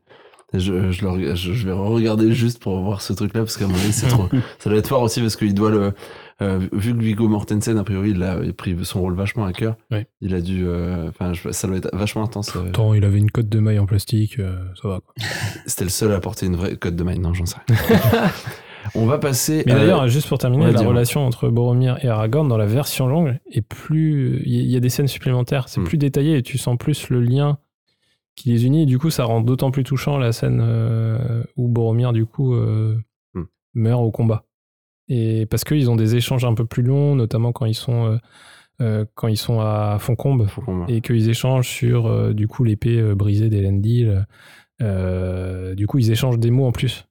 Je, 0.51 0.91
je, 0.91 1.03
le 1.03 1.09
reg- 1.11 1.35
je, 1.35 1.53
je 1.53 1.65
vais 1.67 1.71
regarder 1.73 2.31
juste 2.33 2.59
pour 2.59 2.81
voir 2.81 3.03
ce 3.03 3.13
truc-là 3.13 3.41
parce 3.41 3.55
qu'à 3.55 3.67
mon 3.67 3.75
avis, 3.75 3.93
c'est 3.93 4.07
trop. 4.07 4.27
Ça 4.59 4.69
doit 4.71 4.79
être 4.79 4.87
fort 4.87 5.03
aussi 5.03 5.21
parce 5.21 5.35
qu'il 5.35 5.53
doit 5.53 5.69
le. 5.69 5.93
euh, 6.41 6.59
vu 6.73 6.95
que 6.95 6.99
Viggo 7.03 7.27
Mortensen, 7.27 7.77
a 7.77 7.83
priori, 7.83 8.11
il 8.11 8.23
a 8.23 8.39
pris 8.57 8.75
son 8.83 9.01
rôle 9.01 9.13
vachement 9.13 9.45
à 9.45 9.53
cœur. 9.53 9.75
Ouais. 9.91 10.07
Il 10.21 10.33
a 10.33 10.41
dû. 10.41 10.63
euh, 10.65 11.07
Enfin, 11.09 11.33
ça 11.51 11.67
doit 11.67 11.77
être 11.77 11.89
vachement 11.95 12.23
intense. 12.23 12.55
Attends, 12.55 12.95
il 12.95 13.05
avait 13.05 13.19
une 13.19 13.29
cote 13.29 13.47
de 13.47 13.59
maille 13.59 13.77
en 13.77 13.85
plastique, 13.85 14.37
ça 14.81 14.87
va. 14.87 15.01
C'était 15.67 15.83
le 15.83 15.91
seul 15.91 16.11
à 16.13 16.19
porter 16.19 16.47
une 16.47 16.55
vraie 16.55 16.75
cote 16.77 16.95
de 16.95 17.03
maille. 17.03 17.19
Non, 17.19 17.33
j'en 17.35 17.45
sais 17.45 17.57
rien. 17.67 17.77
On 18.95 19.05
va 19.05 19.17
passer. 19.19 19.63
Mais 19.65 19.73
d'ailleurs, 19.73 20.07
juste 20.07 20.27
pour 20.27 20.37
terminer, 20.37 20.71
la 20.71 20.81
relation 20.81 21.25
entre 21.25 21.49
Boromir 21.49 22.03
et 22.03 22.07
Aragorn 22.07 22.47
dans 22.47 22.57
la 22.57 22.65
version 22.65 23.07
longue 23.07 23.37
est 23.51 23.61
plus. 23.61 24.41
Il 24.45 24.53
y, 24.69 24.75
a 24.75 24.79
des 24.79 24.89
scènes 24.89 25.07
supplémentaires, 25.07 25.67
c'est 25.69 25.81
Hmm. 25.81 25.85
plus 25.85 25.97
détaillé 25.97 26.37
et 26.37 26.41
tu 26.41 26.57
sens 26.57 26.77
plus 26.77 27.09
le 27.09 27.21
lien 27.21 27.57
qui 28.35 28.49
les 28.49 28.65
unit. 28.65 28.83
Et 28.83 28.85
du 28.85 28.97
coup, 28.97 29.09
ça 29.09 29.25
rend 29.25 29.41
d'autant 29.41 29.69
plus 29.71 29.83
touchant 29.83 30.17
la 30.17 30.31
scène 30.31 30.59
euh, 30.63 31.43
où 31.57 31.67
Boromir, 31.67 32.13
du 32.13 32.25
coup, 32.25 32.53
euh, 32.55 32.97
Hmm. 33.33 33.43
meurt 33.73 34.01
au 34.01 34.11
combat. 34.11 34.45
Et 35.07 35.45
parce 35.45 35.63
qu'ils 35.63 35.89
ont 35.89 35.95
des 35.95 36.15
échanges 36.15 36.45
un 36.45 36.53
peu 36.53 36.65
plus 36.65 36.83
longs, 36.83 37.15
notamment 37.15 37.51
quand 37.51 37.65
ils 37.65 37.73
sont, 37.75 38.17
euh, 38.81 39.05
quand 39.15 39.27
ils 39.27 39.37
sont 39.37 39.59
à 39.59 39.97
Foncombe, 39.99 40.47
et 40.87 41.01
qu'ils 41.01 41.29
échangent 41.29 41.67
sur 41.67 42.33
du 42.33 42.47
coup 42.47 42.63
l'épée 42.63 43.01
brisée 43.15 43.49
d'Elendil. 43.49 44.25
Du 44.79 45.87
coup, 45.87 45.97
ils 45.97 46.11
échangent 46.11 46.39
des 46.39 46.51
mots 46.51 46.65
en 46.67 46.71
plus. 46.71 47.05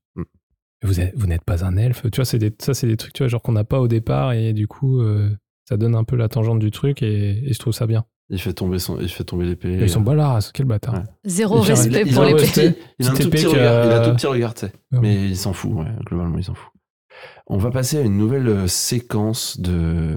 Vous, 0.83 1.01
êtes- 1.01 1.12
vous 1.16 1.26
n'êtes 1.26 1.45
pas 1.45 1.64
un 1.64 1.76
elfe. 1.76 2.03
Tu 2.11 2.16
vois, 2.16 2.24
c'est 2.24 2.39
des, 2.39 2.55
ça, 2.61 2.72
c'est 2.74 2.87
des 2.87 2.97
trucs 2.97 3.12
tu 3.12 3.22
vois, 3.22 3.29
genre 3.29 3.43
qu'on 3.43 3.53
n'a 3.53 3.64
pas 3.64 3.81
au 3.81 3.89
départ, 3.89 4.33
et 4.33 4.53
du 4.53 4.66
coup, 4.68 5.01
euh, 5.01 5.29
ça 5.68 5.76
donne 5.76 5.95
un 5.95 6.05
peu 6.05 6.16
la 6.16 6.29
tangente 6.29 6.59
du 6.61 6.70
truc, 6.70 7.03
et, 7.03 7.49
et 7.49 7.53
je 7.53 7.59
trouve 7.59 7.72
ça 7.72 7.87
bien. 7.87 8.05
Il 8.31 8.39
fait 8.39 8.53
tomber, 8.53 8.79
son, 8.79 9.01
il 9.01 9.09
fait 9.09 9.24
tomber 9.24 9.47
l'épée. 9.47 9.72
Et 9.72 9.83
ils 9.85 9.89
sont 9.91 10.03
balars, 10.03 10.41
quel 10.53 10.66
bâtard. 10.66 10.95
Ouais. 10.95 11.03
Zéro 11.24 11.62
Il 11.62 11.68
respect 11.68 12.03
il- 12.03 12.09
il 12.09 12.14
pour 12.14 12.24
Petite- 12.24 12.41
respect. 12.41 12.74
Il 12.99 13.07
a 13.07 13.09
un 13.09 13.12
Petite 13.12 13.24
tout 13.24 13.31
petit 13.31 13.47
regard, 13.47 13.87
il 13.87 13.93
a 13.93 14.01
tout 14.09 14.14
petit 14.14 14.26
regard, 14.26 14.55
tu 14.55 14.61
sais. 14.66 14.72
Ouais. 14.93 14.99
Mais 15.01 15.29
il 15.29 15.37
s'en 15.37 15.53
fout, 15.55 15.72
ouais. 15.72 15.87
globalement, 16.07 16.37
il 16.39 16.45
s'en 16.45 16.55
fout. 16.55 16.70
On 17.47 17.57
va 17.57 17.70
passer 17.70 17.97
à 17.99 18.03
une 18.03 18.16
nouvelle 18.18 18.47
euh, 18.49 18.66
séquence 18.68 19.59
de, 19.59 20.14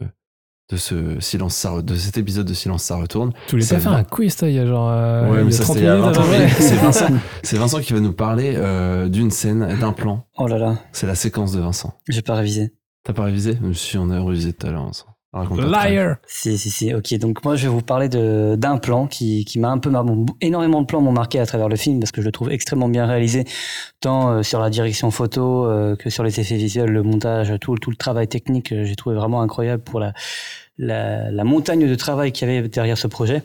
de, 0.71 0.77
ce 0.77 1.19
silence, 1.19 1.55
ça 1.55 1.81
de 1.81 1.95
cet 1.95 2.17
épisode 2.17 2.47
de 2.47 2.53
Silence, 2.53 2.83
ça 2.83 2.95
retourne. 2.95 3.31
Tu 3.47 3.51
voulais 3.51 3.63
C'est 3.63 3.75
pas 3.75 3.81
faire 3.81 3.93
un 3.93 4.03
quiz, 4.03 4.35
toi, 4.35 4.47
il 4.49 4.55
y 4.55 4.59
a 4.59 4.65
genre. 4.65 4.89
euh, 4.89 5.29
Ouais, 5.29 5.37
il 5.39 5.41
y 5.41 5.45
mais 5.45 5.53
a 5.53 5.57
ça 5.57 5.63
30 5.63 5.75
c'était 5.75 5.85
il 5.85 5.87
y 5.87 5.89
a 5.89 5.95
minutes, 5.97 6.15
20 6.15 6.19
ans. 6.19 6.23
avant, 6.23 6.31
mais 6.31 6.39
ouais. 6.39 6.49
C'est 6.59 6.75
Vincent, 6.75 7.05
c'est 7.43 7.57
Vincent 7.57 7.79
qui 7.79 7.93
va 7.93 7.99
nous 7.99 8.13
parler 8.13 8.53
euh, 8.55 9.07
d'une 9.09 9.31
scène, 9.31 9.77
d'un 9.79 9.91
plan. 9.93 10.25
Oh 10.37 10.47
là 10.47 10.57
là, 10.57 10.75
C'est 10.91 11.07
la 11.07 11.15
séquence 11.15 11.51
de 11.51 11.59
Vincent. 11.59 11.93
j'ai 12.09 12.21
pas 12.21 12.35
révisé. 12.35 12.73
T'as 13.03 13.13
pas 13.13 13.23
révisé? 13.23 13.57
Je 13.63 13.71
suis 13.73 13.97
on 13.97 14.09
a 14.09 14.23
révisé 14.23 14.53
tout 14.53 14.67
à 14.67 14.71
l'heure. 14.71 14.85
Vincent. 14.85 15.05
Liar 15.33 16.17
Si, 16.27 16.57
si, 16.57 16.69
si. 16.69 16.93
Ok, 16.93 17.13
donc 17.17 17.41
moi 17.45 17.55
je 17.55 17.63
vais 17.63 17.73
vous 17.73 17.81
parler 17.81 18.09
de- 18.09 18.55
d'un 18.57 18.77
plan 18.77 19.07
qui, 19.07 19.45
qui 19.45 19.59
m'a 19.59 19.69
un 19.69 19.77
peu 19.77 19.89
mar- 19.89 20.03
bon, 20.03 20.25
énormément 20.41 20.81
de 20.81 20.85
plans 20.85 20.99
m'ont 20.99 21.13
marqué 21.13 21.39
à 21.39 21.45
travers 21.45 21.69
le 21.69 21.77
film 21.77 22.01
parce 22.01 22.11
que 22.11 22.19
je 22.19 22.25
le 22.25 22.33
trouve 22.33 22.51
extrêmement 22.51 22.89
bien 22.89 23.05
réalisé, 23.05 23.45
tant 24.01 24.29
euh, 24.29 24.43
sur 24.43 24.59
la 24.59 24.69
direction 24.69 25.09
photo 25.09 25.65
euh, 25.67 25.95
que 25.95 26.09
sur 26.09 26.25
les 26.25 26.37
effets 26.41 26.57
visuels, 26.57 26.89
le 26.89 27.01
montage, 27.01 27.53
tout, 27.61 27.75
tout 27.77 27.91
le 27.91 27.95
travail 27.95 28.27
technique. 28.27 28.73
J'ai 28.83 28.95
trouvé 28.97 29.15
vraiment 29.15 29.41
incroyable 29.41 29.81
pour 29.81 30.01
la, 30.01 30.11
la, 30.77 31.31
la 31.31 31.43
montagne 31.43 31.87
de 31.87 31.95
travail 31.95 32.31
qu'il 32.31 32.49
y 32.49 32.57
avait 32.57 32.67
derrière 32.67 32.97
ce 32.97 33.07
projet. 33.07 33.43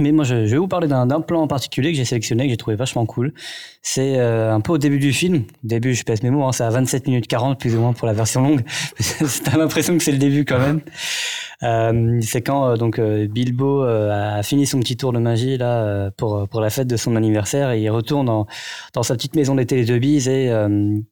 Mais 0.00 0.10
moi, 0.10 0.24
je, 0.24 0.34
vais 0.34 0.56
vous 0.56 0.66
parler 0.66 0.88
d'un 0.88 1.20
plan 1.20 1.42
en 1.42 1.46
particulier 1.46 1.92
que 1.92 1.96
j'ai 1.96 2.04
sélectionné, 2.04 2.44
que 2.44 2.50
j'ai 2.50 2.56
trouvé 2.56 2.74
vachement 2.74 3.06
cool. 3.06 3.32
C'est 3.80 4.18
euh, 4.18 4.52
un 4.52 4.60
peu 4.60 4.72
au 4.72 4.78
début 4.78 4.98
du 4.98 5.12
film. 5.12 5.44
Début, 5.62 5.94
je 5.94 6.02
pèse 6.02 6.24
mes 6.24 6.30
mots, 6.30 6.44
hein, 6.44 6.50
c'est 6.50 6.64
à 6.64 6.70
27 6.70 7.06
minutes 7.06 7.28
40 7.28 7.60
plus 7.60 7.76
ou 7.76 7.80
moins 7.80 7.92
pour 7.92 8.08
la 8.08 8.12
version 8.12 8.42
longue. 8.42 8.62
T'as 9.44 9.56
l'impression 9.56 9.96
que 9.96 10.02
c'est 10.02 10.10
le 10.10 10.18
début 10.18 10.44
quand 10.44 10.58
même. 10.58 10.80
Euh, 11.62 12.18
c'est 12.20 12.42
quand 12.42 12.68
euh, 12.68 12.76
donc 12.76 12.98
euh, 12.98 13.26
Bilbo 13.26 13.84
euh, 13.84 14.38
a 14.38 14.42
fini 14.42 14.66
son 14.66 14.80
petit 14.80 14.96
tour 14.96 15.12
de 15.12 15.18
magie 15.18 15.56
là 15.56 15.84
euh, 15.84 16.10
pour 16.14 16.48
pour 16.48 16.60
la 16.60 16.68
fête 16.68 16.88
de 16.88 16.96
son 16.96 17.14
anniversaire 17.16 17.70
et 17.70 17.80
il 17.80 17.90
retourne 17.90 18.26
dans 18.26 18.46
dans 18.92 19.02
sa 19.02 19.14
petite 19.14 19.36
maison 19.36 19.54
des 19.54 19.64
Télétobies 19.64 20.28
et 20.28 20.52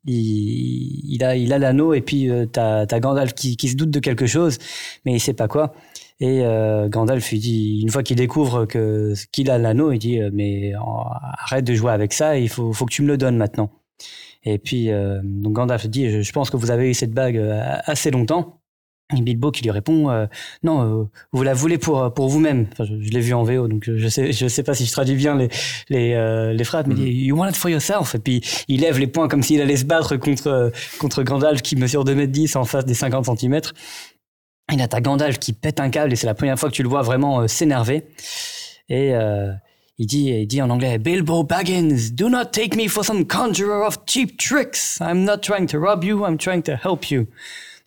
il 0.05 1.13
il 1.15 1.25
a 1.25 1.37
il 1.37 1.53
a 1.53 1.59
l'anneau 1.59 1.95
et 1.95 2.01
puis 2.01 2.29
t'as 2.53 2.87
t'as 2.87 3.01
Gandalf 3.01 3.35
qui 3.35 3.57
qui 3.57 3.69
se 3.69 3.77
doute 3.77 3.91
de 3.91 4.01
quelque 4.01 4.27
chose 4.27 4.59
mais 5.05 5.13
il 5.13 5.21
sait 5.21 5.33
pas 5.33 5.49
quoi. 5.49 5.75
Et 6.23 6.43
euh, 6.45 6.89
Gandalf 6.89 7.31
lui 7.31 7.41
dit, 7.41 7.81
une 7.83 7.91
fois 7.91 8.05
qu'il 8.05 8.15
découvre 8.15 8.65
que 8.65 9.13
qu'il 9.33 9.51
a 9.51 9.59
l'anneau, 9.59 9.91
il 9.91 9.99
dit 9.99 10.21
euh, 10.21 10.31
mais 10.33 10.73
arrête 11.37 11.65
de 11.65 11.75
jouer 11.75 11.91
avec 11.91 12.13
ça, 12.13 12.39
il 12.39 12.49
faut, 12.49 12.73
faut 12.73 12.87
que 12.87 12.93
tu 12.93 13.03
me 13.03 13.09
le 13.09 13.17
donnes 13.17 13.37
maintenant. 13.37 13.73
Et 14.45 14.59
puis 14.59 14.91
euh, 14.93 15.21
donc 15.25 15.55
Gandalf 15.55 15.89
dit, 15.89 16.11
je, 16.11 16.23
je 16.23 16.33
pense 16.33 16.49
que 16.49 16.57
vous 16.57 16.71
avez 16.71 16.89
eu 16.91 16.95
cette 16.95 17.11
bague 17.11 17.37
euh, 17.39 17.61
assez 17.87 18.13
longtemps. 18.13 18.61
Et 19.19 19.21
Bilbo 19.21 19.51
qui 19.51 19.63
lui 19.63 19.71
répond, 19.73 20.11
euh, 20.11 20.27
non, 20.63 21.03
euh, 21.03 21.05
vous 21.33 21.43
la 21.43 21.55
voulez 21.55 21.77
pour 21.77 22.15
pour 22.15 22.29
vous-même. 22.29 22.67
Enfin, 22.73 22.85
je, 22.85 22.95
je 23.01 23.11
l'ai 23.11 23.21
vu 23.21 23.35
en 23.35 23.43
VO, 23.43 23.67
donc 23.69 23.91
je 23.95 24.09
sais 24.09 24.33
je 24.33 24.47
sais 24.47 24.63
pas 24.63 24.75
si 24.75 24.87
je 24.87 24.93
traduis 24.93 25.17
bien 25.17 25.37
les 25.37 25.49
les 25.91 26.15
euh, 26.15 26.53
les 26.53 26.65
phrases, 26.65 26.87
mais 26.87 26.95
il 26.95 27.05
dit, 27.05 27.11
you 27.27 27.37
want 27.37 27.49
it 27.49 27.57
for 27.57 27.69
yourself? 27.69 28.15
Et 28.15 28.21
puis 28.21 28.41
il 28.69 28.81
lève 28.81 28.99
les 28.99 29.09
poings 29.09 29.29
comme 29.29 29.43
s'il 29.43 29.61
allait 29.61 29.77
se 29.77 29.85
battre 29.85 30.17
contre 30.17 30.73
contre 30.99 31.25
Gandalf 31.25 31.63
qui 31.63 31.77
mesure 31.77 32.05
2 32.05 32.15
mètres 32.15 32.33
10 32.33 32.57
en 32.57 32.65
face 32.65 32.87
des 32.87 32.95
50 32.95 33.27
centimètres. 33.27 33.75
Et 34.71 34.77
là, 34.77 34.89
t'as 34.89 35.01
Gandalf 35.01 35.39
qui 35.39 35.53
pète 35.53 35.81
un 35.81 35.91
câble 35.91 36.13
et 36.13 36.17
c'est 36.17 36.27
la 36.27 36.35
première 36.35 36.59
fois 36.59 36.69
que 36.69 36.75
tu 36.75 36.83
le 36.83 36.89
vois 36.89 37.03
vraiment 37.03 37.41
euh, 37.41 37.47
s'énerver. 37.49 38.05
Et 38.89 39.15
euh, 39.15 39.53
il, 39.99 40.07
dit, 40.07 40.29
il 40.29 40.47
dit 40.47 40.63
en 40.63 40.71
anglais 40.71 40.99
Bilbo 40.99 41.45
Baggins, 41.45 41.97
do 42.13 42.29
not 42.29 42.47
take 42.47 42.77
me 42.77 42.89
for 42.89 43.05
some 43.05 43.27
conjurer 43.27 43.87
of 43.87 43.99
cheap 44.07 44.39
tricks. 44.39 44.99
I'm 45.01 45.25
not 45.25 45.39
trying 45.39 45.67
to 45.67 45.79
rob 45.79 46.05
you, 46.05 46.25
I'm 46.25 46.39
trying 46.39 46.63
to 46.63 46.73
help 46.73 47.11
you. 47.11 47.27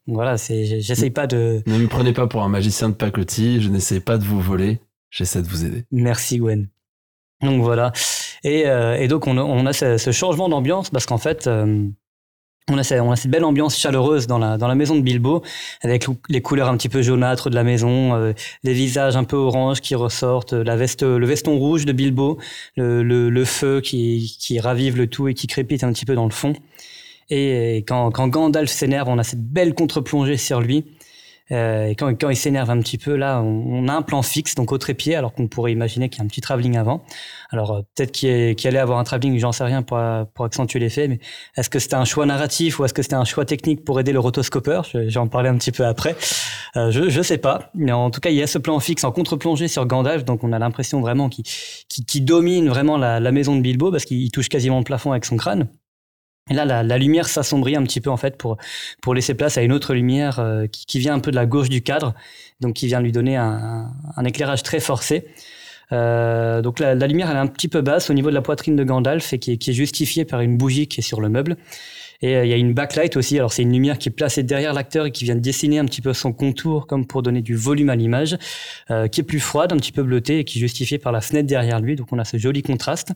Donc 0.07 0.17
voilà, 0.17 0.35
j'essaye 0.35 1.09
pas 1.09 1.25
de. 1.25 1.63
Ne 1.65 1.77
me 1.79 1.87
prenez 1.87 2.13
pas 2.13 2.27
pour 2.27 2.43
un 2.43 2.49
magicien 2.49 2.89
de 2.89 2.93
pacotille, 2.93 3.61
je 3.61 3.69
n'essaie 3.69 3.99
pas 3.99 4.17
de 4.19 4.23
vous 4.23 4.39
voler, 4.39 4.79
j'essaie 5.09 5.41
de 5.41 5.47
vous 5.47 5.65
aider. 5.65 5.85
Merci 5.91 6.37
Gwen. 6.37 6.67
Donc 7.41 7.63
voilà. 7.63 7.91
Et, 8.43 8.67
euh, 8.67 8.95
et 8.95 9.07
donc 9.07 9.25
on 9.25 9.37
a, 9.39 9.41
on 9.41 9.65
a 9.65 9.73
ce, 9.73 9.97
ce 9.97 10.11
changement 10.11 10.47
d'ambiance 10.47 10.91
parce 10.91 11.07
qu'en 11.07 11.17
fait, 11.17 11.49
on, 12.71 12.77
a 12.77 12.83
cette 13.15 13.31
belle 13.31 13.45
ambiance 13.45 13.77
chaleureuse 13.77 14.25
dans 14.27 14.39
la, 14.39 14.75
maison 14.75 14.95
de 14.95 15.01
Bilbo, 15.01 15.43
avec 15.81 16.07
les 16.29 16.41
couleurs 16.41 16.67
un 16.67 16.77
petit 16.77 16.89
peu 16.89 17.01
jaunâtres 17.01 17.49
de 17.49 17.55
la 17.55 17.63
maison, 17.63 18.15
euh, 18.15 18.33
les 18.63 18.73
visages 18.73 19.15
un 19.15 19.23
peu 19.23 19.35
orange 19.35 19.81
qui 19.81 19.93
ressortent, 19.93 20.53
veste, 20.53 21.03
le 21.03 21.25
veston 21.25 21.57
rouge 21.57 21.85
de 21.85 21.91
Bilbo, 21.91 22.39
le, 22.75 23.45
feu 23.45 23.81
qui, 23.81 24.35
qui 24.39 24.59
ravive 24.59 24.97
le 24.97 25.07
tout 25.07 25.27
et 25.27 25.33
qui 25.33 25.45
crépite 25.45 25.83
un 25.83 25.93
petit 25.93 26.05
peu 26.05 26.15
dans 26.15 26.25
le 26.25 26.31
fond. 26.31 26.53
Et 27.29 27.77
quand, 27.87 28.11
quand 28.11 28.27
Gandalf 28.27 28.69
s'énerve, 28.69 29.09
on 29.09 29.17
a 29.17 29.23
cette 29.23 29.43
belle 29.43 29.73
contre-plongée 29.73 30.37
sur 30.37 30.61
lui. 30.61 30.85
Euh, 31.51 31.87
et 31.87 31.95
quand, 31.95 32.09
quand 32.19 32.29
il 32.29 32.35
s'énerve 32.35 32.69
un 32.71 32.79
petit 32.79 32.97
peu, 32.97 33.15
là, 33.15 33.39
on, 33.41 33.63
on 33.85 33.87
a 33.87 33.93
un 33.93 34.01
plan 34.01 34.21
fixe, 34.23 34.55
donc 34.55 34.71
au 34.71 34.77
trépied, 34.79 35.15
alors 35.15 35.33
qu'on 35.33 35.47
pourrait 35.47 35.71
imaginer 35.71 36.09
qu'il 36.09 36.19
y 36.19 36.21
a 36.21 36.25
un 36.25 36.27
petit 36.27 36.41
travelling 36.41 36.75
avant. 36.75 37.03
Alors 37.51 37.71
euh, 37.71 37.81
peut-être 37.95 38.11
qu'il 38.11 38.55
qu'il 38.55 38.67
allait 38.67 38.79
avoir 38.79 38.97
un 38.97 39.03
travelling, 39.03 39.37
j'en 39.39 39.51
sais 39.51 39.63
rien 39.63 39.83
pour, 39.83 39.99
pour 40.33 40.45
accentuer 40.45 40.79
l'effet, 40.79 41.07
mais 41.07 41.19
est-ce 41.55 41.69
que 41.69 41.77
c'était 41.79 41.95
un 41.95 42.05
choix 42.05 42.25
narratif 42.25 42.79
ou 42.79 42.85
est-ce 42.85 42.93
que 42.93 43.03
c'était 43.03 43.15
un 43.15 43.25
choix 43.25 43.45
technique 43.45 43.85
pour 43.85 43.99
aider 43.99 44.11
le 44.11 44.19
rotoscopeur? 44.19 44.85
Je- 44.91 45.07
J'en 45.09 45.27
parlais 45.27 45.49
un 45.49 45.57
petit 45.57 45.71
peu 45.71 45.85
après. 45.85 46.15
Euh, 46.77 46.89
je, 46.91 47.09
je 47.09 47.21
sais 47.21 47.37
pas, 47.37 47.69
mais 47.75 47.91
en 47.91 48.09
tout 48.09 48.19
cas, 48.19 48.31
il 48.31 48.35
y 48.37 48.41
a 48.41 48.47
ce 48.47 48.57
plan 48.57 48.79
fixe 48.79 49.03
en 49.03 49.11
contre-plongée 49.11 49.67
sur 49.67 49.85
Gandalf, 49.85 50.25
donc 50.25 50.43
on 50.43 50.51
a 50.51 50.57
l'impression 50.59 50.99
vraiment 51.01 51.29
qu'il 51.29 51.43
qu'il- 51.89 52.05
qu'il 52.05 52.25
domine 52.25 52.69
vraiment 52.69 52.97
la, 52.97 53.19
la 53.19 53.31
maison 53.31 53.55
de 53.55 53.61
Bilbo 53.61 53.91
parce 53.91 54.05
qu'il 54.05 54.31
touche 54.31 54.49
quasiment 54.49 54.79
le 54.79 54.83
plafond 54.83 55.11
avec 55.11 55.25
son 55.25 55.37
crâne. 55.37 55.67
Et 56.49 56.53
là, 56.53 56.63
la, 56.63 56.83
la 56.83 56.97
lumière 56.99 57.27
s'assombrit 57.27 57.75
un 57.75 57.83
petit 57.83 58.01
peu 58.01 58.11
en 58.11 58.17
fait 58.17 58.37
pour 58.37 58.57
pour 59.01 59.15
laisser 59.15 59.33
place 59.33 59.57
à 59.57 59.63
une 59.63 59.71
autre 59.71 59.95
lumière 59.95 60.39
euh, 60.39 60.67
qui, 60.67 60.85
qui 60.85 60.99
vient 60.99 61.15
un 61.15 61.19
peu 61.19 61.31
de 61.31 61.35
la 61.35 61.47
gauche 61.47 61.69
du 61.69 61.81
cadre, 61.81 62.13
donc 62.61 62.75
qui 62.75 62.85
vient 62.85 63.01
lui 63.01 63.11
donner 63.11 63.35
un, 63.35 63.91
un 64.15 64.25
éclairage 64.25 64.61
très 64.61 64.79
forcé. 64.79 65.25
Euh, 65.91 66.61
donc 66.61 66.79
la, 66.79 66.93
la 66.95 67.07
lumière 67.07 67.29
elle 67.31 67.37
est 67.37 67.39
un 67.39 67.47
petit 67.47 67.67
peu 67.67 67.81
basse 67.81 68.09
au 68.09 68.13
niveau 68.13 68.29
de 68.29 68.35
la 68.35 68.41
poitrine 68.41 68.75
de 68.75 68.83
Gandalf 68.83 69.33
et 69.33 69.39
qui 69.39 69.57
qui 69.57 69.71
est 69.71 69.73
justifiée 69.73 70.25
par 70.25 70.41
une 70.41 70.55
bougie 70.57 70.87
qui 70.87 70.99
est 70.99 71.03
sur 71.03 71.19
le 71.19 71.29
meuble. 71.29 71.57
Et 72.21 72.35
euh, 72.35 72.45
il 72.45 72.49
y 72.49 72.53
a 72.53 72.57
une 72.57 72.73
backlight 72.73 73.17
aussi. 73.17 73.37
Alors 73.37 73.51
c'est 73.51 73.61
une 73.61 73.71
lumière 73.71 73.97
qui 73.97 74.09
est 74.09 74.11
placée 74.11 74.43
derrière 74.43 74.73
l'acteur 74.73 75.05
et 75.05 75.11
qui 75.11 75.23
vient 75.25 75.35
dessiner 75.35 75.79
un 75.79 75.85
petit 75.85 76.01
peu 76.01 76.13
son 76.13 76.33
contour 76.33 76.87
comme 76.87 77.05
pour 77.05 77.21
donner 77.21 77.41
du 77.41 77.55
volume 77.55 77.89
à 77.89 77.95
l'image, 77.95 78.37
euh, 78.91 79.07
qui 79.07 79.21
est 79.21 79.23
plus 79.23 79.39
froide, 79.39 79.73
un 79.73 79.77
petit 79.77 79.91
peu 79.91 80.03
bleutée 80.03 80.39
et 80.39 80.43
qui 80.43 80.59
est 80.59 80.61
justifiée 80.61 80.97
par 80.97 81.11
la 81.11 81.21
fenêtre 81.21 81.47
derrière 81.47 81.79
lui. 81.79 81.95
Donc 81.95 82.07
on 82.11 82.19
a 82.19 82.25
ce 82.25 82.37
joli 82.37 82.61
contraste. 82.61 83.13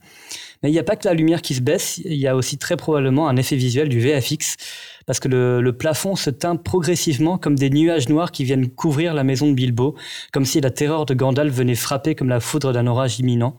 Mais 0.62 0.70
il 0.70 0.74
n'y 0.74 0.80
a 0.80 0.84
pas 0.84 0.96
que 0.96 1.08
la 1.08 1.14
lumière 1.14 1.42
qui 1.42 1.54
se 1.54 1.62
baisse, 1.62 2.02
il 2.04 2.18
y 2.18 2.28
a 2.28 2.36
aussi 2.36 2.58
très 2.58 2.76
probablement 2.76 3.30
un 3.30 3.38
effet 3.38 3.56
visuel 3.56 3.88
du 3.88 4.00
VFX, 4.00 4.58
parce 5.06 5.20
que 5.20 5.30
le, 5.30 5.62
le 5.62 5.74
plafond 5.74 6.16
se 6.16 6.30
teint 6.30 6.58
progressivement 6.58 7.38
comme 7.38 7.56
des 7.58 7.70
nuages 7.70 8.10
noirs 8.10 8.32
qui 8.32 8.44
viennent 8.44 8.70
couvrir 8.70 9.14
la 9.14 9.24
maison 9.24 9.48
de 9.48 9.54
Bilbo, 9.54 9.96
comme 10.34 10.46
si 10.46 10.60
la 10.60 10.70
terreur 10.70 11.06
de 11.06 11.14
Gandalf 11.14 11.54
venait 11.54 11.76
frapper 11.76 12.14
comme 12.14 12.30
la 12.30 12.42
foudre 12.42 12.74
d'un 12.74 12.88
orage 12.88 13.20
imminent. 13.20 13.56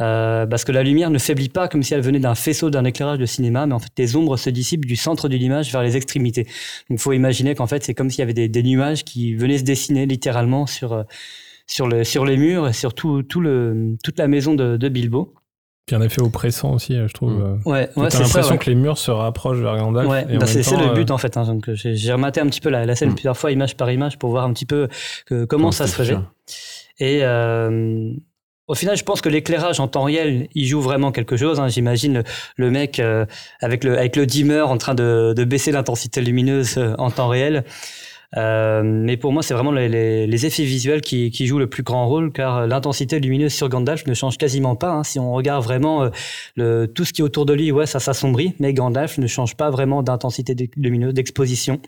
Euh, 0.00 0.44
parce 0.46 0.64
que 0.64 0.72
la 0.72 0.82
lumière 0.82 1.08
ne 1.10 1.18
faiblit 1.18 1.48
pas 1.48 1.68
comme 1.68 1.84
si 1.84 1.94
elle 1.94 2.00
venait 2.00 2.18
d'un 2.18 2.34
faisceau 2.34 2.68
d'un 2.68 2.84
éclairage 2.84 3.18
de 3.18 3.26
cinéma, 3.26 3.64
mais 3.66 3.74
en 3.74 3.78
fait 3.78 3.92
les 3.96 4.16
ombres 4.16 4.36
se 4.36 4.50
dissipent 4.50 4.86
du 4.86 4.96
centre 4.96 5.28
de 5.28 5.36
l'image 5.36 5.70
vers 5.70 5.82
les 5.82 5.96
extrémités. 5.96 6.42
Donc 6.90 6.98
il 6.98 6.98
faut 6.98 7.12
imaginer 7.12 7.54
qu'en 7.54 7.68
fait 7.68 7.84
c'est 7.84 7.94
comme 7.94 8.10
s'il 8.10 8.18
y 8.18 8.22
avait 8.22 8.34
des, 8.34 8.48
des 8.48 8.62
nuages 8.64 9.04
qui 9.04 9.36
venaient 9.36 9.58
se 9.58 9.62
dessiner 9.62 10.06
littéralement 10.06 10.66
sur, 10.66 10.92
euh, 10.94 11.02
sur, 11.68 11.86
le, 11.86 12.02
sur 12.02 12.24
les 12.24 12.36
murs 12.36 12.66
et 12.66 12.72
sur 12.72 12.92
tout, 12.92 13.22
tout 13.22 13.40
le, 13.40 13.96
toute 14.02 14.18
la 14.18 14.26
maison 14.26 14.54
de, 14.54 14.76
de 14.76 14.88
Bilbo. 14.88 15.32
Puis 15.86 15.94
un 15.94 16.00
effet 16.02 16.22
oppressant 16.22 16.72
aussi, 16.72 16.94
je 16.96 17.12
trouve. 17.12 17.40
euh, 17.40 17.56
Ouais, 17.64 17.88
ouais, 17.96 18.08
T'as 18.08 18.18
l'impression 18.20 18.52
ouais. 18.54 18.58
que 18.58 18.70
les 18.70 18.74
murs 18.74 18.98
se 18.98 19.10
rapprochent 19.12 19.58
vers 19.58 19.76
Gandalf. 19.76 20.08
Ouais, 20.08 20.24
bah 20.38 20.46
c'est 20.46 20.58
le 20.76 20.94
but 20.94 21.10
euh, 21.10 21.14
en 21.14 21.18
fait. 21.18 21.36
hein. 21.36 21.58
euh, 21.68 21.74
j'ai 21.76 22.12
rematé 22.12 22.40
un 22.40 22.46
petit 22.46 22.62
peu 22.62 22.70
la, 22.70 22.84
la 22.86 22.96
scène 22.96 23.12
plusieurs 23.14 23.36
fois, 23.36 23.52
image 23.52 23.76
par 23.76 23.90
image, 23.92 24.18
pour 24.18 24.30
voir 24.30 24.44
un 24.44 24.52
petit 24.54 24.64
peu 24.66 24.88
que- 25.26 25.44
comment 25.44 25.70
ça 25.72 25.86
se 25.86 25.94
faisait. 25.94 26.16
Et 26.98 27.20
euh, 27.22 28.12
au 28.66 28.74
final, 28.74 28.96
je 28.96 29.04
pense 29.04 29.20
que 29.20 29.28
l'éclairage 29.28 29.78
en 29.80 29.88
temps 29.88 30.04
réel, 30.04 30.48
il 30.54 30.66
joue 30.66 30.80
vraiment 30.80 31.12
quelque 31.12 31.36
chose. 31.36 31.60
hein. 31.60 31.68
J'imagine 31.68 32.22
le, 32.56 32.70
mec 32.70 32.98
euh, 32.98 33.26
avec 33.60 33.84
le 33.84 34.24
dimmer 34.26 34.60
en 34.62 34.78
train 34.78 34.94
de, 34.94 35.34
de 35.36 35.44
baisser 35.44 35.70
l'intensité 35.70 36.20
lumineuse 36.22 36.78
euh, 36.78 36.94
en 36.98 37.10
temps 37.10 37.28
réel. 37.28 37.64
Euh, 38.36 38.82
mais 38.84 39.16
pour 39.16 39.32
moi, 39.32 39.42
c'est 39.42 39.54
vraiment 39.54 39.70
les, 39.72 39.88
les- 39.88 40.26
les 40.26 40.46
effets 40.46 40.64
visuels 40.64 41.00
qui, 41.00 41.30
qui 41.30 41.46
jouent 41.46 41.58
le 41.58 41.68
plus 41.68 41.82
grand 41.82 42.08
rôle, 42.08 42.32
car 42.32 42.56
euh, 42.58 42.66
l'intensité 42.66 43.20
lumineuse 43.20 43.52
sur 43.52 43.68
Gandalf 43.68 44.06
ne 44.06 44.14
change 44.14 44.38
quasiment 44.38 44.74
pas. 44.76 44.90
hein. 44.90 45.04
Si 45.04 45.18
on 45.18 45.32
regarde 45.32 45.62
vraiment 45.62 46.02
euh, 46.04 46.10
le, 46.56 46.86
tout 46.86 47.04
ce 47.04 47.12
qui 47.12 47.20
est 47.20 47.24
autour 47.24 47.46
de 47.46 47.52
lui, 47.52 47.70
ouais, 47.70 47.86
ça 47.86 48.00
s'assombrit, 48.00 48.54
mais 48.58 48.72
Gandalf 48.74 49.18
ne 49.18 49.26
change 49.26 49.54
pas 49.56 49.70
vraiment 49.70 50.02
d'intensité 50.02 50.54
lumineuse, 50.76 51.14
d'exposition, 51.14 51.80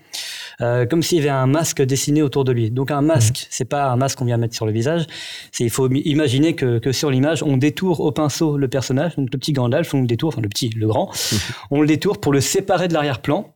Euh, 0.62 0.86
comme 0.86 1.02
s'il 1.02 1.18
y 1.18 1.20
avait 1.20 1.28
un 1.31 1.47
masque 1.47 1.82
dessiné 1.82 2.23
autour 2.23 2.44
de 2.44 2.52
lui. 2.52 2.70
Donc 2.70 2.90
un 2.90 3.02
masque, 3.02 3.47
c'est 3.51 3.66
pas 3.68 3.90
un 3.90 3.97
masque 3.97 4.18
qu'on 4.18 4.24
vient 4.24 4.39
mettre 4.39 4.55
sur 4.55 4.64
le 4.66 4.73
visage. 4.73 5.05
C'est 5.52 5.64
il 5.64 5.70
faut 5.70 5.89
imaginer 5.90 6.55
que, 6.55 6.78
que 6.78 6.93
sur 6.93 7.10
l'image, 7.10 7.43
on 7.43 7.56
détourne 7.59 8.01
au 8.01 8.10
pinceau 8.12 8.56
le 8.56 8.68
personnage, 8.68 9.16
donc 9.16 9.28
le 9.32 9.39
petit 9.39 9.52
Gandalf, 9.52 9.93
on 9.94 10.01
le 10.01 10.06
détourne, 10.06 10.32
enfin 10.32 10.40
le 10.43 10.48
petit, 10.48 10.70
le 10.70 10.86
grand, 10.86 11.10
on 11.70 11.81
le 11.82 11.86
détourne 11.86 12.16
pour 12.18 12.32
le 12.32 12.40
séparer 12.40 12.89
de 12.89 12.94
l'arrière-plan. 12.94 13.52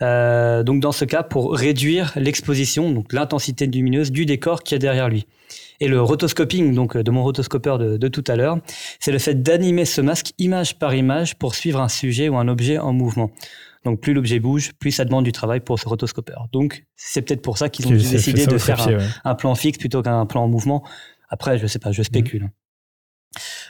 Euh, 0.00 0.62
donc 0.62 0.80
dans 0.80 0.92
ce 0.92 1.04
cas, 1.04 1.22
pour 1.22 1.54
réduire 1.54 2.12
l'exposition, 2.16 2.90
donc 2.90 3.12
l'intensité 3.12 3.66
lumineuse 3.66 4.10
du 4.10 4.26
décor 4.26 4.62
qui 4.62 4.74
est 4.74 4.78
derrière 4.78 5.08
lui. 5.08 5.26
Et 5.80 5.88
le 5.88 6.00
rotoscoping, 6.00 6.74
donc 6.74 6.96
de 6.96 7.10
mon 7.10 7.22
rotoscopeur 7.22 7.78
de, 7.78 7.96
de 7.96 8.08
tout 8.08 8.24
à 8.28 8.36
l'heure, 8.36 8.58
c'est 9.00 9.12
le 9.12 9.18
fait 9.18 9.42
d'animer 9.42 9.84
ce 9.84 10.00
masque 10.00 10.32
image 10.38 10.78
par 10.78 10.94
image 10.94 11.36
pour 11.36 11.54
suivre 11.54 11.80
un 11.80 11.88
sujet 11.88 12.28
ou 12.28 12.36
un 12.36 12.48
objet 12.48 12.78
en 12.78 12.92
mouvement. 12.92 13.30
Donc 13.84 14.00
plus 14.00 14.14
l'objet 14.14 14.38
bouge, 14.38 14.72
plus 14.78 14.92
ça 14.92 15.04
demande 15.04 15.24
du 15.24 15.32
travail 15.32 15.60
pour 15.60 15.78
ce 15.78 15.88
rotoscopeur. 15.88 16.46
Donc 16.52 16.84
c'est 16.94 17.22
peut-être 17.22 17.42
pour 17.42 17.58
ça 17.58 17.68
qu'ils 17.68 17.88
ont 17.88 17.90
décidé 17.90 18.46
de 18.46 18.58
faire 18.58 18.80
un, 18.86 18.96
ouais. 18.96 19.06
un 19.24 19.34
plan 19.34 19.54
fixe 19.54 19.78
plutôt 19.78 20.02
qu'un 20.02 20.24
plan 20.26 20.44
en 20.44 20.48
mouvement. 20.48 20.84
Après, 21.28 21.58
je 21.58 21.66
sais 21.66 21.78
pas, 21.78 21.90
je 21.92 22.02
spécule. 22.02 22.50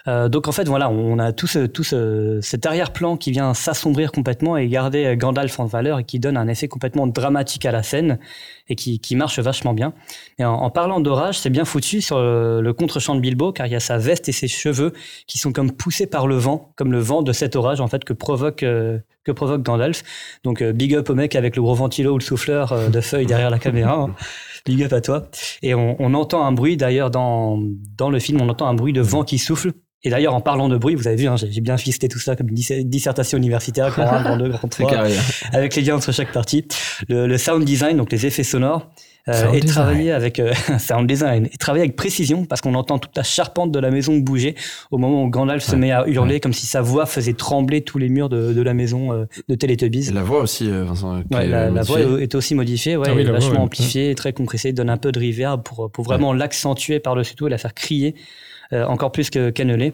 Euh, 0.08 0.28
donc 0.28 0.48
en 0.48 0.52
fait 0.52 0.68
voilà, 0.68 0.90
on 0.90 1.18
a 1.18 1.32
tout, 1.32 1.46
ce, 1.46 1.66
tout 1.66 1.84
ce, 1.84 2.40
cet 2.42 2.66
arrière-plan 2.66 3.16
qui 3.16 3.30
vient 3.30 3.54
s'assombrir 3.54 4.12
complètement 4.12 4.56
et 4.56 4.66
garder 4.68 5.04
euh, 5.04 5.16
Gandalf 5.16 5.60
en 5.60 5.66
valeur 5.66 6.00
et 6.00 6.04
qui 6.04 6.18
donne 6.18 6.36
un 6.36 6.48
effet 6.48 6.68
complètement 6.68 7.06
dramatique 7.06 7.66
à 7.66 7.72
la 7.72 7.82
scène 7.82 8.18
et 8.68 8.76
qui, 8.76 9.00
qui 9.00 9.16
marche 9.16 9.38
vachement 9.38 9.74
bien. 9.74 9.92
Et 10.38 10.44
en, 10.44 10.70
parlant 10.70 11.00
d'orage, 11.00 11.38
c'est 11.38 11.50
bien 11.50 11.64
foutu 11.64 12.00
sur 12.00 12.18
le, 12.18 12.72
contre-champ 12.72 13.14
de 13.14 13.20
Bilbo 13.20 13.52
car 13.52 13.66
il 13.66 13.72
y 13.72 13.76
a 13.76 13.80
sa 13.80 13.98
veste 13.98 14.28
et 14.28 14.32
ses 14.32 14.48
cheveux 14.48 14.92
qui 15.26 15.38
sont 15.38 15.52
comme 15.52 15.72
poussés 15.72 16.06
par 16.06 16.26
le 16.26 16.36
vent, 16.36 16.72
comme 16.76 16.92
le 16.92 17.00
vent 17.00 17.22
de 17.22 17.32
cet 17.32 17.56
orage 17.56 17.80
en 17.80 17.88
fait 17.88 18.04
que 18.04 18.12
provoque 18.12 18.62
euh, 18.62 18.98
que 19.24 19.30
provoque 19.30 19.62
Gandalf. 19.62 20.02
Donc 20.42 20.62
big 20.62 20.94
up 20.96 21.08
au 21.10 21.14
mec 21.14 21.36
avec 21.36 21.54
le 21.54 21.62
gros 21.62 21.74
ventilo 21.74 22.14
ou 22.14 22.18
le 22.18 22.24
souffleur 22.24 22.90
de 22.90 23.00
feuilles 23.00 23.26
derrière 23.26 23.50
la 23.50 23.60
caméra. 23.60 23.94
hein. 23.94 24.14
Big 24.66 24.82
up 24.82 24.92
à 24.92 25.00
toi. 25.00 25.28
Et 25.62 25.74
on, 25.74 25.96
on 26.00 26.14
entend 26.14 26.44
un 26.44 26.52
bruit 26.52 26.76
d'ailleurs 26.76 27.10
dans, 27.10 27.58
dans 27.96 28.10
le 28.10 28.18
film, 28.18 28.40
on 28.40 28.48
entend 28.48 28.66
un 28.66 28.74
bruit 28.74 28.92
de 28.92 29.00
vent 29.00 29.24
qui 29.24 29.38
souffle. 29.38 29.72
Et 30.04 30.10
d'ailleurs, 30.10 30.34
en 30.34 30.40
parlant 30.40 30.68
de 30.68 30.76
bruit, 30.76 30.96
vous 30.96 31.06
avez 31.06 31.14
vu, 31.16 31.28
hein, 31.28 31.36
j'ai 31.36 31.60
bien 31.60 31.76
fisté 31.76 32.08
tout 32.08 32.18
ça 32.18 32.34
comme 32.34 32.48
une 32.48 32.54
dis- 32.56 32.84
dissertation 32.84 33.38
universitaire, 33.38 33.90
grand 33.92 34.08
1, 34.12 34.22
grand 34.22 34.36
2, 34.36 34.48
grand 34.48 34.60
C'est 34.74 34.82
3, 34.82 34.90
carré. 34.90 35.14
avec 35.52 35.76
les 35.76 35.82
liens 35.82 35.94
entre 35.94 36.10
chaque 36.10 36.32
partie. 36.32 36.66
Le, 37.08 37.28
le 37.28 37.38
sound 37.38 37.64
design, 37.64 37.96
donc 37.98 38.10
les 38.10 38.26
effets 38.26 38.42
sonores, 38.42 38.90
euh, 39.28 39.50
design. 39.52 39.66
travaillé 39.66 40.12
avec 40.12 40.38
euh, 40.40 40.52
sound 40.78 41.06
design, 41.08 41.46
est 41.46 41.58
travaillé 41.60 41.84
avec 41.84 41.96
précision 41.96 42.44
parce 42.44 42.60
qu'on 42.60 42.74
entend 42.74 42.98
toute 42.98 43.16
la 43.16 43.22
charpente 43.22 43.70
de 43.70 43.78
la 43.78 43.90
maison 43.90 44.16
bouger 44.18 44.54
au 44.90 44.98
moment 44.98 45.22
où 45.22 45.30
Gandalf 45.30 45.62
se 45.62 45.76
met 45.76 45.92
à 45.92 46.06
hurler 46.08 46.40
comme 46.40 46.52
si 46.52 46.66
sa 46.66 46.82
voix 46.82 47.06
faisait 47.06 47.34
trembler 47.34 47.82
tous 47.82 47.98
les 47.98 48.08
murs 48.08 48.28
de, 48.28 48.52
de 48.52 48.62
la 48.62 48.74
maison 48.74 49.12
euh, 49.12 49.24
de 49.48 49.54
Teletubbies. 49.54 50.08
Et 50.08 50.12
la 50.12 50.22
voix 50.24 50.40
aussi, 50.40 50.68
euh, 50.68 50.84
Vincent. 50.84 51.22
qui 51.22 51.36
Ouais, 51.36 51.44
est 51.44 51.48
la, 51.48 51.70
la 51.70 51.82
voix 51.82 51.98
modifiée. 51.98 52.22
est 52.22 52.24
est 52.24 52.34
aussi 52.34 52.54
modifiée, 52.54 52.96
ouais, 52.96 53.06
Ah 53.10 53.14
oui, 53.14 53.20
et 53.20 53.24
la 53.24 53.30
voix, 53.30 53.38
vachement 53.38 53.54
ouais. 53.56 53.64
amplifiée, 53.64 54.14
très 54.14 54.32
compressée, 54.32 54.72
donne 54.72 54.90
un 54.90 54.96
peu 54.96 55.12
de 55.12 55.20
reverb 55.20 55.62
pour, 55.62 55.90
pour 55.90 56.04
vraiment 56.04 56.32
l'accentuer 56.32 56.98
par-dessus 56.98 57.34
tout 57.36 57.46
et 57.46 57.50
la 57.50 57.58
faire 57.58 57.74
crier 57.74 58.14
euh, 58.72 58.86
encore 58.86 59.12
plus 59.12 59.30
que 59.30 59.50
canneler. 59.50 59.92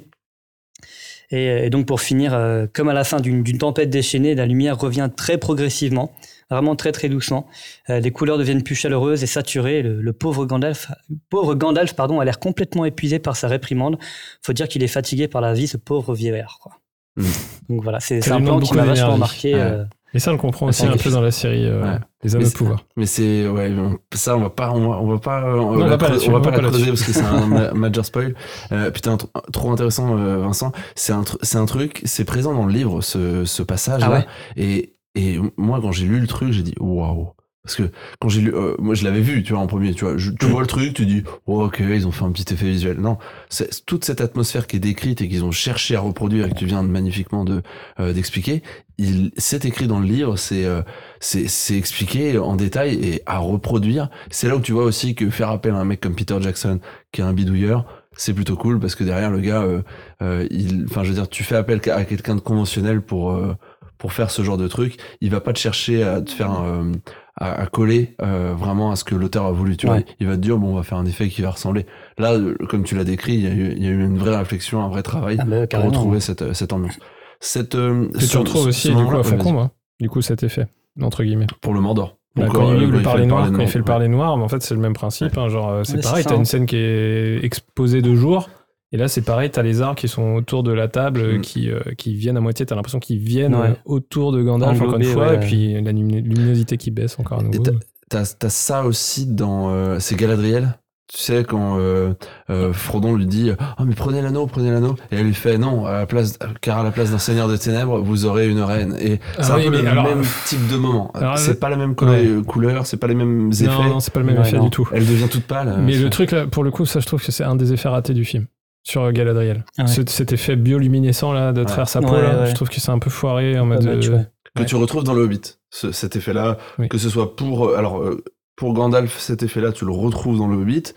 Et, 1.30 1.66
et 1.66 1.70
donc 1.70 1.86
pour 1.86 2.00
finir, 2.00 2.32
euh, 2.34 2.66
comme 2.72 2.88
à 2.88 2.94
la 2.94 3.04
fin 3.04 3.20
d'une 3.20 3.44
tempête 3.58 3.90
déchaînée, 3.90 4.34
la 4.34 4.46
lumière 4.46 4.78
revient 4.78 5.10
très 5.14 5.36
progressivement, 5.36 6.12
vraiment 6.50 6.74
très 6.74 6.90
très 6.92 7.08
doucement. 7.08 7.46
Euh, 7.90 8.00
les 8.00 8.10
couleurs 8.10 8.38
deviennent 8.38 8.62
plus 8.62 8.74
chaleureuses 8.74 9.22
et 9.22 9.26
saturées. 9.26 9.82
Le, 9.82 10.00
le 10.00 10.12
pauvre 10.12 10.46
Gandalf, 10.46 10.90
pauvre 11.28 11.54
Gandalf 11.54 11.92
pardon, 11.94 12.20
a 12.20 12.24
l'air 12.24 12.38
complètement 12.38 12.84
épuisé 12.86 13.18
par 13.18 13.36
sa 13.36 13.48
réprimande. 13.48 13.98
Faut 14.42 14.54
dire 14.54 14.68
qu'il 14.68 14.82
est 14.82 14.88
fatigué 14.88 15.28
par 15.28 15.40
la 15.42 15.52
vie, 15.52 15.68
ce 15.68 15.76
pauvre 15.76 16.14
vieillard. 16.14 16.58
Quoi. 16.62 16.72
Mm. 17.16 17.24
Donc 17.68 17.82
voilà, 17.82 18.00
c'est 18.00 18.26
un 18.30 18.40
plan 18.40 18.58
qui 18.60 18.74
m'a 18.74 18.84
vachement 18.84 19.18
marqué. 19.18 19.54
Ouais. 19.54 19.60
euh, 19.60 19.84
Et 20.14 20.18
ça, 20.20 20.30
on 20.30 20.34
le 20.34 20.38
comprend 20.38 20.66
aussi 20.66 20.86
un 20.86 20.96
peu 20.96 21.10
dans 21.10 21.20
la 21.20 21.30
série 21.30 21.66
euh, 21.66 21.82
Ouais. 21.82 21.98
Les 22.24 22.30
de 22.32 22.44
c'est- 22.44 22.56
pouvoir. 22.56 22.84
Mais 22.96 23.06
c'est 23.06 23.46
ouais, 23.46 23.72
on- 23.78 23.98
ça 24.12 24.36
on 24.36 24.40
va 24.40 24.50
pas 24.50 24.72
on 24.72 24.88
va, 24.90 24.96
on 25.00 25.06
va 25.08 25.18
pas 25.18 25.54
on, 25.54 25.70
on 25.70 25.76
la 25.76 25.86
va 25.86 25.98
pas 25.98 26.10
on 26.26 26.32
va 26.32 26.40
pas 26.40 26.50
la 26.50 26.68
creuser 26.68 26.86
parce 26.88 27.02
que 27.04 27.12
c'est 27.12 27.22
un 27.22 27.46
ma- 27.46 27.72
major 27.72 28.04
spoil. 28.04 28.34
Euh, 28.72 28.90
putain 28.90 29.14
tr- 29.16 29.28
trop 29.52 29.70
intéressant 29.70 30.18
euh, 30.18 30.38
Vincent. 30.38 30.72
C'est 30.96 31.12
un 31.12 31.22
c'est 31.42 31.58
un 31.58 31.66
truc 31.66 32.00
c'est 32.04 32.24
présent 32.24 32.52
dans 32.54 32.66
le 32.66 32.72
livre 32.72 33.02
ce 33.02 33.44
ce 33.44 33.62
passage 33.62 34.02
Ah 34.04 34.08
là 34.08 34.16
ouais. 34.18 34.26
Et 34.56 34.94
et 35.14 35.38
moi 35.56 35.80
quand 35.80 35.92
j'ai 35.92 36.06
lu 36.06 36.18
le 36.18 36.26
truc 36.26 36.50
j'ai 36.52 36.62
dit 36.64 36.74
waouh. 36.80 37.28
Parce 37.64 37.76
que 37.76 37.90
quand 38.18 38.30
j'ai 38.30 38.40
lu 38.40 38.54
euh, 38.54 38.74
moi 38.78 38.94
je 38.94 39.04
l'avais 39.04 39.20
vu 39.20 39.42
tu 39.44 39.52
vois 39.52 39.60
en 39.62 39.66
premier 39.68 39.92
tu 39.94 40.04
vois. 40.04 40.16
Je- 40.16 40.30
tu 40.32 40.46
vois 40.46 40.62
le 40.62 40.66
truc 40.66 40.94
tu 40.94 41.06
dis 41.06 41.22
oh, 41.46 41.64
ok 41.66 41.80
ils 41.80 42.06
ont 42.06 42.10
fait 42.12 42.24
un 42.24 42.32
petit 42.32 42.52
effet 42.52 42.66
visuel. 42.66 42.98
Non. 42.98 43.18
C'est 43.48 43.84
toute 43.86 44.04
cette 44.04 44.20
atmosphère 44.20 44.66
qui 44.66 44.76
est 44.76 44.80
décrite 44.80 45.20
et 45.20 45.28
qu'ils 45.28 45.44
ont 45.44 45.50
cherché 45.52 45.94
à 45.94 46.00
reproduire 46.00 46.46
et 46.46 46.50
que 46.50 46.56
tu 46.56 46.66
viens 46.66 46.82
de 46.82 46.88
magnifiquement 46.88 47.44
de 47.44 47.62
euh, 48.00 48.12
d'expliquer 48.12 48.62
il 48.96 49.30
c'est 49.36 49.64
écrit 49.66 49.86
dans 49.86 50.00
le 50.00 50.06
livre 50.06 50.36
c'est 50.36 50.64
euh, 50.64 50.82
c'est 51.20 51.48
c'est 51.48 51.76
expliqué 51.76 52.38
en 52.38 52.56
détail 52.56 52.94
et 53.02 53.22
à 53.26 53.38
reproduire. 53.38 54.08
C'est 54.30 54.48
là 54.48 54.56
où 54.56 54.60
tu 54.60 54.72
vois 54.72 54.84
aussi 54.84 55.14
que 55.14 55.30
faire 55.30 55.50
appel 55.50 55.74
à 55.74 55.78
un 55.78 55.84
mec 55.84 56.00
comme 56.00 56.14
Peter 56.14 56.36
Jackson 56.40 56.80
qui 57.12 57.20
est 57.20 57.24
un 57.24 57.32
bidouilleur 57.32 57.84
c'est 58.20 58.34
plutôt 58.34 58.56
cool 58.56 58.80
parce 58.80 58.96
que 58.96 59.04
derrière 59.04 59.30
le 59.30 59.38
gars 59.38 59.62
euh, 59.62 59.80
euh, 60.22 60.44
il 60.50 60.86
enfin 60.88 61.04
je 61.04 61.10
veux 61.10 61.14
dire 61.14 61.28
tu 61.28 61.44
fais 61.44 61.54
appel 61.54 61.80
à 61.90 62.04
quelqu'un 62.04 62.34
de 62.34 62.40
conventionnel 62.40 63.00
pour 63.00 63.30
euh, 63.30 63.54
pour 63.96 64.12
faire 64.12 64.30
ce 64.30 64.42
genre 64.42 64.56
de 64.56 64.68
truc. 64.68 64.96
Il 65.20 65.30
va 65.30 65.40
pas 65.40 65.52
te 65.52 65.58
chercher 65.58 66.02
à 66.02 66.20
te 66.20 66.30
faire 66.30 66.50
un, 66.50 66.64
euh, 66.64 66.92
à, 67.36 67.62
à 67.62 67.66
coller 67.66 68.16
euh, 68.22 68.54
vraiment 68.56 68.90
à 68.90 68.96
ce 68.96 69.04
que 69.04 69.14
l'auteur 69.14 69.44
a 69.46 69.52
voulu 69.52 69.76
tu 69.76 69.86
vois. 69.86 70.00
Il 70.18 70.26
va 70.26 70.34
te 70.34 70.40
dire 70.40 70.56
bon 70.58 70.72
on 70.72 70.74
va 70.74 70.82
faire 70.82 70.98
un 70.98 71.06
effet 71.06 71.28
qui 71.28 71.42
va 71.42 71.50
ressembler. 71.50 71.86
Là 72.16 72.36
comme 72.68 72.82
tu 72.82 72.96
l'as 72.96 73.04
décrit 73.04 73.34
il 73.34 73.44
y 73.44 73.46
a 73.46 73.50
eu 73.50 73.72
il 73.76 73.84
y 73.84 73.86
a 73.86 73.90
eu 73.90 74.04
une 74.04 74.18
vraie 74.18 74.36
réflexion 74.36 74.82
un 74.82 74.88
vrai 74.88 75.02
travail 75.02 75.36
Ah 75.40 75.44
bah, 75.44 75.66
pour 75.68 75.84
retrouver 75.84 76.20
cette 76.20 76.52
cette 76.54 76.72
ambiance. 76.72 76.98
Cette 77.40 77.74
euh, 77.76 78.08
Que 78.08 78.24
tu 78.24 78.36
retrouves 78.36 78.64
ce 78.64 78.68
aussi 78.68 78.94
du 78.94 79.04
coup 79.04 79.16
à 79.16 79.22
Faucon, 79.22 79.52
moi. 79.52 79.70
Du 80.00 80.08
coup, 80.08 80.22
cet 80.22 80.42
effet, 80.42 80.66
entre 81.02 81.22
guillemets. 81.24 81.46
pour 81.60 81.74
le 81.74 81.80
Mordor 81.80 82.16
Bah, 82.36 82.44
Donc, 82.46 82.54
quand 82.54 82.70
euh, 82.70 82.76
il, 82.76 82.80
quand 82.86 82.90
le 82.92 82.98
fait 82.98 83.02
parler 83.04 83.26
noir, 83.26 83.40
parler 83.42 83.56
quand 83.56 83.62
il 83.62 83.68
fait 83.68 83.78
le 83.78 83.84
parler 83.84 84.08
noir, 84.08 84.36
mais 84.36 84.44
en 84.44 84.48
fait, 84.48 84.62
c'est 84.62 84.74
le 84.74 84.80
même 84.80 84.92
principe. 84.94 85.36
hein, 85.38 85.48
genre, 85.48 85.70
euh, 85.70 85.84
c'est 85.84 86.02
pareil, 86.02 86.24
t'as 86.24 86.36
une 86.36 86.44
scène 86.44 86.66
qui 86.66 86.76
est 86.76 87.44
exposée 87.44 88.02
de 88.02 88.14
jour. 88.14 88.48
Et 88.90 88.96
là, 88.96 89.06
c'est 89.08 89.20
pareil, 89.22 89.50
t'as 89.50 89.60
les 89.62 89.82
arbres 89.82 89.96
qui 90.00 90.08
sont 90.08 90.34
autour 90.34 90.62
de 90.62 90.72
la 90.72 90.88
table, 90.88 91.20
euh, 91.20 91.38
Mm. 91.38 91.40
qui, 91.42 91.70
euh, 91.70 91.80
qui 91.98 92.14
viennent 92.14 92.38
à 92.38 92.40
moitié. 92.40 92.64
T'as 92.64 92.74
l'impression 92.74 93.00
qu'ils 93.00 93.18
viennent 93.18 93.54
Ouais. 93.54 93.68
euh, 93.70 93.74
autour 93.84 94.32
de 94.32 94.42
Gandalf, 94.42 94.80
encore 94.80 94.96
une 94.96 95.04
fois. 95.04 95.28
ouais. 95.28 95.34
Et 95.34 95.40
puis 95.40 95.74
la 95.82 95.92
luminosité 95.92 96.78
qui 96.78 96.90
baisse 96.90 97.18
encore 97.18 97.40
à 97.40 97.42
Et 97.42 97.44
nouveau. 97.44 97.62
t'as- 97.62 97.72
T'as 98.10 98.24
t'as 98.38 98.48
ça 98.48 98.84
aussi 98.86 99.26
dans 99.26 99.68
euh, 99.70 99.98
c'est 99.98 100.16
Galadriel? 100.16 100.78
Tu 101.10 101.22
sais 101.22 101.42
quand 101.42 101.78
euh, 101.78 102.12
euh, 102.50 102.72
Frodon 102.74 103.14
lui 103.16 103.24
dit 103.24 103.50
ah 103.58 103.82
mais 103.86 103.94
prenez 103.94 104.20
l'anneau 104.20 104.46
prenez 104.46 104.70
l'anneau 104.70 104.94
et 105.10 105.16
elle 105.16 105.24
lui 105.26 105.32
fait 105.32 105.56
non 105.56 105.86
à 105.86 105.92
la 106.00 106.06
place 106.06 106.38
car 106.60 106.78
à 106.80 106.82
la 106.82 106.90
place 106.90 107.10
d'un 107.12 107.18
seigneur 107.18 107.48
des 107.48 107.56
ténèbres 107.58 107.98
vous 108.00 108.26
aurez 108.26 108.46
une 108.46 108.60
reine 108.60 108.94
et 109.00 109.18
Ah 109.38 109.42
c'est 109.42 109.52
oui, 109.54 109.60
un 109.62 109.70
peu 109.70 109.76
mais 109.78 109.82
le 109.84 109.88
alors- 109.88 110.04
même 110.04 110.22
type 110.44 110.68
de 110.70 110.76
moment 110.76 111.10
c'est 111.36 111.52
le- 111.52 111.54
pas 111.58 111.70
la 111.70 111.76
même 111.76 111.94
couleur, 111.94 112.14
Ouais. 112.14 112.42
couleur 112.46 112.86
c'est 112.86 112.98
pas 112.98 113.06
les 113.06 113.14
mêmes 113.14 113.50
effets 113.52 113.64
Non, 113.68 113.84
non, 113.84 114.00
c'est 114.00 114.12
pas 114.12 114.20
le 114.20 114.26
même 114.26 114.36
Ouais, 114.36 114.46
effet 114.48 114.58
non. 114.58 114.64
du 114.64 114.70
tout. 114.70 114.86
elle 114.92 115.06
devient 115.06 115.28
toute 115.30 115.44
pâle 115.44 115.76
Mais 115.80 115.96
euh, 115.96 116.02
le 116.02 116.10
truc, 116.10 116.30
là, 116.32 116.46
pour 116.46 116.62
le 116.62 116.70
coup, 116.70 116.84
ça, 116.84 117.00
je 117.00 117.06
trouve 117.06 117.24
que 117.24 117.32
c'est 117.32 117.44
un 117.44 117.56
des 117.56 117.72
effets 117.72 117.88
ratés 117.88 118.12
du 118.14 118.24
film. 118.26 118.44
Sur 118.84 119.02
euh, 119.04 119.10
Galadriel. 119.12 119.64
Ah 119.78 119.84
ouais. 119.84 120.04
Cet 120.06 120.32
effet 120.32 120.56
bioluminescent, 120.56 121.32
là, 121.32 121.52
de 121.52 121.64
travers 121.64 121.88
sa 121.88 122.00
peau, 122.02 122.12
Ouais, 122.12 122.22
là, 122.22 122.40
ouais. 122.42 122.46
je 122.50 122.54
trouve 122.54 122.68
que 122.68 122.80
c'est 122.80 122.90
un 122.90 122.98
peu 122.98 123.10
foiré 123.10 123.58
en 123.58 123.64
mode. 123.66 123.84
Match, 123.84 124.08
euh, 124.08 124.18
que 124.54 124.62
tu 124.64 124.76
retrouves 124.76 125.04
dans 125.04 125.14
le 125.14 125.22
Hobbit 125.22 125.40
ce- 125.70 125.92
cet 125.92 126.16
effet 126.16 126.32
là 126.34 126.56
Oui. 126.78 126.88
que 126.88 126.98
ce 126.98 127.08
soit 127.08 127.34
pour 127.36 127.66
euh, 127.68 127.76
alors 127.78 128.00
euh, 128.02 128.22
pour 128.58 128.74
Gandalf 128.74 129.18
cet 129.18 129.42
effet 129.42 129.60
là 129.62 129.72
tu 129.72 129.84
le 129.86 129.92
retrouves 129.92 130.36
dans 130.38 130.48
le 130.48 130.56
Hobbit 130.56 130.92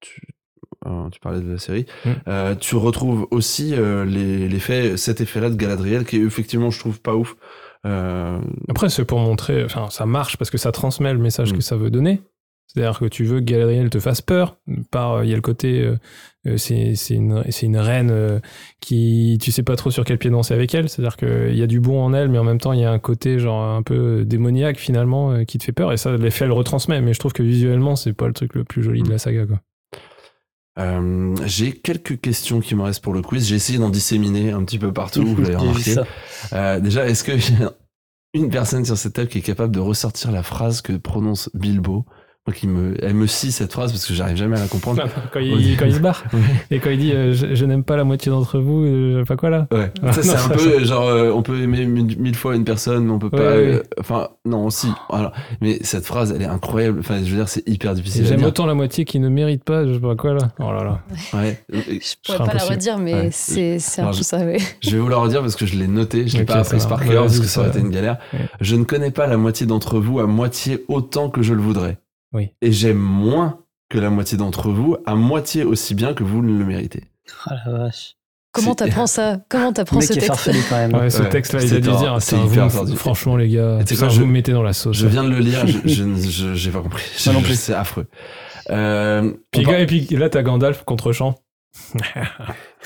tu 0.00 0.20
euh, 0.86 1.08
tu 1.10 1.18
parlais 1.20 1.40
de 1.40 1.50
la 1.50 1.58
série 1.58 1.86
Mm. 2.04 2.10
Euh, 2.28 2.54
tu 2.54 2.76
retrouves 2.76 3.26
aussi 3.30 3.74
euh, 3.74 4.04
les 4.04 4.48
l'effet 4.48 4.96
cet 4.98 5.22
effet 5.22 5.40
là 5.40 5.48
de 5.48 5.54
Galadriel 5.56 6.04
qui 6.04 6.16
est 6.16 6.22
effectivement 6.24 6.70
je 6.70 6.78
trouve 6.80 7.00
pas 7.00 7.14
ouf 7.14 7.36
Euh, 7.86 8.40
Après, 8.70 8.88
c'est 8.88 9.04
pour 9.04 9.18
montrer, 9.18 9.62
enfin, 9.62 9.90
ça 9.90 10.06
marche 10.06 10.38
parce 10.38 10.50
que 10.50 10.56
ça 10.56 10.72
transmet 10.72 11.12
le 11.12 11.18
message 11.18 11.52
Mm. 11.52 11.56
que 11.56 11.62
ça 11.62 11.76
veut 11.76 11.90
donner. 11.90 12.22
C'est-à-dire 12.74 12.98
que 12.98 13.04
tu 13.04 13.24
veux 13.24 13.38
que 13.38 13.44
Galadriel 13.44 13.88
te 13.88 14.00
fasse 14.00 14.20
peur. 14.20 14.56
Par, 14.90 15.22
il 15.22 15.30
y 15.30 15.32
a 15.32 15.36
le 15.36 15.42
côté, 15.42 15.80
euh, 15.80 15.96
euh, 16.46 16.56
c'est 16.56 16.94
c'est 16.96 17.14
une, 17.14 17.44
c'est 17.50 17.66
une 17.66 17.76
reine 17.76 18.10
euh, 18.10 18.40
qui, 18.80 19.38
tu 19.40 19.52
sais 19.52 19.62
pas 19.62 19.76
trop 19.76 19.90
sur 19.90 20.04
quel 20.04 20.18
pied 20.18 20.30
danser 20.30 20.54
avec 20.54 20.74
elle. 20.74 20.88
C'est-à-dire 20.88 21.16
qu'il 21.16 21.56
y 21.56 21.62
a 21.62 21.66
du 21.66 21.80
bon 21.80 22.02
en 22.02 22.12
elle, 22.12 22.28
mais 22.28 22.38
en 22.38 22.44
même 22.44 22.58
temps, 22.58 22.72
il 22.72 22.80
y 22.80 22.84
a 22.84 22.90
un 22.90 22.98
côté 22.98 23.38
genre 23.38 23.62
un 23.62 23.82
peu 23.82 24.24
démoniaque 24.24 24.78
finalement 24.78 25.32
euh, 25.32 25.44
qui 25.44 25.58
te 25.58 25.64
fait 25.64 25.72
peur. 25.72 25.92
Et 25.92 25.96
ça, 25.96 26.16
l'effet, 26.16 26.44
elle 26.44 26.48
le 26.48 26.54
retransmet. 26.54 27.00
Mais 27.00 27.14
je 27.14 27.20
trouve 27.20 27.32
que 27.32 27.42
visuellement, 27.42 27.94
c'est 27.94 28.12
pas 28.12 28.26
le 28.26 28.32
truc 28.32 28.54
le 28.54 28.64
plus 28.64 28.82
joli 28.82 29.02
de 29.02 29.10
la 29.10 29.18
saga, 29.18 29.46
quoi. 29.46 29.60
Euh, 30.76 31.36
j'ai 31.46 31.72
quelques 31.72 32.20
questions 32.20 32.58
qui 32.60 32.74
me 32.74 32.82
restent 32.82 33.02
pour 33.02 33.14
le 33.14 33.22
quiz. 33.22 33.46
J'ai 33.46 33.54
essayé 33.54 33.78
d'en 33.78 33.90
disséminer 33.90 34.50
un 34.50 34.64
petit 34.64 34.80
peu 34.80 34.92
partout, 34.92 35.24
vous 35.24 35.40
l'avez 35.40 35.56
remarqué. 35.56 35.94
Euh, 36.52 36.80
déjà, 36.80 37.06
est-ce 37.06 37.22
qu'il 37.22 37.58
y 37.60 37.62
a 37.62 37.72
une 38.32 38.50
personne 38.50 38.84
sur 38.84 38.98
cette 38.98 39.12
table 39.12 39.28
qui 39.28 39.38
est 39.38 39.42
capable 39.42 39.72
de 39.72 39.78
ressortir 39.78 40.32
la 40.32 40.42
phrase 40.42 40.82
que 40.82 40.94
prononce 40.94 41.48
Bilbo? 41.54 42.04
Moi, 42.46 42.54
qui 42.54 42.66
me, 42.66 42.94
elle 43.02 43.14
me 43.14 43.26
scie 43.26 43.52
cette 43.52 43.72
phrase 43.72 43.90
parce 43.90 44.04
que 44.06 44.12
j'arrive 44.12 44.36
jamais 44.36 44.58
à 44.58 44.60
la 44.60 44.66
comprendre. 44.66 45.02
quand, 45.32 45.40
il, 45.40 45.78
quand 45.78 45.86
il 45.86 45.94
se 45.94 46.00
barre. 46.00 46.24
Ouais. 46.34 46.40
Et 46.70 46.78
quand 46.78 46.90
il 46.90 46.98
dit 46.98 47.12
euh, 47.12 47.32
je, 47.32 47.54
je 47.54 47.64
n'aime 47.64 47.84
pas 47.84 47.96
la 47.96 48.04
moitié 48.04 48.30
d'entre 48.30 48.58
vous, 48.58 48.84
euh, 48.84 49.24
pas 49.24 49.36
quoi 49.36 49.48
là. 49.48 49.66
Ouais. 49.72 49.90
Ah, 50.02 50.12
ça, 50.12 50.22
c'est 50.22 50.34
un 50.34 50.36
ça, 50.36 50.50
peu 50.50 50.84
genre, 50.84 51.08
euh, 51.08 51.30
on 51.30 51.42
peut 51.42 51.58
aimer 51.62 51.86
mille, 51.86 52.18
mille 52.18 52.34
fois 52.34 52.54
une 52.54 52.64
personne, 52.64 53.06
mais 53.06 53.12
on 53.12 53.18
peut 53.18 53.30
pas. 53.30 53.38
Ouais, 53.38 53.44
euh. 53.76 53.82
Enfin, 53.98 54.28
non, 54.44 54.66
aussi. 54.66 54.88
Voilà. 55.08 55.32
Mais 55.62 55.78
cette 55.82 56.04
phrase, 56.04 56.32
elle 56.36 56.42
est 56.42 56.46
incroyable. 56.46 56.98
Enfin, 57.00 57.16
je 57.24 57.30
veux 57.30 57.36
dire, 57.36 57.48
c'est 57.48 57.66
hyper 57.66 57.94
difficile 57.94 58.26
J'aime 58.26 58.44
autant 58.44 58.66
la 58.66 58.74
moitié 58.74 59.06
qui 59.06 59.20
ne 59.20 59.30
mérite 59.30 59.64
pas, 59.64 59.86
je 59.86 59.94
sais 59.94 60.00
pas 60.00 60.14
quoi 60.14 60.34
là. 60.34 60.50
Oh 60.58 60.70
là 60.70 60.84
là. 60.84 61.00
Ouais. 61.32 61.58
Je 61.70 62.14
pourrais 62.26 62.46
pas 62.46 62.52
la 62.54 62.64
redire, 62.64 62.98
mais 62.98 63.14
Ouais. 63.14 63.28
c'est 63.32 63.78
c'est 63.78 64.02
un 64.02 64.10
peu 64.10 64.16
je- 64.18 64.22
ça. 64.22 64.38
Je 64.82 64.90
vais 64.90 64.98
vous 64.98 65.08
la 65.08 65.16
redire 65.16 65.40
parce 65.40 65.56
que 65.56 65.64
je 65.64 65.76
l'ai 65.78 65.88
noté, 65.88 66.28
je 66.28 66.36
l'ai 66.36 66.44
pas 66.44 66.56
apprise 66.56 66.84
par 66.84 67.02
cœur 67.02 67.22
parce 67.22 67.40
que 67.40 67.46
ça 67.46 67.60
aurait 67.60 67.70
été 67.70 67.78
une 67.80 67.90
galère. 67.90 68.18
Je 68.60 68.76
ne 68.76 68.84
connais 68.84 69.10
pas 69.12 69.26
la 69.26 69.38
moitié 69.38 69.64
d'entre 69.66 69.98
vous 69.98 70.18
à 70.20 70.26
moitié 70.26 70.84
autant 70.88 71.30
que 71.30 71.40
je 71.40 71.54
le 71.54 71.62
voudrais. 71.62 71.96
Oui. 72.34 72.50
Et 72.60 72.72
j'aime 72.72 72.98
moins 72.98 73.60
que 73.88 73.98
la 73.98 74.10
moitié 74.10 74.36
d'entre 74.36 74.70
vous 74.70 74.96
à 75.06 75.14
moitié 75.14 75.64
aussi 75.64 75.94
bien 75.94 76.12
que 76.14 76.22
vous 76.24 76.42
ne 76.42 76.58
le 76.58 76.64
méritez. 76.64 77.04
Ah 77.46 77.54
la 77.66 77.72
vache. 77.78 78.16
Comment 78.52 78.70
C'est- 78.70 78.84
t'apprends 78.84 79.06
ça? 79.08 79.38
Comment 79.48 79.72
t'apprends 79.72 80.00
ce 80.00 80.12
texte? 80.12 80.50
quand 80.68 80.76
même. 80.76 80.94
Ouais, 80.94 81.10
ce 81.10 81.22
Ouais, 81.22 81.28
texte-là, 81.28 81.60
il 81.60 81.64
a 81.64 81.68
c'est 81.68 81.80
dû 81.80 81.88
dire 81.90 82.16
c'est 82.20 82.36
hyper 82.36 82.68
vous-. 82.68 82.94
Franchement, 82.96 83.36
les 83.36 83.48
gars, 83.48 83.78
putain, 83.80 83.96
quoi, 83.96 84.08
vous 84.08 84.14
je- 84.14 84.20
me 84.20 84.26
mettez 84.26 84.52
dans 84.52 84.62
la 84.62 84.72
sauce. 84.72 84.96
Je 84.96 85.06
viens 85.08 85.24
de 85.24 85.30
le 85.30 85.38
lire, 85.40 85.66
je, 85.66 85.78
je, 85.84 86.04
je- 86.30 86.54
j'ai 86.54 86.70
pas 86.70 86.80
compris. 86.80 87.02
Non 87.32 87.40
plus. 87.42 87.58
C'est 87.58 87.74
affreux. 87.74 88.06
Euh, 88.70 89.32
Puis, 89.50 89.62
par- 89.64 89.74
et 89.74 89.86
puis 89.86 90.06
là, 90.12 90.28
t'as 90.30 90.42
Gandalf 90.42 90.84
contre 90.84 91.12
champ. 91.12 91.34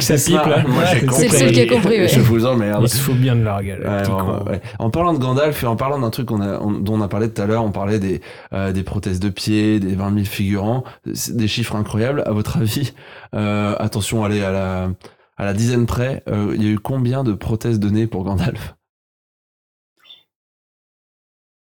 C'est 0.00 0.14
pipe, 0.14 0.36
ça. 0.38 0.48
là. 0.48 0.64
J'ai 0.92 1.06
C'est 1.10 1.28
le 1.28 1.32
seul 1.36 1.52
qui 1.52 1.60
a 1.60 1.66
compris, 1.66 1.98
ouais. 2.00 2.08
Je 2.08 2.20
vous 2.20 2.46
emmerde. 2.46 2.82
Il 2.82 2.88
se 2.88 2.98
fout 2.98 3.14
bien 3.16 3.36
de 3.36 3.42
la 3.42 3.62
gueule. 3.62 3.80
Ouais, 3.86 4.50
ouais. 4.52 4.60
En 4.78 4.90
parlant 4.90 5.12
de 5.14 5.18
Gandalf 5.18 5.62
et 5.62 5.66
en 5.66 5.76
parlant 5.76 5.98
d'un 5.98 6.10
truc 6.10 6.26
qu'on 6.28 6.40
a, 6.40 6.58
on- 6.60 6.70
dont 6.72 6.94
on 6.94 7.00
a 7.02 7.08
parlé 7.08 7.30
tout 7.30 7.40
à 7.42 7.46
l'heure, 7.46 7.64
on 7.64 7.72
parlait 7.72 7.98
des, 7.98 8.20
euh, 8.52 8.72
des 8.72 8.82
prothèses 8.82 9.20
de 9.20 9.28
pied, 9.28 9.80
des 9.80 9.94
20 9.94 10.12
000 10.14 10.24
figurants, 10.26 10.84
des 11.04 11.48
chiffres 11.48 11.76
incroyables. 11.76 12.22
À 12.26 12.32
votre 12.32 12.56
avis, 12.58 12.94
euh, 13.34 13.74
attention, 13.78 14.24
allez 14.24 14.42
à 14.42 14.50
la, 14.52 14.90
à 15.36 15.44
la 15.44 15.52
dizaine 15.52 15.86
près, 15.86 16.22
euh, 16.28 16.52
il 16.56 16.62
y 16.64 16.66
a 16.68 16.70
eu 16.70 16.78
combien 16.78 17.22
de 17.24 17.32
prothèses 17.34 17.78
données 17.80 18.06
pour 18.06 18.24
Gandalf? 18.24 18.74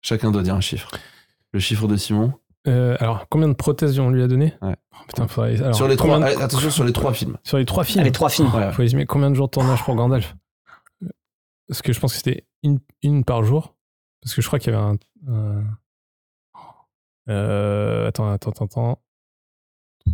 Chacun 0.02 0.32
doit 0.32 0.44
dire 0.44 0.56
un 0.56 0.62
chiffre. 0.62 0.90
Le 1.54 1.60
chiffre 1.60 1.88
de 1.88 1.96
Simon? 1.96 2.34
Euh, 2.68 2.96
alors, 3.00 3.28
combien 3.30 3.50
de 3.50 3.54
prothèses 3.54 4.00
on 4.00 4.10
lui 4.10 4.24
a 4.24 4.28
donné 4.28 4.54
Ouais. 4.62 4.76
Oh, 4.94 4.96
putain, 5.08 5.28
faudrait- 5.28 5.60
alors, 5.62 5.76
Sur 5.76 5.88
les 5.88 5.98
trois, 5.98 6.18
de- 6.20 6.24
allez, 6.24 6.42
attention 6.42 6.70
sur 6.70 6.84
les 6.86 6.94
trois 6.94 7.14
films. 7.14 7.38
Sur 7.44 7.58
les 7.58 7.66
trois 7.66 7.84
films. 7.84 8.02
Ah, 8.02 8.04
les 8.06 8.12
trois 8.12 8.30
films. 8.30 8.54
Ouais. 8.56 8.72
Faut 8.72 8.84
estimer 8.84 9.06
combien 9.06 9.30
de 9.30 9.36
jours 9.36 9.48
de 9.48 9.52
tournage 9.52 9.84
pour 9.84 9.96
Gandalf 9.96 10.36
Parce 11.68 11.82
que 11.82 11.92
je 11.92 12.00
pense 12.00 12.12
que 12.14 12.18
c'était 12.18 12.46
une, 12.64 12.80
une 13.02 13.26
par 13.26 13.44
jour. 13.44 13.76
Parce 14.22 14.34
que 14.36 14.42
je 14.42 14.48
crois 14.48 14.60
qu'il 14.60 14.72
y 14.72 14.76
avait 14.76 14.84
un. 14.86 14.98
un- 15.34 15.64
Euh, 17.30 18.08
attends, 18.08 18.32
attends, 18.32 18.52
attends, 18.52 18.66
attends. 18.66 19.00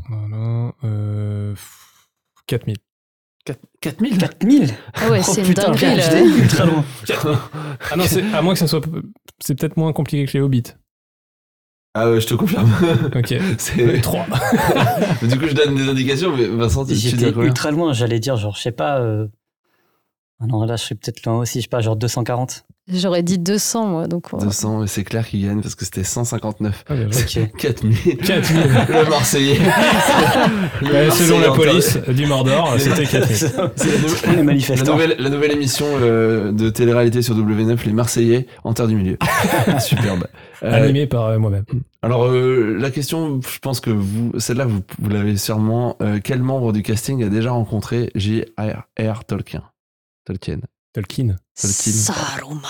Voilà, 0.10 0.72
euh, 0.84 1.56
4000. 2.48 2.78
4000 3.82 4.18
4000 4.20 4.76
Ah 4.94 5.10
ouais, 5.10 5.22
Oh 5.28 5.32
c'est 5.34 5.44
une 5.48 5.54
dinguerie 5.54 5.96
là. 5.96 6.66
loin. 6.66 6.84
Ah 7.92 7.96
non, 7.96 8.04
c'est- 8.06 8.24
à 8.34 8.42
moins 8.44 8.54
que 8.54 8.60
ça 8.60 8.68
soit. 8.68 8.82
C'est 9.40 9.56
peut-être 9.56 9.78
moins 9.78 9.92
compliqué 9.94 10.26
que 10.26 10.38
les 10.38 10.42
Hobbits. 10.44 10.74
Ah 11.96 12.10
ouais, 12.12 12.22
je 12.22 12.28
te 12.28 12.34
confirme. 12.36 12.70
Ok. 13.16 13.34
C'est 13.58 14.02
3. 14.02 14.26
Mais 15.22 15.28
du 15.28 15.40
coup, 15.40 15.48
je 15.48 15.54
donne 15.54 15.76
des 15.76 15.90
indications, 15.90 16.36
mais 16.36 16.46
Vincent, 16.46 16.86
tu, 16.86 16.96
J'étais 16.96 17.30
ultra 17.32 17.72
loin, 17.72 17.94
j'allais 17.94 18.20
dire, 18.20 18.36
genre, 18.38 18.56
je 18.56 18.62
sais 18.62 18.72
pas. 18.72 19.00
euh, 19.00 19.28
Ah 20.42 20.46
non, 20.48 20.64
là, 20.64 20.76
je 20.78 20.84
suis 20.84 20.96
peut-être 20.96 21.26
loin 21.26 21.38
aussi, 21.40 21.60
je 21.60 21.64
sais 21.64 21.70
pas, 21.70 21.82
genre 21.82 21.96
240. 21.98 22.64
J'aurais 22.92 23.22
dit 23.22 23.38
200 23.38 23.86
moi, 23.86 24.08
donc. 24.08 24.34
on- 24.34 24.38
200, 24.38 24.84
et 24.86 24.88
c'est 24.88 25.04
clair 25.04 25.28
qu'il 25.28 25.46
gagne 25.46 25.62
parce 25.62 25.76
que 25.76 25.86
c'était 25.86 26.04
159. 26.04 26.86
Ah, 26.90 26.96
bien 26.96 27.08
joué. 27.12 27.44
Ok. 27.44 27.52
4000. 27.58 28.18
4000. 28.18 28.62
Le 28.90 29.10
Marseillais. 29.10 29.60
Le 30.82 30.88
Ouais, 30.94 31.12
selon 31.12 31.40
la 31.40 31.52
police 31.52 31.98
du 32.08 32.26
Mordor, 32.26 32.76
c'était 32.80 33.06
4000. 33.06 33.36
C'est 33.36 33.56
la, 33.56 34.84
nou- 34.84 34.92
nouvelle, 34.94 35.16
la 35.20 35.30
nouvelle 35.30 35.52
émission 35.52 35.86
euh, 36.02 36.52
de 36.52 36.70
télé-réalité 36.70 37.22
sur 37.22 37.36
W9, 37.36 37.86
Les 37.86 37.92
Marseillais 37.94 38.48
en 38.64 38.74
terre 38.74 38.88
du 38.88 38.96
milieu. 38.96 39.18
Superbe. 39.80 40.26
Euh, 40.64 40.72
Animé 40.84 41.06
par 41.06 41.26
euh, 41.26 41.38
moi-même. 41.38 41.66
alors, 42.02 42.26
euh, 42.26 42.76
la 42.80 42.90
question, 42.92 43.40
je 43.42 43.60
pense 43.60 43.82
que 43.82 43.90
vous, 43.92 44.32
celle-là, 44.40 44.66
vous, 44.66 44.82
vous 45.00 45.10
l'avez 45.10 45.38
sûrement. 45.38 45.96
euh, 46.02 46.20
quel 46.24 46.42
membre 46.42 46.74
du 46.74 46.82
casting 46.82 47.24
a 47.24 47.30
déjà 47.30 47.52
rencontré 47.52 48.10
J.R.R. 48.16 49.26
Tolkien? 49.26 49.64
Tolkien. 50.26 50.60
Tolkien. 50.94 51.36
Tolkien. 51.60 51.92
Saruman. 51.94 52.62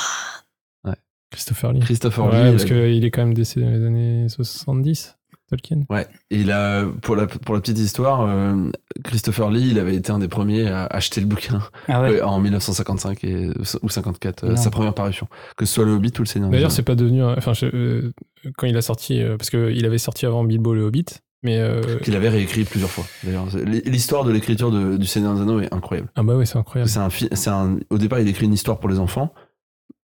Christopher 1.32 1.74
Lee. 1.74 1.80
Christopher 1.82 2.26
Ouais, 2.26 2.44
Lee. 2.46 2.52
parce 2.52 2.66
qu'il 2.66 3.06
est 3.06 3.12
quand 3.12 3.22
même 3.24 3.36
décédé 3.36 3.66
dans 3.66 3.72
les 3.72 3.86
années 3.86 4.30
70, 4.30 5.16
Tolkien. 5.48 5.84
Ouais, 5.88 6.08
et 6.32 6.38
il 6.42 6.52
a, 6.52 6.86
pour 7.04 7.16
la, 7.16 7.28
pour 7.28 7.54
la 7.54 7.62
petite 7.62 7.78
histoire, 7.78 8.22
euh, 8.22 8.72
Christopher 9.04 9.52
Lee, 9.52 9.70
il 9.70 9.78
avait 9.78 9.96
été 9.96 10.12
un 10.12 10.18
des 10.18 10.28
premiers 10.28 10.68
à 10.68 10.86
acheter 10.88 11.22
le 11.22 11.28
bouquin 11.28 11.62
Ah 11.88 12.02
ouais. 12.02 12.20
euh, 12.20 12.26
en 12.26 12.40
1955 12.40 13.24
et, 13.26 13.50
ou 13.84 13.90
54, 13.90 14.44
euh, 14.44 14.56
sa 14.56 14.72
première 14.72 14.96
parution, 14.96 15.28
que 15.56 15.66
ce 15.66 15.74
soit 15.76 15.86
le 15.86 15.92
Hobbit 15.92 16.14
ou 16.18 16.24
le 16.24 16.26
Seigneur. 16.28 16.50
des 16.50 16.58
D'ailleurs, 16.58 16.72
c'est 16.72 16.82
pas 16.82 16.96
devenu. 16.96 17.24
Enfin, 17.24 17.54
je- 17.54 17.68
euh, 17.68 18.12
quand 18.58 18.66
il 18.66 18.76
a 18.76 18.82
sorti. 18.82 19.22
euh, 19.22 19.38
parce 19.38 19.52
qu'il 19.52 19.86
avait 19.86 19.98
sorti 20.00 20.26
avant 20.26 20.44
Bilbo 20.44 20.74
le 20.74 20.82
Hobbit. 20.82 21.06
Mais. 21.44 21.58
euh, 21.60 22.00
qu'il 22.00 22.16
avait 22.16 22.30
réécrit 22.30 22.64
plusieurs 22.66 22.90
fois. 22.90 23.06
D'ailleurs, 23.24 23.48
l'histoire 23.86 24.24
de 24.26 24.32
l'écriture 24.32 24.72
de- 24.72 24.98
du 24.98 25.06
Seigneur 25.06 25.36
des 25.36 25.42
Anneaux 25.42 25.62
est 25.62 25.74
incroyable. 25.74 26.10
Ah 26.16 26.24
bah 26.24 26.36
ouais, 26.36 26.46
c'est 26.46 26.58
incroyable. 26.58 26.90
C'est 26.90 27.00
un, 27.00 27.10
c'est 27.10 27.50
un, 27.50 27.78
au 27.90 27.98
départ, 27.98 28.20
il 28.20 28.28
écrit 28.28 28.46
une 28.46 28.54
histoire 28.54 28.80
pour 28.80 28.90
les 28.90 29.00
enfants. 29.00 29.34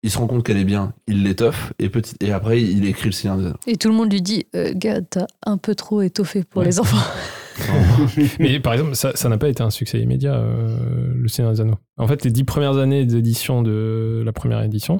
Il 0.05 0.11
se 0.11 0.17
rend 0.17 0.27
compte 0.27 0.43
qu'elle 0.45 0.57
est 0.57 0.65
bien, 0.65 0.93
il 1.07 1.23
l'étoffe 1.23 1.71
et 1.79 1.87
petit, 1.87 2.15
et 2.19 2.33
après 2.33 2.61
il 2.61 2.85
écrit 2.85 3.05
le 3.05 3.13
Seigneur 3.13 3.37
des 3.37 3.45
Anneaux. 3.45 3.55
Et 3.67 3.77
tout 3.77 3.87
le 3.87 3.93
monde 3.95 4.11
lui 4.11 4.21
dit 4.21 4.45
euh, 4.53 4.73
Gars, 4.75 5.01
t'as 5.01 5.27
un 5.45 5.57
peu 5.57 5.75
trop 5.75 6.01
étoffé 6.01 6.43
pour 6.43 6.59
Ouais. 6.59 6.65
les 6.67 6.79
enfants. 6.81 6.97
Mais 8.39 8.59
par 8.59 8.73
exemple, 8.73 8.95
ça 8.95 9.11
ça 9.15 9.29
n'a 9.29 9.37
pas 9.37 9.47
été 9.47 9.63
un 9.63 9.69
succès 9.69 9.99
immédiat, 10.01 10.33
euh, 10.35 11.13
Le 11.15 11.27
Seigneur 11.29 11.53
des 11.53 11.61
Anneaux. 11.61 11.77
En 11.97 12.07
fait, 12.07 12.25
les 12.25 12.31
dix 12.31 12.43
premières 12.43 12.77
années 12.77 13.05
d'édition 13.05 13.61
de 13.61 14.23
la 14.25 14.33
première 14.33 14.61
édition, 14.63 14.99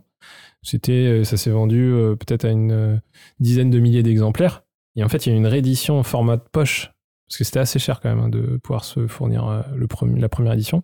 c'était, 0.62 0.92
euh, 0.94 1.24
ça 1.26 1.36
s'est 1.36 1.50
vendu 1.50 1.92
euh, 1.92 2.16
peut-être 2.16 2.46
à 2.46 2.50
une 2.50 2.72
euh, 2.72 2.96
dizaine 3.40 3.70
de 3.72 3.80
milliers 3.80 4.04
d'exemplaires. 4.04 4.64
Et 4.96 5.04
en 5.04 5.10
fait, 5.10 5.26
il 5.26 5.30
y 5.30 5.32
a 5.32 5.36
eu 5.36 5.40
une 5.40 5.48
réédition 5.48 5.98
en 6.00 6.04
format 6.04 6.38
de 6.38 6.44
poche, 6.52 6.92
parce 7.28 7.38
que 7.38 7.44
c'était 7.44 7.60
assez 7.60 7.80
cher 7.80 8.00
quand 8.00 8.10
même 8.10 8.20
hein, 8.26 8.30
de 8.30 8.58
pouvoir 8.64 8.84
se 8.84 9.08
fournir 9.08 9.48
euh, 9.48 9.62
le 9.76 9.88
premier- 9.88 10.20
la 10.20 10.30
première 10.30 10.54
édition. 10.54 10.84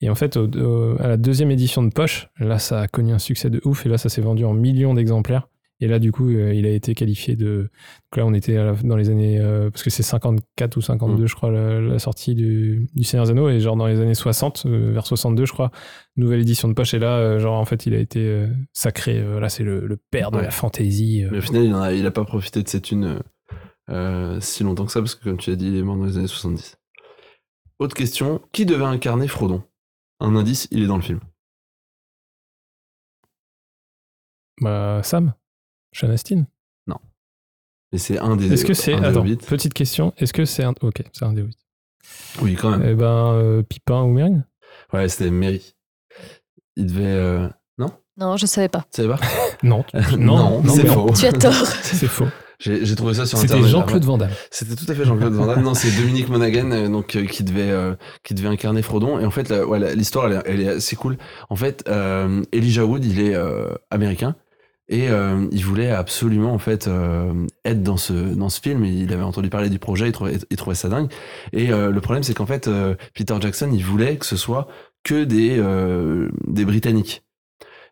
Et 0.00 0.10
en 0.10 0.14
fait, 0.14 0.36
au- 0.36 0.48
au- 0.48 1.00
à 1.00 1.06
la 1.08 1.16
deuxième 1.16 1.50
édition 1.50 1.82
de 1.82 1.90
poche, 1.92 2.28
là, 2.38 2.58
ça 2.58 2.80
a 2.80 2.88
connu 2.88 3.12
un 3.12 3.18
succès 3.18 3.50
de 3.50 3.60
ouf, 3.64 3.86
et 3.86 3.88
là, 3.88 3.96
ça 3.98 4.08
s'est 4.08 4.20
vendu 4.22 4.44
en 4.44 4.54
millions 4.54 4.94
d'exemplaires. 4.94 5.48
Et 5.80 5.88
là, 5.88 5.98
du 5.98 6.12
coup, 6.12 6.28
euh, 6.30 6.54
il 6.54 6.66
a 6.66 6.70
été 6.70 6.94
qualifié 6.94 7.34
de. 7.34 7.62
Donc 8.12 8.16
là, 8.16 8.24
on 8.24 8.32
était 8.32 8.56
dans 8.84 8.96
les 8.96 9.10
années. 9.10 9.40
euh, 9.40 9.70
parce 9.70 9.82
que 9.82 9.90
c'est 9.90 10.04
54 10.04 10.76
ou 10.76 10.80
52, 10.80 11.26
je 11.26 11.34
crois, 11.34 11.50
la, 11.50 11.80
la 11.80 11.98
sortie 11.98 12.34
du, 12.36 12.86
du 12.94 13.02
Seigneur 13.04 13.26
des 13.26 13.32
Anneaux. 13.32 13.48
Et 13.50 13.58
genre 13.58 13.76
dans 13.76 13.88
les 13.88 14.00
années 14.00 14.14
60, 14.14 14.62
euh, 14.66 14.92
vers 14.92 15.04
62, 15.04 15.44
je 15.46 15.52
crois, 15.52 15.72
nouvelle 16.16 16.40
édition 16.40 16.68
de 16.68 16.74
poche. 16.74 16.94
Et 16.94 17.00
là, 17.00 17.38
genre, 17.38 17.58
en 17.58 17.64
fait, 17.64 17.86
il 17.86 17.94
a 17.94 17.98
été 17.98 18.46
sacré. 18.72 19.20
là, 19.40 19.48
c'est 19.48 19.64
le, 19.64 19.84
le 19.86 19.96
père 19.96 20.30
de 20.30 20.36
Ouais. 20.36 20.44
la 20.44 20.50
fantasy. 20.52 21.24
euh. 21.24 21.28
Mais 21.32 21.38
au 21.38 21.42
final, 21.42 21.64
il, 21.64 21.74
en 21.74 21.80
a, 21.82 21.92
il 21.92 22.06
a 22.06 22.10
pas 22.12 22.24
profité 22.24 22.62
de 22.62 22.68
cette 22.68 22.92
une 22.92 23.18
euh, 23.90 24.40
si 24.40 24.62
longtemps 24.62 24.86
que 24.86 24.92
ça, 24.92 25.00
parce 25.00 25.14
que 25.14 25.24
comme 25.24 25.38
tu 25.38 25.50
as 25.50 25.56
dit, 25.56 25.68
il 25.68 25.76
est 25.76 25.82
mort 25.82 25.96
dans 25.96 26.04
les 26.04 26.16
années 26.18 26.26
70. 26.26 26.76
Autre 27.78 27.94
question, 27.96 28.40
qui 28.52 28.66
devait 28.66 28.84
incarner 28.84 29.28
Frodon? 29.28 29.62
Un 30.20 30.36
indice, 30.36 30.68
il 30.70 30.82
est 30.82 30.86
dans 30.86 30.96
le 30.96 31.02
film. 31.02 31.20
Bah, 34.60 35.00
Sam? 35.02 35.34
Sean 35.92 36.10
Astin? 36.10 36.46
Et 37.92 37.98
c'est 37.98 38.18
un 38.18 38.34
des. 38.34 38.52
Est-ce 38.52 38.64
que 38.64 38.74
c'est. 38.74 38.92
un 38.94 39.12
des 39.12 39.32
Attends, 39.34 39.46
petite 39.46 39.72
question. 39.72 40.12
Est-ce 40.16 40.32
que 40.32 40.44
c'est 40.44 40.64
un. 40.64 40.74
Ok, 40.80 41.04
c'est 41.12 41.24
un 41.24 41.32
des 41.32 41.42
Hobbits. 41.42 41.56
Oui, 42.42 42.56
quand 42.56 42.70
même. 42.70 42.82
Eh 42.82 42.94
ben, 42.96 43.32
euh, 43.34 43.62
Pipin 43.62 44.02
ou 44.02 44.08
Mérine 44.08 44.44
Ouais, 44.92 45.08
c'était 45.08 45.30
Mary. 45.30 45.76
Il 46.74 46.86
devait. 46.86 47.04
euh, 47.04 47.48
Non? 47.78 47.92
Non, 48.16 48.36
je 48.36 48.46
savais 48.46 48.68
pas. 48.68 48.84
Tu 48.92 49.02
savais 49.02 49.14
pas? 49.14 49.20
Non. 49.62 49.84
Non, 50.18 50.64
c'est 50.66 50.82
mais 50.82 50.88
faux. 50.88 51.12
Tu 51.12 51.24
as 51.26 51.32
tort. 51.32 51.52
C'est 51.82 52.08
faux. 52.08 52.26
J'ai 52.64 52.94
trouvé 52.96 53.14
ça 53.14 53.26
sur 53.26 53.38
C'était 53.38 53.52
internet. 53.54 53.70
Jean-Claude 53.72 53.96
après. 54.02 54.06
Van 54.06 54.18
Damme. 54.18 54.30
C'était 54.50 54.74
tout 54.74 54.90
à 54.90 54.94
fait 54.94 55.04
Jean-Claude 55.04 55.32
Van 55.34 55.46
Damme. 55.46 55.62
Non, 55.62 55.74
c'est 55.74 55.90
Dominique 56.00 56.28
Monaghan 56.28 56.70
euh, 56.70 56.88
donc 56.88 57.14
euh, 57.16 57.24
qui 57.26 57.44
devait 57.44 57.70
euh, 57.70 57.94
qui 58.22 58.34
devait 58.34 58.48
incarner 58.48 58.82
Frodon. 58.82 59.18
Et 59.18 59.24
en 59.26 59.30
fait, 59.30 59.48
la- 59.50 59.66
ouais, 59.66 59.94
l'histoire 59.94 60.26
elle, 60.26 60.32
est- 60.38 60.42
elle 60.46 60.60
est 60.60 60.68
assez 60.68 60.96
cool. 60.96 61.16
En 61.50 61.56
fait, 61.56 61.84
Elijah 62.52 62.84
Wood, 62.86 63.04
il 63.04 63.20
est 63.20 63.36
américain 63.90 64.34
et 64.88 65.08
euh, 65.08 65.46
il 65.50 65.64
voulait 65.64 65.90
absolument 65.90 66.52
en 66.52 66.58
fait 66.58 66.88
euh, 66.88 67.32
être 67.64 67.82
dans 67.82 67.96
ce 67.96 68.12
dans 68.12 68.48
ce 68.48 68.60
film. 68.60 68.84
Il 68.84 69.12
avait 69.12 69.22
entendu 69.22 69.48
parler 69.50 69.70
du 69.70 69.78
projet, 69.78 70.06
il 70.08 70.12
trouvait, 70.12 70.38
il 70.50 70.56
trouvait 70.56 70.74
ça 70.76 70.88
dingue. 70.88 71.10
Et 71.52 71.70
euh, 71.72 71.90
le 71.90 72.00
problème, 72.00 72.22
c'est 72.22 72.34
qu'en 72.34 72.46
fait, 72.46 72.68
Peter 73.14 73.34
Jackson, 73.40 73.70
il 73.72 73.84
voulait 73.84 74.16
que 74.16 74.26
ce 74.26 74.36
soit 74.36 74.68
que 75.02 75.24
des 75.24 75.62
des 76.46 76.64
Britanniques. 76.64 77.22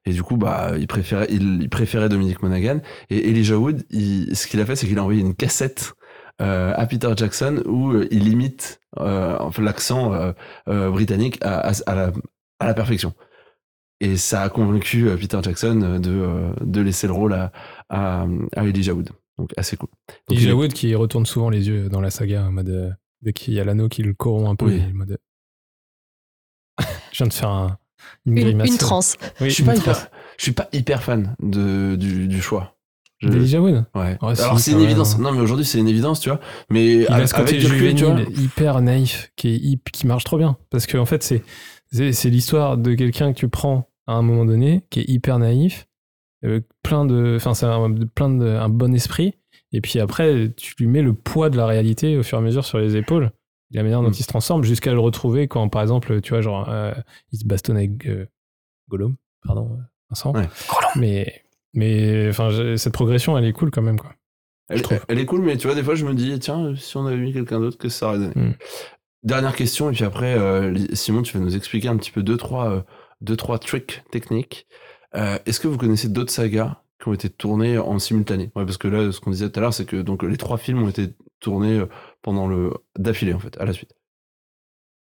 Et 0.04 0.12
du 0.12 0.22
coup, 0.22 0.36
bah, 0.36 0.72
il 0.78 0.86
préférait, 0.88 1.28
il, 1.30 1.62
il 1.62 1.68
préférait 1.68 2.08
Dominique 2.08 2.42
Monaghan. 2.42 2.80
Et 3.10 3.28
Elijah 3.30 3.56
Wood, 3.58 3.84
il- 3.90 4.34
ce 4.36 4.46
qu'il 4.46 4.60
a 4.60 4.66
fait, 4.66 4.74
c'est 4.76 4.86
qu'il 4.88 4.98
a 4.98 5.02
envoyé 5.02 5.20
une 5.20 5.34
cassette 5.34 5.92
euh, 6.40 6.72
à 6.76 6.86
Peter 6.86 7.12
Jackson 7.16 7.62
où 7.66 7.92
euh, 7.92 8.08
il 8.10 8.26
imite 8.28 8.80
euh, 8.98 9.38
l'accent 9.58 10.12
euh, 10.68 10.90
britannique 10.90 11.38
à, 11.42 11.68
à- 11.70 11.72
à 11.86 11.94
la, 11.94 12.12
à 12.58 12.66
la 12.66 12.74
perfection. 12.74 13.14
Et 14.00 14.16
ça 14.16 14.42
a 14.42 14.48
convaincu 14.48 15.06
Peter 15.20 15.38
Jackson 15.40 15.98
de, 16.02 16.52
de 16.64 16.80
laisser 16.80 17.06
le 17.06 17.12
rôle 17.12 17.34
à, 17.88 18.26
Elijah 18.56 18.94
Wood. 18.94 19.10
Donc 19.38 19.50
assez 19.56 19.76
cool. 19.76 19.88
Donc, 20.28 20.36
Elijah 20.38 20.56
Wood 20.56 20.72
qui 20.72 20.92
retourne 20.96 21.24
souvent 21.26 21.50
les 21.50 21.68
yeux 21.68 21.88
dans 21.88 22.00
la 22.00 22.10
saga 22.10 22.44
en 22.44 22.50
mode. 22.50 22.96
dès 23.20 23.32
qu'il 23.32 23.54
y 23.54 23.60
a 23.60 23.64
l'anneau 23.64 23.88
qui 23.88 24.02
le 24.02 24.12
corrompt 24.14 24.48
un 24.50 24.56
peu, 24.56 24.66
Oui. 24.66 24.82
en 24.82 24.94
mode. 24.96 25.18
Je 27.12 27.18
viens 27.18 27.26
de 27.28 27.32
faire 27.32 27.50
un, 27.50 27.78
une, 28.26 28.36
Une, 28.38 28.44
grimace. 28.44 28.68
une 28.68 28.78
transe. 28.78 29.16
Oui, 29.40 29.48
je 29.50 29.54
suis 29.54 29.62
une 29.62 29.68
pas 29.70 29.74
transe. 29.76 29.84
hyper, 29.98 30.10
je 30.38 30.42
suis 30.42 30.52
pas 30.52 30.68
hyper 30.72 31.02
fan 31.02 31.34
de, 31.42 31.96
du, 31.96 32.28
du 32.28 32.40
choix. 32.42 32.76
Je- 33.18 33.28
D'Elijah 33.28 33.60
Wood 33.60 33.84
Ouais. 33.94 34.18
Si, 34.34 34.42
Alors 34.42 34.58
c'est 34.58 34.72
une 34.72 34.80
évidence. 34.80 35.16
Non 35.18 35.30
mais 35.32 35.40
aujourd'hui 35.40 35.64
c'est 35.64 35.78
une 35.78 35.86
évidence, 35.88 36.18
tu 36.20 36.28
vois. 36.28 36.40
Mais 36.70 36.86
Il 37.02 37.06
a 37.08 37.26
ce 37.26 37.34
côté 37.34 37.50
avec 37.56 37.60
du 37.60 37.66
recul, 37.72 37.94
tu 37.94 38.04
vois, 38.04 38.16
juvénile, 38.16 38.40
hyper 38.42 38.80
naïf, 38.80 39.30
qui, 39.36 39.48
est, 39.48 39.56
hip- 39.58 39.90
qui 39.92 40.06
marche 40.08 40.24
trop 40.24 40.38
bien. 40.38 40.56
Parce 40.70 40.86
qu'en 40.88 40.98
en 41.00 41.06
fait, 41.06 41.22
c'est, 41.22 41.42
c'est, 41.92 42.12
c'est 42.12 42.30
l'histoire 42.30 42.76
de 42.78 42.94
quelqu'un 42.94 43.32
que 43.32 43.38
tu 43.38 43.48
prends 43.48 43.88
à 44.08 44.14
un 44.14 44.22
moment 44.22 44.44
donné, 44.44 44.82
qui 44.90 45.00
est 45.00 45.08
hyper 45.08 45.38
naïf, 45.38 45.86
euh, 46.44 46.60
plein 46.82 47.04
de. 47.04 47.34
Enfin, 47.36 47.54
c'est 47.54 47.66
un, 47.66 47.94
plein 48.14 48.28
de, 48.28 48.44
un 48.46 48.68
bon 48.68 48.92
esprit. 48.92 49.34
Et 49.72 49.80
puis 49.80 50.00
après, 50.00 50.50
tu 50.56 50.74
lui 50.80 50.86
mets 50.88 51.02
le 51.02 51.14
poids 51.14 51.48
de 51.48 51.56
la 51.56 51.66
réalité 51.66 52.18
au 52.18 52.24
fur 52.24 52.38
et 52.38 52.40
à 52.40 52.44
mesure 52.44 52.64
sur 52.64 52.78
les 52.78 52.96
épaules. 52.96 53.30
La 53.72 53.82
manière 53.82 54.02
dont 54.02 54.08
Mm. 54.08 54.14
il 54.18 54.22
se 54.22 54.28
transforme, 54.28 54.64
jusqu'à 54.64 54.92
le 54.92 55.00
retrouver 55.00 55.48
quand, 55.48 55.68
par 55.68 55.82
exemple, 55.82 56.20
tu 56.20 56.30
vois, 56.30 56.40
genre, 56.40 56.68
euh, 56.68 56.92
il 57.32 57.38
se 57.38 57.44
bastonne 57.46 57.76
avec 57.76 58.06
euh, 58.06 58.26
Gollum, 58.88 59.16
pardon, 59.46 59.70
euh, 59.72 59.82
Vincent. 60.10 60.32
Ouais. 60.34 60.48
Mais, 60.96 61.42
mais 61.74 62.28
enfin, 62.28 62.76
cette 62.76 62.92
progression, 62.92 63.36
elle 63.38 63.44
est 63.44 63.52
cool 63.52 63.70
quand 63.70 63.82
même, 63.82 63.98
quoi. 63.98 64.12
Elle, 65.08 65.18
est 65.18 65.26
cool, 65.26 65.42
mais 65.42 65.56
tu 65.58 65.66
vois, 65.66 65.76
des 65.76 65.82
fois, 65.82 65.94
je 65.94 66.04
me 66.06 66.14
dis, 66.14 66.38
tiens, 66.38 66.74
si 66.76 66.96
on 66.96 67.06
avait 67.06 67.16
mis 67.18 67.32
quelqu'un 67.32 67.60
d'autre, 67.60 67.76
qu'est-ce 67.78 67.94
que 67.94 67.98
ça 68.00 68.08
aurait 68.08 68.18
donné 68.18 68.32
Mm. 68.34 68.54
Dernière 69.24 69.54
question, 69.54 69.88
et 69.88 69.92
puis 69.92 70.04
après, 70.04 70.34
euh, 70.36 70.74
Simon, 70.94 71.22
tu 71.22 71.36
vas 71.38 71.44
nous 71.44 71.54
expliquer 71.56 71.88
un 71.88 71.96
petit 71.96 72.10
peu 72.10 72.22
deux, 72.24 72.36
trois, 72.36 72.70
euh, 72.70 72.80
deux, 73.20 73.36
trois 73.36 73.58
tricks 73.60 74.02
techniques. 74.10 74.66
Euh, 75.14 75.38
Est-ce 75.46 75.60
que 75.60 75.68
vous 75.68 75.78
connaissez 75.78 76.08
d'autres 76.08 76.32
sagas 76.32 76.78
qui 77.00 77.08
ont 77.08 77.12
été 77.12 77.28
tournées 77.30 77.78
en 77.78 77.98
simultané? 78.00 78.50
Ouais, 78.56 78.64
Parce 78.64 78.78
que 78.78 78.88
là, 78.88 79.12
ce 79.12 79.20
qu'on 79.20 79.30
disait 79.30 79.48
tout 79.50 79.60
à 79.60 79.62
l'heure, 79.62 79.74
c'est 79.74 79.84
que 79.84 80.00
donc, 80.02 80.24
les 80.24 80.36
trois 80.36 80.56
films 80.58 80.82
ont 80.82 80.88
été 80.88 81.14
tournés 81.38 81.78
euh, 81.78 81.86
pendant 82.22 82.46
le 82.46 82.72
d'affilée, 82.98 83.34
en 83.34 83.38
fait, 83.38 83.58
à 83.60 83.64
la 83.64 83.72
suite. 83.72 83.94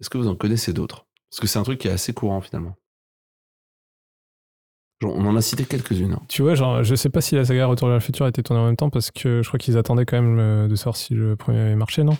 Est-ce 0.00 0.10
que 0.10 0.18
vous 0.18 0.28
en 0.28 0.36
connaissez 0.36 0.72
d'autres? 0.72 1.06
Parce 1.30 1.40
que 1.40 1.46
c'est 1.46 1.58
un 1.58 1.62
truc 1.64 1.80
qui 1.80 1.88
est 1.88 1.92
assez 1.92 2.12
courant, 2.12 2.40
finalement. 2.40 2.76
Genre, 5.00 5.14
on 5.14 5.26
en 5.26 5.36
a 5.36 5.40
cité 5.42 5.64
quelques-unes. 5.64 6.12
hein. 6.14 6.22
Tu 6.28 6.42
vois, 6.42 6.54
genre, 6.54 6.82
je 6.82 6.94
sais 6.94 7.08
pas 7.10 7.20
si 7.20 7.34
la 7.34 7.44
saga 7.44 7.66
Retour 7.66 7.88
vers 7.88 7.96
le 7.96 8.00
futur 8.00 8.26
a 8.26 8.28
été 8.28 8.42
tournée 8.42 8.62
en 8.62 8.66
même 8.66 8.76
temps, 8.76 8.90
parce 8.90 9.10
que 9.10 9.42
je 9.42 9.48
crois 9.48 9.58
qu'ils 9.58 9.76
attendaient 9.76 10.04
quand 10.06 10.20
même 10.20 10.38
euh, 10.38 10.68
de 10.68 10.74
savoir 10.74 10.96
si 10.96 11.14
le 11.14 11.36
premier 11.36 11.60
avait 11.60 11.76
marché, 11.76 12.02
non? 12.02 12.16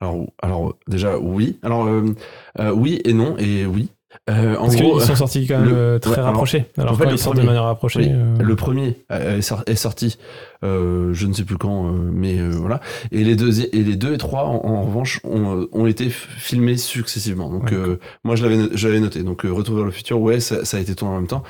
Alors, 0.00 0.26
alors 0.40 0.78
déjà, 0.86 1.18
oui. 1.18 1.58
Alors, 1.62 1.86
euh, 1.86 2.14
euh, 2.58 2.72
oui 2.72 3.00
et 3.04 3.12
non, 3.12 3.36
et 3.36 3.66
oui. 3.66 3.90
Euh, 4.28 4.56
en 4.56 4.62
Parce 4.64 4.76
gros, 4.76 4.96
qu'ils 4.98 5.06
sont 5.06 5.14
sortis 5.16 5.46
quand 5.46 5.60
même 5.60 5.68
le- 5.68 5.76
euh, 5.76 5.98
très 6.00 6.16
ouais, 6.16 6.20
rapprochés. 6.22 6.66
Alors, 6.78 6.92
en 6.92 6.96
fait, 6.96 7.04
quand 7.04 7.10
ils 7.10 7.18
sortent 7.18 7.36
de 7.36 7.40
premier- 7.42 7.46
manière 7.54 7.64
rapprochée. 7.64 8.00
oui, 8.00 8.08
euh, 8.10 8.36
Le 8.42 8.56
premier 8.56 8.96
est, 9.08 9.40
sor- 9.40 9.62
est 9.66 9.76
sorti, 9.76 10.18
euh, 10.64 11.12
je 11.12 11.26
ne 11.26 11.32
sais 11.32 11.44
plus 11.44 11.56
quand, 11.58 11.84
mais 11.92 12.36
voilà. 12.48 12.80
Et 13.12 13.22
les 13.22 13.36
deux 13.36 13.60
et 13.60 13.82
les 13.82 13.96
deux 13.96 14.14
et 14.14 14.18
trois, 14.18 14.44
en, 14.44 14.64
en 14.64 14.82
revanche, 14.82 15.20
ont, 15.24 15.68
ont 15.72 15.86
été 15.86 16.08
filmés 16.10 16.76
successivement. 16.76 17.50
Donc 17.50 17.70
Ouais. 17.70 17.98
moi, 18.24 18.34
je 18.36 18.46
l'avais 18.88 19.00
noté. 19.00 19.22
Donc 19.22 19.42
Retour 19.42 19.76
vers 19.76 19.84
le 19.84 19.90
futur, 19.92 20.20
ouais, 20.20 20.40
ça, 20.40 20.64
ça 20.64 20.76
a 20.76 20.80
été 20.80 20.94
tourné 20.94 21.14
en 21.14 21.18
même 21.18 21.28
temps. 21.28 21.42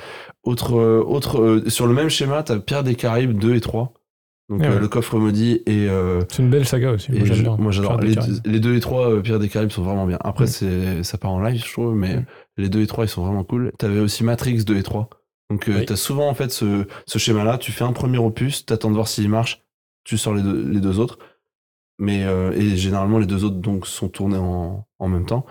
Autre 0.43 0.73
autre 0.73 1.63
sur 1.67 1.87
le 1.87 1.93
même 1.93 2.09
schéma, 2.09 2.43
t'as 2.43 2.59
Pierre 2.59 2.83
des 2.83 2.95
Caraïbes 2.95 3.37
2 3.39 3.55
et 3.55 3.61
3. 3.61 3.93
Donc 4.49 4.61
Ah 4.65 4.69
ouais. 4.69 4.79
le 4.79 4.87
coffre 4.89 5.17
maudit 5.17 5.61
et 5.65 5.87
euh, 5.87 6.19
C'est 6.29 6.43
une 6.43 6.49
belle 6.49 6.67
saga 6.67 6.91
aussi. 6.91 7.09
Moi, 7.57 7.71
j'adore. 7.71 8.01
Les, 8.01 8.15
les 8.43 8.59
deux 8.59 8.75
et 8.75 8.81
trois 8.81 9.21
Pierre 9.21 9.39
des 9.39 9.47
Caraïbes 9.47 9.71
sont 9.71 9.81
vraiment 9.83 10.05
bien. 10.05 10.17
Après, 10.21 10.45
c'est 10.45 11.03
ça 11.03 11.17
part 11.17 11.31
en 11.31 11.41
live, 11.41 11.63
je 11.65 11.71
trouve, 11.71 11.95
mais. 11.95 12.19
Les 12.57 12.69
deux 12.69 12.81
et 12.81 12.87
trois 12.87 13.05
ils 13.05 13.09
sont 13.09 13.23
vraiment 13.25 13.43
cool. 13.43 13.71
T'avais 13.77 13.99
aussi 13.99 14.23
Matrix 14.23 14.63
2 14.65 14.77
et 14.77 14.83
3. 14.83 15.09
Donc, 15.49 15.67
euh, 15.69 15.79
Oui. 15.79 15.85
t'as 15.85 15.95
souvent 15.95 16.29
en 16.29 16.33
fait 16.33 16.51
ce, 16.51 16.85
ce 17.05 17.17
schéma-là. 17.19 17.57
Tu 17.57 17.71
fais 17.71 17.83
un 17.83 17.91
premier 17.93 18.17
opus, 18.17 18.65
t'attends 18.65 18.89
de 18.89 18.95
voir 18.95 19.07
s'il 19.07 19.29
marche, 19.29 19.61
tu 20.03 20.17
sors 20.17 20.33
les 20.33 20.41
deux, 20.43 20.69
les 20.69 20.79
deux 20.79 20.99
autres. 20.99 21.19
Mais 21.99 22.23
euh, 22.23 22.51
et 22.53 22.75
généralement 22.77 23.19
les 23.19 23.25
deux 23.27 23.43
autres 23.45 23.57
donc 23.57 23.85
sont 23.85 24.07
tournés 24.09 24.37
en, 24.37 24.87
en 24.99 25.07
même 25.07 25.25
temps. 25.25 25.45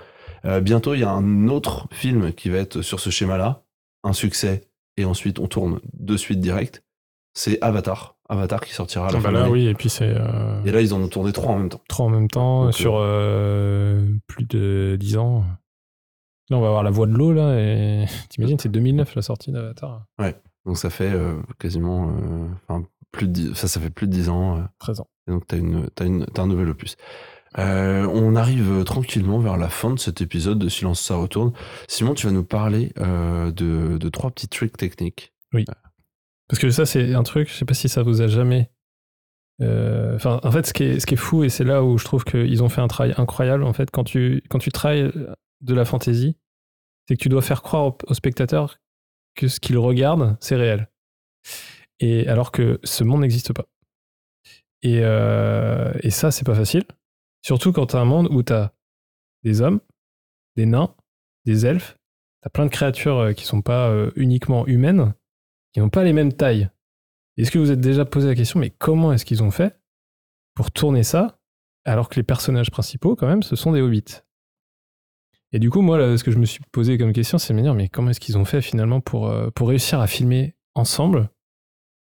Euh, 0.46 0.60
bientôt, 0.60 0.94
il 0.94 1.00
y 1.00 1.04
a 1.04 1.10
un 1.10 1.48
autre 1.48 1.86
film 1.92 2.32
qui 2.32 2.48
va 2.48 2.58
être 2.58 2.80
sur 2.82 2.98
ce 2.98 3.10
schéma-là, 3.10 3.62
un 4.04 4.12
succès, 4.14 4.68
et 4.96 5.04
ensuite 5.04 5.38
on 5.38 5.46
tourne 5.46 5.80
de 5.92 6.16
suite 6.16 6.40
direct. 6.40 6.82
C'est 7.34 7.60
Avatar. 7.62 8.16
Avatar 8.28 8.60
qui 8.60 8.72
sortira 8.72 9.08
à 9.08 9.12
la 9.12 9.18
Ah 9.18 9.20
fin 9.20 9.30
bah 9.32 9.38
de 9.40 9.44
là, 9.44 9.50
oui, 9.50 9.66
et 9.68 9.74
puis 9.74 9.88
c'est 9.90 10.14
euh, 10.16 10.64
Et 10.64 10.72
là, 10.72 10.80
ils 10.80 10.94
en 10.94 11.00
ont 11.00 11.08
tourné 11.08 11.32
trois 11.32 11.52
en 11.52 11.58
même 11.58 11.68
temps. 11.68 11.80
trois 11.88 12.06
en 12.06 12.10
même 12.10 12.28
temps 12.28 12.64
Donc, 12.64 12.74
sur 12.74 12.94
plus 14.26 14.44
de 14.46 14.96
10 14.98 15.16
ans. 15.18 15.44
Là, 16.50 16.56
on 16.58 16.60
va 16.60 16.66
avoir 16.66 16.82
la 16.82 16.90
voix 16.90 17.06
de 17.06 17.12
l'eau, 17.12 17.32
là, 17.32 17.58
et 17.58 18.04
t'imagines, 18.28 18.58
c'est 18.58 18.68
2009 18.68 19.14
la 19.14 19.22
sortie 19.22 19.52
d'Avatar. 19.52 20.04
Donc 20.66 20.76
ça 20.76 20.90
fait 20.90 21.10
euh, 21.12 21.40
quasiment, 21.58 22.10
euh, 22.10 22.46
enfin 22.68 22.84
plus 23.12 23.26
de, 23.28 23.32
dix- 23.32 23.54
ça, 23.54 23.66
ça 23.68 23.80
fait 23.80 23.88
plus 23.90 24.06
de 24.06 24.12
10 24.12 24.28
ans. 24.28 24.58
euh, 24.58 24.62
13 24.78 25.00
ans. 25.00 25.08
et 25.26 25.30
donc 25.30 25.46
t'as 25.46 25.56
une, 25.56 25.88
t'as 25.94 26.04
une, 26.06 26.26
t'as 26.26 26.42
un 26.42 26.46
nouvel 26.46 26.68
opus. 26.68 26.96
Euh, 27.58 28.06
on 28.12 28.36
arrive 28.36 28.84
tranquillement 28.84 29.38
vers 29.40 29.56
la 29.56 29.68
fin 29.68 29.90
de 29.94 29.98
cet 29.98 30.20
épisode 30.20 30.58
de 30.58 30.68
Silence 30.68 31.00
ça 31.00 31.16
retourne. 31.16 31.52
Simon, 31.88 32.14
tu 32.14 32.26
vas 32.26 32.32
nous 32.32 32.44
parler 32.44 32.92
de, 32.96 33.96
de 33.98 34.08
trois 34.10 34.30
petits 34.30 34.48
tricks 34.48 34.76
techniques. 34.76 35.32
Parce 36.48 36.60
que 36.60 36.70
ça, 36.70 36.84
c'est 36.86 37.14
un 37.14 37.22
truc, 37.22 37.48
je 37.48 37.54
sais 37.54 37.64
pas 37.64 37.74
si 37.74 37.88
ça 37.88 38.02
vous 38.02 38.20
a 38.22 38.26
jamais. 38.28 38.70
euh, 39.62 40.14
Enfin, 40.16 40.40
en 40.44 40.50
fait, 40.52 40.66
ce 40.66 40.72
qui, 40.72 40.82
est, 40.84 41.00
ce 41.00 41.06
qui 41.06 41.14
est 41.14 41.16
fou, 41.16 41.42
et 41.44 41.48
c'est 41.48 41.64
là 41.64 41.82
où 41.82 41.96
je 41.98 42.04
trouve 42.04 42.24
qu'ils 42.24 42.62
ont 42.62 42.68
fait 42.68 42.80
un 42.80 42.88
travail 42.88 43.14
incroyable, 43.16 43.64
en 43.64 43.72
fait, 43.72 43.90
quand 43.90 44.04
tu, 44.04 44.42
quand 44.50 44.58
tu 44.58 44.70
travailles 44.70 45.10
de 45.60 45.74
la 45.74 45.84
fantaisie, 45.84 46.36
c'est 47.06 47.16
que 47.16 47.22
tu 47.22 47.28
dois 47.28 47.42
faire 47.42 47.62
croire 47.62 47.94
au, 48.06 48.14
spectateur 48.14 48.80
que 49.34 49.48
ce 49.48 49.60
qu'il 49.60 49.78
regarde, 49.78 50.36
c'est 50.40 50.56
réel. 50.56 50.88
Et 51.98 52.26
alors 52.28 52.52
que 52.52 52.80
ce 52.84 53.04
monde 53.04 53.20
n'existe 53.20 53.52
pas. 53.52 53.66
Et, 54.82 55.00
euh, 55.02 55.92
ça, 56.10 56.30
c'est 56.30 56.46
pas 56.46 56.54
facile. 56.54 56.84
Surtout 57.42 57.72
quand 57.72 57.86
tu 57.86 57.96
un 57.96 58.04
monde 58.04 58.28
où 58.30 58.42
tu 58.42 58.54
des 59.42 59.60
hommes, 59.60 59.80
des 60.56 60.66
nains, 60.66 60.94
des 61.46 61.66
elfes, 61.66 61.96
tu 62.42 62.46
as 62.46 62.50
plein 62.50 62.66
de 62.66 62.70
créatures 62.70 63.18
euh, 63.18 63.32
qui 63.32 63.44
sont 63.44 63.62
pas 63.62 63.88
euh, 63.88 64.10
uniquement 64.16 64.66
humaines, 64.66 65.14
qui 65.72 65.80
n'ont 65.80 65.90
pas 65.90 66.04
les 66.04 66.12
mêmes 66.12 66.32
tailles. 66.32 66.70
Est-ce 67.36 67.50
que 67.50 67.58
vous 67.58 67.70
êtes 67.70 67.80
déjà 67.80 68.04
posé 68.04 68.28
la 68.28 68.34
question, 68.34 68.60
mais 68.60 68.70
comment 68.70 69.12
est-ce 69.12 69.24
qu'ils 69.24 69.42
ont 69.42 69.50
fait 69.50 69.78
pour 70.54 70.70
tourner 70.70 71.02
ça 71.02 71.38
alors 71.84 72.08
que 72.08 72.16
les 72.16 72.22
personnages 72.22 72.70
principaux, 72.70 73.16
quand 73.16 73.26
même, 73.26 73.42
ce 73.42 73.56
sont 73.56 73.72
des 73.72 73.80
hobbits? 73.80 74.22
Et 75.52 75.58
du 75.58 75.68
coup, 75.70 75.80
moi, 75.80 75.98
là, 75.98 76.16
ce 76.16 76.22
que 76.24 76.30
je 76.30 76.38
me 76.38 76.44
suis 76.44 76.60
posé 76.72 76.96
comme 76.98 77.12
question, 77.12 77.38
c'est 77.38 77.52
de 77.52 77.58
me 77.58 77.62
dire, 77.62 77.74
mais 77.74 77.88
comment 77.88 78.10
est-ce 78.10 78.20
qu'ils 78.20 78.38
ont 78.38 78.44
fait 78.44 78.60
finalement 78.62 79.00
pour, 79.00 79.28
euh, 79.28 79.50
pour 79.54 79.68
réussir 79.68 80.00
à 80.00 80.06
filmer 80.06 80.54
ensemble 80.74 81.28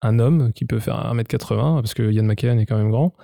un 0.03 0.19
homme 0.19 0.53
qui 0.53 0.65
peut 0.65 0.79
faire 0.81 1.13
1m80, 1.13 1.77
parce 1.81 1.95
que 1.95 2.11
Yann 2.11 2.27
McKellen 2.27 2.59
est 2.61 2.67
quand 2.67 2.77
même 2.79 2.91
grand, 2.91 3.15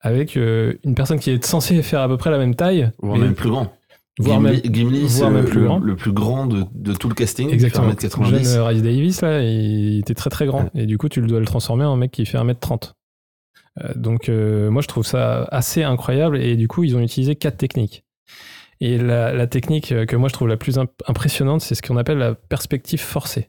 avec 0.00 0.36
euh, 0.36 0.74
une 0.84 0.94
personne 0.94 1.18
qui 1.18 1.30
est 1.30 1.44
censée 1.44 1.82
faire 1.82 2.00
à 2.00 2.08
peu 2.08 2.16
près 2.16 2.30
la 2.30 2.38
même 2.38 2.54
taille, 2.54 2.90
Voire 3.02 3.18
même 3.18 3.34
plus 3.34 3.50
grand. 3.50 3.72
voire 4.18 4.40
Gimli, 4.40 4.62
même- 4.62 4.74
Gimli, 4.74 5.00
voire 5.06 5.30
même 5.30 5.44
plus 5.44 5.60
le- 5.60 5.66
grand. 5.66 5.78
le 5.78 5.96
plus 5.96 6.12
grand 6.12 6.46
de, 6.46 6.64
de 6.74 6.92
tout 6.94 7.08
le 7.10 7.14
casting. 7.14 7.50
Exactement. 7.50 7.88
Il 7.90 7.96
fait 8.00 8.08
1m90. 8.08 8.30
Jeune 8.30 8.46
euh, 8.46 8.64
Rhys 8.64 8.80
Davis, 8.82 9.20
là, 9.22 9.42
il 9.42 9.98
était 9.98 10.14
très 10.14 10.30
très 10.30 10.46
grand. 10.46 10.70
Et 10.74 10.86
du 10.86 10.96
coup, 10.96 11.08
tu 11.10 11.20
dois 11.20 11.38
le 11.40 11.44
transformer 11.46 11.84
en 11.84 11.96
mec 11.96 12.12
qui 12.12 12.24
fait 12.24 12.38
1m30. 12.38 12.92
Euh, 13.82 13.92
donc, 13.94 14.30
euh, 14.30 14.70
moi, 14.70 14.80
je 14.80 14.88
trouve 14.88 15.04
ça 15.04 15.44
assez 15.50 15.82
incroyable. 15.82 16.38
Et 16.40 16.56
du 16.56 16.66
coup, 16.68 16.82
ils 16.84 16.96
ont 16.96 17.00
utilisé 17.00 17.36
quatre 17.36 17.58
techniques. 17.58 18.04
Et 18.80 18.98
la, 18.98 19.32
la 19.32 19.46
technique 19.46 19.92
euh, 19.92 20.04
que 20.06 20.16
moi, 20.16 20.28
je 20.28 20.34
trouve 20.34 20.48
la 20.48 20.56
plus 20.56 20.78
imp- 20.78 20.90
impressionnante, 21.06 21.60
c'est 21.62 21.74
ce 21.74 21.82
qu'on 21.82 21.96
appelle 21.96 22.18
la 22.18 22.34
perspective 22.34 23.00
forcée. 23.00 23.48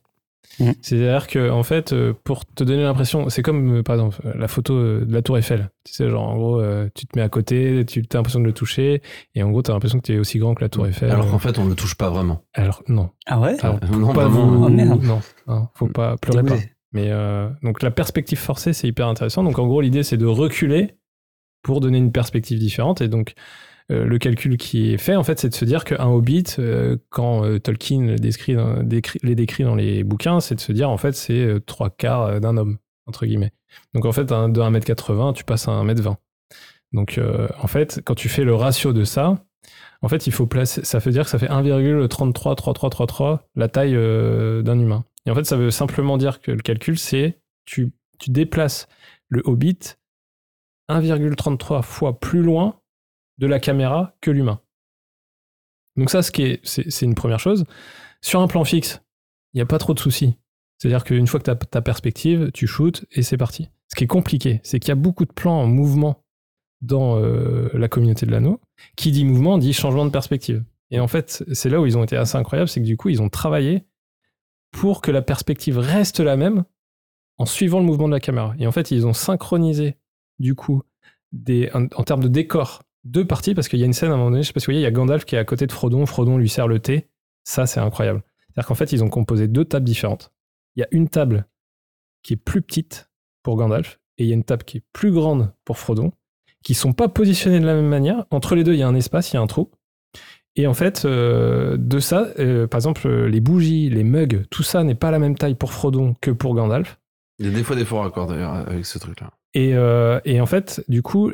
Mhm. 0.59 0.73
C'est-à-dire 0.81 1.27
que, 1.27 1.49
en 1.51 1.61
fait, 1.63 1.91
euh, 1.93 2.13
pour 2.23 2.45
te 2.45 2.63
donner 2.63 2.81
l'impression, 2.83 3.29
c'est 3.29 3.41
comme, 3.43 3.79
euh, 3.79 3.83
par 3.83 3.95
exemple, 3.95 4.17
la 4.35 4.47
photo 4.47 5.01
de 5.01 5.13
la 5.13 5.21
Tour 5.21 5.37
Eiffel. 5.37 5.69
Tu 5.83 5.93
sais, 5.93 6.09
genre, 6.09 6.23
en 6.29 6.35
gros, 6.37 6.61
tu 6.95 7.05
te 7.05 7.17
mets 7.19 7.23
à 7.23 7.29
côté, 7.29 7.83
tu 7.85 7.99
as 8.11 8.17
l'impression 8.17 8.39
de 8.39 8.45
le 8.45 8.53
toucher, 8.53 9.01
et 9.35 9.43
en 9.43 9.51
gros, 9.51 9.61
tu 9.61 9.69
as 9.69 9.73
l'impression 9.73 9.99
que 9.99 10.05
tu 10.05 10.13
es 10.13 10.17
aussi 10.17 10.39
grand 10.39 10.55
que 10.55 10.63
la 10.63 10.69
Tour 10.69 10.87
Eiffel. 10.87 11.11
Alors 11.11 11.29
qu'en 11.29 11.39
fait, 11.39 11.59
on 11.59 11.65
le 11.67 11.75
touche 11.75 11.95
pas 11.95 12.09
vraiment. 12.09 12.43
Alors, 12.53 12.81
non. 12.87 13.09
Ah 13.25 13.39
ouais? 13.39 13.57
Alors, 13.61 13.79
Euh, 13.83 13.97
non, 13.97 14.13
pas 14.13 14.27
vraiment. 14.29 14.47
vous- 14.47 14.65
Oh, 14.65 14.69
merde. 14.69 15.03
Non, 15.03 15.21
non, 15.47 15.67
faut 15.75 15.87
pas 15.87 16.15
pleurer 16.17 16.43
pas. 16.43 16.55
Dégoûté. 16.55 16.71
Mais 16.93 17.09
euh, 17.11 17.49
donc 17.63 17.83
la 17.83 17.91
perspective 17.91 18.39
forcée, 18.39 18.71
c'est 18.71 18.87
hyper 18.87 19.07
intéressant. 19.07 19.43
Donc 19.43 19.59
en 19.59 19.67
gros, 19.67 19.81
l'idée, 19.81 20.03
c'est 20.03 20.17
de 20.17 20.25
reculer 20.25 20.95
pour 21.61 21.81
donner 21.81 21.97
une 21.97 22.13
perspective 22.13 22.57
différente. 22.57 23.01
Et 23.01 23.09
donc 23.09 23.33
euh, 23.37 23.41
le 23.89 24.17
calcul 24.17 24.57
qui 24.57 24.93
est 24.93 24.97
fait, 24.97 25.15
en 25.15 25.23
fait, 25.23 25.39
c'est 25.39 25.49
de 25.49 25.53
se 25.55 25.63
dire 25.65 25.85
qu'un 25.85 26.07
hobbit, 26.07 26.43
euh, 26.59 26.97
quand 27.09 27.45
euh, 27.45 27.59
Tolkien 27.59 28.01
les 28.01 29.35
décrit 29.35 29.63
dans 29.63 29.75
les 29.75 30.03
bouquins, 30.03 30.39
c'est 30.41 30.55
de 30.55 30.59
se 30.59 30.71
dire, 30.73 30.89
en 30.89 30.97
fait, 30.97 31.13
c'est 31.13 31.39
euh, 31.39 31.59
trois 31.59 31.89
quarts 31.89 32.23
euh, 32.23 32.39
d'un 32.39 32.57
homme, 32.57 32.77
entre 33.05 33.25
guillemets. 33.25 33.53
Donc 33.93 34.05
en 34.05 34.11
fait, 34.11 34.25
de 34.25 34.33
1m80, 34.33 35.33
tu 35.33 35.43
passes 35.43 35.67
à 35.67 35.71
1m20. 35.71 36.15
Donc 36.93 37.17
euh, 37.17 37.47
en 37.61 37.67
fait, 37.67 38.01
quand 38.05 38.15
tu 38.15 38.29
fais 38.29 38.43
le 38.43 38.55
ratio 38.55 38.93
de 38.93 39.03
ça, 39.03 39.43
en 40.01 40.07
fait, 40.07 40.27
il 40.27 40.33
faut 40.33 40.45
placer. 40.45 40.83
Ça 40.85 40.99
veut 40.99 41.11
dire 41.11 41.23
que 41.23 41.29
ça 41.29 41.39
fait 41.39 41.47
1,333333 41.47 43.39
la 43.55 43.67
taille 43.67 43.95
euh, 43.95 44.61
d'un 44.61 44.79
humain. 44.79 45.05
Et 45.25 45.31
en 45.31 45.35
fait, 45.35 45.43
ça 45.43 45.57
veut 45.57 45.71
simplement 45.71 46.17
dire 46.17 46.39
que 46.39 46.51
le 46.51 46.61
calcul, 46.61 46.97
c'est 46.97 47.39
tu, 47.65 47.91
tu 48.19 48.29
déplaces 48.29 48.87
le 49.29 49.41
hobbit 49.45 49.97
1,33 50.89 51.81
fois 51.81 52.19
plus 52.19 52.41
loin 52.41 52.79
de 53.37 53.47
la 53.47 53.59
caméra 53.59 54.15
que 54.21 54.31
l'humain. 54.31 54.61
Donc 55.95 56.09
ça, 56.09 56.19
est, 56.19 56.59
c'est, 56.63 56.89
c'est 56.89 57.05
une 57.05 57.15
première 57.15 57.39
chose. 57.39 57.65
Sur 58.21 58.41
un 58.41 58.47
plan 58.47 58.63
fixe, 58.63 59.01
il 59.53 59.57
n'y 59.57 59.61
a 59.61 59.65
pas 59.65 59.79
trop 59.79 59.93
de 59.93 59.99
soucis. 59.99 60.37
C'est-à-dire 60.77 61.03
qu'une 61.03 61.27
fois 61.27 61.39
que 61.39 61.45
tu 61.45 61.51
as 61.51 61.55
ta 61.55 61.81
perspective, 61.81 62.51
tu 62.53 62.67
shootes 62.67 63.05
et 63.11 63.23
c'est 63.23 63.37
parti. 63.37 63.69
Ce 63.87 63.95
qui 63.95 64.03
est 64.03 64.07
compliqué, 64.07 64.59
c'est 64.63 64.79
qu'il 64.79 64.89
y 64.89 64.91
a 64.91 64.95
beaucoup 64.95 65.25
de 65.25 65.31
plans 65.31 65.59
en 65.59 65.67
mouvement 65.67 66.23
dans 66.81 67.17
euh, 67.17 67.69
la 67.73 67.87
communauté 67.87 68.25
de 68.25 68.31
l'anneau. 68.31 68.61
Qui 68.95 69.11
dit 69.11 69.25
mouvement 69.25 69.57
dit 69.57 69.73
changement 69.73 70.05
de 70.05 70.11
perspective. 70.11 70.63
Et 70.91 70.99
en 70.99 71.07
fait, 71.07 71.43
c'est 71.51 71.69
là 71.69 71.81
où 71.81 71.85
ils 71.85 71.97
ont 71.97 72.03
été 72.03 72.15
assez 72.15 72.37
incroyables, 72.37 72.69
c'est 72.69 72.79
que 72.79 72.85
du 72.85 72.95
coup, 72.95 73.09
ils 73.09 73.21
ont 73.21 73.29
travaillé 73.29 73.85
pour 74.71 75.01
que 75.01 75.09
la 75.09 75.21
perspective 75.21 75.79
reste 75.79 76.19
la 76.19 76.37
même 76.37 76.63
en 77.39 77.45
suivant 77.45 77.79
le 77.79 77.85
mouvement 77.85 78.07
de 78.07 78.13
la 78.13 78.19
caméra. 78.19 78.53
Et 78.59 78.67
en 78.67 78.71
fait, 78.71 78.91
ils 78.91 79.07
ont 79.07 79.13
synchronisé, 79.13 79.97
du 80.39 80.53
coup, 80.53 80.83
des, 81.31 81.71
en, 81.73 81.87
en 81.95 82.03
termes 82.03 82.23
de 82.23 82.27
décor, 82.27 82.83
deux 83.07 83.25
parties, 83.25 83.53
parce 83.55 83.67
qu'il 83.67 83.79
y 83.79 83.83
a 83.83 83.85
une 83.85 83.93
scène 83.93 84.11
à 84.11 84.13
un 84.13 84.17
moment 84.17 84.31
donné, 84.31 84.43
je 84.43 84.47
sais 84.47 84.53
pas 84.53 84.59
si 84.59 84.65
vous 84.65 84.71
voyez, 84.71 84.81
il 84.81 84.83
y 84.83 84.87
a 84.87 84.91
Gandalf 84.91 85.25
qui 85.25 85.35
est 85.35 85.39
à 85.39 85.45
côté 85.45 85.65
de 85.67 85.71
Frodon, 85.71 86.05
Frodon 86.05 86.37
lui 86.37 86.49
sert 86.49 86.67
le 86.67 86.79
thé. 86.79 87.07
Ça, 87.43 87.65
c'est 87.65 87.79
incroyable. 87.79 88.23
C'est-à-dire 88.49 88.67
qu'en 88.67 88.75
fait, 88.75 88.91
ils 88.91 89.03
ont 89.03 89.09
composé 89.09 89.47
deux 89.47 89.65
tables 89.65 89.85
différentes. 89.85 90.33
Il 90.75 90.81
y 90.81 90.83
a 90.83 90.87
une 90.91 91.09
table 91.09 91.47
qui 92.23 92.33
est 92.33 92.37
plus 92.37 92.61
petite 92.61 93.09
pour 93.43 93.55
Gandalf, 93.55 93.99
et 94.17 94.23
il 94.23 94.27
y 94.27 94.31
a 94.31 94.35
une 94.35 94.43
table 94.43 94.63
qui 94.63 94.77
est 94.77 94.83
plus 94.93 95.11
grande 95.11 95.53
pour 95.63 95.77
Frodon. 95.77 96.11
qui 96.63 96.73
sont 96.73 96.91
pas 96.91 97.07
positionnés 97.07 97.59
de 97.61 97.65
la 97.65 97.75
même 97.75 97.87
manière. 97.87 98.25
Entre 98.29 98.55
les 98.55 98.63
deux, 98.65 98.73
il 98.73 98.79
y 98.79 98.83
a 98.83 98.87
un 98.87 98.95
espace, 98.95 99.31
il 99.31 99.35
y 99.35 99.37
a 99.37 99.41
un 99.41 99.47
trou. 99.47 99.71
Et 100.57 100.67
en 100.67 100.73
fait, 100.73 101.05
euh, 101.05 101.77
de 101.77 101.99
ça, 101.99 102.27
euh, 102.39 102.67
par 102.67 102.79
exemple, 102.79 103.07
les 103.07 103.39
bougies, 103.39 103.89
les 103.89 104.03
mugs, 104.03 104.43
tout 104.49 104.63
ça 104.63 104.83
n'est 104.83 104.95
pas 104.95 105.11
la 105.11 105.19
même 105.19 105.37
taille 105.37 105.55
pour 105.55 105.71
Frodon 105.71 106.15
que 106.19 106.31
pour 106.31 106.55
Gandalf. 106.55 106.99
Il 107.39 107.45
y 107.45 107.49
a 107.49 107.53
des 107.53 107.63
fois 107.63 107.75
des 107.75 107.85
faux 107.85 107.99
raccords 107.99 108.27
d'ailleurs 108.27 108.53
avec 108.53 108.85
ce 108.85 108.97
truc-là. 108.97 109.31
Et, 109.53 109.75
euh, 109.75 110.19
et 110.25 110.41
en 110.41 110.47
fait, 110.47 110.83
du 110.87 111.03
coup, 111.03 111.31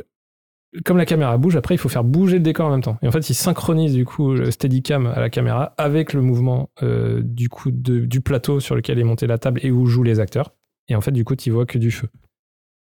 comme 0.85 0.97
la 0.97 1.05
caméra 1.05 1.37
bouge, 1.37 1.55
après, 1.55 1.75
il 1.75 1.77
faut 1.77 1.89
faire 1.89 2.03
bouger 2.03 2.37
le 2.37 2.43
décor 2.43 2.67
en 2.67 2.71
même 2.71 2.81
temps. 2.81 2.97
Et 3.01 3.07
en 3.07 3.11
fait, 3.11 3.29
il 3.29 3.33
synchronise 3.33 3.93
du 3.93 4.05
coup 4.05 4.33
le 4.33 4.49
Steadicam 4.51 5.05
à 5.07 5.19
la 5.19 5.29
caméra 5.29 5.73
avec 5.77 6.13
le 6.13 6.21
mouvement 6.21 6.69
euh, 6.81 7.21
du 7.23 7.49
coup 7.49 7.71
de- 7.71 8.05
du 8.05 8.21
plateau 8.21 8.59
sur 8.59 8.75
lequel 8.75 8.99
est 8.99 9.03
montée 9.03 9.27
la 9.27 9.37
table 9.37 9.59
et 9.63 9.71
où 9.71 9.85
jouent 9.85 10.03
les 10.03 10.19
acteurs. 10.19 10.53
Et 10.89 10.95
en 10.95 11.01
fait, 11.01 11.11
du 11.11 11.23
coup, 11.25 11.35
tu 11.35 11.51
vois 11.51 11.65
que 11.65 11.77
du 11.77 11.91
feu. 11.91 12.07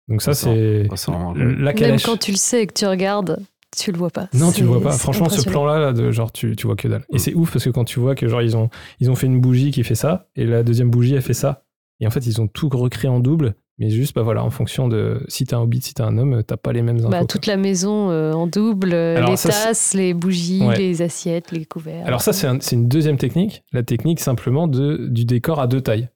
Donc 0.07 0.21
ça, 0.21 0.33
Ça, 0.33 0.51
c'est 0.53 0.87
vraiment 1.07 1.33
la 1.33 1.45
Même 1.45 1.75
calèche. 1.75 2.03
quand 2.03 2.17
tu 2.17 2.31
le 2.31 2.37
sais 2.37 2.63
et 2.63 2.67
que 2.67 2.73
tu 2.73 2.85
regardes, 2.85 3.37
tu 3.77 3.91
le 3.91 3.97
vois 3.97 4.09
pas. 4.09 4.27
Non, 4.33 4.51
tu 4.51 4.61
le 4.61 4.67
vois 4.67 4.81
pas. 4.81 4.91
Franchement, 4.91 5.29
ce 5.29 5.47
plan-là, 5.47 5.79
là, 5.79 5.93
de 5.93 6.09
genre, 6.11 6.31
tu, 6.31 6.55
tu 6.55 6.65
vois 6.65 6.75
que 6.75 6.87
dalle. 6.87 7.03
Et 7.11 7.15
Mm. 7.15 7.19
c'est 7.19 7.33
ouf 7.35 7.51
parce 7.53 7.65
que 7.65 7.69
quand 7.69 7.83
tu 7.85 7.99
vois 7.99 8.15
que 8.15 8.27
genre 8.27 8.41
ils 8.41 8.57
ont 8.57 8.69
ils 8.99 9.11
ont 9.11 9.15
fait 9.15 9.27
une 9.27 9.39
bougie 9.39 9.69
qui 9.71 9.83
fait 9.83 9.93
ça 9.95 10.27
et 10.35 10.45
la 10.45 10.63
deuxième 10.63 10.89
bougie 10.89 11.13
elle 11.13 11.21
fait 11.21 11.33
ça. 11.35 11.63
Et 11.99 12.07
en 12.07 12.09
fait, 12.09 12.25
ils 12.25 12.41
ont 12.41 12.47
tout 12.47 12.69
recréé 12.69 13.09
en 13.11 13.19
double, 13.19 13.53
mais 13.79 13.89
juste 13.89 14.13
bah 14.13 14.21
voilà, 14.23 14.43
en 14.43 14.49
fonction 14.49 14.87
de 14.87 15.23
si 15.27 15.45
t'es 15.45 15.55
un 15.55 15.59
hobbit, 15.61 15.81
si 15.81 15.93
t'es 15.93 16.03
un 16.03 16.17
homme, 16.17 16.43
t'as 16.43 16.57
pas 16.57 16.73
les 16.73 16.81
mêmes 16.81 16.97
infos. 16.97 17.09
Bah, 17.09 17.19
quoi. 17.19 17.27
toute 17.27 17.45
la 17.45 17.57
maison 17.57 18.11
euh, 18.11 18.33
en 18.33 18.45
double, 18.47 18.93
euh, 18.93 19.25
les 19.25 19.37
ça, 19.37 19.49
tasses, 19.49 19.93
les 19.93 20.13
bougies, 20.13 20.65
Ouais. 20.65 20.77
les 20.77 21.01
assiettes, 21.01 21.51
les 21.51 21.65
couverts. 21.65 22.05
Alors 22.05 22.21
ça, 22.21 22.33
c'est 22.33 22.47
un- 22.47 22.59
c'est 22.59 22.75
une 22.75 22.87
deuxième 22.87 23.17
technique, 23.17 23.63
la 23.71 23.83
technique 23.83 24.19
simplement 24.19 24.67
de, 24.67 25.07
du 25.09 25.25
décor 25.25 25.59
à 25.59 25.67
deux 25.67 25.81
tailles. 25.81 26.09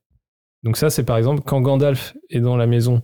Donc 0.64 0.78
ça, 0.78 0.90
c'est 0.90 1.04
par 1.04 1.18
exemple 1.18 1.42
quand 1.46 1.62
Gandalf 1.62 2.16
est 2.30 2.40
dans 2.40 2.56
la 2.58 2.68
maison 2.68 3.02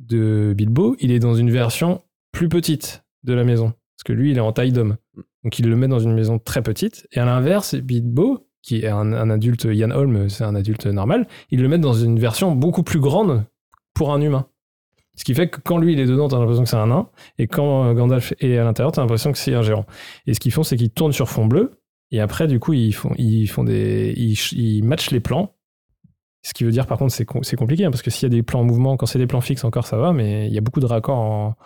de 0.00 0.54
Bilbo, 0.56 0.96
il 1.00 1.10
est 1.12 1.18
dans 1.18 1.34
une 1.34 1.50
version 1.50 2.02
plus 2.32 2.48
petite 2.48 3.02
de 3.24 3.34
la 3.34 3.44
maison, 3.44 3.72
parce 3.96 4.04
que 4.04 4.12
lui, 4.12 4.30
il 4.30 4.36
est 4.36 4.40
en 4.40 4.52
taille 4.52 4.72
d'homme. 4.72 4.96
Donc 5.44 5.58
il 5.58 5.68
le 5.68 5.76
met 5.76 5.88
dans 5.88 5.98
une 5.98 6.12
maison 6.14 6.38
très 6.38 6.62
petite, 6.62 7.06
et 7.12 7.18
à 7.20 7.24
l'inverse, 7.24 7.74
Bilbo, 7.74 8.46
qui 8.62 8.80
est 8.80 8.88
un, 8.88 9.12
un 9.12 9.30
adulte, 9.30 9.64
Ian 9.70 9.90
Holm, 9.90 10.28
c'est 10.28 10.44
un 10.44 10.54
adulte 10.54 10.86
normal, 10.86 11.26
il 11.50 11.62
le 11.62 11.68
met 11.68 11.78
dans 11.78 11.92
une 11.94 12.18
version 12.18 12.54
beaucoup 12.54 12.82
plus 12.82 13.00
grande 13.00 13.44
pour 13.98 14.12
un 14.12 14.20
humain. 14.22 14.46
Ce 15.16 15.24
qui 15.24 15.34
fait 15.34 15.48
que 15.48 15.60
quand 15.60 15.78
lui 15.78 15.92
il 15.94 15.98
est 16.00 16.06
dedans, 16.06 16.28
t'as 16.28 16.38
l'impression 16.38 16.62
que 16.62 16.70
c'est 16.70 16.76
un 16.76 16.86
nain, 16.86 17.08
et 17.38 17.48
quand 17.48 17.84
euh, 17.86 17.92
Gandalf 17.94 18.32
est 18.38 18.56
à 18.56 18.62
l'intérieur, 18.64 18.92
t'as 18.92 19.02
l'impression 19.02 19.32
que 19.32 19.38
c'est 19.38 19.52
un 19.54 19.62
géant. 19.62 19.84
Et 20.28 20.34
ce 20.34 20.38
qu'ils 20.40 20.52
font, 20.52 20.62
c'est 20.62 20.76
qu'ils 20.76 20.90
tournent 20.90 21.12
sur 21.12 21.28
fond 21.28 21.46
bleu, 21.46 21.80
et 22.12 22.20
après, 22.20 22.46
du 22.46 22.60
coup, 22.60 22.72
ils 22.72 22.92
font, 22.94 23.12
ils 23.18 23.48
font 23.48 23.64
des, 23.64 24.14
ils, 24.16 24.36
ch- 24.36 24.52
ils 24.52 24.82
matchent 24.82 25.10
les 25.10 25.20
plans. 25.20 25.54
Ce 26.42 26.54
qui 26.54 26.62
veut 26.62 26.70
dire, 26.70 26.86
par 26.86 26.96
contre, 26.98 27.12
c'est 27.12 27.26
c'est 27.42 27.56
compliqué, 27.56 27.84
hein, 27.84 27.90
parce 27.90 28.02
que 28.02 28.10
s'il 28.10 28.22
y 28.22 28.32
a 28.32 28.34
des 28.34 28.44
plans 28.44 28.60
en 28.60 28.64
mouvement, 28.64 28.96
quand 28.96 29.06
c'est 29.06 29.18
des 29.18 29.26
plans 29.26 29.40
fixes, 29.40 29.64
encore 29.64 29.86
ça 29.88 29.96
va, 29.96 30.12
mais 30.12 30.46
il 30.46 30.54
y 30.54 30.58
a 30.58 30.60
beaucoup 30.60 30.78
de 30.80 30.86
raccords 30.86 31.18
en, 31.18 31.56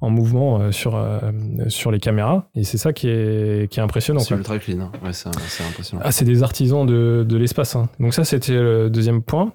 en 0.00 0.08
mouvement 0.10 0.58
euh, 0.58 0.72
sur, 0.72 0.96
euh, 0.96 1.20
sur 1.68 1.90
les 1.90 2.00
caméras, 2.00 2.48
et 2.54 2.64
c'est 2.64 2.78
ça 2.78 2.94
qui 2.94 3.08
est, 3.10 3.70
qui 3.70 3.78
est 3.80 3.82
impressionnant. 3.82 4.20
C'est 4.20 4.34
ultra 4.34 4.58
clean. 4.58 4.80
hein. 4.80 4.92
Ouais, 5.04 5.12
c'est 5.12 5.28
c'est 5.46 5.62
impressionnant. 5.62 6.02
Ah, 6.04 6.10
c'est 6.10 6.24
des 6.24 6.42
artisans 6.42 6.86
de, 6.86 7.24
de 7.28 7.36
l'espace. 7.36 7.76
hein. 7.76 7.90
Donc 8.00 8.14
ça, 8.14 8.24
c'était 8.24 8.54
le 8.54 8.88
deuxième 8.88 9.22
point. 9.22 9.52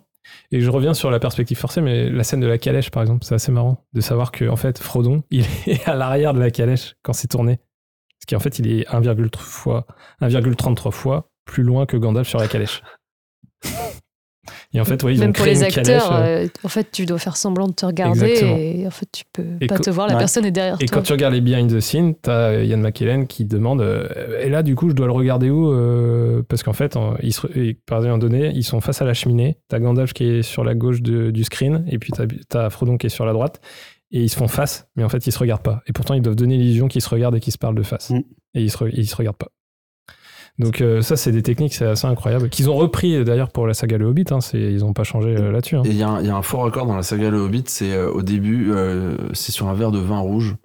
Et 0.51 0.61
je 0.61 0.69
reviens 0.69 0.93
sur 0.93 1.11
la 1.11 1.19
perspective 1.19 1.57
forcée, 1.57 1.81
mais 1.81 2.09
la 2.09 2.23
scène 2.23 2.39
de 2.39 2.47
la 2.47 2.57
calèche, 2.57 2.91
par 2.91 3.01
exemple, 3.01 3.25
c'est 3.25 3.35
assez 3.35 3.51
marrant 3.51 3.85
de 3.93 4.01
savoir 4.01 4.31
que 4.31 4.45
en 4.45 4.55
fait, 4.55 4.79
Frodon, 4.79 5.23
il 5.31 5.45
est 5.67 5.87
à 5.87 5.95
l'arrière 5.95 6.33
de 6.33 6.39
la 6.39 6.51
calèche 6.51 6.95
quand 7.03 7.13
c'est 7.13 7.27
tourné. 7.27 7.57
Parce 7.57 8.25
qu'en 8.29 8.43
fait, 8.43 8.59
il 8.59 8.71
est 8.71 8.87
1,3 8.89 9.37
fois, 9.37 9.85
1,33 10.21 10.91
fois 10.91 11.29
plus 11.45 11.63
loin 11.63 11.85
que 11.85 11.97
Gandalf 11.97 12.27
sur 12.27 12.39
la 12.39 12.47
calèche. 12.47 12.81
Et 14.75 14.81
en 14.81 14.85
fait, 14.85 15.03
ouais, 15.03 15.13
ils 15.13 15.19
Même 15.19 15.29
ont 15.29 15.33
pour 15.33 15.45
les 15.45 15.57
une 15.59 15.63
acteurs, 15.65 15.83
calèche. 15.85 16.01
euh, 16.11 16.45
euh, 16.45 16.47
en 16.63 16.67
fait, 16.67 16.87
tu 16.91 17.05
dois 17.05 17.19
faire 17.19 17.37
semblant 17.37 17.67
de 17.67 17.73
te 17.73 17.85
regarder 17.85 18.21
Exactement. 18.25 18.57
et 18.57 18.87
en 18.87 18.89
fait, 18.89 19.05
tu 19.11 19.23
peux 19.31 19.43
Et 19.61 19.67
pas 19.67 19.77
te 19.77 19.89
voir, 19.91 20.07
la 20.07 20.13
Ouais. 20.13 20.19
personne 20.19 20.45
est 20.45 20.51
derrière 20.51 20.77
Et 20.81 20.85
toi. 20.87 20.97
quand 20.97 21.03
tu 21.03 21.11
regardes 21.13 21.35
les 21.35 21.41
behind 21.41 21.71
the 21.71 21.79
scenes, 21.79 22.15
t'as 22.15 22.63
Ian 22.63 22.77
McKellen 22.79 23.27
qui 23.27 23.45
demande 23.45 23.81
euh, 23.81 24.07
Et 24.41 24.49
là, 24.49 24.63
du 24.63 24.73
coup, 24.75 24.89
je 24.89 24.95
dois 24.95 25.05
le 25.05 25.11
regarder 25.11 25.51
où 25.51 25.71
euh, 25.71 26.41
Parce 26.49 26.63
qu'en 26.63 26.73
fait, 26.73 26.95
en- 26.97 27.15
ils 27.21 27.33
se- 27.33 27.45
et 27.55 27.75
par 27.85 27.99
exemple, 27.99 28.19
donné, 28.19 28.51
ils 28.55 28.63
sont 28.63 28.81
face 28.81 29.01
à 29.01 29.05
la 29.05 29.13
cheminée. 29.13 29.57
T'as 29.67 29.79
Gandalf 29.79 30.13
qui 30.13 30.23
est 30.25 30.41
sur 30.41 30.63
la 30.63 30.73
gauche 30.73 31.01
de- 31.03 31.29
du 31.29 31.43
screen, 31.43 31.85
et 31.89 31.99
puis 31.99 32.11
t'as 32.49 32.65
as 32.65 32.69
Frodon 32.71 32.97
qui 32.97 33.05
est 33.05 33.09
sur 33.09 33.25
la 33.25 33.33
droite. 33.33 33.61
Et 34.11 34.21
ils 34.21 34.29
se 34.29 34.35
font 34.35 34.47
face, 34.47 34.87
mais 34.95 35.03
en 35.03 35.09
fait, 35.09 35.25
ils 35.27 35.31
se 35.31 35.39
regardent 35.39 35.63
pas. 35.63 35.81
Et 35.87 35.93
pourtant, 35.93 36.13
ils 36.13 36.21
doivent 36.21 36.35
donner 36.35 36.57
l'illusion 36.57 36.87
qu'ils 36.87 37.01
se 37.01 37.09
regardent 37.09 37.35
et 37.35 37.39
qu'ils 37.39 37.53
se 37.53 37.57
parlent 37.57 37.75
de 37.75 37.81
face. 37.83 38.09
Mm. 38.11 38.21
Et 38.55 38.61
ils 38.63 38.69
se, 38.71 38.77
ils 38.93 39.07
se 39.07 39.15
regardent 39.15 39.37
pas. 39.37 39.49
Donc, 40.59 40.81
euh, 40.81 41.01
ça, 41.01 41.15
c'est 41.17 41.31
des 41.31 41.41
techniques, 41.41 41.73
c'est 41.73 41.85
assez 41.85 42.05
incroyable. 42.05 42.49
Qu'ils 42.49 42.69
ont 42.69 42.75
repris 42.75 43.15
euh, 43.15 43.23
d'ailleurs 43.23 43.49
pour 43.51 43.65
la 43.65 43.73
saga 43.73 43.97
Le 43.97 44.05
Hobbit. 44.05 44.25
hein, 44.31 44.39
ils 44.53 44.85
ont 44.85 44.93
pas 44.93 45.03
changé 45.03 45.35
euh, 45.35 45.51
là-dessus. 45.51 45.77
hein. 45.77 45.81
Il 45.85 45.93
y, 45.95 46.03
a 46.03 46.09
un- 46.09 46.41
fort 46.43 46.63
raccord 46.63 46.85
dans 46.85 46.95
la 46.95 47.01
saga 47.03 47.29
Le 47.31 47.39
Hobbit, 47.39 47.63
c'est 47.67 47.97
au 48.03 48.21
début, 48.21 48.71
c'est 49.33 49.51
sur 49.51 49.67
un 49.67 49.73
verre 49.73 49.91
de 49.91 49.99
vin 49.99 50.19
rouge, 50.19 50.55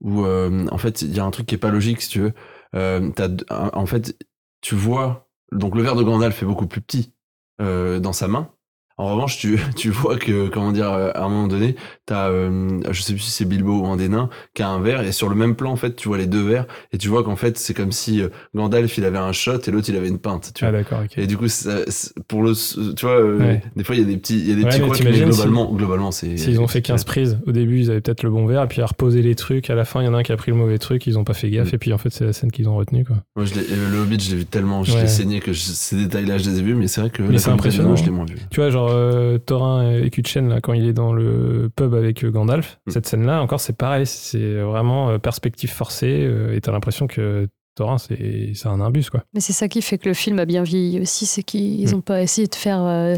où 0.00 0.24
en 0.26 0.78
fait, 0.78 1.02
il 1.02 1.14
y 1.14 1.20
a 1.20 1.24
un 1.24 1.30
truc 1.30 1.46
qui 1.46 1.54
est 1.54 1.58
pas 1.58 1.70
logique, 1.70 2.00
si 2.00 2.08
tu 2.08 2.20
veux. 2.20 2.32
En 2.74 3.86
fait, 3.86 4.16
tu 4.62 4.74
vois, 4.74 5.28
donc 5.52 5.74
le 5.76 5.82
verre 5.82 5.94
de 5.96 6.02
Gandalf 6.02 6.42
est 6.42 6.46
beaucoup 6.46 6.66
plus 6.66 6.80
petit 6.80 7.12
dans 7.58 8.12
sa 8.12 8.28
main. 8.28 8.48
En 8.96 9.12
revanche, 9.14 9.38
tu, 9.38 9.58
tu 9.76 9.90
vois 9.90 10.16
que, 10.16 10.48
comment 10.48 10.70
dire, 10.72 10.92
euh, 10.92 11.10
à 11.14 11.24
un 11.24 11.28
moment 11.28 11.48
donné, 11.48 11.74
t'as, 12.06 12.28
euh, 12.28 12.80
je 12.90 13.02
sais 13.02 13.12
plus 13.12 13.22
si 13.22 13.30
c'est 13.32 13.44
Bilbo 13.44 13.80
ou 13.80 13.86
un 13.86 13.96
des 13.96 14.08
nains, 14.08 14.28
qui 14.54 14.62
a 14.62 14.68
un 14.68 14.80
verre, 14.80 15.00
et 15.02 15.10
sur 15.10 15.28
le 15.28 15.34
même 15.34 15.56
plan, 15.56 15.72
en 15.72 15.76
fait, 15.76 15.96
tu 15.96 16.06
vois 16.08 16.16
les 16.18 16.26
deux 16.26 16.42
verres, 16.46 16.66
et 16.92 16.98
tu 16.98 17.08
vois 17.08 17.24
qu'en 17.24 17.34
fait, 17.34 17.58
c'est 17.58 17.74
comme 17.74 17.90
si 17.90 18.22
euh, 18.22 18.28
Gandalf, 18.54 18.96
il 18.96 19.04
avait 19.04 19.18
un 19.18 19.32
shot, 19.32 19.58
et 19.66 19.70
l'autre, 19.72 19.88
il 19.88 19.96
avait 19.96 20.08
une 20.08 20.18
pinte, 20.20 20.52
tu 20.54 20.64
Ah, 20.64 20.70
vois. 20.70 20.78
d'accord, 20.80 21.00
ok. 21.04 21.18
Et 21.18 21.26
du 21.26 21.36
coup, 21.36 21.48
ça- 21.48 21.80
pour 22.28 22.42
le, 22.44 22.52
tu 22.94 23.04
vois, 23.04 23.18
euh, 23.20 23.38
Ouais. 23.38 23.62
des 23.74 23.82
fois 23.82 23.96
il 23.96 24.00
y 24.00 24.04
a 24.04 24.06
des 24.06 24.16
petits, 24.16 24.38
il 24.38 24.48
y 24.48 24.52
a 24.52 24.54
des 24.54 24.62
Ouais, 24.62 24.68
petits 24.70 24.80
mais 24.82 24.86
couacs, 24.86 24.98
mais 25.00 25.04
t'imagines 25.12 25.32
si- 25.32 25.38
globalement, 25.40 25.72
globalement, 25.72 26.10
c'est. 26.12 26.36
S'ils 26.36 26.60
ont 26.60 26.68
fait 26.68 26.82
15 26.82 27.02
prises, 27.04 27.38
au 27.48 27.52
début 27.52 27.80
ils 27.80 27.90
avaient 27.90 28.00
peut-être 28.00 28.22
le 28.22 28.30
bon 28.30 28.46
verre, 28.46 28.62
et 28.62 28.68
puis 28.68 28.80
à 28.80 28.86
reposer 28.86 29.22
les 29.22 29.34
trucs, 29.34 29.70
à 29.70 29.74
la 29.74 29.84
fin 29.84 30.02
il 30.02 30.04
y 30.04 30.08
en 30.08 30.14
a 30.14 30.18
un 30.18 30.22
qui 30.22 30.30
a 30.30 30.36
pris 30.36 30.52
le 30.52 30.56
mauvais 30.56 30.78
truc, 30.78 31.04
ils 31.08 31.18
ont 31.18 31.24
pas 31.24 31.34
fait 31.34 31.50
gaffe, 31.50 31.72
Mm. 31.72 31.74
et 31.74 31.78
puis 31.78 31.92
en 31.92 31.98
fait 31.98 32.10
c'est 32.10 32.24
la 32.26 32.32
scène 32.32 32.52
qu'ils 32.52 32.68
ont 32.68 32.76
retenue. 32.76 33.04
Quoi. 33.04 33.16
Moi, 33.34 33.44
je 33.44 33.54
l'ai- 33.54 33.66
euh, 33.72 33.90
le 33.90 33.98
Hobbit, 34.02 34.20
je 34.20 34.30
l'ai 34.30 34.36
vu 34.36 34.46
tellement, 34.46 34.84
je 34.84 34.92
Ouais. 34.94 35.02
l'ai 35.02 35.08
saigné 35.08 35.40
que 35.40 35.52
je- 35.52 35.58
ces 35.60 35.96
détails-là, 35.96 36.38
je 36.38 36.48
les 36.48 36.60
ai 36.60 36.62
vus, 36.62 36.74
mais 36.76 36.86
c'est 36.86 37.00
vrai 37.00 37.10
que 37.10 37.22
Mais 37.22 37.32
la 37.32 37.38
c'est 37.38 37.50
impressionnant, 37.50 37.96
je 37.96 38.04
l'ai 38.04 38.10
moins 38.12 38.24
vu. 38.26 38.36
Tu 38.50 38.60
vois, 38.60 38.70
genre 38.70 38.83
euh, 38.90 39.38
Thorin 39.38 39.92
et 39.98 40.10
Kutchen, 40.10 40.48
là, 40.48 40.60
quand 40.60 40.72
il 40.72 40.86
est 40.86 40.92
dans 40.92 41.12
le 41.12 41.70
pub 41.74 41.94
avec 41.94 42.24
euh, 42.24 42.30
Gandalf, 42.30 42.78
Mm. 42.86 42.90
cette 42.90 43.06
scène-là 43.06 43.40
encore 43.42 43.60
c'est 43.60 43.76
pareil, 43.76 44.06
c'est 44.06 44.54
vraiment 44.62 45.10
euh, 45.10 45.18
perspective 45.18 45.70
forcée, 45.70 46.24
euh, 46.24 46.54
et 46.54 46.60
t'as 46.60 46.72
l'impression 46.72 47.06
que 47.06 47.48
Thorin 47.76 47.98
c'est 47.98 48.54
un 48.66 48.80
imbus 48.80 49.10
quoi. 49.10 49.24
Mais 49.34 49.40
c'est 49.40 49.52
ça 49.52 49.66
qui 49.66 49.82
fait 49.82 49.98
que 49.98 50.08
le 50.08 50.14
film 50.14 50.38
a 50.38 50.44
bien 50.44 50.62
vieilli 50.62 51.00
aussi, 51.00 51.26
c'est 51.26 51.42
qu'ils 51.42 51.90
n'ont 51.90 52.00
pas 52.02 52.22
essayé 52.22 52.46
de 52.46 52.54
faire 52.54 52.80
euh, 52.84 53.16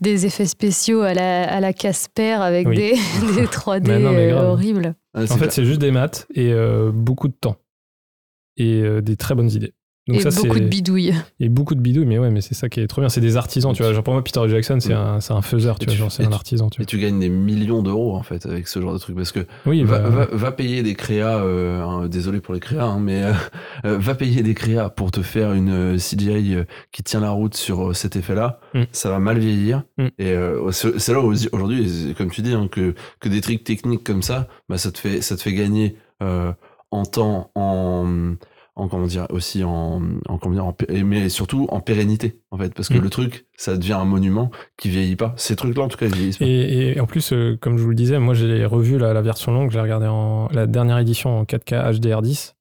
des 0.00 0.26
effets 0.26 0.46
spéciaux 0.46 1.00
à 1.00 1.12
la, 1.12 1.42
à 1.52 1.58
la 1.58 1.72
Casper 1.72 2.32
avec 2.34 2.68
Oui. 2.68 2.76
des, 2.76 2.90
des 3.34 3.46
3D 3.46 3.88
Mais 3.88 3.98
non, 3.98 4.12
mais 4.12 4.30
euh, 4.30 4.34
grave. 4.34 4.46
horribles. 4.50 4.94
Ah, 5.14 5.22
En 5.22 5.36
fait 5.36 5.50
c'est 5.50 5.64
juste 5.64 5.80
des 5.80 5.90
maths 5.90 6.26
et 6.34 6.52
euh, 6.52 6.92
beaucoup 6.92 7.26
de 7.26 7.34
temps. 7.34 7.56
Et 8.58 8.80
euh, 8.80 9.00
des 9.02 9.16
très 9.16 9.34
bonnes 9.34 9.50
idées. 9.50 9.74
Donc 10.08 10.18
et 10.18 10.30
ça, 10.30 10.30
beaucoup 10.40 10.60
de 10.60 10.66
bidouilles. 10.68 11.12
Et 11.40 11.48
beaucoup 11.48 11.74
de 11.74 11.80
bidouilles, 11.80 12.06
mais 12.06 12.18
ouais, 12.18 12.30
mais 12.30 12.40
c'est 12.40 12.54
ça 12.54 12.68
qui 12.68 12.78
est 12.80 12.86
trop 12.86 13.00
bien. 13.02 13.08
C'est 13.08 13.20
des 13.20 13.36
artisans, 13.36 13.72
tu 13.72 13.82
vois. 13.82 13.92
Genre 13.92 14.04
pour 14.04 14.14
moi, 14.14 14.22
Peter 14.22 14.40
Jackson, 14.48 14.78
c'est 14.78 14.94
Mm. 14.94 14.96
un, 14.98 15.20
c'est 15.20 15.32
un 15.32 15.42
faiseur, 15.42 15.80
tu 15.80 15.90
Et 15.90 15.96
vois. 15.96 16.10
c'est 16.10 16.22
et 16.22 16.26
un 16.26 16.28
tu- 16.28 16.34
artisan, 16.34 16.70
tu 16.70 16.80
Et 16.80 16.84
tu 16.86 16.98
gagnes 16.98 17.18
des 17.18 17.28
millions 17.28 17.82
d'euros, 17.82 18.14
en 18.14 18.22
fait, 18.22 18.46
avec 18.46 18.68
ce 18.68 18.80
genre 18.80 18.92
de 18.92 18.98
truc, 18.98 19.16
parce 19.16 19.32
que 19.32 19.40
Oui, 19.66 19.82
va, 19.82 19.98
bah, 19.98 20.08
va- 20.08 20.28
va 20.30 20.52
payer 20.52 20.84
des 20.84 20.94
créas, 20.94 21.38
euh, 21.38 21.82
hein, 21.82 22.06
désolé 22.08 22.40
pour 22.40 22.54
les 22.54 22.60
créas, 22.60 22.84
hein, 22.84 23.00
mais 23.00 23.24
euh, 23.24 23.32
euh, 23.84 23.98
va 23.98 24.14
payer 24.14 24.44
des 24.44 24.54
créas 24.54 24.90
pour 24.90 25.10
te 25.10 25.22
faire 25.22 25.52
une 25.54 25.98
CGI 25.98 26.58
qui 26.92 27.02
tient 27.02 27.20
la 27.20 27.30
route 27.30 27.56
sur 27.56 27.96
cet 27.96 28.14
effet-là, 28.14 28.60
Mm. 28.74 28.82
ça 28.92 29.10
va 29.10 29.18
mal 29.18 29.38
vieillir. 29.40 29.82
Mm. 29.98 30.06
Et 30.20 30.30
euh, 30.30 30.70
c'est 30.70 31.12
là 31.12 31.20
où 31.20 31.32
aujourd'hui, 31.52 32.14
comme 32.16 32.30
tu 32.30 32.42
dis, 32.42 32.52
hein, 32.52 32.68
que, 32.70 32.94
que 33.18 33.28
des 33.28 33.40
trucs 33.40 33.64
techniques 33.64 34.04
comme 34.04 34.22
ça, 34.22 34.46
bah, 34.68 34.78
ça, 34.78 34.92
te 34.92 34.98
fait, 34.98 35.20
ça 35.20 35.36
te 35.36 35.42
fait 35.42 35.52
gagner 35.52 35.96
euh, 36.22 36.52
en 36.92 37.04
temps, 37.04 37.50
en, 37.56 38.34
en 38.76 38.88
comment 38.88 39.06
dire, 39.06 39.26
aussi 39.30 39.64
en, 39.64 40.02
en 40.28 40.38
mais 41.04 41.28
surtout 41.30 41.66
en 41.70 41.80
pérennité, 41.80 42.40
en 42.50 42.58
fait, 42.58 42.74
parce 42.74 42.88
que 42.88 42.98
Mm. 42.98 43.02
le 43.02 43.10
truc, 43.10 43.46
ça 43.56 43.76
devient 43.76 43.94
un 43.94 44.04
monument 44.04 44.50
qui 44.76 44.90
vieillit 44.90 45.16
pas. 45.16 45.32
Ces 45.36 45.56
trucs-là, 45.56 45.82
en 45.84 45.88
tout 45.88 45.96
cas, 45.96 46.06
ils 46.06 46.14
vieillissent 46.14 46.38
pas. 46.38 46.44
Et, 46.44 46.92
et 46.96 47.00
en 47.00 47.06
plus, 47.06 47.32
euh, 47.32 47.56
comme 47.60 47.78
je 47.78 47.82
vous 47.82 47.88
le 47.88 47.94
disais, 47.96 48.18
moi 48.18 48.34
j'ai 48.34 48.64
revu 48.66 48.98
la, 48.98 49.14
la 49.14 49.22
version 49.22 49.52
longue, 49.52 49.70
j'ai 49.70 49.80
regardé 49.80 50.06
en, 50.06 50.48
la 50.52 50.66
dernière 50.66 50.98
édition 50.98 51.40
en 51.40 51.44
4K 51.44 51.98
HDR10. 51.98 52.52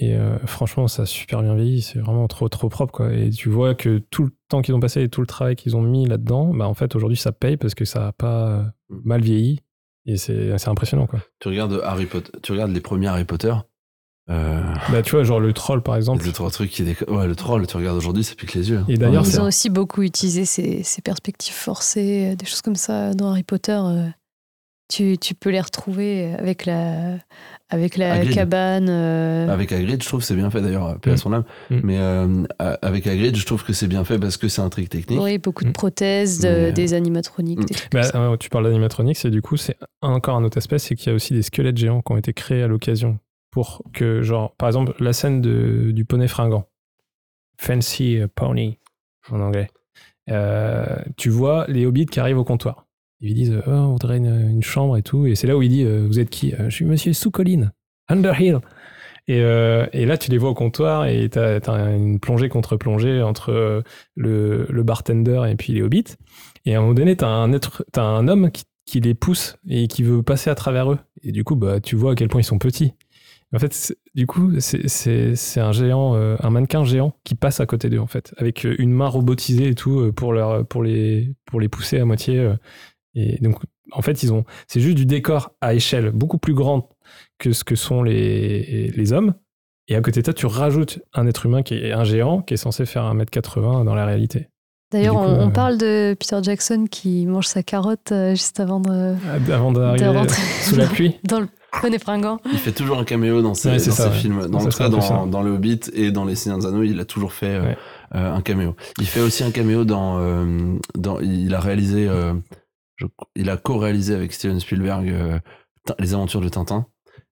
Et 0.00 0.14
euh, 0.14 0.38
franchement, 0.46 0.86
ça 0.88 1.02
a 1.02 1.06
super 1.06 1.42
bien 1.42 1.54
vieilli, 1.56 1.82
c'est 1.82 1.98
vraiment 1.98 2.28
trop 2.28 2.48
trop 2.48 2.68
propre 2.68 2.92
quoi. 2.92 3.12
Et 3.12 3.30
tu 3.30 3.48
vois 3.48 3.74
que 3.74 3.98
tout 3.98 4.22
le 4.24 4.30
temps 4.48 4.62
qu'ils 4.62 4.74
ont 4.74 4.80
passé 4.80 5.02
et 5.02 5.08
tout 5.08 5.20
le 5.20 5.26
travail 5.26 5.56
qu'ils 5.56 5.76
ont 5.76 5.82
mis 5.82 6.06
là-dedans, 6.06 6.54
bah 6.54 6.68
en 6.68 6.74
fait 6.74 6.94
aujourd'hui 6.94 7.16
ça 7.16 7.32
paye 7.32 7.56
parce 7.56 7.74
que 7.74 7.84
ça 7.84 8.06
a 8.06 8.12
pas 8.12 8.48
euh, 8.48 8.62
mal 8.88 9.20
vieilli. 9.22 9.60
Et 10.06 10.16
c'est 10.16 10.56
c'est 10.56 10.68
impressionnant 10.68 11.06
quoi. 11.08 11.18
Tu 11.40 11.48
regardes 11.48 11.80
Harry 11.84 12.06
Potter, 12.06 12.30
tu 12.42 12.52
regardes 12.52 12.70
les 12.70 12.80
premiers 12.80 13.08
Harry 13.08 13.24
Potter. 13.24 13.52
Euh, 14.30 14.60
Bah 14.90 15.02
tu 15.02 15.12
vois, 15.12 15.24
genre 15.24 15.40
le 15.40 15.52
troll 15.52 15.82
par 15.82 15.96
exemple. 15.96 16.22
deux, 16.24 16.32
trois 16.32 16.50
trucs 16.50 16.70
qui 16.70 16.82
déco- 16.82 17.10
Ouais, 17.10 17.26
le 17.26 17.34
troll, 17.34 17.66
tu 17.66 17.76
regardes 17.76 17.96
aujourd'hui, 17.96 18.24
ça 18.24 18.34
pique 18.34 18.54
les 18.54 18.68
yeux. 18.70 18.78
hein. 18.78 18.84
Et 18.88 18.96
d'ailleurs, 18.98 19.22
Ouais, 19.22 19.28
c'est- 19.28 19.36
Ils 19.38 19.40
ont 19.40 19.46
aussi 19.46 19.70
beaucoup 19.70 20.02
utilisé 20.02 20.44
ces, 20.44 20.82
ces 20.82 21.00
perspectives 21.02 21.54
forcées, 21.54 22.32
euh, 22.32 22.36
des 22.36 22.44
choses 22.46 22.60
comme 22.62 22.76
ça 22.76 23.14
dans 23.14 23.30
Harry 23.30 23.42
Potter. 23.44 23.72
euh. 23.80 24.08
tu, 24.90 25.18
tu 25.18 25.34
peux 25.34 25.50
les 25.50 25.60
retrouver 25.60 26.32
avec 26.38 26.64
la, 26.64 27.16
avec 27.68 27.98
la 27.98 28.14
Hagrid. 28.14 28.34
cabane. 28.34 28.86
euh, 28.88 29.46
Avec 29.52 29.70
Hagrid, 29.70 30.02
je 30.02 30.08
trouve 30.08 30.20
que 30.20 30.26
c'est 30.26 30.34
bien 30.34 30.48
fait 30.50 30.62
d'ailleurs, 30.62 30.98
paix 31.00 31.10
à 31.10 31.16
son 31.18 31.30
âme. 31.34 31.44
Mm. 31.68 31.80
Mais 31.84 31.98
euh, 31.98 32.44
avec 32.80 33.06
Hagrid, 33.06 33.36
je 33.36 33.44
trouve 33.44 33.62
que 33.64 33.74
c'est 33.74 33.86
bien 33.86 34.02
fait 34.04 34.18
parce 34.18 34.38
que 34.38 34.48
c'est 34.48 34.62
un 34.62 34.70
trick 34.70 34.88
technique. 34.88 35.20
oui, 35.20 35.36
beaucoup 35.36 35.64
de 35.64 35.68
Mm. 35.68 35.72
prothèses, 35.74 36.40
de- 36.40 36.48
Mais, 36.48 36.54
euh, 36.54 36.72
des 36.72 36.94
animatroniques, 36.94 37.58
mm. 37.60 37.64
des 37.66 37.74
trucs 37.74 37.90
comme 37.90 38.00
Bah, 38.00 38.06
ça. 38.06 38.36
tu 38.40 38.48
parles 38.48 38.64
d'animatronics 38.64 39.22
et 39.26 39.30
du 39.30 39.42
coup, 39.42 39.58
c'est 39.58 39.76
encore 40.00 40.36
un 40.36 40.44
autre 40.44 40.56
aspect, 40.56 40.78
c'est 40.78 40.94
qu'il 40.94 41.08
y 41.08 41.12
a 41.12 41.14
aussi 41.14 41.34
des 41.34 41.42
squelettes 41.42 41.76
géants 41.76 42.00
qui 42.00 42.10
ont 42.12 42.16
été 42.16 42.32
créés 42.32 42.62
à 42.62 42.66
l'occasion 42.66 43.18
que, 43.92 44.22
genre, 44.22 44.54
par 44.56 44.68
exemple, 44.68 44.94
la 45.00 45.12
scène 45.12 45.40
de, 45.40 45.90
du 45.92 46.04
poney 46.04 46.28
fringant, 46.28 46.68
Fancy 47.58 48.20
Pony 48.34 48.78
en 49.30 49.40
anglais, 49.40 49.68
Euh, 50.30 50.84
tu 51.16 51.30
vois 51.30 51.64
les 51.68 51.86
hobbits 51.86 52.06
qui 52.06 52.20
arrivent 52.20 52.38
au 52.38 52.44
comptoir. 52.44 52.86
Ils 53.20 53.34
disent 53.34 53.62
oh, 53.66 53.70
on 53.70 53.92
voudrait 53.92 54.18
une, 54.18 54.62
chambre 54.62 54.96
et 54.96 55.02
tout, 55.02 55.26
et 55.26 55.34
c'est 55.34 55.46
là 55.46 55.56
où 55.56 55.62
il 55.62 55.70
dit 55.70 55.84
euh, 55.84 56.06
vous 56.06 56.20
êtes 56.20 56.30
qui? 56.30 56.54
Euh, 56.54 56.68
Je 56.68 56.74
suis 56.74 56.84
Monsieur 56.84 57.12
sous-colline, 57.12 57.72
Underhill. 58.08 58.60
Et, 59.26 59.42
euh, 59.42 59.86
et 59.92 60.06
là, 60.06 60.16
tu 60.16 60.30
les 60.30 60.38
vois 60.38 60.50
au 60.50 60.54
comptoir 60.54 61.06
et 61.06 61.28
tu 61.28 61.38
as, 61.38 61.60
une 61.94 62.18
plongée 62.18 62.48
contre 62.48 62.76
plongée 62.76 63.22
entre 63.22 63.52
euh, 63.52 63.82
le, 64.16 64.66
le 64.70 64.82
bartender 64.82 65.42
et 65.50 65.54
puis 65.56 65.72
les 65.74 65.82
hobbits. 65.82 66.16
Et 66.64 66.74
à 66.74 66.78
un 66.78 66.80
moment 66.82 66.94
donné, 66.94 67.16
tu 67.16 67.24
as 67.24 67.28
un, 67.28 67.52
être, 67.52 67.84
t'as 67.92 68.02
un 68.02 68.26
homme 68.28 68.50
qui, 68.50 68.64
qui 68.86 69.00
les 69.00 69.14
pousse 69.14 69.56
et 69.68 69.86
qui 69.86 70.02
veut 70.02 70.22
passer 70.22 70.48
à 70.48 70.54
travers 70.54 70.92
eux. 70.92 70.98
Et 71.22 71.32
du 71.32 71.44
coup, 71.44 71.56
bah, 71.56 71.80
tu 71.80 71.94
vois 71.94 72.12
à 72.12 72.14
quel 72.14 72.28
point 72.28 72.40
ils 72.40 72.44
sont 72.44 72.58
petits. 72.58 72.94
En 73.54 73.58
fait, 73.58 73.94
du 74.14 74.26
coup, 74.26 74.52
c'est- 74.60 75.58
un 75.58 75.72
géant, 75.72 76.14
euh, 76.16 76.36
un 76.40 76.50
mannequin 76.50 76.84
géant 76.84 77.14
qui 77.24 77.34
passe 77.34 77.60
à 77.60 77.66
côté 77.66 77.88
d'eux, 77.88 77.98
en 77.98 78.06
fait, 78.06 78.34
avec 78.36 78.66
euh, 78.66 78.74
une 78.78 78.92
main 78.92 79.08
robotisée 79.08 79.68
et 79.68 79.74
tout 79.74 80.00
euh, 80.00 80.12
pour, 80.12 80.32
leur, 80.34 80.66
pour, 80.66 80.82
les, 80.82 81.34
pour 81.46 81.58
les 81.60 81.68
pousser 81.68 81.98
à 81.98 82.04
moitié. 82.04 82.38
euh. 82.38 82.54
Et 83.14 83.38
donc, 83.40 83.56
en 83.92 84.02
fait, 84.02 84.22
ils 84.22 84.32
ont, 84.34 84.44
c'est 84.66 84.80
juste 84.80 84.96
du 84.96 85.06
décor 85.06 85.50
à 85.62 85.72
échelle 85.72 86.10
beaucoup 86.10 86.36
plus 86.38 86.52
grande 86.52 86.82
que 87.38 87.52
ce 87.52 87.64
que 87.64 87.74
sont 87.74 88.02
les, 88.02 88.88
les 88.94 89.12
hommes. 89.14 89.32
Et 89.88 89.96
à 89.96 90.02
côté 90.02 90.20
de 90.20 90.26
ça, 90.26 90.34
tu 90.34 90.44
rajoutes 90.44 90.98
un 91.14 91.26
être 91.26 91.46
humain 91.46 91.62
qui 91.62 91.74
est 91.74 91.92
un 91.92 92.04
géant 92.04 92.42
qui 92.42 92.52
est 92.52 92.58
censé 92.58 92.84
faire 92.84 93.04
1m80 93.04 93.84
dans 93.84 93.94
la 93.94 94.04
réalité. 94.04 94.48
D'ailleurs, 94.92 95.16
on, 95.16 95.40
on 95.46 95.50
parle 95.50 95.78
de 95.78 96.14
Peter 96.20 96.38
Jackson 96.42 96.86
qui 96.90 97.24
mange 97.26 97.46
sa 97.46 97.62
carotte 97.62 98.12
juste 98.30 98.60
avant 98.60 98.80
de, 98.80 99.14
Avant 99.50 99.72
d'arriver 99.72 100.28
sous 100.62 100.76
la 100.76 100.86
pluie. 100.86 101.16
dans 101.24 101.40
le 101.40 101.48
fringant. 101.98 102.38
Il 102.52 102.58
fait 102.58 102.72
toujours 102.72 102.98
un 102.98 103.04
caméo 103.04 103.42
dans 103.42 103.54
ses, 103.54 103.70
Ouais, 103.70 103.78
c'est 103.78 103.90
dans 103.90 103.96
ça, 103.96 104.02
ses 104.04 104.08
ouais. 104.10 104.14
films. 104.16 104.46
Dans, 104.48 104.60
c'est 104.60 104.76
cas, 104.78 104.88
dans, 104.88 104.96
impressionnant. 104.96 105.26
dans 105.26 105.42
Le 105.42 105.50
Hobbit 105.52 105.80
et 105.92 106.10
dans 106.10 106.24
Les 106.24 106.34
Seigneurs 106.34 106.58
des 106.60 106.66
Anneaux, 106.66 106.82
il 106.82 106.98
a 107.00 107.04
toujours 107.04 107.32
fait 107.32 107.46
euh, 107.56 107.62
Ouais. 107.62 107.78
euh, 108.14 108.32
un 108.34 108.40
caméo. 108.42 108.74
Il 108.98 109.06
fait 109.06 109.20
aussi 109.20 109.44
un 109.44 109.50
caméo 109.50 109.84
dans. 109.84 110.18
euh, 110.18 110.76
dans 110.94 111.20
il 111.20 111.54
a 111.54 111.60
réalisé. 111.60 112.08
euh, 112.08 112.34
je- 112.96 113.06
il 113.36 113.48
a 113.50 113.56
co-réalisé 113.56 114.14
avec 114.14 114.32
Steven 114.32 114.58
Spielberg 114.60 115.08
euh, 115.10 115.38
Les 115.98 116.14
Aventures 116.14 116.40
de 116.40 116.48
Tintin. 116.48 116.86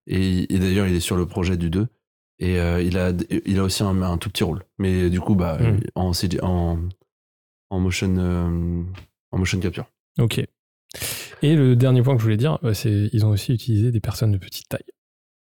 Et, 0.07 0.53
et 0.55 0.59
d'ailleurs, 0.59 0.87
il 0.87 0.95
est 0.95 1.01
sur 1.01 1.17
le 1.17 1.27
projet 1.27 1.57
du 1.57 1.69
2. 1.71 1.89
Et 2.39 2.61
euh, 2.61 2.83
il, 2.83 2.99
a, 2.99 3.13
il 3.47 3.59
a 3.59 3.63
aussi 3.65 3.83
un, 3.83 4.03
un 4.03 4.19
tout 4.19 4.29
petit 4.31 4.45
rôle. 4.45 4.63
Mais 4.79 5.09
du 5.11 5.21
coup, 5.21 5.35
bah, 5.35 5.59
Mm. 5.59 5.79
en, 5.95 6.13
en, 6.43 6.79
en, 7.71 7.81
motion, 7.81 8.15
euh, 8.19 8.83
en 9.33 9.39
motion 9.39 9.59
capture. 9.59 9.87
Ok. 10.21 10.45
Et 11.43 11.55
le 11.55 11.77
dernier 11.77 12.03
point 12.03 12.15
que 12.15 12.21
je 12.21 12.25
voulais 12.25 12.37
dire, 12.37 12.59
bah, 12.63 12.75
c'est 12.75 13.09
ils 13.13 13.25
ont 13.27 13.31
aussi 13.31 13.53
utilisé 13.53 13.91
des 13.91 14.01
personnes 14.01 14.33
de 14.33 14.39
petite 14.39 14.69
taille. 14.69 14.85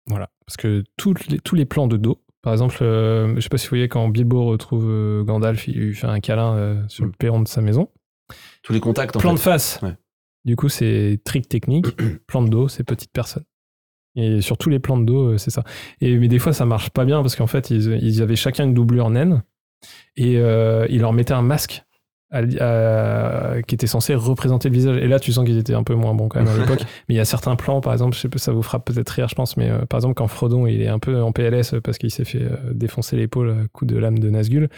Voilà. 0.07 0.29
Parce 0.45 0.57
que 0.57 0.83
toutes 0.97 1.27
les- 1.27 1.39
tous 1.39 1.55
les 1.55 1.65
plans 1.65 1.87
de 1.87 1.97
dos, 1.97 2.21
par 2.41 2.53
exemple, 2.53 2.77
euh, 2.81 3.33
je 3.35 3.41
sais 3.41 3.49
pas 3.49 3.57
si 3.57 3.65
vous 3.67 3.71
voyez 3.71 3.87
quand 3.87 4.07
Bilbo 4.09 4.45
retrouve 4.45 4.85
euh, 4.89 5.23
Gandalf, 5.23 5.67
il 5.67 5.75
lui 5.79 5.95
fait 5.95 6.07
un 6.07 6.19
câlin 6.19 6.55
euh, 6.55 6.83
sur 6.89 7.05
le 7.05 7.11
perron 7.11 7.41
de 7.41 7.47
sa 7.47 7.61
maison. 7.61 7.89
Tous 8.61 8.73
les 8.73 8.79
contacts, 8.79 9.15
en 9.15 9.19
Plan 9.19 9.31
fait. 9.31 9.35
de 9.35 9.39
face. 9.39 9.79
Ouais. 9.81 9.95
Du 10.43 10.55
coup, 10.55 10.69
c'est 10.69 11.19
trick 11.23 11.47
technique. 11.49 11.87
plan 12.27 12.41
de 12.43 12.49
dos, 12.49 12.67
c'est 12.67 12.83
petite 12.83 13.11
personne. 13.11 13.43
Et 14.15 14.41
sur 14.41 14.57
tous 14.57 14.69
les 14.69 14.79
plans 14.79 14.97
de 14.97 15.05
dos, 15.05 15.33
euh, 15.33 15.37
c'est 15.37 15.49
ça. 15.51 15.63
Et, 16.01 16.17
mais 16.17 16.27
des 16.27 16.39
fois, 16.39 16.53
ça 16.53 16.65
marche 16.65 16.89
pas 16.91 17.03
bien 17.05 17.21
parce 17.21 17.35
qu'en 17.35 17.47
fait, 17.47 17.69
ils, 17.71 17.99
ils 18.03 18.21
avaient 18.21 18.35
chacun 18.35 18.65
une 18.65 18.73
doublure 18.73 19.09
naine 19.09 19.43
et 20.17 20.37
euh, 20.37 20.85
ils 20.89 21.01
leur 21.01 21.13
mettaient 21.13 21.33
un 21.33 21.41
masque 21.41 21.83
à- 22.31 22.41
à- 22.59 23.61
qui 23.61 23.75
était 23.75 23.87
censé 23.87 24.15
représenter 24.15 24.69
le 24.69 24.75
visage. 24.75 24.97
Et 24.97 25.07
là, 25.07 25.19
tu 25.19 25.31
sens 25.31 25.45
qu'ils 25.45 25.57
étaient 25.57 25.73
un 25.73 25.83
peu 25.83 25.95
moins 25.95 26.13
bons 26.13 26.27
quand 26.27 26.39
même 26.43 26.53
à 26.53 26.57
l'époque. 26.59 26.81
mais 27.07 27.15
il 27.15 27.17
y 27.17 27.21
a 27.21 27.25
certains 27.25 27.55
plans, 27.55 27.81
par 27.81 27.93
exemple, 27.93 28.15
je 28.15 28.21
sais 28.21 28.29
pas, 28.29 28.37
ça 28.39 28.51
vous 28.51 28.61
fera 28.63 28.79
peut-être 28.79 29.09
rire, 29.09 29.27
je 29.29 29.35
pense, 29.35 29.57
mais 29.57 29.69
euh, 29.69 29.85
par 29.85 29.99
exemple, 29.99 30.15
quand 30.15 30.27
Frodon 30.27 30.67
il 30.67 30.81
est 30.81 30.87
un 30.87 30.99
peu 30.99 31.21
en 31.21 31.31
PLS 31.31 31.75
parce 31.83 31.97
qu'il 31.97 32.11
s'est 32.11 32.25
fait 32.25 32.41
euh, 32.43 32.57
défoncer 32.73 33.15
l'épaule 33.15 33.51
à 33.51 33.67
coup 33.71 33.85
de 33.85 33.97
lame 33.97 34.19
de 34.19 34.29
Nazgûl, 34.29 34.69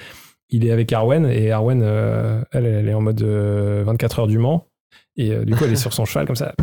il 0.49 0.65
est 0.65 0.72
avec 0.72 0.91
Arwen 0.94 1.26
et 1.26 1.52
Arwen, 1.52 1.82
euh, 1.84 2.41
elle, 2.52 2.65
elle 2.65 2.88
est 2.88 2.94
en 2.94 3.02
mode 3.02 3.22
euh, 3.22 3.84
24 3.86 4.19
heures 4.19 4.28
du 4.28 4.38
Mans. 4.38 4.68
Et 5.19 5.36
du 5.45 5.56
coup, 5.56 5.64
elle 5.65 5.72
est 5.74 5.76
sur 5.78 5.94
son 5.94 6.06
cheval 6.06 6.28
comme 6.28 6.36
ça. 6.36 6.53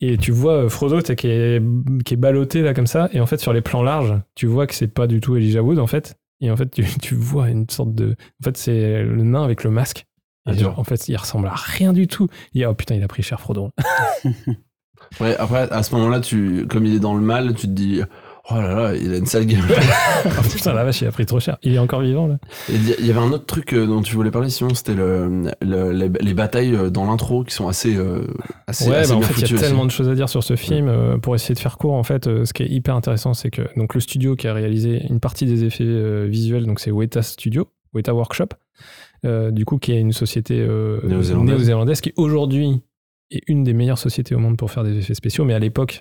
Et 0.00 0.16
tu 0.16 0.32
vois 0.32 0.68
Frodo 0.70 1.00
qui 1.02 1.26
est, 1.28 1.62
qui 2.04 2.14
est 2.14 2.16
ballotté 2.16 2.62
là 2.62 2.72
comme 2.74 2.86
ça. 2.86 3.08
Et 3.12 3.20
en 3.20 3.26
fait, 3.26 3.38
sur 3.38 3.52
les 3.52 3.60
plans 3.60 3.82
larges, 3.82 4.18
tu 4.34 4.46
vois 4.46 4.66
que 4.66 4.74
c'est 4.74 4.88
pas 4.88 5.06
du 5.06 5.20
tout 5.20 5.36
Elijah 5.36 5.62
Wood 5.62 5.78
en 5.78 5.86
fait. 5.86 6.16
Et 6.44 6.50
en 6.50 6.56
fait, 6.56 6.70
tu, 6.70 6.84
tu 7.02 7.14
vois 7.14 7.48
une 7.50 7.68
sorte 7.68 7.94
de. 7.94 8.16
En 8.40 8.44
fait, 8.44 8.56
c'est 8.56 9.02
le 9.02 9.22
nain 9.22 9.42
avec 9.42 9.64
le 9.64 9.70
masque. 9.70 10.06
Et 10.46 10.50
Ah, 10.50 10.54
genre, 10.54 10.78
en 10.78 10.84
fait, 10.84 11.08
il 11.08 11.16
ressemble 11.16 11.46
à 11.48 11.54
rien 11.54 11.92
du 11.92 12.06
tout. 12.06 12.28
Il 12.52 12.58
dit, 12.58 12.66
oh 12.66 12.74
putain, 12.74 12.94
il 12.94 13.02
a 13.02 13.08
pris 13.08 13.22
cher 13.22 13.40
Frodo. 13.40 13.70
Ouais, 15.20 15.36
après, 15.36 15.70
à 15.70 15.82
ce 15.82 15.94
moment-là, 15.96 16.20
tu, 16.20 16.66
comme 16.66 16.86
il 16.86 16.94
est 16.94 16.98
dans 17.00 17.14
le 17.14 17.20
mal, 17.20 17.54
tu 17.54 17.66
te 17.66 17.72
dis, 17.72 18.00
oh 18.50 18.54
là 18.54 18.74
là, 18.74 18.94
il 18.96 19.12
a 19.12 19.16
une 19.16 19.26
sale 19.26 19.46
gueule. 19.46 19.60
oh, 20.26 20.28
putain, 20.52 20.72
la 20.72 20.84
vache, 20.84 21.00
il 21.02 21.06
a 21.06 21.12
pris 21.12 21.26
trop 21.26 21.40
cher. 21.40 21.56
Il 21.62 21.74
est 21.74 21.78
encore 21.78 22.00
vivant 22.00 22.26
là. 22.26 22.38
Il 22.68 23.06
y 23.06 23.10
avait 23.10 23.18
un 23.20 23.32
autre 23.32 23.46
truc 23.46 23.72
euh, 23.72 23.86
dont 23.86 24.02
tu 24.02 24.14
voulais 24.14 24.30
parler, 24.30 24.50
Simon, 24.50 24.74
c'était 24.74 24.94
le, 24.94 25.44
le- 25.62 25.92
les, 25.92 26.08
les 26.20 26.34
batailles 26.34 26.74
euh, 26.74 26.90
dans 26.90 27.06
l'intro 27.06 27.44
qui 27.44 27.54
sont 27.54 27.68
assez, 27.68 27.96
euh, 27.96 28.26
assez, 28.66 28.88
Ouais, 28.88 28.96
assez 28.96 29.10
bah, 29.10 29.16
en 29.16 29.18
bien 29.20 29.28
fait, 29.28 29.34
il 29.34 29.48
y 29.48 29.52
a 29.52 29.54
aussi. 29.56 29.64
tellement 29.64 29.86
de 29.86 29.90
choses 29.90 30.08
à 30.08 30.14
dire 30.14 30.28
sur 30.28 30.42
ce 30.42 30.56
film. 30.56 30.88
euh, 30.88 31.18
pour 31.18 31.34
essayer 31.34 31.54
de 31.54 31.60
faire 31.60 31.78
court, 31.78 31.94
en 31.94 32.02
fait, 32.04 32.26
euh, 32.26 32.44
ce 32.44 32.52
qui 32.52 32.62
est 32.62 32.68
hyper 32.68 32.94
intéressant, 32.96 33.34
c'est 33.34 33.50
que 33.50 33.62
donc 33.76 33.94
le 33.94 34.00
studio 34.00 34.36
qui 34.36 34.46
a 34.48 34.52
réalisé 34.52 35.02
une 35.08 35.20
partie 35.20 35.46
des 35.46 35.64
effets 35.64 35.84
euh, 35.86 36.26
visuels, 36.28 36.66
donc 36.66 36.80
c'est 36.80 36.90
Weta 36.90 37.22
Studio, 37.22 37.68
Weta 37.94 38.14
Workshop, 38.14 38.48
euh, 39.24 39.50
du 39.50 39.64
coup, 39.64 39.78
qui 39.78 39.92
est 39.92 40.00
une 40.00 40.12
société 40.12 40.58
euh, 40.60 41.00
Néo-zélandaise. 41.04 41.54
néo-zélandaise 41.56 42.00
qui 42.02 42.12
aujourd'hui 42.16 42.82
est 43.30 43.42
une 43.48 43.64
des 43.64 43.72
meilleures 43.72 43.98
sociétés 43.98 44.34
au 44.34 44.38
monde 44.38 44.56
pour 44.56 44.70
faire 44.70 44.84
des 44.84 44.96
effets 44.98 45.14
spéciaux, 45.14 45.44
mais 45.44 45.54
à 45.54 45.58
l'époque, 45.58 46.00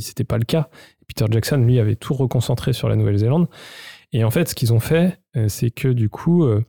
c'était 0.00 0.24
pas 0.24 0.38
le 0.38 0.44
cas. 0.44 0.68
Peter 1.06 1.24
Jackson, 1.30 1.56
lui, 1.58 1.78
avait 1.78 1.96
tout 1.96 2.14
reconcentré 2.14 2.72
sur 2.72 2.88
la 2.88 2.96
Nouvelle-Zélande. 2.96 3.48
Et 4.12 4.24
en 4.24 4.30
fait, 4.30 4.48
ce 4.48 4.54
qu'ils 4.54 4.72
ont 4.72 4.80
fait, 4.80 5.18
euh, 5.36 5.48
c'est 5.48 5.70
que 5.70 5.88
du 5.88 6.08
coup, 6.08 6.44
euh, 6.44 6.64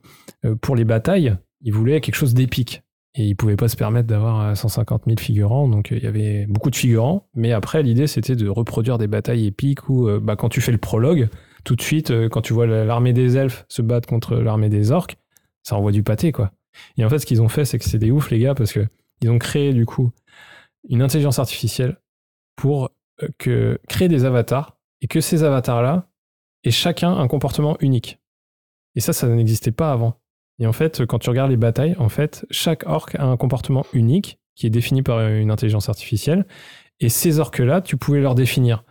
euh, 0.45 0.55
pour 0.55 0.75
les 0.75 0.85
batailles, 0.85 1.35
ils 1.61 1.73
voulaient 1.73 2.01
quelque 2.01 2.15
chose 2.15 2.33
d'épique. 2.33 2.81
Et 3.15 3.25
ils 3.25 3.35
pouvaient 3.35 3.55
pas 3.55 3.67
se 3.67 3.75
permettre 3.75 4.07
d'avoir 4.07 4.41
euh, 4.41 4.55
150 4.55 5.03
000 5.07 5.17
figurants, 5.19 5.67
donc 5.67 5.89
il 5.91 6.03
y 6.03 6.07
avait 6.07 6.45
beaucoup 6.47 6.69
de 6.69 6.75
figurants. 6.75 7.27
Mais 7.35 7.51
après, 7.51 7.81
l'idée, 7.83 8.07
c'était 8.07 8.35
de 8.35 8.47
reproduire 8.47 8.97
des 8.97 9.07
batailles 9.07 9.47
épiques 9.47 9.89
où, 9.89 10.07
bah, 10.21 10.35
quand 10.35 10.49
tu 10.49 10.61
fais 10.61 10.71
le 10.71 10.77
prologue, 10.77 11.27
tout 11.63 11.75
de 11.75 11.81
suite, 11.81 12.13
quand 12.29 12.41
tu 12.41 12.53
vois 12.53 12.67
la- 12.67 12.85
l'armée 12.85 13.11
des 13.13 13.35
elfes 13.35 13.65
se 13.67 13.81
battre 13.81 14.07
contre 14.07 14.35
l'armée 14.35 14.69
des 14.69 14.91
orques, 14.91 15.17
ça 15.63 15.75
envoie 15.75 15.91
du 15.91 16.03
pâté, 16.03 16.31
quoi. 16.31 16.51
Et 16.97 17.03
en 17.03 17.09
fait, 17.09 17.19
ce 17.19 17.25
qu'ils 17.25 17.41
ont 17.41 17.49
fait, 17.49 17.65
c'est 17.65 17.79
que 17.79 17.85
c'est 17.85 17.97
des 17.97 18.11
ouf, 18.11 18.29
les 18.31 18.39
gars, 18.39 18.53
parce 18.55 18.71
que 18.71 18.85
ils 19.21 19.29
ont 19.29 19.39
créé, 19.39 19.73
du 19.73 19.85
coup, 19.85 20.11
une 20.87 21.01
intelligence 21.01 21.39
artificielle 21.39 21.97
pour 22.55 22.91
euh, 23.47 23.77
créer 23.87 24.07
des 24.07 24.25
avatars, 24.25 24.77
et 25.01 25.07
que 25.07 25.21
ces 25.21 25.43
avatars-là 25.43 26.09
aient 26.63 26.71
chacun 26.71 27.11
un 27.11 27.27
comportement 27.27 27.77
unique. 27.79 28.19
Et 28.95 28.99
ça, 28.99 29.13
ça 29.13 29.27
n'existait 29.27 29.71
pas 29.71 29.91
avant. 29.91 30.19
Et 30.59 30.67
en 30.67 30.73
fait, 30.73 31.05
quand 31.05 31.19
tu 31.19 31.29
regardes 31.29 31.51
les 31.51 31.57
batailles, 31.57 31.95
en 31.99 32.09
fait, 32.09 32.45
chaque 32.51 32.85
orc 32.85 33.15
a 33.17 33.23
un 33.23 33.37
comportement 33.37 33.85
unique 33.93 34.39
qui 34.55 34.67
est 34.67 34.69
défini 34.69 35.01
par 35.03 35.21
une 35.21 35.51
intelligence 35.51 35.87
artificielle. 35.87 36.45
Et 36.99 37.07
ces 37.07 37.39
orques-là, 37.39 37.79
tu 37.79 37.95
pouvais 37.95 38.19
leur 38.19 38.35
définir 38.35 38.83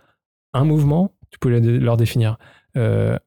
un 0.53 0.65
mouvement, 0.65 1.13
tu 1.29 1.37
pouvais 1.37 1.59
leur 1.59 1.95
définir 1.95 2.39
euh, 2.75 3.17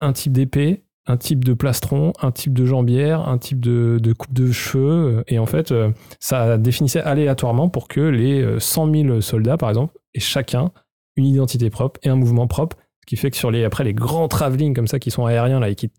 un 0.00 0.14
type 0.14 0.32
d'épée, 0.32 0.85
un 1.06 1.16
type 1.16 1.44
de 1.44 1.54
plastron, 1.54 2.12
un 2.20 2.32
type 2.32 2.52
de 2.52 2.66
jambière, 2.66 3.28
un 3.28 3.38
type 3.38 3.60
de, 3.60 4.12
coupe 4.12 4.32
de 4.32 4.50
cheveux. 4.50 5.24
Et 5.28 5.38
en 5.38 5.46
fait, 5.46 5.72
euh, 5.72 5.90
ça 6.20 6.58
définissait 6.58 7.00
aléatoirement 7.00 7.68
pour 7.68 7.88
que 7.88 8.00
les 8.00 8.42
euh, 8.42 8.58
100 8.58 8.92
000 8.92 9.20
soldats, 9.20 9.56
par 9.56 9.68
exemple, 9.68 9.94
aient 10.14 10.20
chacun 10.20 10.72
une 11.16 11.26
identité 11.26 11.70
propre 11.70 12.00
et 12.02 12.08
un 12.08 12.16
mouvement 12.16 12.46
propre. 12.46 12.76
Ce 13.02 13.06
qui 13.06 13.16
fait 13.16 13.30
que 13.30 13.36
sur 13.36 13.52
les, 13.52 13.64
après, 13.64 13.84
les 13.84 13.94
grands 13.94 14.26
travelling 14.26 14.74
comme 14.74 14.88
ça 14.88 14.98
qui 14.98 15.12
sont 15.12 15.26
aériens 15.26 15.60
là, 15.60 15.68
et 15.68 15.76
qui, 15.76 15.90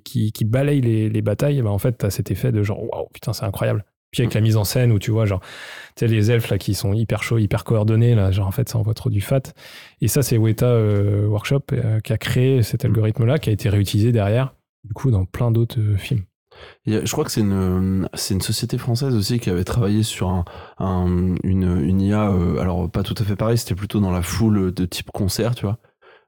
qui, 0.00 0.44
balayent 0.44 0.80
les, 0.80 1.08
les 1.08 1.22
batailles, 1.22 1.62
bah, 1.62 1.70
en 1.70 1.78
fait, 1.78 1.98
tu 1.98 2.06
as 2.06 2.10
cet 2.10 2.32
effet 2.32 2.50
de 2.50 2.62
genre, 2.64 2.82
waouh, 2.82 3.08
putain, 3.12 3.32
c'est 3.32 3.44
incroyable. 3.44 3.84
Puis 4.10 4.22
avec 4.22 4.34
la 4.34 4.40
mise 4.40 4.56
en 4.56 4.64
scène 4.64 4.92
où 4.92 4.98
tu 4.98 5.10
vois, 5.10 5.26
genre, 5.26 5.40
tu 5.40 5.46
sais, 6.00 6.06
les 6.06 6.30
elfes 6.30 6.48
là 6.48 6.58
qui 6.58 6.74
sont 6.74 6.92
hyper 6.92 7.22
chauds, 7.22 7.38
hyper 7.38 7.64
coordonnés, 7.64 8.14
là, 8.14 8.30
genre, 8.30 8.46
en 8.46 8.50
fait, 8.50 8.68
ça 8.68 8.78
envoie 8.78 8.94
trop 8.94 9.10
du 9.10 9.20
fat. 9.20 9.42
Et 10.00 10.08
ça, 10.08 10.22
c'est 10.22 10.38
Weta 10.38 10.66
euh, 10.66 11.26
Workshop 11.26 11.62
euh, 11.72 12.00
qui 12.00 12.12
a 12.12 12.18
créé 12.18 12.62
cet 12.62 12.84
algorithme-là, 12.84 13.38
qui 13.38 13.50
a 13.50 13.52
été 13.52 13.68
réutilisé 13.68 14.12
derrière, 14.12 14.54
du 14.86 14.92
coup, 14.94 15.10
dans 15.10 15.24
plein 15.24 15.50
d'autres 15.50 15.78
euh, 15.80 15.96
films. 15.96 16.24
Je 16.86 17.10
crois 17.12 17.24
que 17.24 17.30
c'est 17.30 17.42
une, 17.42 18.08
c'est 18.14 18.32
une 18.32 18.40
société 18.40 18.78
française 18.78 19.14
aussi 19.14 19.38
qui 19.38 19.50
avait 19.50 19.64
travaillé 19.64 20.02
sur 20.02 20.28
un, 20.30 20.44
un- 20.78 21.34
une, 21.44 21.80
une 21.82 22.00
IA, 22.00 22.30
euh, 22.30 22.58
alors 22.60 22.90
pas 22.90 23.02
tout 23.02 23.14
à 23.18 23.24
fait 23.24 23.36
pareil, 23.36 23.58
c'était 23.58 23.74
plutôt 23.74 24.00
dans 24.00 24.10
la 24.10 24.22
foule 24.22 24.72
de 24.72 24.84
type 24.86 25.10
concert, 25.12 25.54
tu 25.54 25.66
vois. 25.66 25.78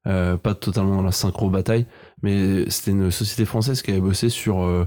Euh, 0.07 0.37
pas 0.37 0.55
totalement 0.55 0.97
dans 0.97 1.03
la 1.03 1.13
synchro 1.13 1.49
bataille, 1.51 1.87
mais 2.23 2.69
c'était 2.71 2.91
une 2.93 3.11
société 3.11 3.45
française 3.47 3.81
qui 3.83 3.91
avait 3.91 4.01
bossé 4.01 4.29
sur 4.29 4.63
euh, 4.63 4.87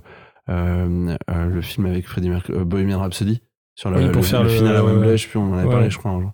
euh, 0.49 1.15
euh, 1.29 1.45
le 1.47 1.61
film 1.61 1.85
avec 1.87 2.07
Freddie 2.07 2.29
Mercury, 2.29 2.59
euh, 2.59 2.63
Bohemian 2.65 2.99
Rhapsody. 2.99 3.41
sur 3.75 3.89
le, 3.89 3.97
Oui, 3.97 4.05
pour 4.11 4.21
le- 4.21 4.27
faire 4.27 4.43
le 4.43 4.49
le- 4.49 4.55
final 4.55 4.75
à 4.75 4.83
Wembley, 4.83 5.17
je 5.17 5.23
sais 5.23 5.29
plus, 5.29 5.39
on 5.39 5.51
en 5.51 5.53
avait 5.53 5.65
Ouais. 5.65 5.71
parlé, 5.71 5.89
je 5.89 5.97
crois. 5.97 6.11
un 6.11 6.21
jour. 6.21 6.31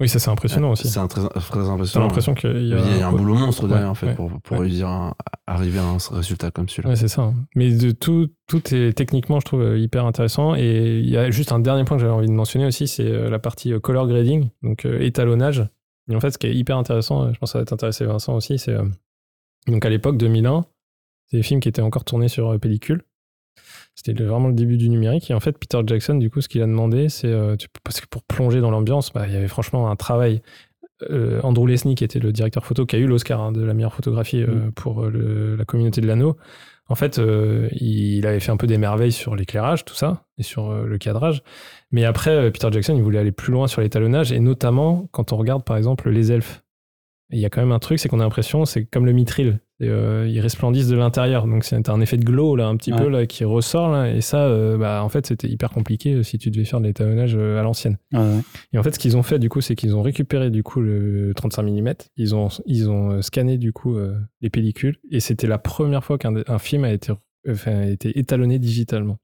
Oui, 0.00 0.08
ça 0.08 0.18
c'est 0.18 0.30
impressionnant 0.30 0.70
aussi. 0.72 0.88
C'est 0.88 0.98
très, 1.08 1.20
très 1.28 1.30
T'as 1.30 1.68
impressionnant. 1.68 2.06
l'impression 2.06 2.34
qu'il 2.34 2.66
y 2.68 2.72
a, 2.74 2.78
Il 2.78 2.96
y 2.98 3.02
a 3.02 3.08
un 3.08 3.12
boulot 3.12 3.34
monstre 3.34 3.68
derrière, 3.68 3.84
Ouais, 3.86 3.90
en 3.90 3.94
fait, 3.94 4.06
ouais, 4.06 4.14
pour, 4.14 4.30
pour 4.42 4.56
ouais. 4.56 4.62
réussir 4.64 4.88
à, 4.88 5.14
à 5.46 5.54
arriver 5.54 5.78
à 5.78 5.84
un 5.84 5.98
résultat 6.12 6.50
comme 6.50 6.68
celui-là. 6.68 6.88
Ouais, 6.90 6.96
c'est 6.96 7.08
ça. 7.08 7.22
hein. 7.22 7.34
Mais 7.54 7.70
de 7.70 7.90
tout, 7.90 8.28
tout 8.46 8.74
est 8.74 8.92
techniquement, 8.96 9.40
je 9.40 9.44
trouve, 9.44 9.60
euh, 9.62 9.78
hyper 9.78 10.06
intéressant. 10.06 10.54
Et 10.54 11.00
il 11.00 11.10
y 11.10 11.16
a 11.18 11.30
juste 11.30 11.52
un 11.52 11.58
dernier 11.58 11.84
point 11.84 11.96
que 11.98 12.00
j'avais 12.00 12.14
envie 12.14 12.28
de 12.28 12.32
mentionner 12.32 12.64
aussi, 12.66 12.88
c'est 12.88 13.04
euh, 13.04 13.28
la 13.28 13.38
partie 13.38 13.72
euh, 13.74 13.78
color 13.80 14.06
grading, 14.08 14.48
donc 14.62 14.86
euh, 14.86 15.00
étalonnage. 15.00 15.66
Et 16.10 16.16
en 16.16 16.20
fait, 16.20 16.30
ce 16.30 16.38
qui 16.38 16.46
est 16.46 16.54
hyper 16.54 16.78
intéressant, 16.78 17.24
euh, 17.24 17.32
je 17.34 17.38
pense 17.38 17.50
que 17.50 17.52
ça 17.52 17.58
va 17.58 17.64
t'intéresser 17.66 18.04
Vincent 18.06 18.34
aussi, 18.34 18.58
c'est 18.58 18.72
euh, 18.72 18.84
donc 19.66 19.84
à 19.84 19.90
l'époque 19.90 20.16
2001, 20.16 20.64
c'est 21.26 21.36
des 21.36 21.42
films 21.42 21.60
qui 21.60 21.68
étaient 21.68 21.82
encore 21.82 22.04
tournés 22.04 22.28
sur 22.28 22.48
euh, 22.50 22.58
pellicule. 22.58 23.02
C'était 23.94 24.12
vraiment 24.24 24.48
le 24.48 24.54
début 24.54 24.76
du 24.78 24.88
numérique. 24.88 25.30
Et 25.30 25.34
en 25.34 25.40
fait, 25.40 25.58
Peter 25.58 25.80
Jackson, 25.86 26.14
du 26.14 26.30
coup, 26.30 26.40
ce 26.40 26.48
qu'il 26.48 26.62
a 26.62 26.66
demandé, 26.66 27.08
c'est 27.08 27.28
euh, 27.28 27.56
parce 27.84 28.00
que 28.00 28.06
pour 28.08 28.22
plonger 28.22 28.60
dans 28.60 28.70
l'ambiance, 28.70 29.12
bah, 29.12 29.26
il 29.26 29.34
y 29.34 29.36
avait 29.36 29.48
franchement 29.48 29.90
un 29.90 29.96
travail. 29.96 30.40
Euh, 31.10 31.40
Andrew 31.42 31.66
Lesnie, 31.66 31.94
qui 31.94 32.04
était 32.04 32.18
le 32.18 32.30
directeur 32.32 32.64
photo, 32.64 32.84
qui 32.86 32.96
a 32.96 32.98
eu 32.98 33.06
l'Oscar 33.06 33.40
hein, 33.40 33.52
de 33.52 33.62
la 33.62 33.72
meilleure 33.74 33.94
photographie 33.94 34.42
euh, 34.42 34.70
pour 34.74 35.04
euh, 35.04 35.10
le- 35.10 35.56
la 35.56 35.64
communauté 35.64 36.00
de 36.00 36.06
l'anneau. 36.06 36.36
En 36.88 36.94
fait, 36.94 37.18
euh, 37.18 37.68
il 37.72 38.26
avait 38.26 38.40
fait 38.40 38.50
un 38.52 38.56
peu 38.56 38.66
des 38.66 38.76
merveilles 38.78 39.12
sur 39.12 39.36
l'éclairage, 39.36 39.84
tout 39.84 39.94
ça, 39.94 40.24
et 40.38 40.42
sur 40.42 40.72
le 40.74 40.98
cadrage. 40.98 41.42
Mais 41.92 42.04
après, 42.04 42.50
Peter 42.50 42.68
Jackson, 42.72 42.94
il 42.96 43.02
voulait 43.02 43.18
aller 43.18 43.32
plus 43.32 43.52
loin 43.52 43.66
sur 43.68 43.80
l'étalonnage, 43.80 44.32
et 44.32 44.40
notamment 44.40 45.08
quand 45.12 45.32
on 45.32 45.36
regarde, 45.36 45.64
par 45.64 45.76
exemple, 45.76 46.10
les 46.10 46.32
elfes. 46.32 46.62
Il 47.32 47.38
y 47.38 47.44
a 47.44 47.50
quand 47.50 47.60
même 47.60 47.72
un 47.72 47.78
truc, 47.78 47.98
c'est 47.98 48.08
qu'on 48.08 48.20
a 48.20 48.24
l'impression, 48.24 48.64
c'est 48.64 48.84
comme 48.84 49.06
le 49.06 49.12
mithril. 49.12 49.60
Euh, 49.82 50.26
ils 50.28 50.40
resplendissent 50.40 50.88
de 50.88 50.96
l'intérieur. 50.96 51.46
Donc 51.46 51.64
c'est 51.64 51.88
un 51.88 52.00
effet 52.00 52.16
de 52.18 52.24
glow, 52.24 52.54
là, 52.56 52.66
un 52.66 52.76
petit 52.76 52.92
Ouais. 52.92 52.98
peu, 52.98 53.08
là, 53.08 53.26
qui 53.26 53.44
ressort. 53.44 53.90
Là, 53.90 54.10
et 54.12 54.20
ça, 54.20 54.44
euh, 54.46 54.76
bah, 54.76 55.02
en 55.02 55.08
fait, 55.08 55.26
c'était 55.26 55.48
hyper 55.48 55.70
compliqué 55.70 56.14
euh, 56.14 56.22
si 56.22 56.36
tu 56.38 56.50
devais 56.50 56.64
faire 56.66 56.80
de 56.80 56.86
l'étalonnage 56.86 57.34
euh, 57.36 57.58
à 57.58 57.62
l'ancienne. 57.62 57.96
Et 58.72 58.78
en 58.78 58.82
fait, 58.82 58.92
ce 58.94 58.98
qu'ils 58.98 59.16
ont 59.16 59.22
fait, 59.22 59.38
du 59.38 59.48
coup, 59.48 59.60
c'est 59.60 59.74
qu'ils 59.76 59.96
ont 59.96 60.02
récupéré, 60.02 60.50
du 60.50 60.62
coup, 60.62 60.80
le 60.80 61.32
35 61.34 61.62
mm. 61.62 61.92
Ils 62.16 62.34
ont, 62.34 62.48
ils 62.66 62.90
ont 62.90 63.22
scanné, 63.22 63.56
du 63.58 63.72
coup, 63.72 63.96
euh, 63.96 64.18
les 64.42 64.50
pellicules. 64.50 64.96
Et 65.10 65.20
c'était 65.20 65.46
la 65.46 65.58
première 65.58 66.04
fois 66.04 66.18
qu'un 66.18 66.34
un 66.46 66.58
film 66.58 66.84
a 66.84 66.92
été, 66.92 67.12
enfin, 67.48 67.78
a 67.80 67.86
été 67.86 68.18
étalonné 68.18 68.58
digitalement. 68.58 69.18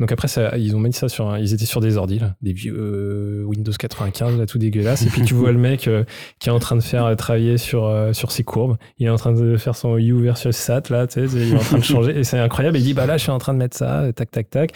Donc 0.00 0.10
après, 0.12 0.26
ça, 0.28 0.56
ils 0.56 0.74
ont 0.74 0.80
mis 0.80 0.92
ça 0.92 1.08
sur 1.08 1.28
un- 1.30 1.38
ils 1.38 1.52
étaient 1.54 1.66
sur 1.66 1.80
des 1.80 1.96
ordi, 1.98 2.18
là, 2.18 2.34
des 2.42 2.52
vieux 2.52 2.74
euh, 2.76 3.44
Windows 3.44 3.70
95, 3.78 4.38
là, 4.38 4.46
tout 4.46 4.58
dégueulasse. 4.58 5.02
Et 5.02 5.10
puis 5.10 5.22
tu 5.22 5.34
vois 5.34 5.52
le 5.52 5.58
mec 5.58 5.86
euh, 5.86 6.04
qui 6.40 6.48
est 6.48 6.52
en 6.52 6.58
train 6.58 6.74
de 6.74 6.80
faire 6.80 7.04
euh, 7.04 7.14
travailler 7.14 7.58
sur, 7.58 7.92
sur 8.12 8.32
ses 8.32 8.42
courbes. 8.42 8.76
Il 8.98 9.06
est 9.06 9.10
en 9.10 9.16
train 9.16 9.32
de 9.32 9.56
faire 9.58 9.76
son 9.76 9.96
U 9.98 10.20
versus 10.22 10.56
SAT, 10.56 10.88
là, 10.90 11.06
tu 11.06 11.28
sais, 11.28 11.36
il 11.36 11.52
est 11.52 11.56
en 11.56 11.60
train 11.60 11.78
de 11.78 11.84
changer. 11.84 12.18
Et 12.18 12.24
c'est 12.24 12.38
incroyable. 12.38 12.78
Il 12.78 12.82
dit, 12.84 12.94
bah 12.94 13.06
là, 13.06 13.18
je 13.18 13.22
suis 13.22 13.30
en 13.30 13.38
train 13.38 13.52
de 13.52 13.58
mettre 13.58 13.76
ça, 13.76 14.10
tac, 14.14 14.30
tac, 14.30 14.50
tac. 14.50 14.72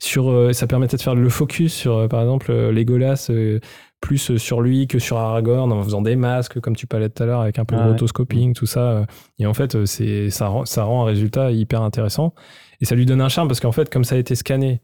Sur, 0.00 0.50
ça 0.52 0.66
permettait 0.66 0.96
de 0.96 1.02
faire 1.02 1.14
le 1.14 1.28
focus 1.28 1.72
sur, 1.72 2.08
par 2.08 2.20
exemple, 2.20 2.52
Legolas, 2.52 3.28
euh, 3.30 3.60
plus 4.00 4.36
sur 4.36 4.60
lui 4.60 4.86
que 4.86 4.98
sur 4.98 5.16
Aragorn, 5.16 5.72
en 5.72 5.82
faisant 5.82 6.02
des 6.02 6.14
masques, 6.16 6.60
comme 6.60 6.76
tu 6.76 6.86
parlais 6.86 7.08
tout 7.08 7.22
à 7.22 7.26
l'heure, 7.26 7.40
avec 7.40 7.58
un 7.58 7.64
peu 7.64 7.74
Ah 7.76 7.78
de 7.78 7.84
ouais. 7.86 7.90
rotoscoping, 7.92 8.52
tout 8.54 8.66
ça. 8.66 9.06
Et 9.38 9.46
en 9.46 9.54
fait, 9.54 9.86
c'est, 9.86 10.28
ça, 10.28 10.48
rend, 10.48 10.66
ça 10.66 10.84
rend 10.84 11.02
un 11.04 11.06
résultat 11.06 11.52
hyper 11.52 11.80
intéressant. 11.80 12.34
Et 12.80 12.84
ça 12.84 12.94
lui 12.94 13.06
donne 13.06 13.20
un 13.20 13.28
charme 13.28 13.48
parce 13.48 13.60
qu'en 13.60 13.72
fait, 13.72 13.88
comme 13.90 14.04
ça 14.04 14.14
a 14.14 14.18
été 14.18 14.34
scanné, 14.34 14.82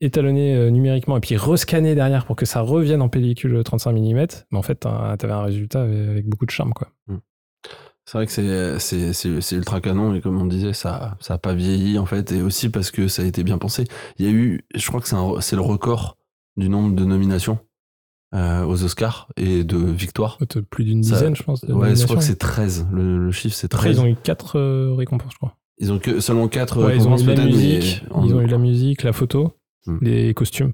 étalonné 0.00 0.54
euh, 0.56 0.70
numériquement 0.70 1.16
et 1.16 1.20
puis 1.20 1.36
rescanné 1.36 1.94
derrière 1.94 2.26
pour 2.26 2.36
que 2.36 2.46
ça 2.46 2.60
revienne 2.60 3.00
en 3.02 3.08
pellicule 3.08 3.62
35 3.62 3.92
mm, 3.92 4.26
mais 4.50 4.58
en 4.58 4.62
fait, 4.62 4.76
t'as- 4.76 5.16
t'avais 5.16 5.32
un 5.32 5.42
résultat 5.42 5.82
avec, 5.82 6.26
beaucoup 6.28 6.46
de 6.46 6.50
charme, 6.50 6.72
quoi. 6.72 6.88
C'est 8.04 8.16
vrai 8.16 8.24
que 8.26 8.32
c'est- 8.32 8.78
c'est 8.78 9.12
c'est- 9.12 9.40
c'est 9.42 9.56
ultra 9.56 9.82
canon 9.82 10.14
et 10.14 10.22
comme 10.22 10.40
on 10.40 10.46
disait, 10.46 10.72
ça 10.72 11.18
ça 11.20 11.34
a 11.34 11.38
pas 11.38 11.52
vieilli 11.52 11.98
en 11.98 12.06
fait 12.06 12.32
et 12.32 12.40
aussi 12.40 12.70
parce 12.70 12.90
que 12.90 13.06
ça 13.06 13.20
a 13.20 13.26
été 13.26 13.44
bien 13.44 13.58
pensé. 13.58 13.84
Il 14.18 14.24
y 14.24 14.28
a 14.28 14.32
eu, 14.32 14.62
je 14.74 14.86
crois 14.88 15.00
que 15.02 15.08
c'est 15.08 15.14
un- 15.16 15.40
c'est 15.42 15.56
le 15.56 15.62
record 15.62 16.16
du 16.56 16.70
nombre 16.70 16.94
de 16.96 17.04
nominations 17.04 17.58
euh, 18.34 18.64
aux 18.64 18.82
Oscars 18.82 19.28
et 19.36 19.62
de 19.62 19.76
victoires. 19.76 20.38
Plus 20.70 20.84
d'une 20.84 21.02
Ça- 21.02 21.16
dizaine, 21.16 21.36
je 21.36 21.42
pense. 21.42 21.62
Ouais, 21.64 21.94
je 21.96 22.04
crois 22.04 22.16
que 22.16 22.22
c'est 22.22 22.36
13. 22.38 22.86
Le, 22.92 23.18
le 23.26 23.30
chiffre 23.32 23.54
c'est 23.54 23.68
13. 23.68 23.80
Après, 23.80 23.92
ils 23.92 24.00
ont 24.00 24.06
eu 24.10 24.16
quatre 24.16 24.58
euh, 24.58 24.94
récompenses, 24.94 25.32
je 25.32 25.38
crois. 25.38 25.56
Ils 25.80 25.92
ont 25.92 25.98
que 25.98 26.20
seulement 26.20 26.48
4 26.48 26.84
Ouais, 26.84 26.96
ils 26.96 27.06
ont 27.06 27.16
eu 27.16 27.24
la 27.34 27.44
musique, 27.44 28.02
mais 28.16 28.26
ils 28.26 28.34
ont 28.34 28.40
eu 28.40 28.46
la 28.46 28.58
musique, 28.58 29.02
la 29.02 29.12
photo, 29.12 29.52
Hmm. 29.86 29.98
les 30.02 30.34
costumes. 30.34 30.72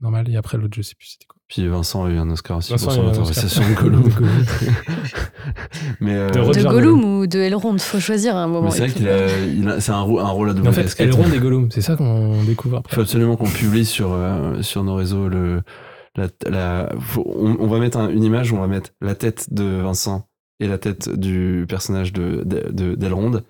Normal. 0.00 0.28
Et 0.28 0.36
après, 0.36 0.58
l'autre, 0.58 0.74
je 0.76 0.82
sais 0.82 0.94
plus 0.94 1.06
c'était 1.08 1.24
quoi. 1.26 1.40
Puis 1.48 1.66
Vincent 1.68 2.04
a 2.04 2.10
eu 2.10 2.18
un 2.18 2.28
Oscar 2.30 2.58
aussi 2.58 2.72
Vincent 2.72 2.86
pour 2.86 2.94
son 2.94 3.06
interprétation 3.08 3.62
Oscar. 3.62 3.84
de 3.84 3.88
Gollum. 3.90 4.02
De 4.08 4.10
Gollum. 4.10 4.30
mais 6.00 6.14
euh, 6.16 6.30
De 6.30 6.62
Gollum 6.68 7.04
ou 7.04 7.26
de 7.26 7.38
Elrond, 7.38 7.78
faut 7.78 8.00
choisir 8.00 8.36
à 8.36 8.42
un 8.42 8.46
moment. 8.46 8.70
c'est 8.70 8.86
vrai 8.86 8.90
qu'il 8.90 9.08
a, 9.68 9.80
c'est 9.80 9.92
un, 9.92 9.96
un 10.00 10.02
rôle 10.02 10.50
à 10.50 10.54
double 10.54 10.68
En 10.68 10.72
fait, 10.72 10.82
casquette. 10.82 11.08
Elrond 11.08 11.30
et 11.32 11.38
Gollum, 11.38 11.70
c'est 11.70 11.80
ça 11.80 11.96
qu'on 11.96 12.42
découvre 12.44 12.76
Il 12.76 12.78
après. 12.80 12.94
faut 12.96 13.00
absolument 13.02 13.36
qu'on 13.36 13.48
publie 13.48 13.84
sur, 13.84 14.12
euh, 14.12 14.60
sur 14.62 14.84
nos 14.84 14.94
réseaux 14.96 15.28
le, 15.28 15.62
la, 16.16 16.28
la- 16.48 16.92
faut- 17.00 17.24
on, 17.36 17.56
on 17.60 17.66
va 17.66 17.78
mettre 17.78 17.98
un- 17.98 18.08
une 18.10 18.24
image 18.24 18.52
où 18.52 18.56
on 18.56 18.60
va 18.60 18.66
mettre 18.66 18.90
la 19.00 19.14
tête 19.14 19.52
de 19.52 19.64
Vincent 19.80 20.28
et 20.60 20.66
la 20.68 20.78
tête 20.78 21.08
du 21.18 21.64
personnage 21.68 22.12
de, 22.12 22.42
de, 22.44 22.70
de- 22.70 22.94
d'Elrond 22.96 23.34
euh, 23.34 23.40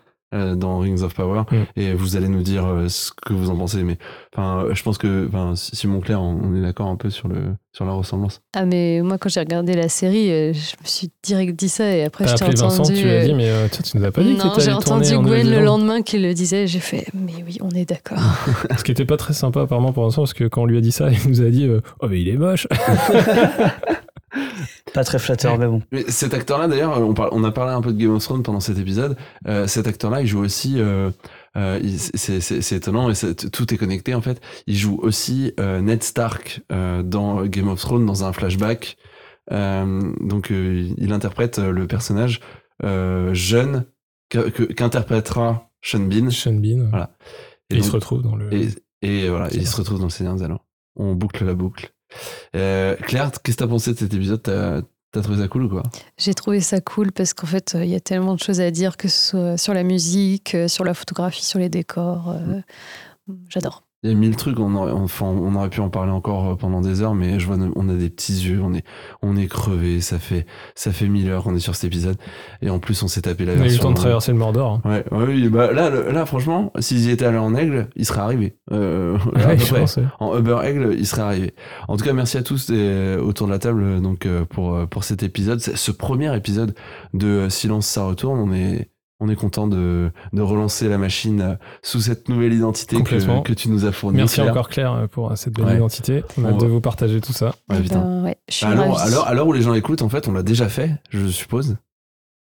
dans 0.57 0.79
Rings 0.79 1.03
of 1.03 1.15
Power 1.15 1.43
Mm. 1.51 1.57
et 1.77 1.93
vous 1.95 2.17
allez 2.17 2.29
nous 2.29 2.43
dire 2.43 2.67
euh, 2.67 2.89
ce 2.89 3.11
que 3.25 3.33
vous 3.33 3.51
en 3.51 3.57
pensez 3.57 3.83
mais 3.83 3.99
enfin 4.35 4.65
euh, 4.65 4.75
je 4.75 4.83
pense 4.83 4.99
que 4.99 5.27
enfin 5.29 5.53
Simon 5.55 6.01
Claire 6.01 6.23
on, 6.23 6.39
on 6.43 6.55
est 6.55 6.63
d'accord 6.63 6.89
un 6.89 6.97
peu 6.97 7.11
sur 7.11 7.29
le 7.29 7.55
sur 7.77 7.85
la 7.85 7.93
ressemblance 7.93 8.41
Ah, 8.57 8.65
mais 8.65 9.03
moi, 9.03 9.19
quand 9.19 9.29
j'ai 9.29 9.41
regardé 9.41 9.75
la 9.75 9.91
série, 9.91 10.33
euh, 10.33 10.55
je 10.55 10.77
me 10.83 10.87
suis 10.87 11.11
direct 11.23 11.55
dit 11.59 11.69
ça 11.69 11.95
et 11.95 12.05
après, 12.05 12.27
je 12.27 12.35
t'ai 12.35 12.45
entendu. 12.45 12.63
Vincent, 12.63 12.83
tu 12.85 13.07
as 13.07 13.13
euh, 13.13 13.25
dit, 13.27 13.35
mais 13.35 13.51
euh, 13.51 13.69
toi, 13.69 13.83
tu 13.85 13.99
nous 13.99 14.05
as 14.05 14.11
pas 14.11 14.23
dit 14.23 14.35
que 14.35 14.43
non, 14.43 14.55
j'ai 14.59 14.73
entendu 14.73 15.15
en 15.15 15.23
Gwen 15.23 15.51
le 15.51 15.61
lendemain 15.63 16.01
qui 16.01 16.19
le 16.19 16.33
disait. 16.33 16.67
J'ai 16.67 16.79
fait, 16.81 17.07
mais 17.13 17.35
oui, 17.47 17.59
on 17.61 17.69
est 17.69 17.85
d'accord. 17.85 18.19
Ce 18.79 18.83
qui 18.83 18.93
était 18.93 19.05
pas 19.05 19.19
très 19.19 19.35
sympa, 19.35 19.61
apparemment, 19.61 19.93
pour 19.93 20.05
Vincent, 20.05 20.23
parce 20.23 20.33
que 20.33 20.45
quand 20.45 20.63
on 20.63 20.65
lui 20.65 20.79
a 20.79 20.81
dit 20.81 20.91
ça, 20.91 21.11
il 21.25 21.29
nous 21.29 21.43
a 21.43 21.51
dit 21.51 21.67
euh, 21.67 21.83
Oh, 22.01 22.07
mais 22.09 22.19
il 22.23 22.29
est 22.31 22.39
moche 22.39 22.67
Pas 24.97 25.05
très 25.05 25.19
flatteur, 25.21 25.57
mais 25.59 25.67
bon. 25.69 25.81
Mais 25.93 26.05
cet 26.09 26.35
acteur-là, 26.35 26.67
d'ailleurs, 26.67 27.01
on, 27.01 27.15
parle- 27.15 27.29
on 27.33 27.45
a 27.45 27.53
parlé 27.53 27.73
un 27.73 27.81
peu 27.81 27.93
de 27.93 27.99
Game 27.99 28.11
of 28.15 28.25
Thrones 28.25 28.43
pendant 28.43 28.59
cet 28.61 28.79
épisode. 28.79 29.17
Euh, 29.47 29.69
cet 29.69 29.87
acteur-là, 29.87 30.23
il 30.23 30.27
joue 30.27 30.41
aussi. 30.43 30.81
euh, 30.81 31.11
euh, 31.57 31.81
c'est- 32.15 32.73
étonnant 32.73 33.09
et 33.11 33.15
tout 33.53 33.73
est 33.73 33.77
connecté 33.79 34.15
en 34.15 34.21
fait. 34.21 34.41
Il 34.67 34.77
joue 34.77 34.99
aussi 35.01 35.53
euh, 35.61 35.81
Ned 35.81 36.03
Stark 36.03 36.61
euh, 36.73 37.03
dans 37.03 37.47
Game 37.47 37.69
of 37.69 37.81
Thrones 37.81 38.05
dans 38.05 38.25
un 38.25 38.33
flashback. 38.33 38.97
Euh, 39.53 40.13
donc, 40.21 40.51
euh, 40.51 40.89
il 40.99 41.13
interprète 41.13 41.59
euh, 41.61 41.71
le 41.71 41.87
personnage 41.87 42.41
euh, 42.85 43.33
jeune 43.33 43.85
qu'interprétera 44.77 45.71
Sean 45.83 46.01
Bean. 46.01 46.31
Sean 46.31 46.55
Bean. 46.55 46.89
Voilà. 46.91 47.11
Et 47.71 47.77
il 47.77 47.79
donc- 47.79 47.87
se 47.87 47.93
retrouve 47.93 48.23
dans 48.23 48.37
le. 48.37 48.53
Et, 48.53 48.69
et 49.03 49.29
voilà, 49.29 49.49
il 49.53 49.67
se 49.67 49.77
retrouve 49.77 49.99
dans 49.99 50.05
le 50.07 50.11
Seigneur 50.11 50.35
des 50.35 50.43
Anneaux. 50.43 50.61
On 50.97 51.15
boucle 51.15 51.45
la 51.45 51.55
boucle. 51.55 51.93
Euh, 52.55 52.97
Claire, 52.97 53.31
qu'est-ce 53.43 53.57
que 53.57 53.63
t'as 53.63 53.69
pensé 53.69 53.93
de 53.95 53.99
cet 53.99 54.15
épisode? 54.15 54.43
T'as 54.43 54.83
t'as 55.13 55.23
trouvé 55.23 55.41
ça 55.41 55.49
cool 55.49 55.65
ou 55.65 55.69
quoi? 55.69 55.83
J'ai 56.19 56.35
trouvé 56.35 56.61
ça 56.61 56.81
cool 56.81 57.11
parce 57.13 57.33
qu'en 57.33 57.47
fait, 57.47 57.75
euh, 57.75 57.85
il 57.85 57.91
y 57.91 57.95
a 57.95 58.01
tellement 58.01 58.35
de 58.35 58.41
choses 58.41 58.61
à 58.61 58.71
dire, 58.71 58.97
que 58.99 59.09
ce 59.09 59.31
soit 59.31 59.57
sur 59.57 59.73
la 59.73 59.83
musique, 59.83 60.55
euh, 60.55 60.69
sur 60.69 60.85
la 60.85 60.93
photographie, 60.95 61.45
sur 61.45 61.59
les 61.59 61.69
décors. 61.71 62.31
euh, 62.31 62.61
J'adore. 63.49 63.86
Il 64.03 64.11
y 64.11 64.13
a 64.13 64.17
mille 64.17 64.37
trucs, 64.37 64.61
on 64.61 64.75
aurait, 64.77 64.93
enfin, 64.93 65.27
on 65.27 65.55
aurait 65.57 65.71
pu 65.71 65.81
en 65.81 65.89
parler 65.89 66.13
encore 66.13 66.51
euh, 66.51 66.55
pendant 66.55 66.81
des 66.81 67.01
heures, 67.03 67.15
mais 67.15 67.41
je 67.41 67.47
vois, 67.47 67.57
on 67.75 67.89
a 67.89 67.95
des 67.95 68.11
petits 68.11 68.35
yeux, 68.47 68.61
on 68.63 68.73
est, 68.75 68.85
on 69.23 69.37
est 69.37 69.47
crevé, 69.47 70.01
ça 70.01 70.19
fait, 70.19 70.47
ça 70.75 70.93
fait 70.93 71.09
mille 71.09 71.29
heures 71.31 71.43
qu'on 71.43 71.57
est 71.57 71.61
sur 71.61 71.75
cet 71.75 71.85
épisode, 71.85 72.17
et 72.63 72.69
en 72.71 72.79
plus 72.79 73.03
on 73.03 73.09
s'est 73.09 73.23
tapé 73.23 73.45
la 73.47 73.53
On 73.53 73.57
a 73.57 73.59
eu 73.59 73.63
le 73.63 73.69
version. 73.71 73.83
temps 73.85 73.91
de 73.91 73.97
traverser 73.97 74.33
le 74.33 74.39
Mordor. 74.39 74.81
hein. 74.85 75.03
Ouais, 75.11 75.49
bah 75.49 75.73
là, 75.73 75.91
là, 75.91 76.27
franchement, 76.27 76.73
s'ils 76.79 77.07
y 77.07 77.11
étaient 77.11 77.25
allés 77.25 77.39
en 77.39 77.55
aigle, 77.57 77.89
ils 77.97 78.05
seraient 78.05 78.21
arrivés. 78.21 78.57
Euh, 78.71 79.19
Ouais, 79.35 79.59
je 79.59 79.75
pense, 79.75 79.97
ouais. 79.97 80.05
En 80.21 80.39
Uber 80.39 80.59
aigle, 80.63 80.95
ils 80.97 81.07
seraient 81.07 81.23
arrivés. 81.23 81.55
En 81.89 81.97
tout 81.97 82.05
cas, 82.05 82.13
merci 82.13 82.37
à 82.37 82.43
tous 82.43 82.69
euh, 82.71 83.19
autour 83.21 83.47
de 83.49 83.53
la 83.53 83.59
table, 83.59 83.83
euh, 83.83 84.01
donc 84.01 84.27
euh, 84.27 84.45
pour 84.45 84.75
euh, 84.75 84.87
pour 84.87 85.05
cet 85.05 85.23
épisode, 85.23 85.59
ce 85.61 85.91
premier 85.91 86.35
épisode 86.37 86.75
de 87.15 87.27
euh, 87.27 87.49
Silence 87.49 87.87
ça 87.87 88.05
retourne. 88.05 88.39
On 88.39 88.53
est 88.53 88.91
on 89.21 89.29
est 89.29 89.37
content 89.37 89.67
de, 89.67 90.11
de 90.33 90.43
relancer 90.43 90.89
la 90.89 90.99
machine 90.99 91.41
euh, 91.41 91.55
sous 91.83 92.01
cette 92.01 92.29
nouvelle 92.29 92.53
identité 92.53 93.03
que, 93.03 93.43
que 93.43 93.53
tu 93.55 93.69
nous 93.71 93.85
as 93.87 93.93
fournie. 93.93 94.19
Merci 94.19 94.41
Claire. 94.41 94.51
encore 94.53 94.69
Claire 94.69 94.93
euh, 94.93 95.07
pour 95.07 95.31
euh, 95.33 95.37
cette 95.37 95.55
belle 95.55 95.65
Ouais. 95.67 95.77
identité. 95.77 96.23
On 96.39 96.45
a 96.45 96.49
hâte 96.51 96.61
de 96.61 96.67
vous 96.67 96.81
partager 96.83 97.21
tout 97.21 97.33
ça. 97.33 97.55
Ouais, 97.71 97.81
putain. 97.81 98.01
ben, 98.01 98.25
ouais, 98.25 98.37
je 98.49 98.55
suis 98.55 98.67
Alors, 98.67 98.97
ravie. 98.97 99.13
alors, 99.13 99.27
à 99.27 99.33
l'heure 99.35 99.47
où 99.47 99.53
les 99.53 99.63
gens 99.63 99.73
écoutent, 99.75 100.03
en 100.03 100.09
fait, 100.11 100.29
on 100.29 100.33
l'a 100.33 100.43
déjà 100.43 100.69
fait, 100.69 100.91
je 101.11 101.27
suppose, 101.29 101.77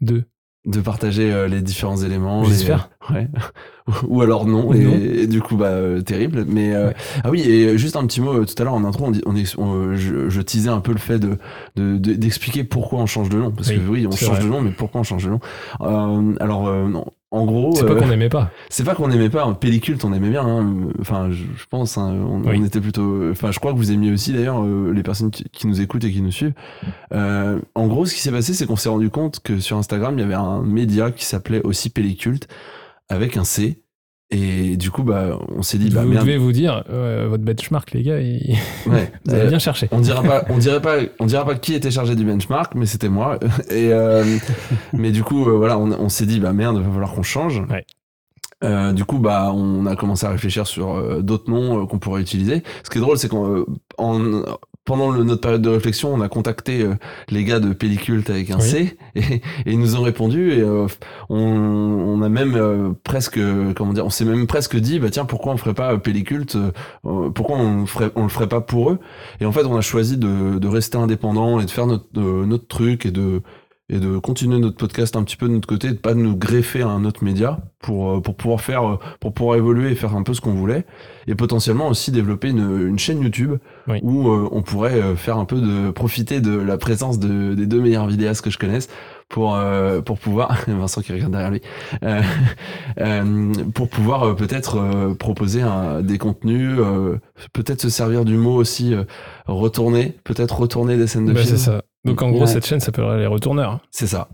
Deux. 0.00 0.24
De 0.66 0.80
partager 0.80 1.32
euh, 1.32 1.48
les 1.48 1.62
différents 1.62 1.96
éléments. 1.96 2.44
J'espère. 2.44 2.90
ouais. 3.10 3.28
Ou 4.06 4.20
alors 4.20 4.44
non, 4.44 4.74
et, 4.74 4.78
non. 4.84 4.92
et 4.96 5.26
du 5.26 5.40
coup, 5.40 5.56
bah, 5.56 5.68
euh, 5.68 6.02
terrible. 6.02 6.44
Mais 6.46 6.74
euh, 6.74 6.88
Ouais. 6.88 6.94
ah 7.24 7.30
oui, 7.30 7.40
et 7.40 7.78
juste 7.78 7.96
un 7.96 8.06
petit 8.06 8.20
mot 8.20 8.34
euh, 8.34 8.44
tout 8.44 8.54
à 8.60 8.64
l'heure 8.64 8.74
en 8.74 8.84
intro, 8.84 9.06
on 9.06 9.10
dit, 9.12 9.22
on 9.24 9.34
est, 9.34 9.56
on- 9.58 9.94
je, 9.96 10.28
je 10.28 10.40
teasais 10.42 10.68
un 10.68 10.80
peu 10.80 10.92
le 10.92 10.98
fait 10.98 11.18
de 11.18 11.38
de- 11.76 11.96
de- 11.96 12.12
d'expliquer 12.12 12.64
pourquoi 12.64 12.98
on 12.98 13.06
change 13.06 13.30
de 13.30 13.38
nom, 13.38 13.50
parce 13.50 13.68
Oui, 13.68 13.76
que 13.78 13.88
oui, 13.88 14.06
on 14.06 14.10
change 14.10 14.28
vrai. 14.36 14.42
de 14.44 14.48
nom, 14.48 14.60
mais 14.60 14.70
pourquoi 14.72 15.00
on 15.00 15.04
change 15.04 15.24
de 15.24 15.30
nom? 15.30 15.40
Euh, 15.80 16.34
Alors, 16.38 16.68
euh, 16.68 16.86
non, 16.86 17.06
en 17.30 17.44
gros, 17.44 17.74
C'est 17.74 17.84
pas 17.84 17.92
euh, 17.92 18.00
qu'on 18.00 18.06
n'aimait 18.08 18.28
pas. 18.30 18.50
c'est 18.70 18.84
pas 18.84 18.94
qu'on 18.94 19.10
aimait 19.10 19.28
pas, 19.28 19.52
pellicule, 19.54 19.98
on 20.04 20.12
aimait 20.14 20.30
bien. 20.30 20.46
hein. 20.46 20.88
Enfin, 21.00 21.30
je, 21.30 21.44
je 21.56 21.66
pense, 21.68 21.98
hein, 21.98 22.14
on, 22.26 22.40
Oui. 22.42 22.58
on 22.60 22.64
était 22.64 22.80
plutôt. 22.80 23.30
Enfin, 23.30 23.50
je 23.52 23.58
crois 23.58 23.72
que 23.72 23.76
vous 23.76 23.92
aimiez 23.92 24.10
aussi 24.12 24.32
d'ailleurs 24.32 24.62
euh, 24.64 24.92
les 24.94 25.02
personnes 25.02 25.30
qui, 25.30 25.44
qui 25.52 25.66
nous 25.66 25.80
écoutent 25.80 26.04
et 26.04 26.12
qui 26.12 26.22
nous 26.22 26.32
suivent. 26.32 26.54
Euh, 27.12 27.60
en 27.74 27.86
gros, 27.86 28.06
ce 28.06 28.14
qui 28.14 28.20
s'est 28.20 28.30
passé, 28.32 28.54
c'est 28.54 28.66
qu'on 28.66 28.76
s'est 28.76 28.88
rendu 28.88 29.10
compte 29.10 29.40
que 29.40 29.60
sur 29.60 29.76
Instagram, 29.76 30.14
il 30.18 30.22
y 30.22 30.24
avait 30.24 30.34
un 30.34 30.62
média 30.62 31.10
qui 31.10 31.24
s'appelait 31.26 31.62
aussi 31.64 31.90
Pelliculte 31.90 32.48
avec 33.10 33.36
un 33.36 33.44
C 33.44 33.82
Et 34.30 34.76
du 34.76 34.90
coup, 34.90 35.04
bah, 35.04 35.38
on 35.56 35.62
s'est 35.62 35.78
dit, 35.78 35.88
bah, 35.88 36.02
vous 36.02 36.10
merde. 36.10 36.26
devez 36.26 36.36
vous 36.36 36.52
dire, 36.52 36.84
euh, 36.90 37.26
votre 37.30 37.42
benchmark, 37.44 37.92
les 37.92 38.02
gars, 38.02 38.20
il- 38.20 38.56
Ouais. 38.86 39.10
vous 39.24 39.32
avez 39.34 39.44
Euh, 39.44 39.48
bien 39.48 39.58
cherché. 39.58 39.88
On 39.90 40.00
dira 40.00 40.22
pas, 40.22 40.44
on 40.50 40.58
dirait 40.58 40.82
pas, 40.82 40.96
on 41.18 41.24
dira 41.24 41.46
pas 41.46 41.54
qui 41.54 41.72
était 41.72 41.90
chargé 41.90 42.14
du 42.14 42.24
benchmark, 42.26 42.74
mais 42.74 42.84
c'était 42.84 43.08
moi. 43.08 43.38
Et 43.70 43.90
euh, 43.92 44.24
mais 44.92 45.12
du 45.12 45.22
coup, 45.24 45.48
euh, 45.48 45.56
voilà, 45.56 45.78
on, 45.78 45.90
on 45.92 46.08
s'est 46.10 46.26
dit, 46.26 46.40
bah 46.40 46.52
merde, 46.52 46.76
il 46.78 46.82
va 46.84 46.90
falloir 46.92 47.14
qu'on 47.14 47.22
change. 47.22 47.62
Ouais. 47.70 47.86
Euh, 48.64 48.92
du 48.92 49.04
coup, 49.06 49.18
bah, 49.18 49.50
on 49.54 49.86
a 49.86 49.96
commencé 49.96 50.26
à 50.26 50.30
réfléchir 50.30 50.66
sur 50.66 51.22
d'autres 51.22 51.50
noms 51.50 51.86
qu'on 51.86 51.98
pourrait 51.98 52.20
utiliser. 52.20 52.62
Ce 52.82 52.90
qui 52.90 52.98
est 52.98 53.00
drôle, 53.00 53.16
c'est 53.16 53.28
qu'en 53.28 53.64
en- 53.96 54.42
pendant 54.88 55.10
le- 55.10 55.22
notre 55.22 55.42
période 55.42 55.60
de 55.62 55.68
réflexion, 55.68 56.12
on 56.14 56.20
a 56.22 56.28
contacté 56.28 56.80
euh, 56.82 56.94
les 57.28 57.44
gars 57.44 57.60
de 57.60 57.74
Pellicult 57.74 58.30
avec 58.30 58.50
un 58.50 58.56
Oui. 58.56 58.62
C 58.62 58.96
et, 59.14 59.20
et 59.20 59.40
ils 59.66 59.78
nous 59.78 59.96
ont 59.96 60.02
répondu 60.02 60.50
et 60.52 60.60
euh, 60.60 60.86
on, 61.28 61.36
on 61.38 62.22
a 62.22 62.28
même 62.30 62.54
euh, 62.56 62.90
presque, 63.04 63.36
euh, 63.36 63.74
comment 63.74 63.92
dire, 63.92 64.06
on 64.06 64.10
s'est 64.10 64.24
même 64.24 64.46
presque 64.46 64.76
dit, 64.76 64.98
bah 64.98 65.10
tiens, 65.10 65.26
pourquoi 65.26 65.52
on 65.52 65.58
ferait 65.58 65.74
pas 65.74 65.96
Pellicult 65.98 66.56
Pourquoi 67.02 67.56
on 67.58 67.84
ferait, 67.86 68.10
on 68.16 68.22
le 68.22 68.28
ferait 68.30 68.48
pas 68.48 68.60
pour 68.62 68.90
eux? 68.90 68.98
Et 69.40 69.46
en 69.46 69.52
fait, 69.52 69.64
on 69.66 69.76
a 69.76 69.80
choisi 69.82 70.16
de, 70.16 70.58
de 70.58 70.68
rester 70.68 70.96
indépendant 70.98 71.60
et 71.60 71.66
de 71.66 71.70
faire 71.70 71.86
notre, 71.86 72.06
euh, 72.16 72.46
notre 72.46 72.66
truc 72.66 73.04
et 73.06 73.10
de 73.10 73.42
et 73.90 73.98
de 73.98 74.18
continuer 74.18 74.58
notre 74.58 74.76
podcast 74.76 75.16
un 75.16 75.22
petit 75.24 75.36
peu 75.36 75.48
de 75.48 75.54
notre 75.54 75.66
côté, 75.68 75.88
de 75.88 75.94
pas 75.94 76.12
nous 76.14 76.36
greffer 76.36 76.82
à 76.82 76.88
un 76.88 77.04
autre 77.06 77.24
média 77.24 77.58
pour 77.80 78.10
euh, 78.16 78.20
pour 78.20 78.34
pouvoir 78.34 78.60
faire 78.60 78.86
euh, 78.86 78.96
pour 79.20 79.32
pouvoir 79.32 79.56
évoluer 79.56 79.90
et 79.90 79.94
faire 79.94 80.14
un 80.14 80.22
peu 80.22 80.34
ce 80.34 80.40
qu'on 80.42 80.52
voulait 80.52 80.84
et 81.26 81.34
potentiellement 81.34 81.88
aussi 81.88 82.10
développer 82.10 82.50
une, 82.50 82.86
une 82.88 82.98
chaîne 82.98 83.22
YouTube 83.22 83.52
Oui. 83.86 84.00
où 84.02 84.28
euh, 84.28 84.48
on 84.52 84.62
pourrait 84.62 85.14
faire 85.16 85.38
un 85.38 85.44
peu 85.46 85.60
de 85.60 85.90
profiter 85.90 86.40
de 86.40 86.54
la 86.56 86.76
présence 86.76 87.18
de, 87.18 87.54
des 87.54 87.66
deux 87.66 87.80
meilleurs 87.80 88.06
vidéastes 88.08 88.42
que 88.42 88.50
je 88.50 88.58
connaisse 88.58 88.88
pour 89.30 89.54
euh, 89.56 90.00
pour 90.02 90.18
pouvoir 90.18 90.58
Vincent 90.68 91.00
qui 91.00 91.12
regarde 91.12 91.32
derrière 91.32 91.50
lui 91.50 91.62
euh, 92.02 93.54
pour 93.74 93.88
pouvoir 93.88 94.36
peut-être 94.36 95.14
proposer 95.18 95.62
un- 95.62 96.02
des 96.02 96.18
contenus 96.18 96.78
peut-être 97.52 97.80
se 97.80 97.88
servir 97.88 98.24
du 98.24 98.36
mot 98.36 98.54
aussi 98.54 98.94
retourner 99.46 100.14
peut-être 100.24 100.58
retourner 100.60 100.96
des 100.96 101.06
scènes 101.06 101.26
de 101.26 101.32
Bah, 101.32 101.40
films 101.40 101.56
c'est 101.56 101.64
ça. 101.64 101.82
Donc 102.04 102.22
en 102.22 102.30
gros, 102.30 102.40
Ouais. 102.42 102.46
cette 102.46 102.64
chaîne 102.66 102.80
s'appellerait 102.80 103.18
Les 103.18 103.26
Retourneurs. 103.26 103.80
c'est 103.90 104.06
ça 104.06 104.28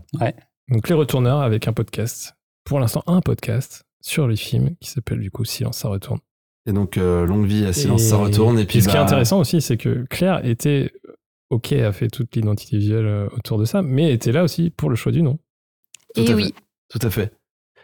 Donc 0.69 0.87
Les 0.89 0.95
Retourneurs 0.95 1.41
avec 1.41 1.67
un 1.67 1.73
podcast. 1.73 2.35
Pour 2.63 2.79
l'instant, 2.79 3.03
un 3.07 3.21
podcast 3.21 3.83
sur 4.01 4.27
les 4.27 4.35
films 4.35 4.75
qui 4.79 4.89
s'appelle 4.89 5.19
du 5.19 5.31
coup 5.31 5.45
Silence, 5.45 5.77
ça 5.79 5.87
retourne. 5.89 6.19
Et 6.67 6.73
donc, 6.73 6.97
euh, 6.97 7.25
longue 7.27 7.45
vie 7.45 7.65
à 7.65 7.73
silence, 7.73 8.01
Et- 8.03 8.09
ça 8.09 8.17
retourne. 8.17 8.57
Et 8.57 8.65
puis, 8.65 8.81
ce 8.81 8.87
qui 8.87 8.95
est 8.95 8.97
bah, 8.97 9.03
intéressant 9.05 9.39
aussi, 9.39 9.61
c'est 9.61 9.77
que 9.77 10.05
Claire 10.09 10.43
était 10.45 10.91
OK, 11.51 11.73
a 11.73 11.91
fait 11.91 12.07
toute 12.07 12.35
l'identité 12.35 12.77
visuelle 12.77 13.05
euh, 13.05 13.27
autour 13.37 13.59
de 13.59 13.65
ça, 13.65 13.83
mais 13.83 14.11
était 14.11 14.31
là 14.31 14.43
aussi 14.43 14.71
pour 14.71 14.89
le 14.89 14.95
choix 14.95 15.11
du 15.11 15.21
nom. 15.21 15.37
Tout 16.15 16.21
Et 16.21 16.31
à 16.31 16.35
oui. 16.35 16.45
fait. 16.45 16.53
Tout 16.99 17.05
à 17.05 17.09
fait. 17.11 17.33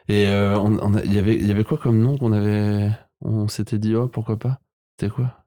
Et 0.08 0.26
euh, 0.28 0.58
on, 0.60 0.80
on 0.80 0.96
a- 0.96 1.04
il 1.04 1.14
y 1.14 1.20
avait, 1.20 1.36
il 1.36 1.46
y 1.46 1.52
avait 1.52 1.64
quoi 1.64 1.78
comme 1.78 2.00
nom 2.00 2.18
qu'on 2.18 2.32
avait. 2.32 2.90
On 3.22 3.48
s'était 3.48 3.78
dit, 3.78 3.94
oh, 3.96 4.08
pourquoi 4.08 4.38
pas? 4.40 4.60
C'était 5.00 5.14
quoi? 5.14 5.46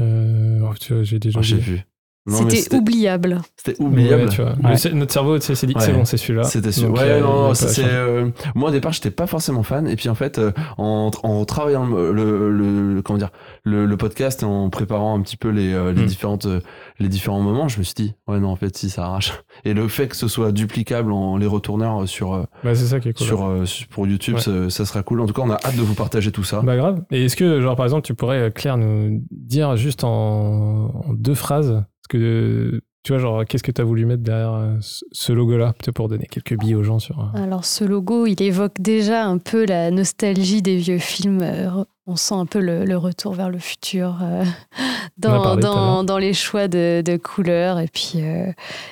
Euh, 0.00 0.60
oh, 0.62 0.74
tu 0.80 0.94
vois, 0.94 1.02
j'ai 1.02 1.18
déjà 1.18 1.40
oh, 1.40 1.42
Je 1.42 1.56
sais 1.56 1.86
C'était 2.28 2.74
oubliable. 2.76 3.40
C'était 3.56 3.82
oubliable. 3.82 4.22
ouais, 4.24 4.28
tu 4.28 4.42
vois. 4.42 4.52
Ouais. 4.62 4.92
Notre 4.94 5.12
cerveau 5.12 5.38
tu 5.38 5.46
sais, 5.46 5.54
s'est 5.54 5.66
dit, 5.66 5.74
Ouais. 5.74 5.80
c'est 5.80 5.92
bon, 5.92 6.04
c'est 6.04 6.16
celui-là. 6.16 6.44
C'était 6.44 6.72
sûr. 6.72 6.88
Donc, 6.88 6.96
Ouais, 6.98 7.04
euh, 7.04 7.20
non, 7.20 7.54
c'est. 7.54 7.84
euh, 7.84 8.30
moi, 8.54 8.68
au 8.70 8.72
départ, 8.72 8.92
j'étais 8.92 9.10
pas 9.10 9.26
forcément 9.26 9.62
fan. 9.62 9.86
Et 9.88 9.96
puis, 9.96 10.08
en 10.08 10.14
fait, 10.14 10.38
euh, 10.38 10.52
en, 10.76 11.10
en 11.22 11.44
travaillant 11.44 11.86
le, 11.86 12.12
le, 12.12 12.50
le- 12.94 13.02
comment 13.02 13.18
dire, 13.18 13.30
le, 13.64 13.86
le 13.86 13.96
podcast 13.96 14.42
et 14.42 14.46
en 14.46 14.68
préparant 14.70 15.18
un 15.18 15.22
petit 15.22 15.36
peu 15.36 15.48
les, 15.48 15.72
euh, 15.72 15.92
les 15.92 16.02
Hmm. 16.02 16.06
différentes, 16.06 16.46
euh, 16.46 16.60
les 16.98 17.08
différents 17.08 17.40
moments, 17.40 17.68
je 17.68 17.78
me 17.78 17.82
suis 17.84 17.94
dit, 17.94 18.14
ouais, 18.26 18.38
non, 18.40 18.48
en 18.50 18.56
fait, 18.56 18.76
si, 18.76 18.90
ça 18.90 19.04
arrache. 19.04 19.32
Et 19.64 19.74
le 19.74 19.88
fait 19.88 20.08
que 20.08 20.16
ce 20.16 20.28
soit 20.28 20.52
duplicable 20.52 21.12
en 21.12 21.36
les 21.36 21.46
retourneurs 21.46 22.08
sur, 22.08 22.34
euh, 22.34 22.44
Bah, 22.64 22.74
c'est 22.74 22.86
ça 22.86 23.00
qui 23.00 23.08
est 23.08 23.12
cool. 23.16 23.26
sur, 23.26 23.44
euh, 23.46 23.64
sur- 23.64 23.86
pour 23.88 24.06
YouTube, 24.06 24.34
Ouais. 24.36 24.40
ça, 24.40 24.70
ça 24.70 24.84
sera 24.84 25.02
cool. 25.02 25.20
En 25.20 25.26
tout 25.26 25.34
cas, 25.34 25.42
on 25.42 25.50
a 25.50 25.54
hâte 25.54 25.76
de 25.76 25.82
vous 25.82 25.94
partager 25.94 26.30
tout 26.32 26.44
ça. 26.44 26.60
Bah 26.62 26.76
grave. 26.76 27.02
Et 27.10 27.24
est-ce 27.24 27.36
que, 27.36 27.60
genre, 27.60 27.76
par 27.76 27.86
exemple, 27.86 28.02
tu 28.02 28.14
pourrais, 28.14 28.50
Claire, 28.52 28.76
nous 28.76 29.22
dire 29.30 29.76
juste 29.76 30.04
en, 30.04 30.08
en 31.06 31.12
deux 31.12 31.34
phrases, 31.34 31.82
que, 32.08 32.80
tu 33.04 33.12
vois, 33.12 33.18
genre, 33.20 33.44
qu'est-ce 33.44 33.62
que 33.62 33.70
tu 33.72 33.80
as 33.80 33.84
voulu 33.84 34.04
mettre 34.06 34.22
derrière 34.22 34.52
euh, 34.54 34.76
ce 34.80 35.32
logo-là, 35.32 35.72
peut-être 35.78 35.94
pour 35.94 36.08
donner 36.08 36.26
quelques 36.26 36.58
billes 36.58 36.74
aux 36.74 36.82
gens 36.82 36.98
sur... 36.98 37.20
euh, 37.20 37.42
Alors 37.42 37.64
ce 37.64 37.84
logo, 37.84 38.26
il 38.26 38.42
évoque 38.42 38.80
déjà 38.80 39.24
un 39.24 39.38
peu 39.38 39.64
la 39.66 39.90
nostalgie 39.90 40.62
des 40.62 40.76
vieux 40.76 40.98
films. 40.98 41.40
Euh, 41.42 41.84
On 42.10 42.16
sent 42.16 42.34
un 42.34 42.46
peu 42.46 42.60
le, 42.60 42.84
le 42.86 42.96
retour 42.96 43.34
vers 43.34 43.50
le 43.50 43.58
futur 43.58 44.18
euh, 44.22 44.42
dans, 45.18 45.56
dans, 45.56 46.04
dans 46.04 46.16
les 46.18 46.32
choix 46.32 46.66
de, 46.66 47.02
de 47.04 47.18
couleurs. 47.18 47.78
Et 47.80 47.88
puis 47.88 48.14
euh, 48.16 48.50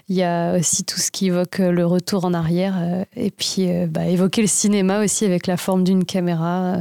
il 0.09 0.16
y 0.16 0.22
a 0.22 0.55
aussi 0.59 0.84
tout 0.84 0.98
ce 0.98 1.10
qui 1.10 1.28
évoque 1.28 1.59
le 1.59 1.86
retour 1.86 2.26
en 2.26 2.34
arrière. 2.34 2.74
et 3.16 3.30
puis 3.30 3.70
euh, 3.70 3.86
bah, 3.86 4.05
évoquer 4.06 4.43
le 4.43 4.48
cinéma 4.48 5.02
aussi 5.02 5.24
avec 5.24 5.47
la 5.47 5.56
forme 5.56 5.82
d'une 5.82 6.05
caméra. 6.05 6.76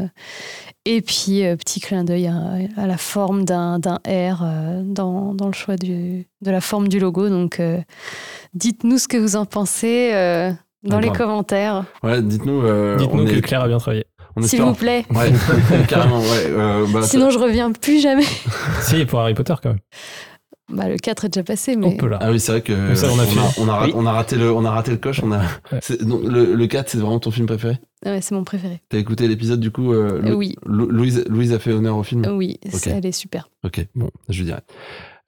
Et 0.85 1.01
puis 1.01 1.45
euh, 1.45 1.55
petit 1.55 1.79
clin 1.79 2.03
d'œil 2.03 2.27
à, 2.27 2.35
à 2.77 2.87
la 2.87 2.97
forme 2.97 3.43
d'un 3.45 3.79
d'un 3.79 3.95
R 4.07 4.41
euh, 4.43 4.81
dans, 4.83 5.33
dans 5.33 5.47
le 5.47 5.53
choix 5.53 5.75
du, 5.75 6.27
de 6.41 6.51
la 6.51 6.61
forme 6.61 6.87
du 6.87 6.99
logo. 6.99 7.29
Donc 7.29 7.59
euh, 7.59 7.79
dites-nous 8.53 8.97
ce 8.97 9.07
que 9.07 9.17
vous 9.17 9.35
en 9.35 9.45
pensez. 9.45 10.11
euh, 10.13 10.51
dans 10.83 10.99
les 10.99 11.09
commentaires. 11.09 11.85
Ouais, 12.03 12.21
dites-nous. 12.21 12.61
euh, 12.63 12.95
Dites-nous 12.97 13.23
on 13.23 13.25
que 13.25 13.31
est- 13.31 13.41
Claire 13.41 13.61
a 13.63 13.67
bien 13.67 13.79
travaillé. 13.79 14.05
S'il 14.41 14.61
vous 14.61 14.73
plaît. 14.73 15.05
Ouais, 15.15 15.31
carrément, 15.87 16.19
ouais. 16.19 16.45
euh, 16.47 16.85
bah, 16.93 17.01
Sinon, 17.03 17.29
je 17.31 17.39
reviens 17.39 17.71
plus 17.71 18.01
jamais. 18.01 18.25
si, 18.81 19.05
pour 19.05 19.19
Harry 19.21 19.33
Potter, 19.33 19.53
quand 19.63 19.69
même. 19.69 19.79
Bah, 20.67 20.89
le 20.89 20.97
4 20.97 21.25
est 21.25 21.29
déjà 21.29 21.43
passé, 21.43 21.75
mais. 21.75 21.85
On 21.85 21.95
peut 21.97 22.07
là. 22.07 22.17
Ah 22.21 22.31
oui, 22.31 22.39
c'est 22.39 22.51
vrai 22.51 22.61
que 22.61 22.95
ça, 22.95 23.07
on 23.11 23.19
a 23.19 23.23
on, 23.23 23.27
a, 23.39 23.51
on, 23.59 23.67
a, 23.67 23.73
ra- 23.75 23.85
Oui. 23.85 23.91
on 23.95 24.05
a 24.07 24.11
raté 24.11 24.35
le, 24.35 24.51
on 24.51 24.65
a 24.65 24.71
raté 24.71 24.91
le 24.91 24.97
coche. 24.97 25.21
On 25.23 25.31
a, 25.31 25.39
Ouais. 25.71 25.79
donc, 26.01 26.23
le, 26.23 26.55
le 26.55 26.67
4, 26.67 26.89
c'est 26.89 26.97
vraiment 26.97 27.19
ton 27.19 27.29
film 27.31 27.45
préféré? 27.45 27.77
Ouais, 28.03 28.19
c'est 28.21 28.33
mon 28.33 28.43
préféré. 28.43 28.81
T'as 28.89 28.97
écouté 28.97 29.27
l'épisode 29.27 29.59
du 29.59 29.69
coup 29.71 29.93
euh, 29.93 30.21
Lou- 30.21 30.37
oui. 30.37 30.55
Lou- 30.65 30.89
Louise, 30.89 31.23
Louise 31.29 31.53
a 31.53 31.59
fait 31.59 31.71
honneur 31.71 31.97
au 31.97 32.03
film? 32.03 32.25
Oui, 32.31 32.57
Ok. 32.65 32.71
c'est- 32.73 32.89
elle 32.89 33.05
est 33.05 33.11
super. 33.11 33.47
Ok, 33.63 33.85
bon, 33.95 34.09
je 34.29 34.43
dirais. 34.43 34.61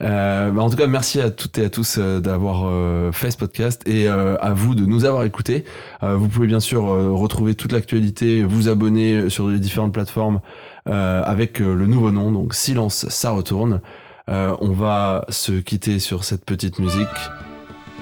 Euh, 0.03 0.51
bah, 0.51 0.61
en 0.61 0.69
tout 0.69 0.77
cas, 0.77 0.85
merci 0.87 1.19
à 1.21 1.31
toutes 1.31 1.57
et 1.57 1.65
à 1.65 1.69
tous 1.71 1.97
euh, 1.97 2.19
d'avoir 2.19 2.67
euh, 2.67 3.11
fait 3.11 3.31
ce 3.31 3.37
podcast 3.37 3.81
et 3.87 4.07
euh, 4.07 4.37
à 4.41 4.53
vous 4.53 4.75
de 4.75 4.85
nous 4.85 5.05
avoir 5.05 5.23
écoutés. 5.23 5.65
Euh, 6.03 6.15
vous 6.15 6.27
pouvez 6.27 6.45
bien 6.47 6.59
sûr 6.59 6.87
euh, 6.87 7.11
retrouver 7.11 7.55
toute 7.55 7.71
l'actualité, 7.71 8.43
vous 8.43 8.69
abonner 8.69 9.29
sur 9.31 9.47
les 9.49 9.57
différentes 9.59 9.93
plateformes 9.93 10.39
euh, 10.87 11.23
avec 11.23 11.61
euh, 11.61 11.73
le 11.73 11.87
nouveau 11.87 12.11
nom, 12.11 12.31
donc 12.31 12.53
Silence, 12.53 13.07
ça 13.09 13.31
retourne. 13.31 13.81
Euh, 14.29 14.55
on 14.59 14.71
va 14.71 15.23
se 15.29 15.53
quitter 15.53 15.99
sur 15.99 16.25
cette 16.25 16.43
petite 16.43 16.79
musique 16.79 17.07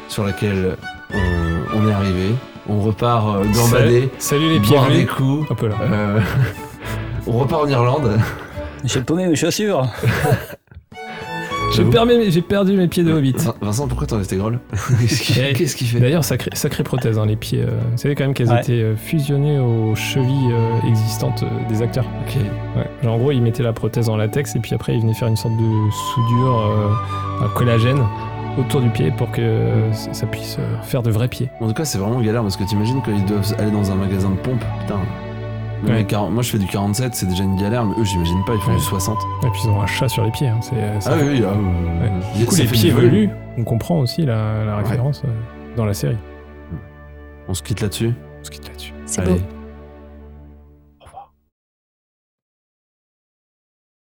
sur 0.07 0.23
laquelle 0.23 0.75
on, 1.13 1.77
on 1.77 1.87
est 1.87 1.93
arrivé. 1.93 2.35
On 2.67 2.81
repart 2.81 3.27
euh, 3.27 3.45
gambader, 3.53 4.09
Salut 4.17 4.53
les 4.53 4.59
pieds 4.59 4.75
boire 4.75 4.89
des 4.89 5.05
coups. 5.05 5.47
Là. 5.49 5.75
Euh, 5.81 6.19
on 7.27 7.33
repart 7.33 7.63
en 7.63 7.67
Irlande. 7.67 8.19
J'ai 8.83 9.01
paumé 9.01 9.27
mes 9.27 9.35
chaussures. 9.35 9.87
J'ai 11.75 12.41
perdu 12.41 12.77
mes 12.77 12.87
pieds 12.87 13.03
de 13.03 13.11
hobbit. 13.11 13.33
Vin- 13.37 13.53
Vincent, 13.61 13.87
pourquoi 13.87 14.07
t'en 14.07 14.19
Qu'est-ce 14.99 15.21
qu'il 15.21 15.43
Eh, 15.43 15.53
qu'est-ce 15.53 15.75
qu'il 15.75 15.87
fait 15.87 15.99
D'ailleurs, 15.99 16.23
sacrée, 16.23 16.49
sacrée 16.53 16.83
prothèse, 16.83 17.17
hein, 17.19 17.25
les 17.25 17.35
pieds. 17.35 17.61
euh, 17.61 17.67
vous 17.91 17.97
savez 17.97 18.15
quand 18.15 18.23
même 18.23 18.33
qu'elles 18.33 18.49
Ouais. 18.49 18.61
étaient 18.61 18.71
euh, 18.81 18.95
fusionnées 18.95 19.59
aux 19.59 19.95
chevilles 19.95 20.51
euh, 20.51 20.87
existantes 20.89 21.43
euh, 21.43 21.69
des 21.69 21.81
acteurs. 21.81 22.05
Ok. 22.27 22.35
Ouais. 22.77 22.87
Genre, 23.03 23.13
en 23.15 23.17
gros, 23.17 23.31
ils 23.31 23.41
mettaient 23.41 23.63
la 23.63 23.73
prothèse 23.73 24.09
en 24.09 24.15
latex 24.17 24.55
et 24.55 24.59
puis 24.59 24.73
après, 24.73 24.95
ils 24.95 25.01
venaient 25.01 25.13
faire 25.13 25.27
une 25.27 25.35
sorte 25.37 25.55
de 25.57 25.91
soudure, 26.13 26.59
euh, 26.59 27.45
un 27.45 27.49
collagène 27.49 28.01
autour 28.57 28.79
du 28.81 28.89
pied 28.89 29.11
pour 29.17 29.31
que 29.31 29.41
euh, 29.41 29.91
ça 29.93 30.25
puisse 30.27 30.57
euh, 30.59 30.81
faire 30.83 31.03
de 31.03 31.11
vrais 31.11 31.27
pieds. 31.27 31.49
En 31.59 31.67
tout 31.67 31.73
cas, 31.73 31.83
c'est 31.85 31.97
vraiment 31.97 32.21
galère 32.21 32.41
parce 32.41 32.55
que 32.55 32.63
t'imagines 32.63 33.01
quand 33.03 33.11
ils 33.11 33.25
doivent 33.25 33.53
aller 33.59 33.71
dans 33.71 33.91
un 33.91 33.95
magasin 33.95 34.29
de 34.29 34.35
pompe. 34.37 34.63
Putain. 34.81 34.99
Même 35.85 35.93
Ouais. 35.93 35.99
les 36.01 36.05
40 36.05 36.31
moi, 36.33 36.43
je 36.43 36.49
fais 36.51 36.57
du 36.57 36.65
47, 36.67 37.13
c'est 37.15 37.25
déjà 37.27 37.43
une 37.43 37.55
galère, 37.55 37.85
mais 37.85 37.93
eux, 37.99 38.03
j'imagine 38.03 38.43
pas, 38.45 38.53
ils 38.55 38.61
font 38.61 38.71
Ouais. 38.71 38.77
du 38.77 38.83
60. 38.83 39.17
Et 39.43 39.49
puis, 39.51 39.61
ils 39.65 39.69
ont 39.69 39.81
un 39.81 39.85
chat 39.87 40.09
sur 40.09 40.23
les 40.23 40.31
pieds. 40.31 40.47
hein, 40.47 40.59
c'est, 40.61 40.75
euh, 40.75 40.99
Ah 41.05 41.11
oui, 41.17 41.23
oui, 41.27 41.43
ah, 41.45 41.51
Ouais. 41.53 42.09
euh, 42.11 42.37
Du 42.39 42.45
coup, 42.45 42.55
les 42.55 42.65
pieds 42.65 42.91
velus, 42.91 43.29
on 43.57 43.63
comprend 43.63 43.99
aussi 43.99 44.25
la, 44.25 44.63
la 44.65 44.77
référence 44.77 45.21
euh, 45.25 45.29
dans 45.77 45.85
la 45.85 45.93
série. 45.93 46.17
On 47.47 47.53
se 47.53 47.61
quitte 47.63 47.81
là-dessus. 47.81 48.13
On 48.41 48.43
se 48.43 48.49
quitte 48.51 48.67
là-dessus. 48.67 48.93
C'est 49.05 49.21
Allez, 49.21 49.33
beau. 49.33 49.39